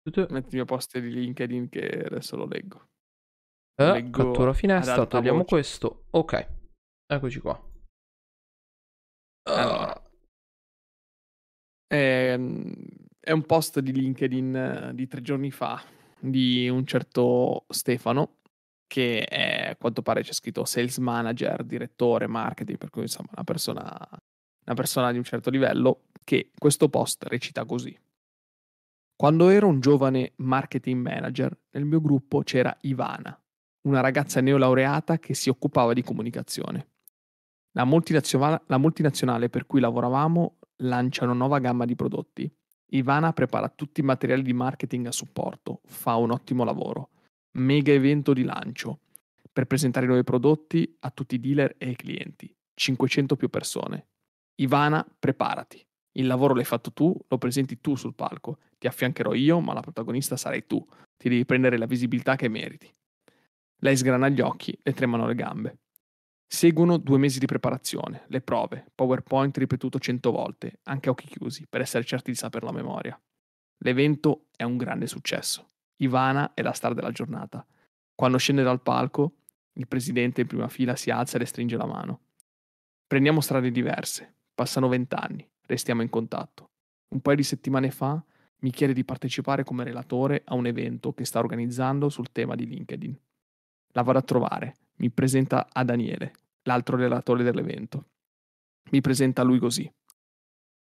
Metti 0.02 0.48
il 0.48 0.54
mio 0.54 0.64
post 0.64 0.98
di 0.98 1.10
LinkedIn 1.10 1.68
che 1.68 2.04
adesso 2.04 2.36
lo 2.36 2.46
leggo. 2.46 2.88
Eh, 3.80 4.10
cattura 4.10 4.52
finestra, 4.52 5.06
togliamo 5.06 5.38
voce. 5.38 5.48
questo. 5.48 6.04
Ok, 6.10 6.48
eccoci 7.06 7.40
qua. 7.40 7.58
Allora. 9.44 9.94
Uh. 9.94 10.08
È, 11.86 12.32
ehm, 12.32 12.74
è, 13.18 13.32
un 13.32 13.46
post 13.46 13.80
di 13.80 13.92
LinkedIn 13.92 14.56
eh, 14.56 14.94
di 14.94 15.06
tre 15.06 15.22
giorni 15.22 15.50
fa 15.50 15.82
di 16.18 16.68
un 16.68 16.84
certo 16.86 17.64
Stefano 17.68 18.39
che 18.90 19.24
è, 19.24 19.68
a 19.70 19.76
quanto 19.76 20.02
pare 20.02 20.22
c'è 20.22 20.32
scritto 20.32 20.64
sales 20.64 20.98
manager, 20.98 21.62
direttore, 21.62 22.26
marketing, 22.26 22.76
per 22.76 22.90
cui 22.90 23.02
insomma 23.02 23.28
una 23.34 23.44
persona, 23.44 23.88
una 24.64 24.74
persona 24.74 25.12
di 25.12 25.18
un 25.18 25.22
certo 25.22 25.48
livello 25.48 26.06
che 26.24 26.50
questo 26.58 26.88
post 26.88 27.22
recita 27.28 27.64
così. 27.64 27.96
Quando 29.14 29.48
ero 29.48 29.68
un 29.68 29.78
giovane 29.78 30.32
marketing 30.36 31.06
manager, 31.06 31.56
nel 31.70 31.84
mio 31.84 32.00
gruppo 32.00 32.40
c'era 32.42 32.76
Ivana, 32.80 33.40
una 33.82 34.00
ragazza 34.00 34.40
neolaureata 34.40 35.20
che 35.20 35.34
si 35.34 35.48
occupava 35.48 35.92
di 35.92 36.02
comunicazione. 36.02 36.88
La 37.74 37.84
multinazionale, 37.84 38.62
la 38.66 38.78
multinazionale 38.78 39.48
per 39.48 39.66
cui 39.66 39.78
lavoravamo 39.78 40.56
lancia 40.78 41.22
una 41.22 41.34
nuova 41.34 41.60
gamma 41.60 41.84
di 41.84 41.94
prodotti. 41.94 42.52
Ivana 42.86 43.32
prepara 43.32 43.68
tutti 43.68 44.00
i 44.00 44.04
materiali 44.04 44.42
di 44.42 44.52
marketing 44.52 45.06
a 45.06 45.12
supporto, 45.12 45.80
fa 45.84 46.16
un 46.16 46.32
ottimo 46.32 46.64
lavoro. 46.64 47.10
Mega 47.52 47.92
evento 47.92 48.32
di 48.32 48.44
lancio 48.44 49.00
per 49.52 49.66
presentare 49.66 50.04
i 50.04 50.08
nuovi 50.08 50.24
prodotti 50.24 50.96
a 51.00 51.10
tutti 51.10 51.34
i 51.34 51.40
dealer 51.40 51.74
e 51.78 51.90
i 51.90 51.96
clienti. 51.96 52.54
500 52.74 53.36
più 53.36 53.48
persone. 53.48 54.06
Ivana, 54.56 55.04
preparati. 55.18 55.84
Il 56.12 56.26
lavoro 56.26 56.54
l'hai 56.54 56.64
fatto 56.64 56.92
tu, 56.92 57.16
lo 57.28 57.38
presenti 57.38 57.80
tu 57.80 57.96
sul 57.96 58.14
palco. 58.14 58.58
Ti 58.78 58.86
affiancherò 58.86 59.34
io, 59.34 59.60
ma 59.60 59.72
la 59.72 59.80
protagonista 59.80 60.36
sarai 60.36 60.66
tu. 60.66 60.84
Ti 61.16 61.28
devi 61.28 61.44
prendere 61.44 61.76
la 61.76 61.86
visibilità 61.86 62.36
che 62.36 62.48
meriti. 62.48 62.92
Lei 63.78 63.96
sgrana 63.96 64.28
gli 64.28 64.40
occhi, 64.40 64.78
le 64.82 64.92
tremano 64.92 65.26
le 65.26 65.34
gambe. 65.34 65.78
Seguono 66.46 66.98
due 66.98 67.18
mesi 67.18 67.38
di 67.38 67.46
preparazione, 67.46 68.24
le 68.28 68.40
prove, 68.40 68.90
PowerPoint 68.94 69.56
ripetuto 69.56 69.98
cento 69.98 70.30
volte, 70.30 70.80
anche 70.84 71.08
a 71.08 71.12
occhi 71.12 71.26
chiusi, 71.26 71.66
per 71.68 71.80
essere 71.80 72.04
certi 72.04 72.30
di 72.30 72.36
saperlo 72.36 72.68
a 72.68 72.72
memoria. 72.72 73.20
L'evento 73.78 74.46
è 74.56 74.64
un 74.64 74.76
grande 74.76 75.06
successo. 75.06 75.70
Ivana 76.02 76.54
è 76.54 76.62
la 76.62 76.72
star 76.72 76.94
della 76.94 77.10
giornata. 77.10 77.66
Quando 78.14 78.38
scende 78.38 78.62
dal 78.62 78.82
palco, 78.82 79.36
il 79.74 79.86
presidente 79.86 80.42
in 80.42 80.46
prima 80.46 80.68
fila 80.68 80.96
si 80.96 81.10
alza 81.10 81.36
e 81.36 81.40
le 81.40 81.46
stringe 81.46 81.76
la 81.76 81.86
mano. 81.86 82.20
Prendiamo 83.06 83.40
strade 83.40 83.70
diverse, 83.70 84.34
passano 84.54 84.88
vent'anni, 84.88 85.48
restiamo 85.66 86.02
in 86.02 86.10
contatto. 86.10 86.70
Un 87.08 87.20
paio 87.20 87.36
di 87.36 87.42
settimane 87.42 87.90
fa 87.90 88.22
mi 88.60 88.70
chiede 88.70 88.92
di 88.92 89.04
partecipare 89.04 89.64
come 89.64 89.84
relatore 89.84 90.42
a 90.44 90.54
un 90.54 90.66
evento 90.66 91.12
che 91.12 91.24
sta 91.24 91.38
organizzando 91.38 92.08
sul 92.08 92.30
tema 92.30 92.54
di 92.54 92.66
LinkedIn. 92.66 93.18
La 93.92 94.02
vado 94.02 94.18
a 94.18 94.22
trovare, 94.22 94.76
mi 94.96 95.10
presenta 95.10 95.68
a 95.72 95.82
Daniele, 95.82 96.32
l'altro 96.62 96.96
relatore 96.96 97.42
dell'evento. 97.42 98.06
Mi 98.90 99.00
presenta 99.00 99.42
a 99.42 99.44
lui 99.44 99.58
così. 99.58 99.90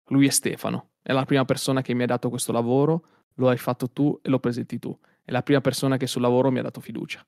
Lui 0.09 0.27
è 0.27 0.31
Stefano, 0.31 0.93
è 1.03 1.12
la 1.12 1.24
prima 1.24 1.45
persona 1.45 1.82
che 1.82 1.95
mi 1.95 2.03
ha 2.03 2.07
dato 2.07 2.28
questo 2.28 2.53
lavoro, 2.53 3.07
lo 3.35 3.48
hai 3.48 3.59
fatto 3.59 3.90
tu 3.90 4.19
e 4.23 4.28
lo 4.28 4.39
presenti 4.39 4.78
tu. 4.78 4.97
È 5.24 5.31
la 5.31 5.43
prima 5.43 5.61
persona 5.61 5.97
che 5.97 6.06
sul 6.06 6.23
lavoro 6.23 6.51
mi 6.51 6.59
ha 6.59 6.62
dato 6.62 6.81
fiducia. 6.81 7.27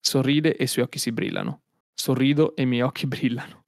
Sorride 0.00 0.56
e 0.56 0.64
i 0.64 0.66
suoi 0.66 0.84
occhi 0.84 0.98
si 0.98 1.12
brillano. 1.12 1.62
Sorrido 1.94 2.54
e 2.54 2.62
i 2.62 2.66
miei 2.66 2.82
occhi 2.82 3.06
brillano. 3.08 3.64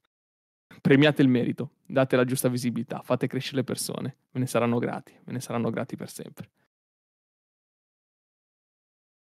Premiate 0.81 1.21
il 1.21 1.27
merito, 1.27 1.73
date 1.85 2.15
la 2.15 2.25
giusta 2.25 2.47
visibilità, 2.47 3.01
fate 3.03 3.27
crescere 3.27 3.57
le 3.57 3.63
persone, 3.63 4.17
me 4.31 4.39
ne 4.39 4.47
saranno 4.47 4.79
grati, 4.79 5.13
me 5.25 5.33
ne 5.33 5.39
saranno 5.39 5.69
grati 5.69 5.95
per 5.95 6.09
sempre. 6.09 6.49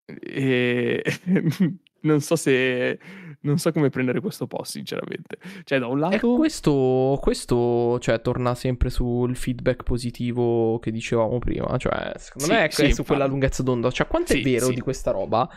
E 0.07 1.03
non 2.06 2.22
so 2.22 2.36
se 2.36 2.99
non 3.45 3.57
so 3.57 3.72
come 3.72 3.90
prendere 3.90 4.19
questo 4.19 4.48
post, 4.48 4.72
sinceramente. 4.72 5.38
Cioè, 5.64 5.80
da 5.80 5.88
un 5.88 5.99
lato. 5.99 6.15
E 6.15 6.19
questo, 6.19 7.18
questo 7.22 7.99
cioè, 7.99 8.19
torna 8.22 8.56
sempre 8.56 8.90
sul 8.90 9.36
feedback 9.36 9.84
positivo 9.84 10.80
che 10.80 10.91
dicevamo 10.91 11.38
prima. 11.40 11.77
Cioè, 11.77 12.14
secondo 12.18 12.48
sì, 12.48 12.52
me 12.52 12.65
è, 12.65 12.69
sì, 12.72 12.91
su 12.91 13.03
quella 13.03 13.26
lunghezza 13.26 13.64
d'onda. 13.64 13.91
Cioè, 13.91 14.07
quanto 14.07 14.34
sì, 14.34 14.40
è 14.40 14.44
vero 14.44 14.69
di 14.69 14.82
questa 14.82 15.11
roba? 15.11 15.48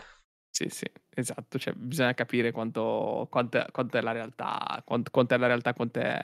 Sì, 0.50 0.68
sì, 0.68 0.86
esatto. 1.14 1.58
Cioè, 1.58 1.74
bisogna 1.74 2.14
capire 2.14 2.52
quanto, 2.52 3.26
quanto, 3.30 3.64
quanto 3.72 3.96
è 3.96 4.00
la 4.02 4.12
realtà, 4.12 4.82
quanto, 4.84 5.10
quanto, 5.10 5.34
è 5.34 5.38
la 5.38 5.46
realtà, 5.46 5.72
quanto, 5.72 5.98
è, 5.98 6.20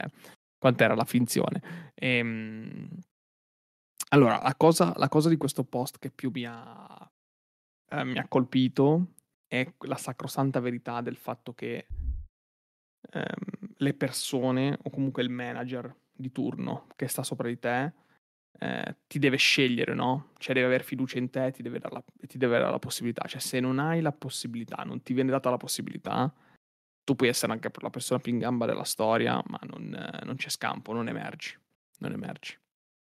quanto 0.59 0.85
era 0.85 0.95
la 0.95 1.05
finzione. 1.05 1.93
Ehm... 1.95 2.89
Allora, 4.11 4.39
la 4.43 4.55
cosa, 4.55 4.93
la 4.97 5.09
cosa 5.09 5.29
di 5.29 5.37
questo 5.37 5.65
post 5.65 5.99
che 5.99 6.11
più 6.11 6.31
mi 6.33 6.45
ha 6.47 7.11
eh, 7.91 8.05
mi 8.05 8.19
ha 8.19 8.27
colpito 8.29 9.14
è 9.61 9.73
la 9.81 9.97
sacrosanta 9.97 10.61
verità 10.61 11.01
del 11.01 11.17
fatto 11.17 11.55
che 11.55 11.87
ehm, 13.11 13.75
le 13.77 13.95
persone 13.95 14.79
o 14.83 14.91
comunque 14.91 15.23
il 15.23 15.31
manager 15.31 15.95
di 16.13 16.31
turno 16.33 16.87
che 16.97 17.09
sta 17.09 17.23
sopra 17.23 17.49
di 17.49 17.59
te 17.59 17.93
eh, 18.59 18.97
ti 19.07 19.19
deve 19.19 19.37
scegliere, 19.37 19.95
no? 19.95 20.31
Cioè 20.39 20.55
deve 20.55 20.67
avere 20.67 20.85
fiducia 20.85 21.19
in 21.19 21.31
te 21.31 21.51
ti 21.51 21.63
deve, 21.63 21.79
dare 21.79 21.95
la, 21.95 22.05
ti 22.27 22.39
deve 22.39 22.59
dare 22.59 22.71
la 22.71 22.79
possibilità. 22.79 23.27
Cioè 23.27 23.41
se 23.41 23.61
non 23.61 23.79
hai 23.79 24.01
la 24.01 24.13
possibilità, 24.13 24.83
non 24.85 25.03
ti 25.03 25.13
viene 25.13 25.31
data 25.31 25.51
la 25.51 25.57
possibilità, 25.57 26.33
tu 27.05 27.17
puoi 27.17 27.29
essere 27.29 27.53
anche 27.53 27.71
la 27.81 27.91
persona 27.91 28.21
più 28.21 28.33
in 28.33 28.39
gamba 28.39 28.67
della 28.67 28.85
storia, 28.85 29.43
ma 29.47 29.59
non, 29.63 29.93
eh, 29.93 30.25
non 30.25 30.37
c'è 30.37 30.49
scampo, 30.49 30.93
non 30.93 31.09
emergi. 31.09 31.57
Non 31.99 32.13
emergi. 32.13 32.57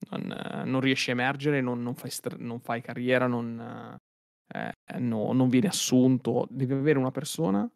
Non, 0.09 0.31
eh, 0.31 0.63
non 0.65 0.81
riesci 0.81 1.09
a 1.09 1.13
emergere, 1.13 1.61
non, 1.61 1.81
non, 1.81 1.95
fai, 1.95 2.11
non 2.37 2.59
fai, 2.59 2.81
carriera, 2.81 3.27
non, 3.27 3.99
eh, 4.47 4.99
no, 4.99 5.31
non 5.33 5.49
viene 5.49 5.67
assunto, 5.67 6.47
devi 6.49 6.73
avere 6.73 6.99
una 6.99 7.11
persona 7.11 7.69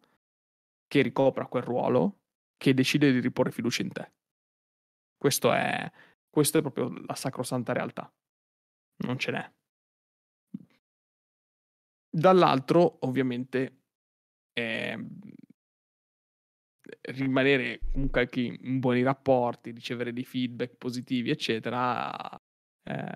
che 0.86 1.02
ricopra 1.02 1.46
quel 1.46 1.62
ruolo, 1.62 2.20
che 2.56 2.74
decide 2.74 3.12
di 3.12 3.20
riporre 3.20 3.50
fiducia 3.50 3.82
in 3.82 3.92
te. 3.92 4.12
Questo 5.16 5.52
è, 5.52 5.90
questo 6.28 6.58
è 6.58 6.60
proprio 6.60 6.88
la 7.06 7.14
sacrosanta 7.14 7.72
realtà. 7.72 8.10
Non 9.04 9.18
ce 9.18 9.30
n'è. 9.30 9.52
Dall'altro, 12.10 12.98
ovviamente, 13.00 13.82
eh, 14.52 15.06
rimanere 17.12 17.80
comunque 17.92 18.28
in 18.32 18.78
buoni 18.78 19.02
rapporti, 19.02 19.72
ricevere 19.72 20.12
dei 20.12 20.24
feedback 20.24 20.76
positivi, 20.76 21.30
eccetera, 21.30 22.18
eh, 22.84 23.14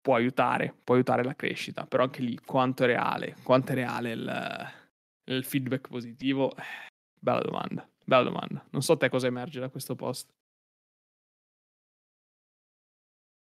può 0.00 0.14
aiutare, 0.14 0.74
può 0.82 0.94
aiutare 0.94 1.22
la 1.24 1.34
crescita, 1.34 1.86
però 1.86 2.04
anche 2.04 2.22
lì 2.22 2.38
quanto 2.38 2.84
è 2.84 2.86
reale, 2.86 3.36
quanto 3.42 3.72
è 3.72 3.74
reale 3.74 4.12
il, 4.12 4.72
il 5.30 5.44
feedback 5.44 5.88
positivo? 5.88 6.54
Bella 7.20 7.40
domanda, 7.40 7.88
bella 8.04 8.22
domanda. 8.22 8.64
Non 8.70 8.82
so 8.82 8.96
te 8.96 9.08
cosa 9.08 9.26
emerge 9.26 9.60
da 9.60 9.68
questo 9.68 9.94
post. 9.94 10.32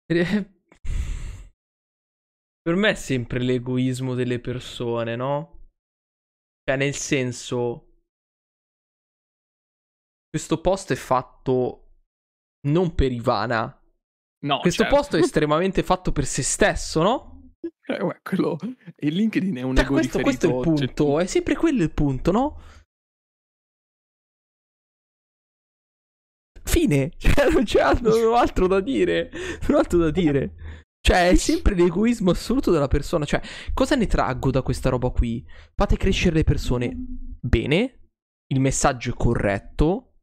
Per 2.63 2.75
me 2.75 2.91
è 2.91 2.95
sempre 2.95 3.39
l'egoismo 3.41 4.15
delle 4.15 4.39
persone, 4.39 5.17
no? 5.17 5.69
Cioè, 6.63 6.77
nel 6.77 6.95
senso, 6.95 8.01
questo 10.29 10.61
post 10.61 10.93
è 10.93 10.97
fatto 10.97 11.87
non 12.69 12.95
per 12.95 13.13
Ivana, 13.13 13.80
No, 14.43 14.61
Questo 14.61 14.83
certo. 14.83 14.97
posto 14.97 15.17
è 15.17 15.21
estremamente 15.21 15.83
fatto 15.83 16.13
per 16.13 16.25
se 16.25 16.43
stesso, 16.43 17.03
no? 17.03 17.53
Eh, 17.87 18.03
uè, 18.03 18.21
quello... 18.23 18.57
Il 18.97 19.15
LinkedIn 19.15 19.57
è 19.57 19.63
un 19.63 19.77
cioè, 19.77 19.85
questo, 19.85 20.21
questo 20.21 20.47
è 20.47 20.55
il 20.55 20.61
punto, 20.61 21.05
cioè... 21.05 21.23
è 21.25 21.27
sempre 21.27 21.57
quello 21.57 21.83
il 21.83 21.93
punto, 21.93 22.31
no? 22.31 22.61
Fine. 26.63 27.13
Cioè, 27.19 27.51
non 27.51 27.65
c'è 27.65 27.81
altro, 27.81 28.35
altro 28.37 28.67
da 28.67 28.81
dire. 28.81 29.31
Non 29.69 29.79
altro 29.79 29.99
da 29.99 30.11
dire. 30.11 30.55
Cioè, 31.01 31.31
è 31.31 31.35
sempre 31.35 31.75
l'egoismo 31.75 32.31
assoluto 32.31 32.71
della 32.71 32.89
persona. 32.89 33.25
Cioè, 33.25 33.41
cosa 33.75 33.95
ne 33.97 34.07
traggo 34.07 34.51
da 34.51 34.63
questa 34.63 34.89
roba 34.89 35.11
qui? 35.11 35.45
Fate 35.75 35.97
crescere 35.97 36.37
le 36.37 36.45
persone 36.45 36.93
bene. 36.95 38.09
Il 38.47 38.61
messaggio 38.61 39.11
è 39.11 39.15
corretto. 39.15 40.15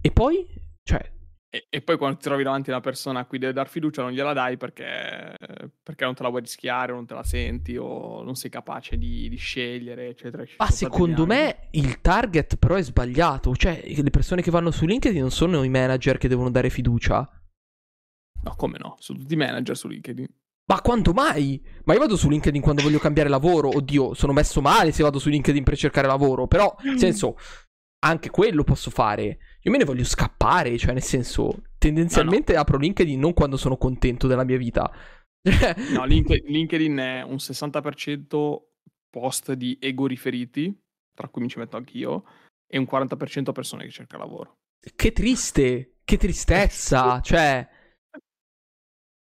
E 0.00 0.10
poi, 0.10 0.46
cioè, 0.82 1.13
e, 1.54 1.66
e, 1.70 1.82
poi 1.82 1.96
quando 1.96 2.16
ti 2.16 2.24
trovi 2.24 2.42
davanti 2.42 2.70
una 2.70 2.80
persona 2.80 3.20
a 3.20 3.26
cui 3.26 3.38
deve 3.38 3.52
dar 3.52 3.68
fiducia 3.68 4.02
non 4.02 4.10
gliela 4.10 4.32
dai 4.32 4.56
perché, 4.56 5.36
perché 5.80 6.04
non 6.04 6.12
te 6.12 6.24
la 6.24 6.28
vuoi 6.28 6.40
rischiare 6.40 6.90
o 6.90 6.96
non 6.96 7.06
te 7.06 7.14
la 7.14 7.22
senti 7.22 7.76
o 7.76 8.24
non 8.24 8.34
sei 8.34 8.50
capace 8.50 8.98
di, 8.98 9.28
di 9.28 9.36
scegliere, 9.36 10.08
eccetera. 10.08 10.42
Ma 10.58 10.68
secondo 10.68 11.26
me 11.26 11.68
il 11.70 12.00
target 12.00 12.56
però 12.56 12.74
è 12.74 12.82
sbagliato. 12.82 13.54
Cioè, 13.54 13.84
le 13.86 14.10
persone 14.10 14.42
che 14.42 14.50
vanno 14.50 14.72
su 14.72 14.84
LinkedIn 14.84 15.20
non 15.20 15.30
sono 15.30 15.62
i 15.62 15.68
manager 15.68 16.18
che 16.18 16.26
devono 16.26 16.50
dare 16.50 16.70
fiducia. 16.70 17.30
No, 18.42 18.54
come 18.56 18.76
no? 18.80 18.96
Sono 18.98 19.20
tutti 19.20 19.36
manager 19.36 19.76
su 19.76 19.86
LinkedIn. 19.86 20.26
Ma 20.66 20.80
quando 20.80 21.12
mai? 21.12 21.64
Ma 21.84 21.92
io 21.92 22.00
vado 22.00 22.16
su 22.16 22.28
LinkedIn 22.28 22.62
quando 22.62 22.82
voglio 22.82 22.98
cambiare 22.98 23.28
lavoro. 23.28 23.68
Oddio, 23.68 24.14
sono 24.14 24.32
messo 24.32 24.60
male 24.60 24.90
se 24.90 25.04
vado 25.04 25.20
su 25.20 25.28
LinkedIn 25.28 25.62
per 25.62 25.76
cercare 25.76 26.08
lavoro. 26.08 26.48
Però, 26.48 26.74
nel 26.82 26.98
senso, 26.98 27.36
anche 28.00 28.30
quello 28.30 28.64
posso 28.64 28.90
fare. 28.90 29.38
Io 29.66 29.70
me 29.72 29.78
ne 29.78 29.84
voglio 29.84 30.04
scappare, 30.04 30.76
cioè 30.76 30.92
nel 30.92 31.02
senso, 31.02 31.62
tendenzialmente 31.78 32.52
no, 32.52 32.58
no. 32.58 32.64
apro 32.64 32.78
LinkedIn 32.78 33.18
non 33.18 33.32
quando 33.32 33.56
sono 33.56 33.78
contento 33.78 34.26
della 34.26 34.44
mia 34.44 34.58
vita. 34.58 34.92
no, 35.92 36.04
LinkedIn 36.04 36.96
è 36.98 37.22
un 37.22 37.36
60% 37.36 38.62
post 39.08 39.52
di 39.54 39.78
ego 39.80 40.06
riferiti, 40.06 40.76
tra 41.14 41.28
cui 41.28 41.40
mi 41.40 41.48
ci 41.48 41.58
metto 41.58 41.78
anch'io, 41.78 42.24
e 42.66 42.76
un 42.76 42.86
40% 42.90 43.52
persone 43.52 43.84
che 43.84 43.90
cercano 43.90 44.24
lavoro. 44.24 44.58
Che 44.78 45.12
triste, 45.12 45.96
che 46.04 46.18
tristezza, 46.18 47.20
cioè... 47.24 47.66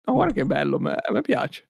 No, 0.04 0.14
guarda 0.14 0.34
che 0.34 0.44
bello, 0.44 0.76
a 0.76 1.12
me 1.12 1.20
piace. 1.20 1.68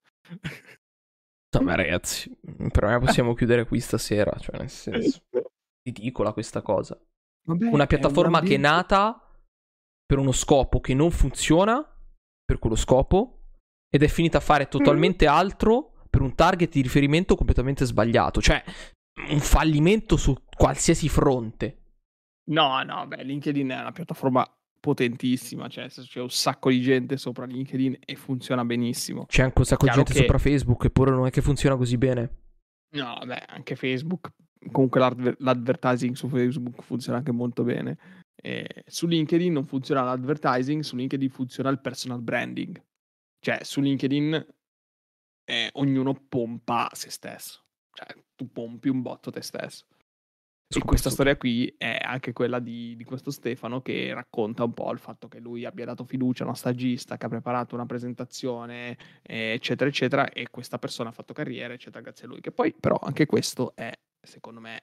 Insomma, 1.53 1.75
ragazzi, 1.75 2.35
per 2.71 2.87
me 2.87 2.99
possiamo 3.01 3.35
chiudere 3.37 3.67
qui 3.67 3.81
stasera, 3.81 4.35
cioè 4.39 4.57
nel 4.57 4.71
senso... 4.71 5.21
Ridicola 5.85 6.33
questa 6.33 6.63
cosa. 6.63 6.99
Vabbè, 7.45 7.67
una 7.67 7.87
piattaforma 7.87 8.41
un 8.41 8.47
che 8.47 8.55
è 8.55 8.59
nata 8.59 9.19
per 10.05 10.19
uno 10.19 10.33
scopo 10.33 10.81
che 10.81 10.95
non 10.95 11.11
funziona 11.11 11.85
per 12.45 12.59
quello 12.59 12.77
scopo 12.77 13.39
ed 13.89 14.03
è 14.03 14.09
finita 14.09 14.39
a 14.39 14.41
fare 14.41 14.69
totalmente 14.69 15.27
mm. 15.27 15.29
altro 15.29 15.93
per 16.09 16.21
un 16.21 16.35
target 16.35 16.73
di 16.73 16.83
riferimento 16.83 17.35
completamente 17.35 17.85
sbagliato. 17.85 18.41
Cioè, 18.41 18.63
un 19.31 19.41
fallimento 19.41 20.17
su 20.17 20.37
qualsiasi 20.57 21.09
fronte. 21.09 21.79
No, 22.51 22.83
no, 22.83 23.07
beh, 23.07 23.25
LinkedIn 23.25 23.69
è 23.69 23.81
una 23.81 23.93
piattaforma 23.93 24.47
potentissima, 24.81 25.69
cioè 25.69 25.89
c'è 25.89 26.21
un 26.21 26.31
sacco 26.31 26.69
di 26.71 26.81
gente 26.81 27.17
sopra 27.17 27.47
LinkedIn 27.47 27.99
e 28.05 28.17
funziona 28.17 28.65
benissimo. 28.65 29.27
C'è 29.27 29.43
anche 29.43 29.59
un 29.59 29.65
sacco 29.65 29.85
Chiaro 29.85 30.01
di 30.01 30.07
gente 30.07 30.21
che... 30.21 30.27
sopra 30.27 30.39
Facebook, 30.39 30.85
eppure 30.85 31.11
non 31.13 31.27
è 31.27 31.31
che 31.31 31.41
funziona 31.41 31.77
così 31.77 31.97
bene. 31.97 32.41
No, 32.95 33.19
beh, 33.25 33.45
anche 33.47 33.77
Facebook 33.77 34.33
comunque 34.71 35.01
l'adver- 35.01 35.41
l'advertising 35.41 36.15
su 36.15 36.29
Facebook 36.29 36.83
funziona 36.83 37.19
anche 37.19 37.33
molto 37.33 37.63
bene. 37.65 37.99
E 38.35 38.85
su 38.87 39.07
LinkedIn 39.07 39.53
non 39.53 39.65
funziona 39.65 40.03
l'advertising, 40.03 40.83
su 40.83 40.97
LinkedIn 40.97 41.31
funziona 41.31 41.71
il 41.71 41.81
personal 41.81 42.23
branding. 42.23 42.83
Cioè, 43.39 43.63
su 43.63 43.81
LinkedIn 43.81 44.47
eh, 45.45 45.71
ognuno 45.75 46.15
pompa 46.29 46.89
se 46.93 47.11
stesso. 47.11 47.65
Cioè, 47.93 48.15
tu 48.35 48.51
pompi 48.51 48.89
un 48.89 49.03
botto 49.03 49.31
te 49.31 49.43
stesso. 49.43 49.87
E 50.75 50.81
questa 50.81 51.11
storia 51.11 51.37
qui 51.37 51.73
è 51.77 51.99
anche 52.01 52.33
quella 52.33 52.59
di, 52.59 52.97
di, 52.97 53.05
questo 53.05 53.31
Stefano 53.31 53.83
che 53.83 54.15
racconta 54.15 54.65
un 54.65 54.73
po' 54.73 54.91
il 54.91 54.99
fatto 54.99 55.29
che 55.29 55.39
lui 55.39 55.67
abbia 55.67 55.85
dato 55.85 56.05
fiducia 56.05 56.45
a 56.45 56.47
una 56.47 56.57
stagista 56.57 57.19
che 57.19 57.27
ha 57.27 57.29
preparato 57.29 57.75
una 57.75 57.85
presentazione, 57.85 58.97
eh, 59.23 59.53
eccetera, 59.53 59.91
eccetera, 59.91 60.31
e 60.31 60.49
questa 60.51 60.79
persona 60.79 61.11
ha 61.11 61.13
fatto 61.13 61.35
carriera, 61.35 61.75
eccetera, 61.75 62.01
grazie 62.01 62.25
a 62.25 62.29
lui. 62.29 62.41
Che 62.41 62.53
poi, 62.53 62.73
però, 62.73 62.99
anche 63.03 63.27
questo 63.27 63.75
è 63.77 63.93
secondo 64.23 64.61
me, 64.61 64.81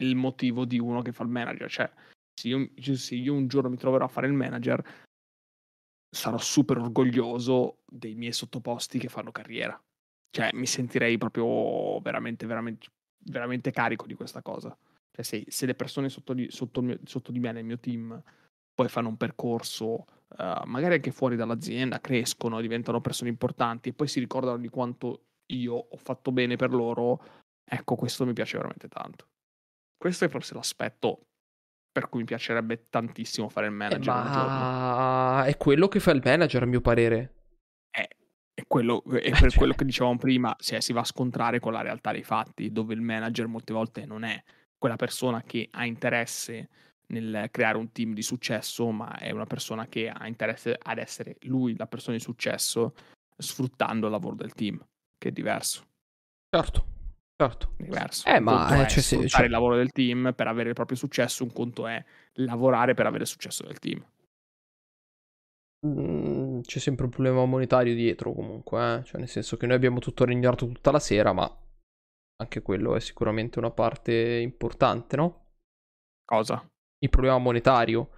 il 0.00 0.14
motivo 0.16 0.64
di 0.64 0.78
uno 0.78 1.02
che 1.02 1.12
fa 1.12 1.22
il 1.22 1.28
manager. 1.28 1.70
Cioè, 1.70 1.92
se 2.34 2.48
io, 2.48 2.70
se 2.96 3.14
io 3.14 3.34
un 3.34 3.48
giorno 3.48 3.70
mi 3.70 3.76
troverò 3.76 4.04
a 4.04 4.08
fare 4.08 4.26
il 4.26 4.32
manager, 4.32 4.82
sarò 6.14 6.38
super 6.38 6.78
orgoglioso 6.78 7.78
dei 7.86 8.14
miei 8.14 8.32
sottoposti 8.32 8.98
che 8.98 9.08
fanno 9.08 9.32
carriera. 9.32 9.80
Cioè, 10.30 10.50
mi 10.54 10.66
sentirei 10.66 11.18
proprio 11.18 12.00
veramente, 12.00 12.46
veramente, 12.46 12.88
veramente 13.24 13.70
carico 13.70 14.06
di 14.06 14.14
questa 14.14 14.42
cosa. 14.42 14.76
Cioè, 15.10 15.24
se, 15.24 15.44
se 15.48 15.66
le 15.66 15.74
persone 15.74 16.08
sotto 16.08 16.32
di, 16.32 16.50
sotto, 16.50 16.82
sotto 17.04 17.32
di, 17.32 17.38
me 17.38 17.52
nel 17.52 17.64
mio 17.64 17.78
team 17.78 18.22
poi 18.74 18.88
fanno 18.88 19.08
un 19.08 19.18
percorso, 19.18 20.06
uh, 20.38 20.64
magari 20.64 20.94
anche 20.94 21.10
fuori 21.10 21.36
dall'azienda, 21.36 22.00
crescono, 22.00 22.62
diventano 22.62 23.02
persone 23.02 23.28
importanti 23.28 23.90
e 23.90 23.92
poi 23.92 24.08
si 24.08 24.18
ricordano 24.20 24.56
di 24.56 24.68
quanto 24.68 25.24
io 25.52 25.74
ho 25.74 25.96
fatto 25.96 26.32
bene 26.32 26.56
per 26.56 26.72
loro, 26.72 27.41
Ecco, 27.64 27.96
questo 27.96 28.26
mi 28.26 28.32
piace 28.32 28.56
veramente 28.56 28.88
tanto. 28.88 29.28
Questo 29.96 30.24
è 30.24 30.28
forse 30.28 30.54
l'aspetto 30.54 31.26
per 31.92 32.08
cui 32.08 32.20
mi 32.20 32.26
piacerebbe 32.26 32.86
tantissimo 32.88 33.48
fare 33.50 33.66
il 33.66 33.72
manager. 33.72 34.14
Eh, 34.14 34.28
ma 34.28 35.44
è 35.44 35.56
quello 35.58 35.88
che 35.88 36.00
fa 36.00 36.10
il 36.12 36.22
manager, 36.24 36.62
a 36.62 36.66
mio 36.66 36.80
parere. 36.80 37.34
È, 37.90 38.08
è, 38.54 38.64
quello, 38.66 39.04
è 39.04 39.30
per 39.30 39.50
cioè... 39.50 39.54
quello 39.54 39.74
che 39.74 39.84
dicevamo 39.84 40.16
prima, 40.16 40.56
cioè, 40.58 40.80
si 40.80 40.94
va 40.94 41.00
a 41.00 41.04
scontrare 41.04 41.60
con 41.60 41.72
la 41.72 41.82
realtà 41.82 42.10
dei 42.10 42.24
fatti, 42.24 42.72
dove 42.72 42.94
il 42.94 43.02
manager 43.02 43.46
molte 43.46 43.74
volte 43.74 44.06
non 44.06 44.24
è 44.24 44.42
quella 44.78 44.96
persona 44.96 45.42
che 45.42 45.68
ha 45.70 45.84
interesse 45.84 46.68
nel 47.08 47.48
creare 47.50 47.76
un 47.76 47.92
team 47.92 48.14
di 48.14 48.22
successo, 48.22 48.90
ma 48.90 49.18
è 49.18 49.30
una 49.30 49.44
persona 49.44 49.86
che 49.86 50.08
ha 50.08 50.26
interesse 50.26 50.78
ad 50.82 50.96
essere 50.96 51.36
lui 51.42 51.76
la 51.76 51.86
persona 51.86 52.16
di 52.16 52.22
successo 52.22 52.94
sfruttando 53.36 54.06
il 54.06 54.12
lavoro 54.12 54.34
del 54.34 54.54
team, 54.54 54.82
che 55.18 55.28
è 55.28 55.32
diverso. 55.32 55.84
Certo. 56.48 56.86
Certo. 57.42 57.72
Diverso. 57.76 58.28
Eh, 58.28 58.38
ma 58.38 58.84
eh, 58.84 58.88
cioè, 58.88 59.02
sì, 59.02 59.28
cioè... 59.28 59.44
il 59.44 59.50
lavoro 59.50 59.76
del 59.76 59.90
team 59.90 60.32
per 60.34 60.46
avere 60.46 60.68
il 60.68 60.74
proprio 60.74 60.96
successo, 60.96 61.42
un 61.42 61.52
conto 61.52 61.86
è 61.88 62.02
lavorare 62.34 62.94
per 62.94 63.06
avere 63.06 63.24
il 63.24 63.28
successo 63.28 63.64
del 63.64 63.78
team. 63.78 64.04
Mm, 65.84 66.60
c'è 66.60 66.78
sempre 66.78 67.06
un 67.06 67.10
problema 67.10 67.44
monetario 67.44 67.94
dietro 67.94 68.32
comunque, 68.32 68.98
eh? 68.98 69.04
cioè 69.04 69.18
nel 69.18 69.28
senso 69.28 69.56
che 69.56 69.66
noi 69.66 69.74
abbiamo 69.74 69.98
tutto 69.98 70.24
regnato 70.24 70.66
tutta 70.66 70.92
la 70.92 71.00
sera, 71.00 71.32
ma 71.32 71.50
anche 72.36 72.62
quello 72.62 72.94
è 72.94 73.00
sicuramente 73.00 73.58
una 73.58 73.70
parte 73.70 74.12
importante, 74.12 75.16
no? 75.16 75.46
Cosa? 76.24 76.64
Il 76.98 77.10
problema 77.10 77.38
monetario. 77.38 78.10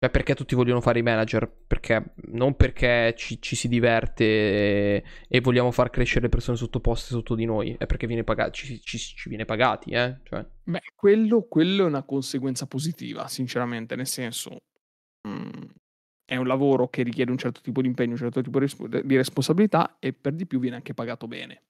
Cioè, 0.00 0.10
perché 0.10 0.36
tutti 0.36 0.54
vogliono 0.54 0.80
fare 0.80 1.00
i 1.00 1.02
manager? 1.02 1.50
Perché 1.66 2.12
non 2.26 2.54
perché 2.54 3.14
ci, 3.16 3.42
ci 3.42 3.56
si 3.56 3.66
diverte 3.66 4.24
e, 4.24 5.04
e, 5.26 5.40
vogliamo 5.40 5.72
far 5.72 5.90
crescere 5.90 6.22
le 6.22 6.28
persone 6.28 6.56
sottoposte 6.56 7.08
sotto 7.08 7.34
di 7.34 7.44
noi, 7.44 7.74
è 7.76 7.86
perché 7.86 8.06
viene 8.06 8.22
pagato, 8.22 8.52
ci, 8.52 8.80
ci, 8.80 8.96
ci, 8.96 9.28
viene 9.28 9.44
pagati, 9.44 9.90
eh? 9.90 10.20
Cioè. 10.22 10.46
Beh, 10.62 10.82
quello, 10.94 11.48
quello, 11.48 11.82
è 11.82 11.86
una 11.88 12.04
conseguenza 12.04 12.66
positiva, 12.66 13.26
sinceramente, 13.26 13.96
nel 13.96 14.06
senso, 14.06 14.58
mh, 15.22 15.30
mm, 15.30 15.62
è 16.24 16.36
un 16.36 16.46
lavoro 16.46 16.88
che 16.88 17.02
richiede 17.02 17.32
un 17.32 17.38
certo 17.38 17.60
tipo 17.60 17.80
di 17.80 17.88
impegno, 17.88 18.12
un 18.12 18.18
certo 18.18 18.40
tipo 18.40 18.60
di 18.60 19.16
responsabilità 19.16 19.96
e 19.98 20.12
per 20.12 20.34
di 20.34 20.46
più 20.46 20.60
viene 20.60 20.76
anche 20.76 20.94
pagato 20.94 21.26
bene. 21.26 21.64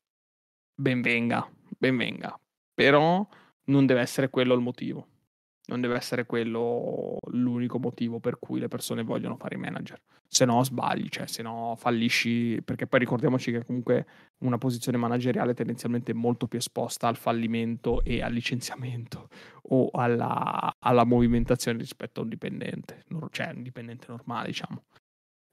Ben 0.75 1.01
venga, 1.01 1.51
ben 1.79 1.97
venga. 1.97 2.39
Però 2.75 3.27
non 3.65 3.87
deve 3.87 4.01
essere 4.03 4.29
quello 4.29 4.53
il 4.53 4.61
motivo 4.61 5.07
non 5.69 5.81
deve 5.81 5.97
essere 5.97 6.25
quello 6.27 7.19
l'unico 7.31 7.79
motivo 7.79 8.21
per 8.21 8.39
cui 8.39 8.59
le 8.59 8.69
persone 8.69 9.03
vogliono 9.03 9.37
fare 9.37 9.57
i 9.57 9.59
manager. 9.59 10.01
Se 10.27 10.45
no 10.45 10.63
sbagli, 10.63 11.09
cioè 11.09 11.27
se 11.27 11.43
no 11.43 11.75
fallisci, 11.77 12.61
perché 12.63 12.87
poi 12.87 13.01
ricordiamoci 13.01 13.51
che 13.53 13.65
comunque 13.65 14.07
una 14.39 14.59
posizione 14.59 14.99
manageriale 14.99 15.53
è 15.53 15.55
tendenzialmente 15.55 16.13
molto 16.13 16.47
più 16.47 16.59
esposta 16.59 17.09
al 17.09 17.17
fallimento 17.17 18.03
e 18.03 18.23
al 18.23 18.33
licenziamento 18.33 19.29
o 19.71 19.91
alla, 19.93 20.75
alla 20.79 21.05
movimentazione 21.05 21.79
rispetto 21.79 22.21
a 22.21 22.23
un 22.25 22.29
dipendente, 22.31 23.05
cioè 23.31 23.53
un 23.55 23.63
dipendente 23.63 24.07
normale, 24.09 24.49
diciamo. 24.49 24.85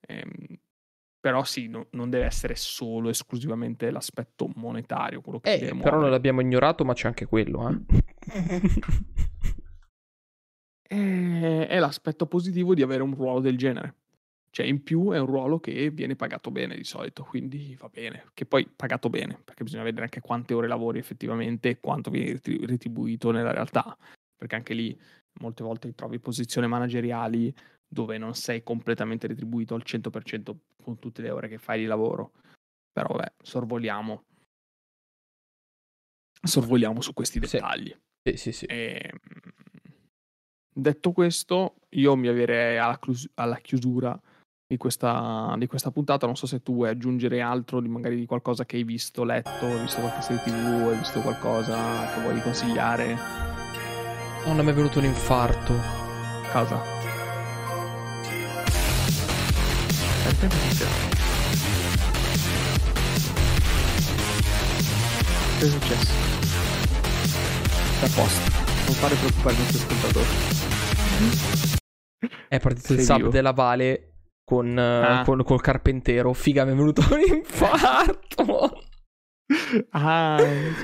Ehm, 0.08 0.60
però 1.20 1.44
sì, 1.44 1.68
no, 1.68 1.88
non 1.92 2.10
deve 2.10 2.26
essere 2.26 2.56
solo 2.56 3.10
esclusivamente 3.10 3.90
l'aspetto 3.90 4.48
monetario 4.56 5.22
quello 5.22 5.40
che 5.40 5.56
eh, 5.56 5.76
però 5.76 6.00
non 6.00 6.12
l'abbiamo 6.12 6.40
ignorato, 6.40 6.86
ma 6.86 6.94
c'è 6.94 7.08
anche 7.08 7.26
quello, 7.26 7.68
eh. 7.68 7.80
L'aspetto 11.86 12.26
positivo 12.26 12.74
di 12.74 12.82
avere 12.82 13.04
un 13.04 13.14
ruolo 13.14 13.40
del 13.40 13.58
genere. 13.58 13.96
Cioè, 14.50 14.66
in 14.66 14.82
più 14.82 15.12
è 15.12 15.20
un 15.20 15.28
ruolo 15.28 15.60
che 15.60 15.92
viene 15.92 16.16
pagato 16.16 16.50
bene 16.50 16.76
di 16.76 16.84
solito, 16.84 17.24
quindi 17.24 17.76
va 17.78 17.90
bene. 17.90 18.26
Che 18.34 18.46
poi 18.46 18.68
pagato 18.74 19.10
bene, 19.10 19.40
perché 19.44 19.64
bisogna 19.64 19.84
vedere 19.84 20.04
anche 20.04 20.22
quante 20.22 20.54
ore 20.54 20.68
lavori 20.68 20.98
effettivamente 20.98 21.70
e 21.70 21.80
quanto 21.80 22.10
viene 22.10 22.40
retribuito 22.42 23.32
nella 23.32 23.52
realtà. 23.52 23.96
Perché 24.36 24.56
anche 24.56 24.74
lì 24.74 24.98
molte 25.42 25.64
volte 25.64 25.94
trovi 25.94 26.20
posizioni 26.20 26.68
manageriali 26.68 27.54
dove 27.88 28.18
non 28.18 28.34
sei 28.34 28.64
completamente 28.64 29.28
retribuito 29.28 29.76
al 29.76 29.84
100% 29.84 30.58
con 30.82 30.98
tutte 30.98 31.22
le 31.22 31.30
ore 31.30 31.48
che 31.50 31.58
fai 31.58 31.80
di 31.80 31.86
lavoro. 31.86 32.32
Però 32.92 33.14
vabbè, 33.14 33.34
sorvoliamo. 33.44 34.24
Sorvoliamo 36.42 37.02
su 37.02 37.14
questi 37.14 37.40
dettagli. 37.40 37.96
Sì, 38.24 38.38
sì, 38.38 38.52
sì. 38.52 38.66
E, 38.66 39.02
ehm, 39.04 39.20
Detto 40.78 41.14
questo, 41.14 41.76
io 41.92 42.18
mi 42.18 42.28
avverei 42.28 42.78
alla, 42.78 43.00
clus- 43.00 43.30
alla 43.36 43.56
chiusura 43.60 44.20
di 44.68 44.76
questa, 44.76 45.56
di 45.58 45.68
questa, 45.68 45.90
puntata. 45.90 46.26
Non 46.26 46.36
so 46.36 46.48
se 46.48 46.62
tu 46.62 46.74
vuoi 46.74 46.90
aggiungere 46.90 47.40
altro, 47.40 47.80
di 47.80 47.88
magari 47.88 48.18
di 48.18 48.26
qualcosa 48.26 48.66
che 48.66 48.76
hai 48.76 48.84
visto, 48.84 49.24
letto, 49.24 49.66
hai 49.66 49.80
visto 49.80 50.02
qualche 50.02 50.22
serie 50.22 50.44
tv, 50.44 50.90
hai 50.90 50.98
visto 50.98 51.22
qualcosa 51.22 52.14
che 52.14 52.20
vuoi 52.20 52.42
consigliare. 52.42 53.18
Non 54.46 54.60
è 54.60 54.64
mai 54.64 54.74
venuto 54.74 55.00
un 55.00 55.06
infarto. 55.06 55.74
Cosa? 56.52 56.82
Che 65.58 65.66
è 65.66 65.70
successo? 65.70 66.12
È 68.02 68.06
a 68.06 68.10
posto. 68.14 68.65
Non 68.86 68.94
fare 68.94 69.16
preoccupare 69.16 69.56
i 69.56 69.58
nostri 69.58 69.78
ascoltatori. 69.78 70.28
È 72.48 72.60
partito 72.60 72.88
Sei 72.88 72.98
il 72.98 73.02
sub 73.04 73.18
vivo. 73.18 73.30
della 73.30 73.52
Vale 73.52 74.14
con, 74.44 74.78
ah. 74.78 75.24
con, 75.26 75.44
col 75.44 75.62
carpentero. 75.62 76.34
Figa, 76.34 76.66
mi 76.66 76.74
è 76.74 76.76
venuto 76.76 77.02
un 77.12 77.20
infarto. 77.38 78.84
Ah, 79.90 80.38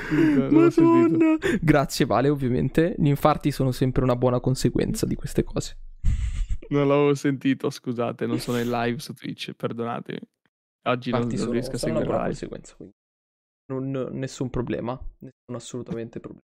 scusa, 0.05 0.49
Madonna. 0.49 1.37
Grazie 1.61 2.05
Vale, 2.05 2.29
ovviamente. 2.29 2.95
Gli 2.97 3.07
infarti 3.07 3.51
sono 3.51 3.71
sempre 3.71 4.03
una 4.03 4.15
buona 4.15 4.39
conseguenza 4.39 5.05
di 5.05 5.15
queste 5.15 5.43
cose. 5.43 5.77
Non 6.69 6.87
l'avevo 6.87 7.13
sentito, 7.13 7.69
scusate, 7.69 8.25
non 8.25 8.39
sono 8.39 8.59
in 8.59 8.69
live 8.69 8.99
su 8.99 9.13
Twitch, 9.13 9.53
perdonatemi. 9.53 10.19
Oggi 10.83 11.11
non, 11.11 11.27
non 11.27 11.51
riesco 11.51 11.75
a 11.75 11.77
seguire 11.77 12.07
una 12.07 12.23
conseguenza, 12.23 12.75
quindi. 12.75 12.95
Non, 13.71 14.09
nessun 14.13 14.49
problema, 14.49 14.99
nessun 15.19 15.55
assolutamente 15.55 16.19
problema. 16.19 16.45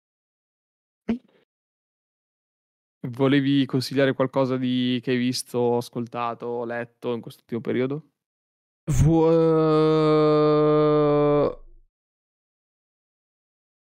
Volevi 3.07 3.65
consigliare 3.65 4.13
qualcosa 4.13 4.57
di... 4.57 4.99
che 5.01 5.11
hai 5.11 5.17
visto, 5.17 5.77
ascoltato, 5.77 6.63
letto 6.65 7.13
in 7.13 7.21
questo 7.21 7.41
ultimo 7.41 7.61
periodo? 7.61 8.09
Vu- 8.91 9.31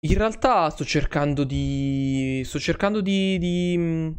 in 0.06 0.14
realtà 0.14 0.70
sto 0.70 0.84
cercando 0.84 1.42
di. 1.42 2.42
Sto 2.44 2.60
cercando 2.60 3.00
di. 3.00 3.38
di, 3.38 4.14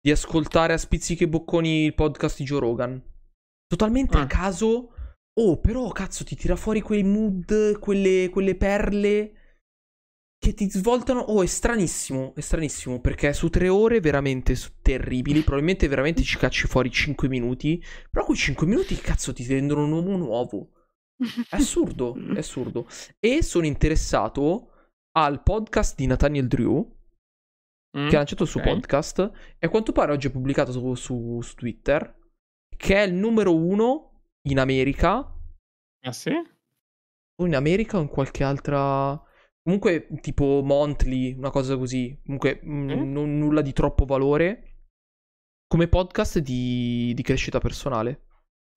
di 0.00 0.10
ascoltare 0.10 0.74
a 0.74 0.78
spizzichi 0.78 1.26
bocconi 1.26 1.84
il 1.84 1.94
podcast 1.94 2.38
di 2.38 2.44
Joe 2.44 2.60
Rogan. 2.60 3.02
Totalmente 3.66 4.18
ah. 4.18 4.22
a 4.22 4.26
caso. 4.26 4.92
Oh, 5.40 5.60
però 5.60 5.88
cazzo, 5.90 6.24
ti 6.24 6.36
tira 6.36 6.56
fuori 6.56 6.80
quei 6.80 7.04
mood, 7.04 7.78
quelle, 7.78 8.28
quelle 8.28 8.56
perle 8.56 9.37
che 10.38 10.54
ti 10.54 10.70
svoltano. 10.70 11.20
Oh, 11.20 11.42
è 11.42 11.46
stranissimo. 11.46 12.32
È 12.34 12.40
stranissimo. 12.40 13.00
Perché 13.00 13.32
su 13.32 13.48
tre 13.50 13.68
ore 13.68 14.00
veramente 14.00 14.56
terribili. 14.80 15.40
Probabilmente 15.40 15.88
veramente 15.88 16.22
ci 16.22 16.38
cacci 16.38 16.66
fuori 16.66 16.90
5 16.90 17.28
minuti. 17.28 17.82
Però 18.10 18.24
quei 18.24 18.36
5 18.36 18.66
minuti, 18.66 18.94
cazzo, 18.96 19.32
ti 19.32 19.44
rendono 19.46 19.84
un 19.84 19.92
uomo 19.92 20.16
nuovo. 20.16 20.70
È 21.16 21.56
assurdo. 21.56 22.14
È 22.34 22.38
assurdo. 22.38 22.86
E 23.18 23.42
sono 23.42 23.66
interessato 23.66 24.70
al 25.12 25.42
podcast 25.42 25.96
di 25.96 26.06
Nathaniel 26.06 26.46
Drew. 26.46 26.96
Mm, 27.98 28.08
che 28.08 28.14
ha 28.14 28.18
lanciato 28.18 28.44
il 28.44 28.48
suo 28.48 28.60
okay. 28.60 28.72
podcast. 28.74 29.18
E 29.58 29.66
a 29.66 29.68
quanto 29.68 29.92
pare 29.92 30.12
oggi 30.12 30.28
è 30.28 30.30
pubblicato 30.30 30.72
su, 30.72 30.94
su, 30.94 31.40
su 31.42 31.54
Twitter. 31.54 32.16
Che 32.76 32.94
è 32.94 33.02
il 33.02 33.14
numero 33.14 33.56
uno 33.56 34.22
in 34.48 34.60
America. 34.60 35.34
Ah, 36.04 36.12
sì? 36.12 36.30
O 37.40 37.46
in 37.46 37.56
America 37.56 37.98
o 37.98 38.00
in 38.00 38.08
qualche 38.08 38.44
altra. 38.44 39.20
Comunque, 39.68 40.08
tipo 40.22 40.62
Monthly, 40.64 41.34
una 41.34 41.50
cosa 41.50 41.76
così. 41.76 42.18
Comunque, 42.24 42.58
mm? 42.64 42.88
n- 42.88 43.38
nulla 43.38 43.60
di 43.60 43.74
troppo 43.74 44.06
valore. 44.06 44.78
Come 45.66 45.88
podcast 45.88 46.38
di, 46.38 47.12
di 47.14 47.22
crescita 47.22 47.58
personale. 47.58 48.28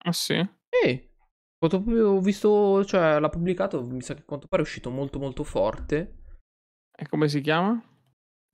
Ah, 0.04 0.12
sì? 0.12 0.34
Eh. 0.34 1.14
Ho 1.60 2.20
visto, 2.20 2.84
cioè, 2.84 3.22
l'ha 3.22 3.30
pubblicato. 3.30 3.82
Mi 3.84 4.02
sa 4.02 4.16
che 4.16 4.24
a 4.24 4.26
quanto 4.26 4.48
pare 4.48 4.64
è 4.64 4.66
uscito 4.66 4.90
molto, 4.90 5.18
molto 5.18 5.46
forte. 5.46 6.24
E 6.94 7.08
come 7.08 7.30
si 7.30 7.40
chiama? 7.40 7.82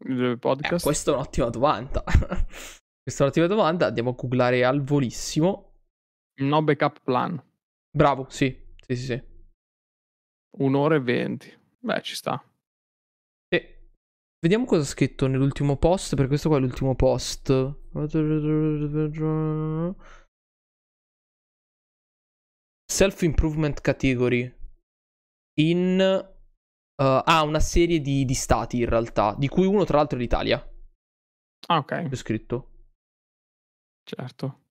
Il 0.05 0.37
podcast? 0.37 0.83
Eh, 0.83 0.87
questa 0.87 1.09
è 1.09 1.13
un'ottima 1.15 1.49
domanda. 1.49 2.03
questa 3.01 3.17
è 3.17 3.21
un'ottima 3.23 3.47
domanda. 3.47 3.87
Andiamo 3.87 4.11
a 4.11 4.15
googlare 4.15 4.63
al 4.63 4.83
volissimo. 4.83 5.87
No 6.41 6.61
backup 6.61 7.01
plan. 7.01 7.43
Bravo, 7.89 8.27
sì. 8.29 8.55
Sì, 8.85 8.95
sì, 8.95 9.05
sì. 9.05 9.23
Un'ora 10.59 10.93
e 10.93 11.01
venti. 11.01 11.65
Beh, 11.87 12.01
ci 12.01 12.15
sta. 12.15 12.43
E 13.47 13.91
vediamo 14.41 14.65
cosa 14.65 14.81
ha 14.81 14.85
scritto 14.85 15.25
nell'ultimo 15.27 15.77
post, 15.77 16.15
perché 16.15 16.27
questo 16.27 16.49
qua 16.49 16.57
è 16.57 16.59
l'ultimo 16.59 16.95
post. 16.95 17.49
Self-improvement 22.91 23.79
category. 23.79 24.53
In... 25.61 26.35
Uh, 26.99 27.21
ha 27.23 27.43
una 27.43 27.59
serie 27.59 28.01
di, 28.01 28.25
di, 28.25 28.33
stati 28.33 28.79
in 28.79 28.89
realtà, 28.89 29.33
di 29.37 29.47
cui 29.47 29.65
uno 29.65 29.85
tra 29.85 29.97
l'altro 29.97 30.17
è 30.17 30.21
l'Italia. 30.21 30.57
Ah, 31.67 31.77
ok. 31.77 32.09
È 32.09 32.15
scritto. 32.15 32.71
Certo. 34.03 34.63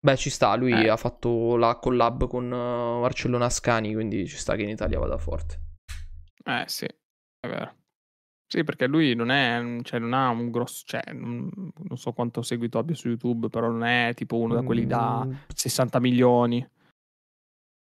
Beh, 0.00 0.16
ci 0.16 0.30
sta, 0.30 0.54
lui 0.54 0.72
eh. 0.72 0.88
ha 0.88 0.96
fatto 0.96 1.56
la 1.56 1.76
collab 1.76 2.26
con 2.26 2.44
uh, 2.44 3.00
Marcello 3.00 3.36
Nascani, 3.36 3.92
quindi 3.92 4.26
ci 4.26 4.36
sta 4.38 4.54
che 4.54 4.62
in 4.62 4.70
Italia 4.70 4.98
vada 4.98 5.18
forte. 5.18 5.66
Eh 6.48 6.64
sì, 6.66 6.86
è 6.86 7.46
vero. 7.46 7.76
Sì, 8.50 8.64
perché 8.64 8.86
lui 8.86 9.14
non 9.14 9.30
è, 9.30 9.82
cioè 9.82 10.00
non 10.00 10.14
ha 10.14 10.30
un 10.30 10.50
grosso, 10.50 10.84
cioè 10.86 11.12
non, 11.12 11.50
non 11.52 11.98
so 11.98 12.12
quanto 12.12 12.40
seguito 12.40 12.78
abbia 12.78 12.94
su 12.94 13.08
YouTube, 13.08 13.50
però 13.50 13.68
non 13.68 13.84
è 13.84 14.12
tipo 14.14 14.38
uno 14.38 14.54
da 14.54 14.62
quelli 14.62 14.86
da 14.86 15.28
60 15.54 15.98
mm. 15.98 16.02
milioni. 16.02 16.70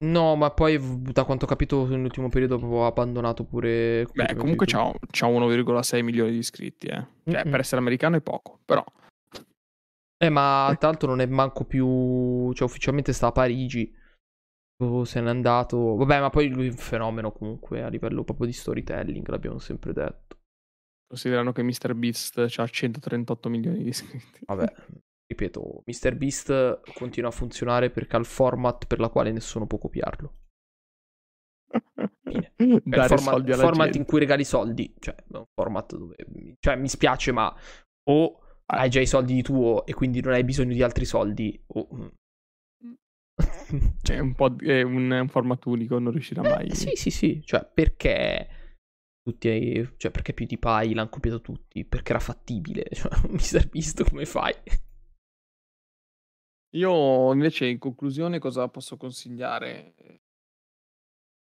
No, 0.04 0.36
ma 0.36 0.52
poi 0.52 0.80
da 1.02 1.24
quanto 1.24 1.46
ho 1.46 1.48
capito 1.48 1.88
nell'ultimo 1.88 2.30
periodo 2.30 2.56
avevo 2.56 2.86
abbandonato 2.86 3.44
pure... 3.44 4.08
Beh, 4.14 4.36
comunque 4.36 4.66
c'ha, 4.68 4.92
c'ha 5.12 5.28
1,6 5.28 6.04
milioni 6.04 6.32
di 6.32 6.38
iscritti, 6.38 6.88
eh. 6.88 7.08
Cioè, 7.26 7.42
mm-hmm. 7.42 7.52
per 7.52 7.60
essere 7.60 7.82
americano 7.82 8.18
è 8.18 8.22
poco, 8.22 8.60
però... 8.66 8.84
Eh, 10.18 10.30
ma 10.30 10.76
tra 10.80 10.90
l'altro 10.90 11.10
non 11.10 11.22
è 11.22 11.26
manco 11.26 11.66
più... 11.66 12.52
Cioè, 12.54 12.68
ufficialmente 12.68 13.14
sta 13.14 13.28
a 13.28 13.32
Parigi 13.32 13.92
se 15.06 15.22
n'è 15.22 15.30
andato. 15.30 15.96
Vabbè, 15.96 16.20
ma 16.20 16.30
poi 16.30 16.50
lui 16.50 16.68
è 16.68 16.72
un 16.72 16.78
fenomeno 16.78 17.32
comunque 17.32 17.84
a 17.84 17.88
livello 17.88 18.24
proprio 18.24 18.48
di 18.48 18.54
storytelling, 18.54 19.28
l'abbiamo 19.28 19.60
sempre 19.60 19.94
detto. 19.94 20.38
Considerano 21.08 21.52
che 21.52 21.64
MrBeast 21.64 22.38
ha 22.58 22.68
138 22.68 23.50
milioni 23.50 23.84
di 23.84 23.90
iscritti. 23.90 24.40
Vabbè, 24.46 24.74
ripeto, 25.28 25.84
MrBeast 25.86 26.94
continua 26.94 27.30
a 27.30 27.34
funzionare 27.34 27.90
perché 27.90 28.16
ha 28.16 28.20
il 28.20 28.26
format 28.26 28.86
per 28.88 29.00
la 29.00 29.10
quale 29.10 29.32
nessuno 29.32 29.68
può 29.68 29.78
copiarlo. 29.78 30.36
Fine. 32.24 32.54
È 32.56 32.64
il 32.64 32.82
format, 33.08 33.56
format 33.56 33.96
in 33.96 34.06
cui 34.06 34.20
regali 34.20 34.44
soldi, 34.44 34.94
cioè 35.00 35.16
è 35.16 35.38
un 35.38 35.46
format 35.54 35.96
dove 35.96 36.16
cioè, 36.60 36.76
mi 36.76 36.88
spiace, 36.88 37.32
ma 37.32 37.54
o 38.10 38.40
hai 38.66 38.90
già 38.90 39.02
i 39.02 39.06
soldi 39.06 39.34
di 39.34 39.42
tuo 39.42 39.86
e 39.86 39.94
quindi 39.94 40.22
non 40.22 40.34
hai 40.34 40.44
bisogno 40.44 40.74
di 40.74 40.84
altri 40.84 41.06
soldi, 41.06 41.62
o 41.68 41.88
mm, 41.94 42.08
cioè, 44.02 44.20
un 44.20 44.34
po' 44.34 44.56
è 44.58 44.82
un, 44.82 45.12
un 45.12 45.28
formato 45.28 45.70
unico, 45.70 46.00
non 46.00 46.12
riuscirà 46.12 46.42
mai. 46.42 46.68
Eh, 46.68 46.76
sì, 46.76 46.92
sì, 46.96 47.10
sì. 47.10 47.42
Cioè, 47.44 47.70
perché 47.72 48.48
tutti, 49.22 49.94
cioè, 49.98 50.12
perché 50.12 50.34
PewDiePie 50.34 50.94
l'hanno 50.94 51.10
copiato 51.10 51.42
tutti? 51.42 51.86
Perché 51.86 52.12
era 52.12 52.20
fattibile. 52.20 52.86
Cioè, 52.92 53.12
mi 53.30 53.40
sei 53.40 53.68
visto 53.72 54.04
come 54.04 54.26
fai. 54.26 54.54
Io 56.76 57.34
invece, 57.34 57.68
in 57.68 57.80
conclusione, 57.80 58.40
cosa 58.40 58.68
posso 58.70 58.98
consigliare? 58.98 59.94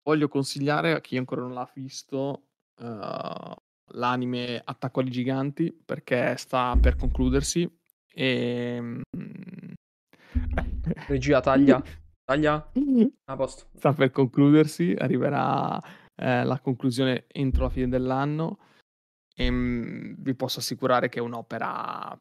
Voglio 0.03 0.27
consigliare 0.27 0.91
a 0.91 0.99
chi 0.99 1.15
ancora 1.15 1.41
non 1.41 1.53
l'ha 1.53 1.71
visto 1.73 2.47
uh, 2.79 3.55
l'anime 3.93 4.61
Attacco 4.63 4.99
agli 4.99 5.09
giganti 5.09 5.71
perché 5.71 6.35
sta 6.35 6.77
per 6.79 6.97
concludersi 6.97 7.69
e 8.13 8.79
mm, 8.81 9.73
Regia 11.07 11.41
taglia. 11.41 11.81
Taglia. 12.23 12.71
A 13.25 13.35
posto. 13.35 13.67
Sta 13.75 13.93
per 13.93 14.11
concludersi, 14.11 14.95
arriverà 14.97 15.81
eh, 16.15 16.43
la 16.43 16.59
conclusione 16.59 17.25
entro 17.27 17.63
la 17.63 17.69
fine 17.69 17.89
dell'anno 17.89 18.59
e 19.35 19.49
mh, 19.49 19.55
mm, 19.55 20.13
vi 20.19 20.35
posso 20.35 20.59
assicurare 20.59 21.09
che 21.09 21.19
è 21.19 21.21
un'opera 21.21 22.17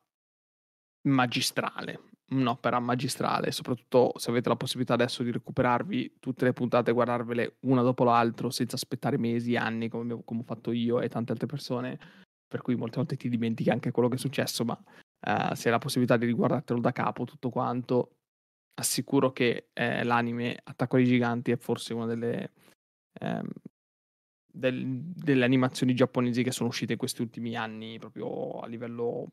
magistrale, 1.08 2.00
un'opera 2.30 2.78
magistrale, 2.80 3.50
soprattutto 3.50 4.12
se 4.16 4.30
avete 4.30 4.48
la 4.48 4.56
possibilità 4.56 4.94
adesso 4.94 5.22
di 5.22 5.30
recuperarvi 5.30 6.16
tutte 6.20 6.44
le 6.44 6.52
puntate 6.52 6.90
e 6.90 6.94
guardarvele 6.94 7.56
una 7.60 7.82
dopo 7.82 8.04
l'altra 8.04 8.50
senza 8.50 8.76
aspettare 8.76 9.18
mesi, 9.18 9.56
anni 9.56 9.88
come, 9.88 10.22
come 10.24 10.40
ho 10.40 10.44
fatto 10.44 10.72
io 10.72 11.00
e 11.00 11.08
tante 11.08 11.32
altre 11.32 11.46
persone, 11.46 11.98
per 12.46 12.62
cui 12.62 12.76
molte 12.76 12.96
volte 12.96 13.16
ti 13.16 13.28
dimentichi 13.28 13.70
anche 13.70 13.90
quello 13.90 14.08
che 14.08 14.16
è 14.16 14.18
successo, 14.18 14.64
ma 14.64 14.78
uh, 15.26 15.54
se 15.54 15.68
hai 15.68 15.72
la 15.72 15.78
possibilità 15.78 16.16
di 16.16 16.26
riguardartelo 16.26 16.80
da 16.80 16.92
capo 16.92 17.24
tutto 17.24 17.50
quanto, 17.50 18.16
assicuro 18.74 19.32
che 19.32 19.68
eh, 19.72 20.04
l'anime 20.04 20.58
Attacco 20.62 20.96
ai 20.96 21.04
Giganti 21.04 21.50
è 21.50 21.56
forse 21.56 21.94
una 21.94 22.06
delle, 22.06 22.52
ehm, 23.20 23.48
del, 24.52 24.86
delle 24.86 25.44
animazioni 25.44 25.94
giapponesi 25.94 26.42
che 26.42 26.52
sono 26.52 26.68
uscite 26.68 26.92
in 26.92 26.98
questi 26.98 27.22
ultimi 27.22 27.56
anni 27.56 27.98
proprio 27.98 28.60
a 28.60 28.66
livello 28.66 29.28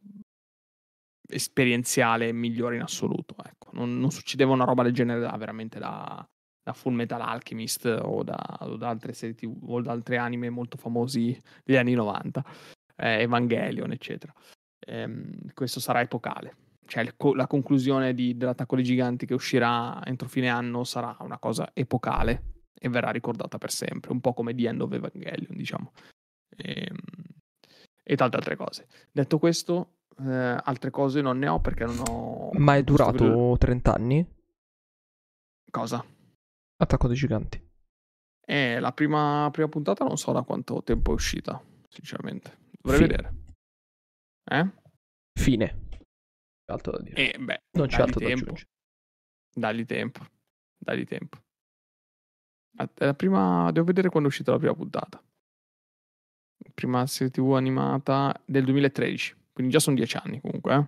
esperienziale 1.28 2.32
migliore 2.32 2.76
in 2.76 2.82
assoluto. 2.82 3.36
Ecco. 3.44 3.70
Non, 3.74 4.00
non, 4.00 4.12
succedeva 4.12 4.52
una 4.52 4.66
roba 4.66 4.84
del 4.84 4.94
genere 4.94 5.20
da, 5.20 5.36
veramente 5.38 5.80
da, 5.80 6.28
da 6.64 6.74
Full 6.74 6.94
Metal 6.94 7.22
Alchemist 7.22 7.86
o 7.86 8.24
da, 8.24 8.58
o 8.62 8.78
da 8.78 8.90
altre 8.90 9.14
serie 9.14 9.36
TV, 9.36 9.56
o 9.70 9.82
da 9.82 9.92
altri 9.92 10.18
anime 10.18 10.50
molto 10.50 10.78
famosi 10.78 11.40
degli 11.64 11.78
anni 11.78 11.94
90, 11.94 12.44
eh, 12.96 13.22
Evangelion, 13.22 13.92
eccetera. 13.92 14.34
Ehm, 14.88 15.54
questo 15.54 15.80
sarà 15.80 16.02
epocale. 16.02 16.56
Cioè, 16.86 17.04
il, 17.04 17.14
la 17.36 17.48
conclusione 17.48 18.14
di, 18.14 18.36
dell'attacco 18.36 18.76
dei 18.76 18.84
giganti 18.84 19.26
che 19.26 19.34
uscirà 19.34 20.04
entro 20.06 20.28
fine 20.28 20.50
anno 20.50 20.84
sarà 20.84 21.16
una 21.20 21.38
cosa 21.38 21.70
epocale 21.74 22.44
e 22.74 22.90
verrà 22.90 23.12
ricordata 23.12 23.58
per 23.58 23.72
sempre, 23.72 24.12
un 24.12 24.22
po' 24.22 24.34
come 24.34 24.56
The 24.56 24.68
End 24.68 24.82
of 24.82 24.92
Evangelion, 24.92 25.56
diciamo. 25.56 25.92
E, 26.56 26.88
ehm, 26.88 26.98
e 28.02 28.16
tante 28.16 28.38
altre 28.38 28.56
cose. 28.56 28.88
Detto 29.12 29.38
questo, 29.38 29.98
eh, 30.20 30.58
altre 30.64 30.90
cose 30.90 31.22
non 31.22 31.38
ne 31.38 31.48
ho 31.48 31.60
perché 31.60 31.86
non 31.86 32.00
ho... 32.08 32.50
Ma 32.54 32.76
è 32.76 32.84
durato 32.84 33.12
periodo... 33.12 33.58
30 33.58 33.94
anni? 33.94 34.28
Cosa? 35.70 36.04
Attacco 36.78 37.08
dei 37.08 37.16
giganti. 37.16 37.64
Eh, 38.44 38.80
la 38.80 38.92
prima, 38.94 39.48
prima 39.52 39.68
puntata 39.68 40.04
non 40.04 40.18
so 40.18 40.32
da 40.32 40.42
quanto 40.42 40.82
tempo 40.82 41.12
è 41.12 41.14
uscita, 41.14 41.62
sinceramente. 41.88 42.58
Dovrei 42.82 43.04
Fine. 43.04 43.16
vedere. 43.16 43.39
Eh? 44.50 44.68
Fine. 45.40 45.88
Altro 46.66 46.92
da 46.94 47.04
dire. 47.04 47.34
Eh, 47.34 47.38
beh, 47.38 47.62
non 47.72 47.88
c'è 47.88 48.02
altro 48.02 48.20
tempo. 48.20 48.46
da 48.46 48.52
aggiungere. 48.52 48.70
Dagli 49.54 49.86
tempo. 49.86 50.26
Dagli 50.78 51.06
tempo. 51.06 51.38
La 52.96 53.14
prima... 53.14 53.72
Devo 53.72 53.86
vedere 53.86 54.10
quando 54.10 54.30
è 54.30 54.32
uscita 54.32 54.52
la 54.52 54.58
prima 54.58 54.74
puntata. 54.74 55.22
Prima 56.74 57.06
serie 57.08 57.32
tv 57.32 57.54
animata 57.54 58.42
del 58.46 58.64
2013. 58.66 59.36
Quindi 59.54 59.72
già 59.72 59.80
sono 59.80 59.96
dieci 59.96 60.18
anni 60.18 60.40
comunque. 60.40 60.76
Eh? 60.76 60.88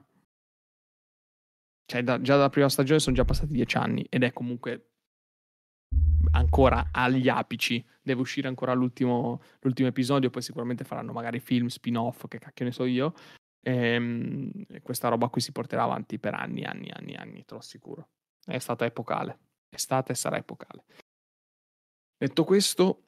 Cioè, 1.85 2.03
da, 2.03 2.21
già 2.21 2.35
dalla 2.35 2.49
prima 2.49 2.69
stagione 2.69 2.99
sono 2.99 3.15
già 3.15 3.25
passati 3.25 3.51
dieci 3.51 3.77
anni 3.77 4.05
ed 4.09 4.23
è 4.23 4.31
comunque 4.31 4.91
ancora 6.31 6.89
agli 6.91 7.27
apici. 7.27 7.83
Deve 8.01 8.21
uscire 8.21 8.47
ancora 8.47 8.73
l'ultimo, 8.73 9.41
l'ultimo 9.59 9.89
episodio. 9.89 10.29
Poi 10.29 10.41
sicuramente 10.41 10.83
faranno 10.83 11.11
magari 11.11 11.39
film, 11.39 11.67
spin-off, 11.67 12.27
che 12.27 12.39
cacchio 12.39 12.65
ne 12.65 12.71
so 12.71 12.85
io. 12.85 13.13
Ehm, 13.63 14.51
e, 14.67 14.81
questa 14.81 15.07
roba 15.07 15.29
qui 15.29 15.41
si 15.41 15.51
porterà 15.51 15.83
avanti 15.83 16.19
per 16.19 16.33
anni, 16.33 16.63
anni, 16.63 16.89
anni, 16.91 17.15
anni, 17.15 17.45
te 17.45 17.53
lo 17.53 17.59
assicuro. 17.59 18.09
È 18.43 18.57
stata 18.57 18.85
epocale. 18.85 19.39
È 19.69 19.77
stata 19.77 20.11
e 20.11 20.15
sarà 20.15 20.37
epocale. 20.37 20.83
Detto 22.17 22.43
questo, 22.43 23.05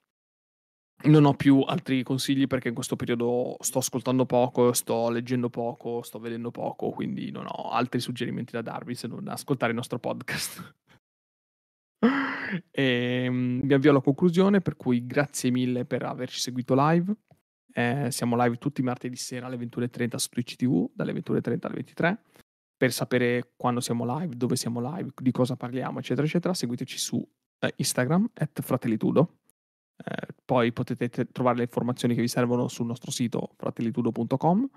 non 1.05 1.25
ho 1.25 1.33
più 1.33 1.59
altri 1.61 2.01
consigli 2.03 2.47
perché 2.47 2.69
in 2.69 2.73
questo 2.73 2.95
periodo 2.95 3.57
sto 3.59 3.79
ascoltando 3.79 4.25
poco, 4.25 4.71
sto 4.73 5.09
leggendo 5.09 5.49
poco, 5.49 6.01
sto 6.01 6.19
vedendo 6.19 6.49
poco, 6.49 6.91
quindi 6.91 7.29
non 7.29 7.45
ho 7.47 7.71
altri 7.71 7.99
suggerimenti 7.99 8.53
da 8.53 8.61
darvi 8.61 8.95
se 8.95 9.07
non 9.07 9.27
ascoltare 9.27 9.71
il 9.71 9.77
nostro 9.77 9.99
podcast. 9.99 10.75
e, 12.71 12.81
ehm, 13.25 13.61
mi 13.63 13.73
avvio 13.73 13.89
alla 13.89 14.01
conclusione, 14.01 14.61
per 14.61 14.75
cui 14.75 15.05
grazie 15.05 15.51
mille 15.51 15.85
per 15.85 16.03
averci 16.03 16.39
seguito 16.39 16.73
live. 16.75 17.13
Eh, 17.73 18.11
siamo 18.11 18.41
live 18.41 18.57
tutti 18.57 18.81
i 18.81 18.83
martedì 18.83 19.15
sera 19.15 19.47
alle 19.47 19.57
21.30 19.57 20.15
su 20.15 20.29
Twitch 20.29 20.55
TV, 20.55 20.89
dalle 20.93 21.13
21.30 21.13 21.65
alle 21.65 21.75
23. 21.75 22.23
Per 22.77 22.91
sapere 22.91 23.53
quando 23.55 23.79
siamo 23.79 24.05
live, 24.17 24.35
dove 24.35 24.55
siamo 24.55 24.79
live, 24.95 25.11
di 25.15 25.31
cosa 25.31 25.55
parliamo, 25.55 25.99
eccetera, 25.99 26.25
eccetera, 26.25 26.53
seguiteci 26.53 26.97
su 26.97 27.27
eh, 27.59 27.73
Instagram, 27.77 28.29
at 28.35 28.61
fratellitudo 28.61 29.37
eh, 29.95 30.27
poi 30.43 30.73
potete 30.73 31.09
t- 31.09 31.31
trovare 31.31 31.57
le 31.57 31.63
informazioni 31.63 32.15
che 32.15 32.21
vi 32.21 32.27
servono 32.27 32.67
sul 32.67 32.85
nostro 32.85 33.11
sito 33.11 33.53
fratellitudo.com. 33.57 34.69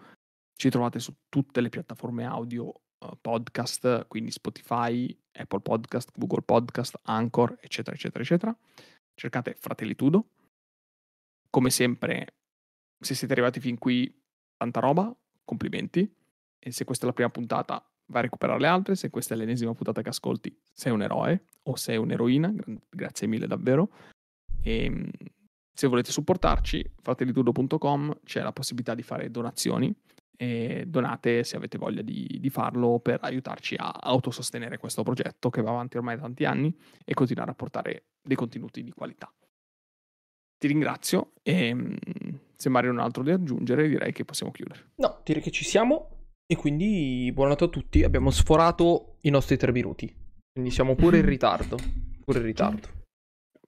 Ci 0.55 0.71
trovate 0.71 0.99
su 0.99 1.15
tutte 1.29 1.61
le 1.61 1.69
piattaforme 1.69 2.25
audio 2.25 2.65
uh, 2.65 3.19
podcast, 3.21 4.07
quindi 4.07 4.31
Spotify, 4.31 5.15
Apple 5.33 5.61
Podcast, 5.61 6.13
Google 6.17 6.43
Podcast, 6.43 6.99
Anchor, 7.03 7.59
eccetera, 7.61 7.95
eccetera, 7.95 8.23
eccetera. 8.23 8.59
Cercate 9.15 9.55
Fratellitudo. 9.59 10.31
Come 11.51 11.71
sempre, 11.71 12.37
se 12.99 13.15
siete 13.15 13.33
arrivati 13.33 13.61
fin 13.61 13.79
qui, 13.79 14.13
tanta 14.57 14.81
roba, 14.81 15.15
complimenti. 15.45 16.11
E 16.59 16.73
se 16.73 16.85
questa 16.85 17.05
è 17.05 17.09
la 17.09 17.15
prima 17.15 17.31
puntata, 17.31 17.85
vai 18.07 18.21
a 18.21 18.25
recuperare 18.25 18.61
le 18.61 18.67
altre. 18.67 18.95
Se 18.95 19.11
questa 19.11 19.35
è 19.35 19.37
l'ennesima 19.37 19.75
puntata 19.75 20.03
che 20.03 20.09
ascolti, 20.09 20.57
sei 20.73 20.93
un 20.93 21.03
eroe 21.03 21.45
o 21.65 21.77
sei 21.77 21.97
un'eroina. 21.97 22.53
Grazie 22.91 23.27
mille 23.27 23.47
davvero. 23.47 23.91
E 24.63 24.85
ehm, 24.85 25.11
se 25.73 25.87
volete 25.87 26.11
supportarci, 26.11 26.93
fratellitudo.com 27.03 28.21
c'è 28.25 28.43
la 28.43 28.53
possibilità 28.53 28.95
di 28.95 29.03
fare 29.03 29.31
donazioni 29.31 29.95
e 30.37 30.85
donate 30.87 31.45
se 31.45 31.57
avete 31.57 31.79
voglia 31.79 32.03
di, 32.03 32.39
di, 32.41 32.51
farlo 32.51 32.99
per 32.99 33.21
aiutarci 33.23 33.75
a 33.77 33.91
autosostenere 33.91 34.79
questo 34.79 35.03
progetto 35.03 35.51
che 35.51 35.63
va 35.63 35.71
avanti 35.71 35.97
ormai 35.97 36.17
da 36.17 36.23
tanti 36.23 36.45
anni 36.45 36.75
e 37.05 37.15
continuare 37.15 37.51
a 37.51 37.55
portare 37.55 38.05
dei 38.23 38.37
contenuti 38.37 38.83
di 38.83 38.91
qualità. 38.91 39.33
Ti 40.59 40.67
ringrazio 40.67 41.33
e 41.43 41.75
mm, 41.75 41.95
se 42.57 42.69
Mario 42.69 42.93
non 42.93 43.01
ha 43.01 43.05
altro 43.05 43.23
da 43.23 43.35
aggiungere 43.35 43.89
direi 43.89 44.13
che 44.13 44.25
possiamo 44.25 44.53
chiudere. 44.53 44.93
No, 44.97 45.21
direi 45.25 45.43
che 45.43 45.51
ci 45.51 45.65
siamo 45.65 46.11
e 46.47 46.57
quindi 46.57 47.31
buonanotte 47.33 47.65
a 47.65 47.69
tutti, 47.69 48.03
abbiamo 48.03 48.31
sforato 48.31 49.17
i 49.23 49.31
nostri 49.31 49.57
tre 49.57 49.73
minuti, 49.73 50.13
quindi 50.53 50.71
siamo 50.71 50.95
pure 50.95 51.19
in 51.19 51.27
ritardo, 51.27 51.77
pure 52.25 52.39
in 52.39 52.45
ritardo. 52.45 52.89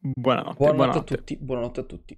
Buonanotte, 0.01 0.57
buonanotte, 0.57 0.77
buonanotte. 0.77 1.15
a 1.15 1.17
tutti. 1.17 1.37
Buonanotte 1.37 1.81
a 1.81 1.83
tutti. 1.85 2.17